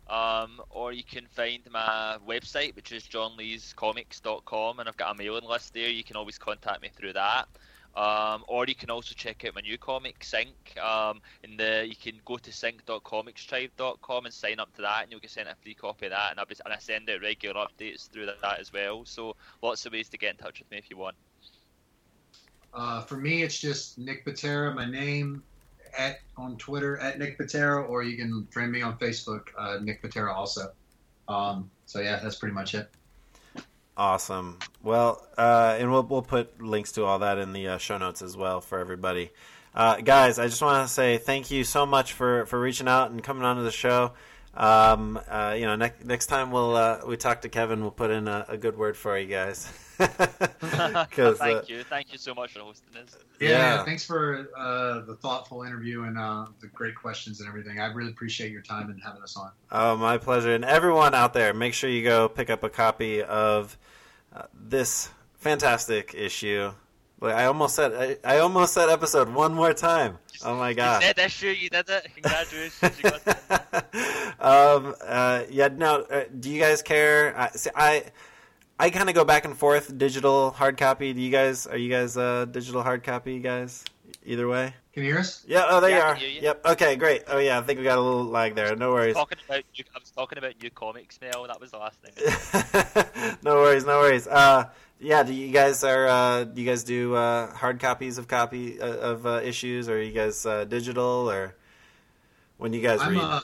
Um, 0.08 0.60
or 0.70 0.92
you 0.92 1.04
can 1.04 1.26
find 1.26 1.60
my 1.70 2.16
website, 2.26 2.74
which 2.76 2.92
is 2.92 3.04
johnleescomics.com, 3.04 4.78
and 4.78 4.88
I've 4.88 4.96
got 4.96 5.14
a 5.14 5.18
mailing 5.18 5.44
list 5.44 5.74
there. 5.74 5.88
You 5.88 6.04
can 6.04 6.16
always 6.16 6.38
contact 6.38 6.80
me 6.80 6.88
through 6.94 7.14
that. 7.14 7.46
Um, 7.96 8.44
or 8.46 8.64
you 8.66 8.74
can 8.74 8.90
also 8.90 9.14
check 9.14 9.44
out 9.44 9.54
my 9.54 9.60
new 9.60 9.76
comic, 9.76 10.22
Sink. 10.22 10.78
Um, 10.78 11.20
and 11.42 11.58
the 11.58 11.86
you 11.88 11.96
can 11.96 12.20
go 12.24 12.36
to 12.36 12.52
sink.comixtribe.com 12.52 14.24
and 14.26 14.34
sign 14.34 14.60
up 14.60 14.74
to 14.76 14.82
that, 14.82 15.02
and 15.02 15.10
you'll 15.10 15.20
get 15.20 15.30
sent 15.30 15.48
a 15.48 15.54
free 15.62 15.74
copy 15.74 16.06
of 16.06 16.12
that. 16.12 16.30
And 16.30 16.40
I, 16.40 16.44
and 16.64 16.74
I 16.74 16.78
send 16.78 17.08
out 17.10 17.22
regular 17.22 17.66
updates 17.66 18.08
through 18.10 18.26
that 18.26 18.60
as 18.60 18.72
well. 18.72 19.04
So 19.04 19.34
lots 19.62 19.84
of 19.86 19.92
ways 19.92 20.08
to 20.10 20.18
get 20.18 20.32
in 20.32 20.36
touch 20.36 20.60
with 20.60 20.70
me 20.70 20.78
if 20.78 20.90
you 20.90 20.96
want. 20.96 21.16
Uh, 22.74 23.02
for 23.02 23.16
me, 23.16 23.42
it's 23.42 23.58
just 23.58 23.98
Nick 23.98 24.24
Pitarra, 24.24 24.74
my 24.74 24.88
name, 24.88 25.42
at 25.96 26.20
on 26.36 26.56
Twitter 26.56 26.98
at 26.98 27.18
Nick 27.18 27.38
Pitarra, 27.38 27.88
or 27.88 28.02
you 28.02 28.16
can 28.16 28.46
friend 28.50 28.70
me 28.70 28.82
on 28.82 28.98
Facebook, 28.98 29.48
uh, 29.58 29.78
Nick 29.82 30.02
Pitarra 30.02 30.34
also. 30.34 30.72
Um, 31.26 31.70
so 31.86 32.00
yeah, 32.00 32.20
that's 32.22 32.36
pretty 32.36 32.54
much 32.54 32.74
it. 32.74 32.88
Awesome. 33.96 34.58
Well, 34.82 35.26
uh, 35.36 35.76
and 35.78 35.90
we'll 35.90 36.04
we'll 36.04 36.22
put 36.22 36.62
links 36.62 36.92
to 36.92 37.04
all 37.04 37.18
that 37.20 37.38
in 37.38 37.52
the 37.52 37.68
uh, 37.68 37.78
show 37.78 37.98
notes 37.98 38.22
as 38.22 38.36
well 38.36 38.60
for 38.60 38.78
everybody. 38.78 39.30
Uh, 39.74 40.00
guys, 40.00 40.38
I 40.38 40.46
just 40.46 40.62
want 40.62 40.86
to 40.86 40.92
say 40.92 41.18
thank 41.18 41.50
you 41.50 41.62
so 41.62 41.86
much 41.86 42.12
for, 42.12 42.46
for 42.46 42.58
reaching 42.58 42.88
out 42.88 43.10
and 43.10 43.22
coming 43.22 43.44
onto 43.44 43.62
the 43.62 43.70
show. 43.70 44.12
Um, 44.58 45.20
uh, 45.28 45.54
you 45.56 45.66
know, 45.66 45.76
next 45.76 46.04
next 46.04 46.26
time 46.26 46.50
we'll 46.50 46.74
uh, 46.76 47.00
we 47.06 47.16
talk 47.16 47.42
to 47.42 47.48
Kevin, 47.48 47.80
we'll 47.80 47.92
put 47.92 48.10
in 48.10 48.26
a, 48.26 48.44
a 48.48 48.56
good 48.58 48.76
word 48.76 48.96
for 48.96 49.16
you 49.16 49.28
guys. 49.28 49.72
'Cause, 49.98 51.38
Thank 51.38 51.56
uh, 51.56 51.62
you, 51.66 51.82
thank 51.84 52.12
you 52.12 52.18
so 52.18 52.34
much 52.34 52.52
for 52.52 52.60
hosting 52.60 52.88
this. 52.92 53.16
Yeah, 53.40 53.48
Yeah. 53.50 53.58
yeah, 53.76 53.84
thanks 53.84 54.04
for 54.04 54.48
uh, 54.56 55.00
the 55.00 55.16
thoughtful 55.16 55.62
interview 55.62 56.04
and 56.04 56.16
uh, 56.18 56.46
the 56.60 56.68
great 56.68 56.94
questions 56.94 57.40
and 57.40 57.48
everything. 57.48 57.80
I 57.80 57.86
really 57.86 58.10
appreciate 58.10 58.52
your 58.52 58.62
time 58.62 58.90
and 58.90 59.00
having 59.02 59.22
us 59.22 59.36
on. 59.36 59.50
Oh, 59.72 59.96
my 59.96 60.18
pleasure. 60.18 60.54
And 60.54 60.64
everyone 60.64 61.14
out 61.14 61.34
there, 61.34 61.52
make 61.52 61.74
sure 61.74 61.90
you 61.90 62.04
go 62.04 62.28
pick 62.28 62.48
up 62.50 62.62
a 62.62 62.68
copy 62.68 63.22
of 63.22 63.76
uh, 64.34 64.42
this 64.54 65.10
fantastic 65.34 66.14
issue. 66.14 66.70
Like, 67.20 67.34
I 67.34 67.46
almost 67.46 67.74
said 67.74 68.20
I, 68.24 68.36
I 68.36 68.38
almost 68.38 68.74
said 68.74 68.88
episode 68.88 69.28
one 69.28 69.54
more 69.54 69.72
time. 69.74 70.18
Oh 70.44 70.54
my 70.54 70.72
god! 70.72 70.84
You 70.84 71.00
god. 71.00 71.02
said 71.02 71.16
that 71.16 71.30
shit, 71.32 71.58
you 71.58 71.68
did 71.68 71.86
that. 71.86 72.06
Congratulations. 72.14 72.96
you 73.02 73.10
got 73.10 73.24
um, 74.40 74.94
uh, 75.04 75.42
yeah, 75.50 75.68
no. 75.68 76.02
Uh, 76.02 76.24
do 76.38 76.48
you 76.50 76.60
guys 76.60 76.80
care? 76.82 77.36
I, 77.36 77.50
see, 77.50 77.70
I, 77.74 78.04
I 78.78 78.90
kind 78.90 79.08
of 79.08 79.16
go 79.16 79.24
back 79.24 79.44
and 79.44 79.56
forth. 79.56 79.96
Digital, 79.98 80.52
hard 80.52 80.76
copy. 80.76 81.12
Do 81.12 81.20
you 81.20 81.30
guys? 81.32 81.66
Are 81.66 81.76
you 81.76 81.90
guys 81.90 82.16
uh, 82.16 82.44
digital 82.44 82.82
hard 82.82 83.02
copy 83.02 83.40
guys? 83.40 83.84
Either 84.24 84.46
way. 84.46 84.74
Can 84.92 85.04
you 85.04 85.10
hear 85.12 85.20
us? 85.20 85.44
Yeah. 85.46 85.64
Oh, 85.68 85.80
there 85.80 85.90
Yeah, 85.90 85.96
you 85.96 86.02
are. 86.02 86.16
you. 86.28 86.40
Yep. 86.42 86.66
Okay. 86.66 86.96
Great. 86.96 87.22
Oh 87.28 87.38
yeah. 87.38 87.58
I 87.58 87.62
think 87.62 87.78
we 87.78 87.84
got 87.84 87.98
a 87.98 88.00
little 88.00 88.24
lag 88.24 88.54
there. 88.54 88.76
No 88.76 88.92
worries. 88.92 89.14
talking 89.14 89.38
about 89.48 89.62
new, 89.76 89.84
I 89.94 89.98
was 89.98 90.10
talking 90.10 90.38
about 90.38 90.54
new 90.62 90.70
comics, 90.70 91.18
Mel. 91.20 91.46
That 91.46 91.60
was 91.60 91.70
the 91.70 91.78
last 91.78 91.98
thing. 92.02 93.36
no 93.42 93.56
worries. 93.56 93.86
No 93.86 93.98
worries. 94.00 94.26
Uh, 94.26 94.68
yeah. 95.00 95.22
Do 95.22 95.32
you 95.32 95.52
guys 95.52 95.84
are? 95.84 96.06
Uh, 96.06 96.44
do 96.44 96.60
you 96.60 96.68
guys 96.68 96.84
do 96.84 97.14
uh, 97.14 97.52
hard 97.54 97.80
copies 97.80 98.18
of 98.18 98.28
copy 98.28 98.80
uh, 98.80 98.86
of 98.86 99.26
uh, 99.26 99.40
issues, 99.42 99.88
or 99.88 99.96
are 99.98 100.02
you 100.02 100.12
guys 100.12 100.44
uh, 100.46 100.64
digital, 100.64 101.30
or 101.30 101.54
when 102.58 102.72
you 102.72 102.80
guys 102.80 103.00
I'm 103.00 103.12
read? 103.12 103.22
uh, 103.22 103.40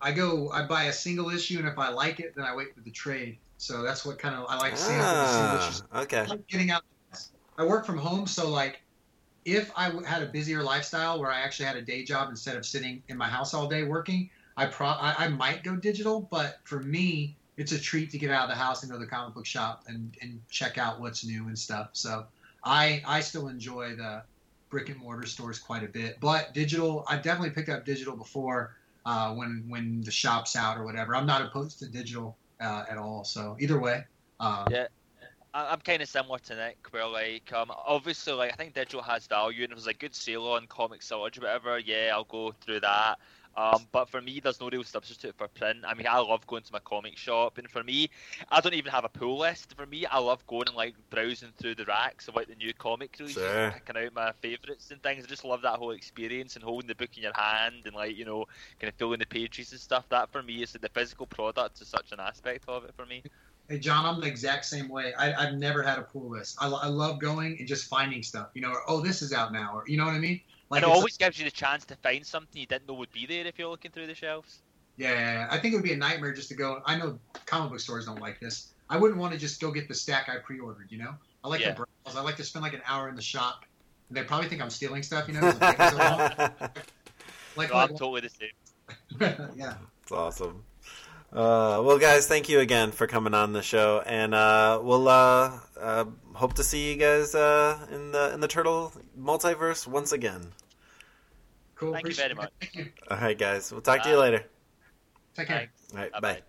I 0.00 0.12
go, 0.12 0.50
I 0.50 0.62
buy 0.62 0.84
a 0.84 0.92
single 0.92 1.30
issue, 1.30 1.58
and 1.58 1.68
if 1.68 1.78
I 1.78 1.90
like 1.90 2.20
it, 2.20 2.34
then 2.34 2.44
I 2.44 2.54
wait 2.54 2.74
for 2.74 2.80
the 2.80 2.90
trade. 2.90 3.38
So 3.58 3.82
that's 3.82 4.06
what 4.06 4.18
kind 4.18 4.34
of 4.34 4.46
I 4.48 4.56
like 4.56 4.76
seeing 4.76 4.98
Ah, 4.98 5.80
okay. 5.96 6.20
I 6.20 6.26
like 6.26 6.46
getting 6.48 6.70
out. 6.70 6.82
I 7.58 7.64
work 7.66 7.84
from 7.84 7.98
home, 7.98 8.26
so 8.26 8.48
like, 8.48 8.80
if 9.44 9.70
I 9.76 9.90
had 10.06 10.22
a 10.22 10.26
busier 10.26 10.62
lifestyle 10.62 11.20
where 11.20 11.30
I 11.30 11.40
actually 11.40 11.66
had 11.66 11.76
a 11.76 11.82
day 11.82 12.02
job 12.02 12.30
instead 12.30 12.56
of 12.56 12.64
sitting 12.64 13.02
in 13.08 13.18
my 13.18 13.28
house 13.28 13.52
all 13.52 13.68
day 13.68 13.82
working, 13.82 14.30
I 14.56 14.66
pro 14.66 14.86
I, 14.86 15.14
I 15.18 15.28
might 15.28 15.62
go 15.62 15.76
digital. 15.76 16.26
But 16.30 16.60
for 16.64 16.80
me, 16.80 17.36
it's 17.56 17.72
a 17.72 17.78
treat 17.78 18.10
to 18.10 18.18
get 18.18 18.30
out 18.30 18.44
of 18.44 18.50
the 18.50 18.56
house 18.56 18.82
and 18.82 18.90
go 18.90 18.98
to 18.98 19.04
the 19.04 19.10
comic 19.10 19.34
book 19.34 19.46
shop 19.46 19.84
and, 19.86 20.16
and 20.22 20.40
check 20.50 20.78
out 20.78 21.00
what's 21.00 21.24
new 21.24 21.46
and 21.48 21.58
stuff. 21.58 21.90
So 21.92 22.26
I 22.64 23.02
I 23.06 23.20
still 23.20 23.48
enjoy 23.48 23.96
the 23.96 24.22
brick 24.70 24.88
and 24.88 24.98
mortar 24.98 25.26
stores 25.26 25.58
quite 25.58 25.82
a 25.82 25.88
bit, 25.88 26.18
but 26.20 26.54
digital 26.54 27.04
I 27.08 27.16
definitely 27.16 27.50
picked 27.50 27.68
up 27.68 27.84
digital 27.84 28.16
before 28.16 28.76
uh, 29.04 29.34
when 29.34 29.64
when 29.68 30.02
the 30.02 30.10
shop's 30.10 30.56
out 30.56 30.78
or 30.78 30.84
whatever. 30.84 31.14
I'm 31.14 31.26
not 31.26 31.42
opposed 31.42 31.78
to 31.80 31.86
digital 31.86 32.36
uh, 32.60 32.84
at 32.88 32.96
all. 32.98 33.24
So 33.24 33.56
either 33.60 33.78
way, 33.78 34.04
uh, 34.38 34.66
Yeah. 34.70 34.86
I'm 35.52 35.80
kind 35.80 36.00
of 36.00 36.08
similar 36.08 36.38
to 36.38 36.54
Nick, 36.54 36.78
where 36.92 37.06
like 37.08 37.52
um 37.52 37.72
obviously 37.84 38.32
like 38.34 38.52
I 38.52 38.56
think 38.56 38.72
digital 38.72 39.02
has 39.02 39.26
value, 39.26 39.64
and 39.64 39.72
if 39.72 39.78
there's 39.78 39.88
a 39.88 39.94
good 39.94 40.14
sale 40.14 40.46
on 40.46 40.66
Comixology 40.68 41.38
or 41.38 41.42
whatever, 41.42 41.78
yeah, 41.80 42.10
I'll 42.12 42.24
go 42.24 42.54
through 42.60 42.80
that. 42.80 43.18
Um, 43.56 43.86
but 43.92 44.08
for 44.08 44.20
me, 44.20 44.40
there's 44.40 44.60
no 44.60 44.68
real 44.70 44.84
substitute 44.84 45.34
for 45.36 45.48
print. 45.48 45.78
I 45.86 45.94
mean, 45.94 46.06
I 46.08 46.18
love 46.18 46.46
going 46.46 46.62
to 46.62 46.72
my 46.72 46.78
comic 46.78 47.16
shop, 47.18 47.58
and 47.58 47.68
for 47.68 47.82
me, 47.82 48.08
I 48.48 48.60
don't 48.60 48.74
even 48.74 48.92
have 48.92 49.04
a 49.04 49.08
pull 49.08 49.38
list. 49.38 49.74
For 49.76 49.86
me, 49.86 50.06
I 50.06 50.18
love 50.18 50.46
going 50.46 50.68
and 50.68 50.76
like 50.76 50.94
browsing 51.10 51.52
through 51.58 51.74
the 51.74 51.84
racks 51.84 52.28
of 52.28 52.36
like 52.36 52.46
the 52.48 52.54
new 52.54 52.72
comic 52.72 53.16
releases, 53.18 53.42
Sure. 53.42 53.70
picking 53.72 53.96
out 54.02 54.14
my 54.14 54.32
favourites 54.40 54.90
and 54.90 55.02
things. 55.02 55.24
I 55.24 55.28
just 55.28 55.44
love 55.44 55.62
that 55.62 55.78
whole 55.78 55.90
experience 55.90 56.54
and 56.54 56.64
holding 56.64 56.88
the 56.88 56.94
book 56.94 57.10
in 57.16 57.24
your 57.24 57.34
hand 57.34 57.82
and 57.86 57.94
like 57.94 58.16
you 58.16 58.24
know, 58.24 58.46
kind 58.80 58.88
of 58.88 58.94
filling 58.94 59.18
the 59.18 59.26
pages 59.26 59.72
and 59.72 59.80
stuff. 59.80 60.04
That 60.10 60.30
for 60.30 60.42
me 60.42 60.62
is 60.62 60.72
the 60.72 60.88
physical 60.88 61.26
product 61.26 61.80
is 61.80 61.88
such 61.88 62.12
an 62.12 62.20
aspect 62.20 62.64
of 62.68 62.84
it 62.84 62.94
for 62.94 63.04
me. 63.04 63.22
Hey 63.68 63.78
John, 63.78 64.04
I'm 64.04 64.20
the 64.20 64.26
exact 64.26 64.64
same 64.64 64.88
way. 64.88 65.14
I, 65.14 65.32
I've 65.32 65.54
never 65.54 65.82
had 65.82 65.98
a 65.98 66.02
pull 66.02 66.30
list. 66.30 66.56
I, 66.60 66.68
I 66.68 66.86
love 66.86 67.20
going 67.20 67.56
and 67.58 67.68
just 67.68 67.88
finding 67.88 68.22
stuff. 68.22 68.48
You 68.54 68.62
know, 68.62 68.70
or, 68.70 68.82
oh, 68.88 69.00
this 69.00 69.22
is 69.22 69.32
out 69.32 69.52
now, 69.52 69.72
or 69.74 69.84
you 69.86 69.96
know 69.96 70.06
what 70.06 70.14
I 70.14 70.18
mean? 70.18 70.40
And 70.78 70.84
it 70.84 70.88
it's 70.88 70.96
always 70.96 71.16
gives 71.16 71.38
you 71.38 71.44
the 71.44 71.50
chance 71.50 71.84
to 71.86 71.96
find 71.96 72.24
something 72.26 72.60
you 72.60 72.66
didn't 72.66 72.86
know 72.88 72.94
would 72.94 73.12
be 73.12 73.26
there 73.26 73.46
if 73.46 73.58
you're 73.58 73.68
looking 73.70 73.90
through 73.90 74.06
the 74.06 74.14
shelves. 74.14 74.62
Yeah, 74.96 75.12
yeah, 75.12 75.32
yeah. 75.32 75.48
I 75.50 75.58
think 75.58 75.72
it 75.74 75.76
would 75.78 75.84
be 75.84 75.92
a 75.92 75.96
nightmare 75.96 76.32
just 76.32 76.48
to 76.50 76.54
go. 76.54 76.82
I 76.84 76.96
know 76.96 77.18
comic 77.46 77.70
book 77.70 77.80
stores 77.80 78.06
don't 78.06 78.20
like 78.20 78.38
this. 78.40 78.74
I 78.88 78.96
wouldn't 78.98 79.18
want 79.18 79.32
to 79.32 79.38
just 79.38 79.60
go 79.60 79.70
get 79.70 79.88
the 79.88 79.94
stack 79.94 80.28
I 80.28 80.36
pre-ordered. 80.38 80.88
You 80.90 80.98
know, 80.98 81.14
I 81.44 81.48
like 81.48 81.60
Yeah. 81.60 81.70
to 81.74 81.86
browse. 82.04 82.16
I 82.16 82.20
like 82.22 82.36
to 82.36 82.44
spend 82.44 82.62
like 82.64 82.74
an 82.74 82.82
hour 82.86 83.08
in 83.08 83.14
the 83.16 83.22
shop. 83.22 83.64
And 84.08 84.16
they 84.16 84.24
probably 84.24 84.48
think 84.48 84.60
I'm 84.60 84.70
stealing 84.70 85.02
stuff. 85.02 85.28
You 85.28 85.34
know, 85.34 85.52
the 85.52 85.58
papers 85.58 85.92
are 85.94 86.18
long. 86.18 86.50
like, 87.56 87.70
No, 87.70 87.76
I'm 87.76 87.88
like- 87.88 87.98
totally 87.98 88.20
the 88.22 88.28
same. 88.30 89.50
yeah. 89.56 89.74
It's 90.02 90.12
awesome. 90.12 90.64
Uh, 91.32 91.80
well, 91.84 91.96
guys, 91.98 92.26
thank 92.26 92.48
you 92.48 92.58
again 92.58 92.90
for 92.90 93.06
coming 93.06 93.34
on 93.34 93.52
the 93.52 93.62
show, 93.62 94.02
and 94.04 94.34
uh, 94.34 94.80
we'll 94.82 95.06
uh, 95.06 95.60
uh, 95.80 96.04
hope 96.34 96.54
to 96.54 96.64
see 96.64 96.90
you 96.90 96.96
guys 96.96 97.34
uh, 97.34 97.78
in 97.90 98.12
the 98.12 98.32
in 98.34 98.40
the 98.40 98.48
Turtle 98.48 98.92
multiverse 99.18 99.86
once 99.86 100.12
again. 100.12 100.52
Cool. 101.74 101.94
Thank 101.94 102.08
you 102.08 102.14
very 102.14 102.34
much. 102.34 102.52
All 103.10 103.16
right, 103.16 103.38
guys, 103.38 103.72
we'll 103.72 103.80
talk 103.80 104.02
to 104.02 104.10
you 104.10 104.18
later. 104.18 104.44
Take 105.34 105.48
care. 105.48 105.70
All 105.92 105.98
right, 105.98 106.12
Bye-bye. 106.12 106.32
bye. 106.34 106.42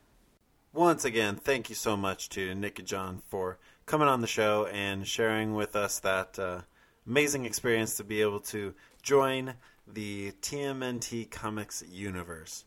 Once 0.73 1.05
again, 1.05 1.35
thank 1.35 1.69
you 1.69 1.75
so 1.75 1.95
much 1.95 2.29
to 2.29 2.53
Nick 2.55 2.79
and 2.79 2.87
John 2.87 3.21
for 3.29 3.57
coming 3.85 4.07
on 4.07 4.21
the 4.21 4.27
show 4.27 4.67
and 4.67 5.07
sharing 5.07 5.53
with 5.53 5.75
us 5.75 5.99
that 5.99 6.37
uh, 6.37 6.61
amazing 7.07 7.45
experience 7.45 7.95
to 7.97 8.03
be 8.03 8.21
able 8.21 8.39
to 8.39 8.73
join 9.01 9.53
the 9.87 10.31
TMNT 10.41 11.29
Comics 11.29 11.83
universe. 11.89 12.65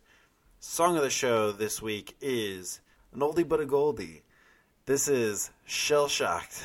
Song 0.61 0.97
of 0.97 1.03
the 1.03 1.11
show 1.11 1.53
this 1.53 1.83
week 1.83 2.17
is 2.21 2.81
an 3.13 3.21
oldie 3.21 3.47
but 3.47 3.61
a 3.61 3.67
goldie. 3.67 4.23
This 4.87 5.09
is 5.09 5.51
Shell 5.65 6.09
Shocked 6.09 6.63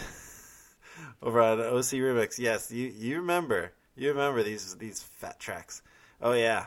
over 1.23 1.39
on 1.39 1.61
OC 1.61 1.95
Remix. 2.03 2.37
Yes, 2.37 2.69
you 2.69 2.87
you 2.93 3.15
remember 3.21 3.71
you 3.95 4.09
remember 4.09 4.43
these 4.43 4.75
these 4.75 5.01
fat 5.01 5.39
tracks. 5.39 5.81
Oh 6.21 6.33
yeah, 6.33 6.65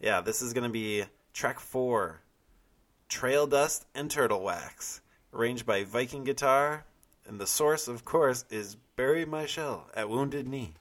yeah. 0.00 0.20
This 0.20 0.42
is 0.42 0.52
gonna 0.52 0.68
be 0.68 1.04
track 1.32 1.60
four. 1.60 2.22
Trail 3.08 3.46
Dust 3.46 3.86
and 3.94 4.10
Turtle 4.10 4.42
Wax, 4.42 5.00
arranged 5.32 5.64
by 5.64 5.84
Viking 5.84 6.24
Guitar, 6.24 6.84
and 7.24 7.40
the 7.40 7.46
source, 7.46 7.86
of 7.86 8.04
course, 8.04 8.44
is 8.50 8.76
Bury 8.96 9.24
My 9.24 9.46
Shell 9.46 9.88
at 9.94 10.10
Wounded 10.10 10.48
Knee. 10.48 10.74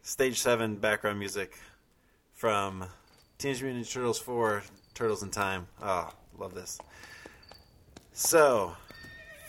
Stage 0.00 0.40
7 0.40 0.76
background 0.76 1.18
music 1.18 1.58
from 2.32 2.86
Teenage 3.36 3.62
Mutant 3.62 3.84
Ninja 3.84 3.92
Turtles 3.92 4.18
4, 4.18 4.62
Turtles 4.94 5.22
in 5.22 5.30
Time. 5.30 5.66
Oh, 5.82 6.10
love 6.38 6.54
this. 6.54 6.78
So, 8.12 8.76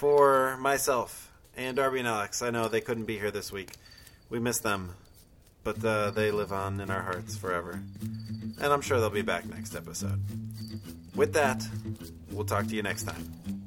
for 0.01 0.57
myself 0.57 1.31
and 1.55 1.77
Darby 1.77 1.99
and 1.99 2.07
Alex, 2.07 2.41
I 2.41 2.49
know 2.49 2.67
they 2.67 2.81
couldn't 2.81 3.05
be 3.05 3.19
here 3.19 3.29
this 3.29 3.51
week. 3.51 3.69
We 4.31 4.39
miss 4.39 4.57
them, 4.57 4.95
but 5.63 5.85
uh, 5.85 6.09
they 6.09 6.31
live 6.31 6.51
on 6.51 6.81
in 6.81 6.89
our 6.89 7.03
hearts 7.03 7.37
forever. 7.37 7.83
And 8.59 8.73
I'm 8.73 8.81
sure 8.81 8.99
they'll 8.99 9.11
be 9.11 9.21
back 9.21 9.45
next 9.45 9.75
episode. 9.75 10.19
With 11.13 11.33
that, 11.33 11.63
we'll 12.31 12.45
talk 12.45 12.65
to 12.65 12.75
you 12.75 12.81
next 12.81 13.03
time. 13.03 13.60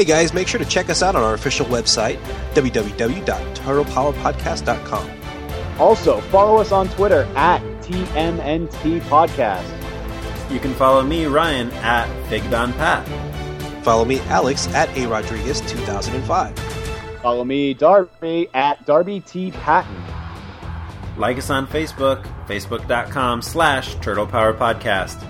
Hey 0.00 0.06
guys, 0.06 0.32
make 0.32 0.48
sure 0.48 0.58
to 0.58 0.64
check 0.64 0.88
us 0.88 1.02
out 1.02 1.14
on 1.14 1.22
our 1.22 1.34
official 1.34 1.66
website, 1.66 2.16
www.turtlepowerpodcast.com. 2.54 5.10
Also, 5.78 6.22
follow 6.22 6.56
us 6.56 6.72
on 6.72 6.88
Twitter 6.88 7.28
at 7.36 7.60
TMNT 7.82 9.02
Podcast. 9.02 10.50
You 10.50 10.58
can 10.58 10.72
follow 10.72 11.02
me, 11.02 11.26
Ryan, 11.26 11.70
at 11.72 12.08
FigDonPat. 12.30 13.82
Follow 13.82 14.06
me, 14.06 14.20
Alex, 14.20 14.68
at 14.68 14.88
A 14.96 15.06
Rodriguez 15.06 15.60
2005. 15.60 16.58
Follow 17.20 17.44
me, 17.44 17.74
Darby, 17.74 18.48
at 18.54 18.86
Darby 18.86 19.20
T. 19.20 19.50
Patton. 19.50 20.02
Like 21.18 21.36
us 21.36 21.50
on 21.50 21.66
Facebook, 21.66 22.24
facebook.com 22.46 23.42
slash 23.42 23.96
Turtle 23.96 24.26
Power 24.26 24.54
Podcast. 24.54 25.26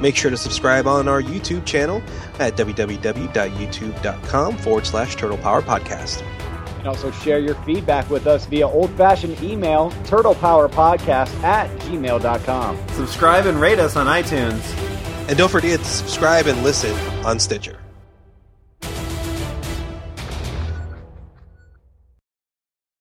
Make 0.00 0.14
sure 0.14 0.30
to 0.30 0.36
subscribe 0.36 0.86
on 0.86 1.08
our 1.08 1.22
YouTube 1.22 1.64
channel 1.64 2.02
at 2.40 2.56
www.youtube.com 2.56 4.56
forward 4.58 4.86
slash 4.86 5.16
Turtle 5.16 5.38
Power 5.38 5.62
Podcast. 5.62 6.22
And 6.78 6.86
also 6.86 7.10
share 7.10 7.40
your 7.40 7.56
feedback 7.56 8.08
with 8.08 8.26
us 8.26 8.46
via 8.46 8.68
old 8.68 8.90
fashioned 8.92 9.40
email, 9.42 9.90
turtlepowerpodcast 10.04 11.42
at 11.42 11.68
gmail.com. 11.80 12.78
Subscribe 12.90 13.46
and 13.46 13.60
rate 13.60 13.78
us 13.78 13.96
on 13.96 14.06
iTunes. 14.06 14.62
And 15.28 15.36
don't 15.36 15.50
forget 15.50 15.80
to 15.80 15.84
subscribe 15.84 16.46
and 16.46 16.62
listen 16.62 16.94
on 17.24 17.38
Stitcher. 17.38 17.78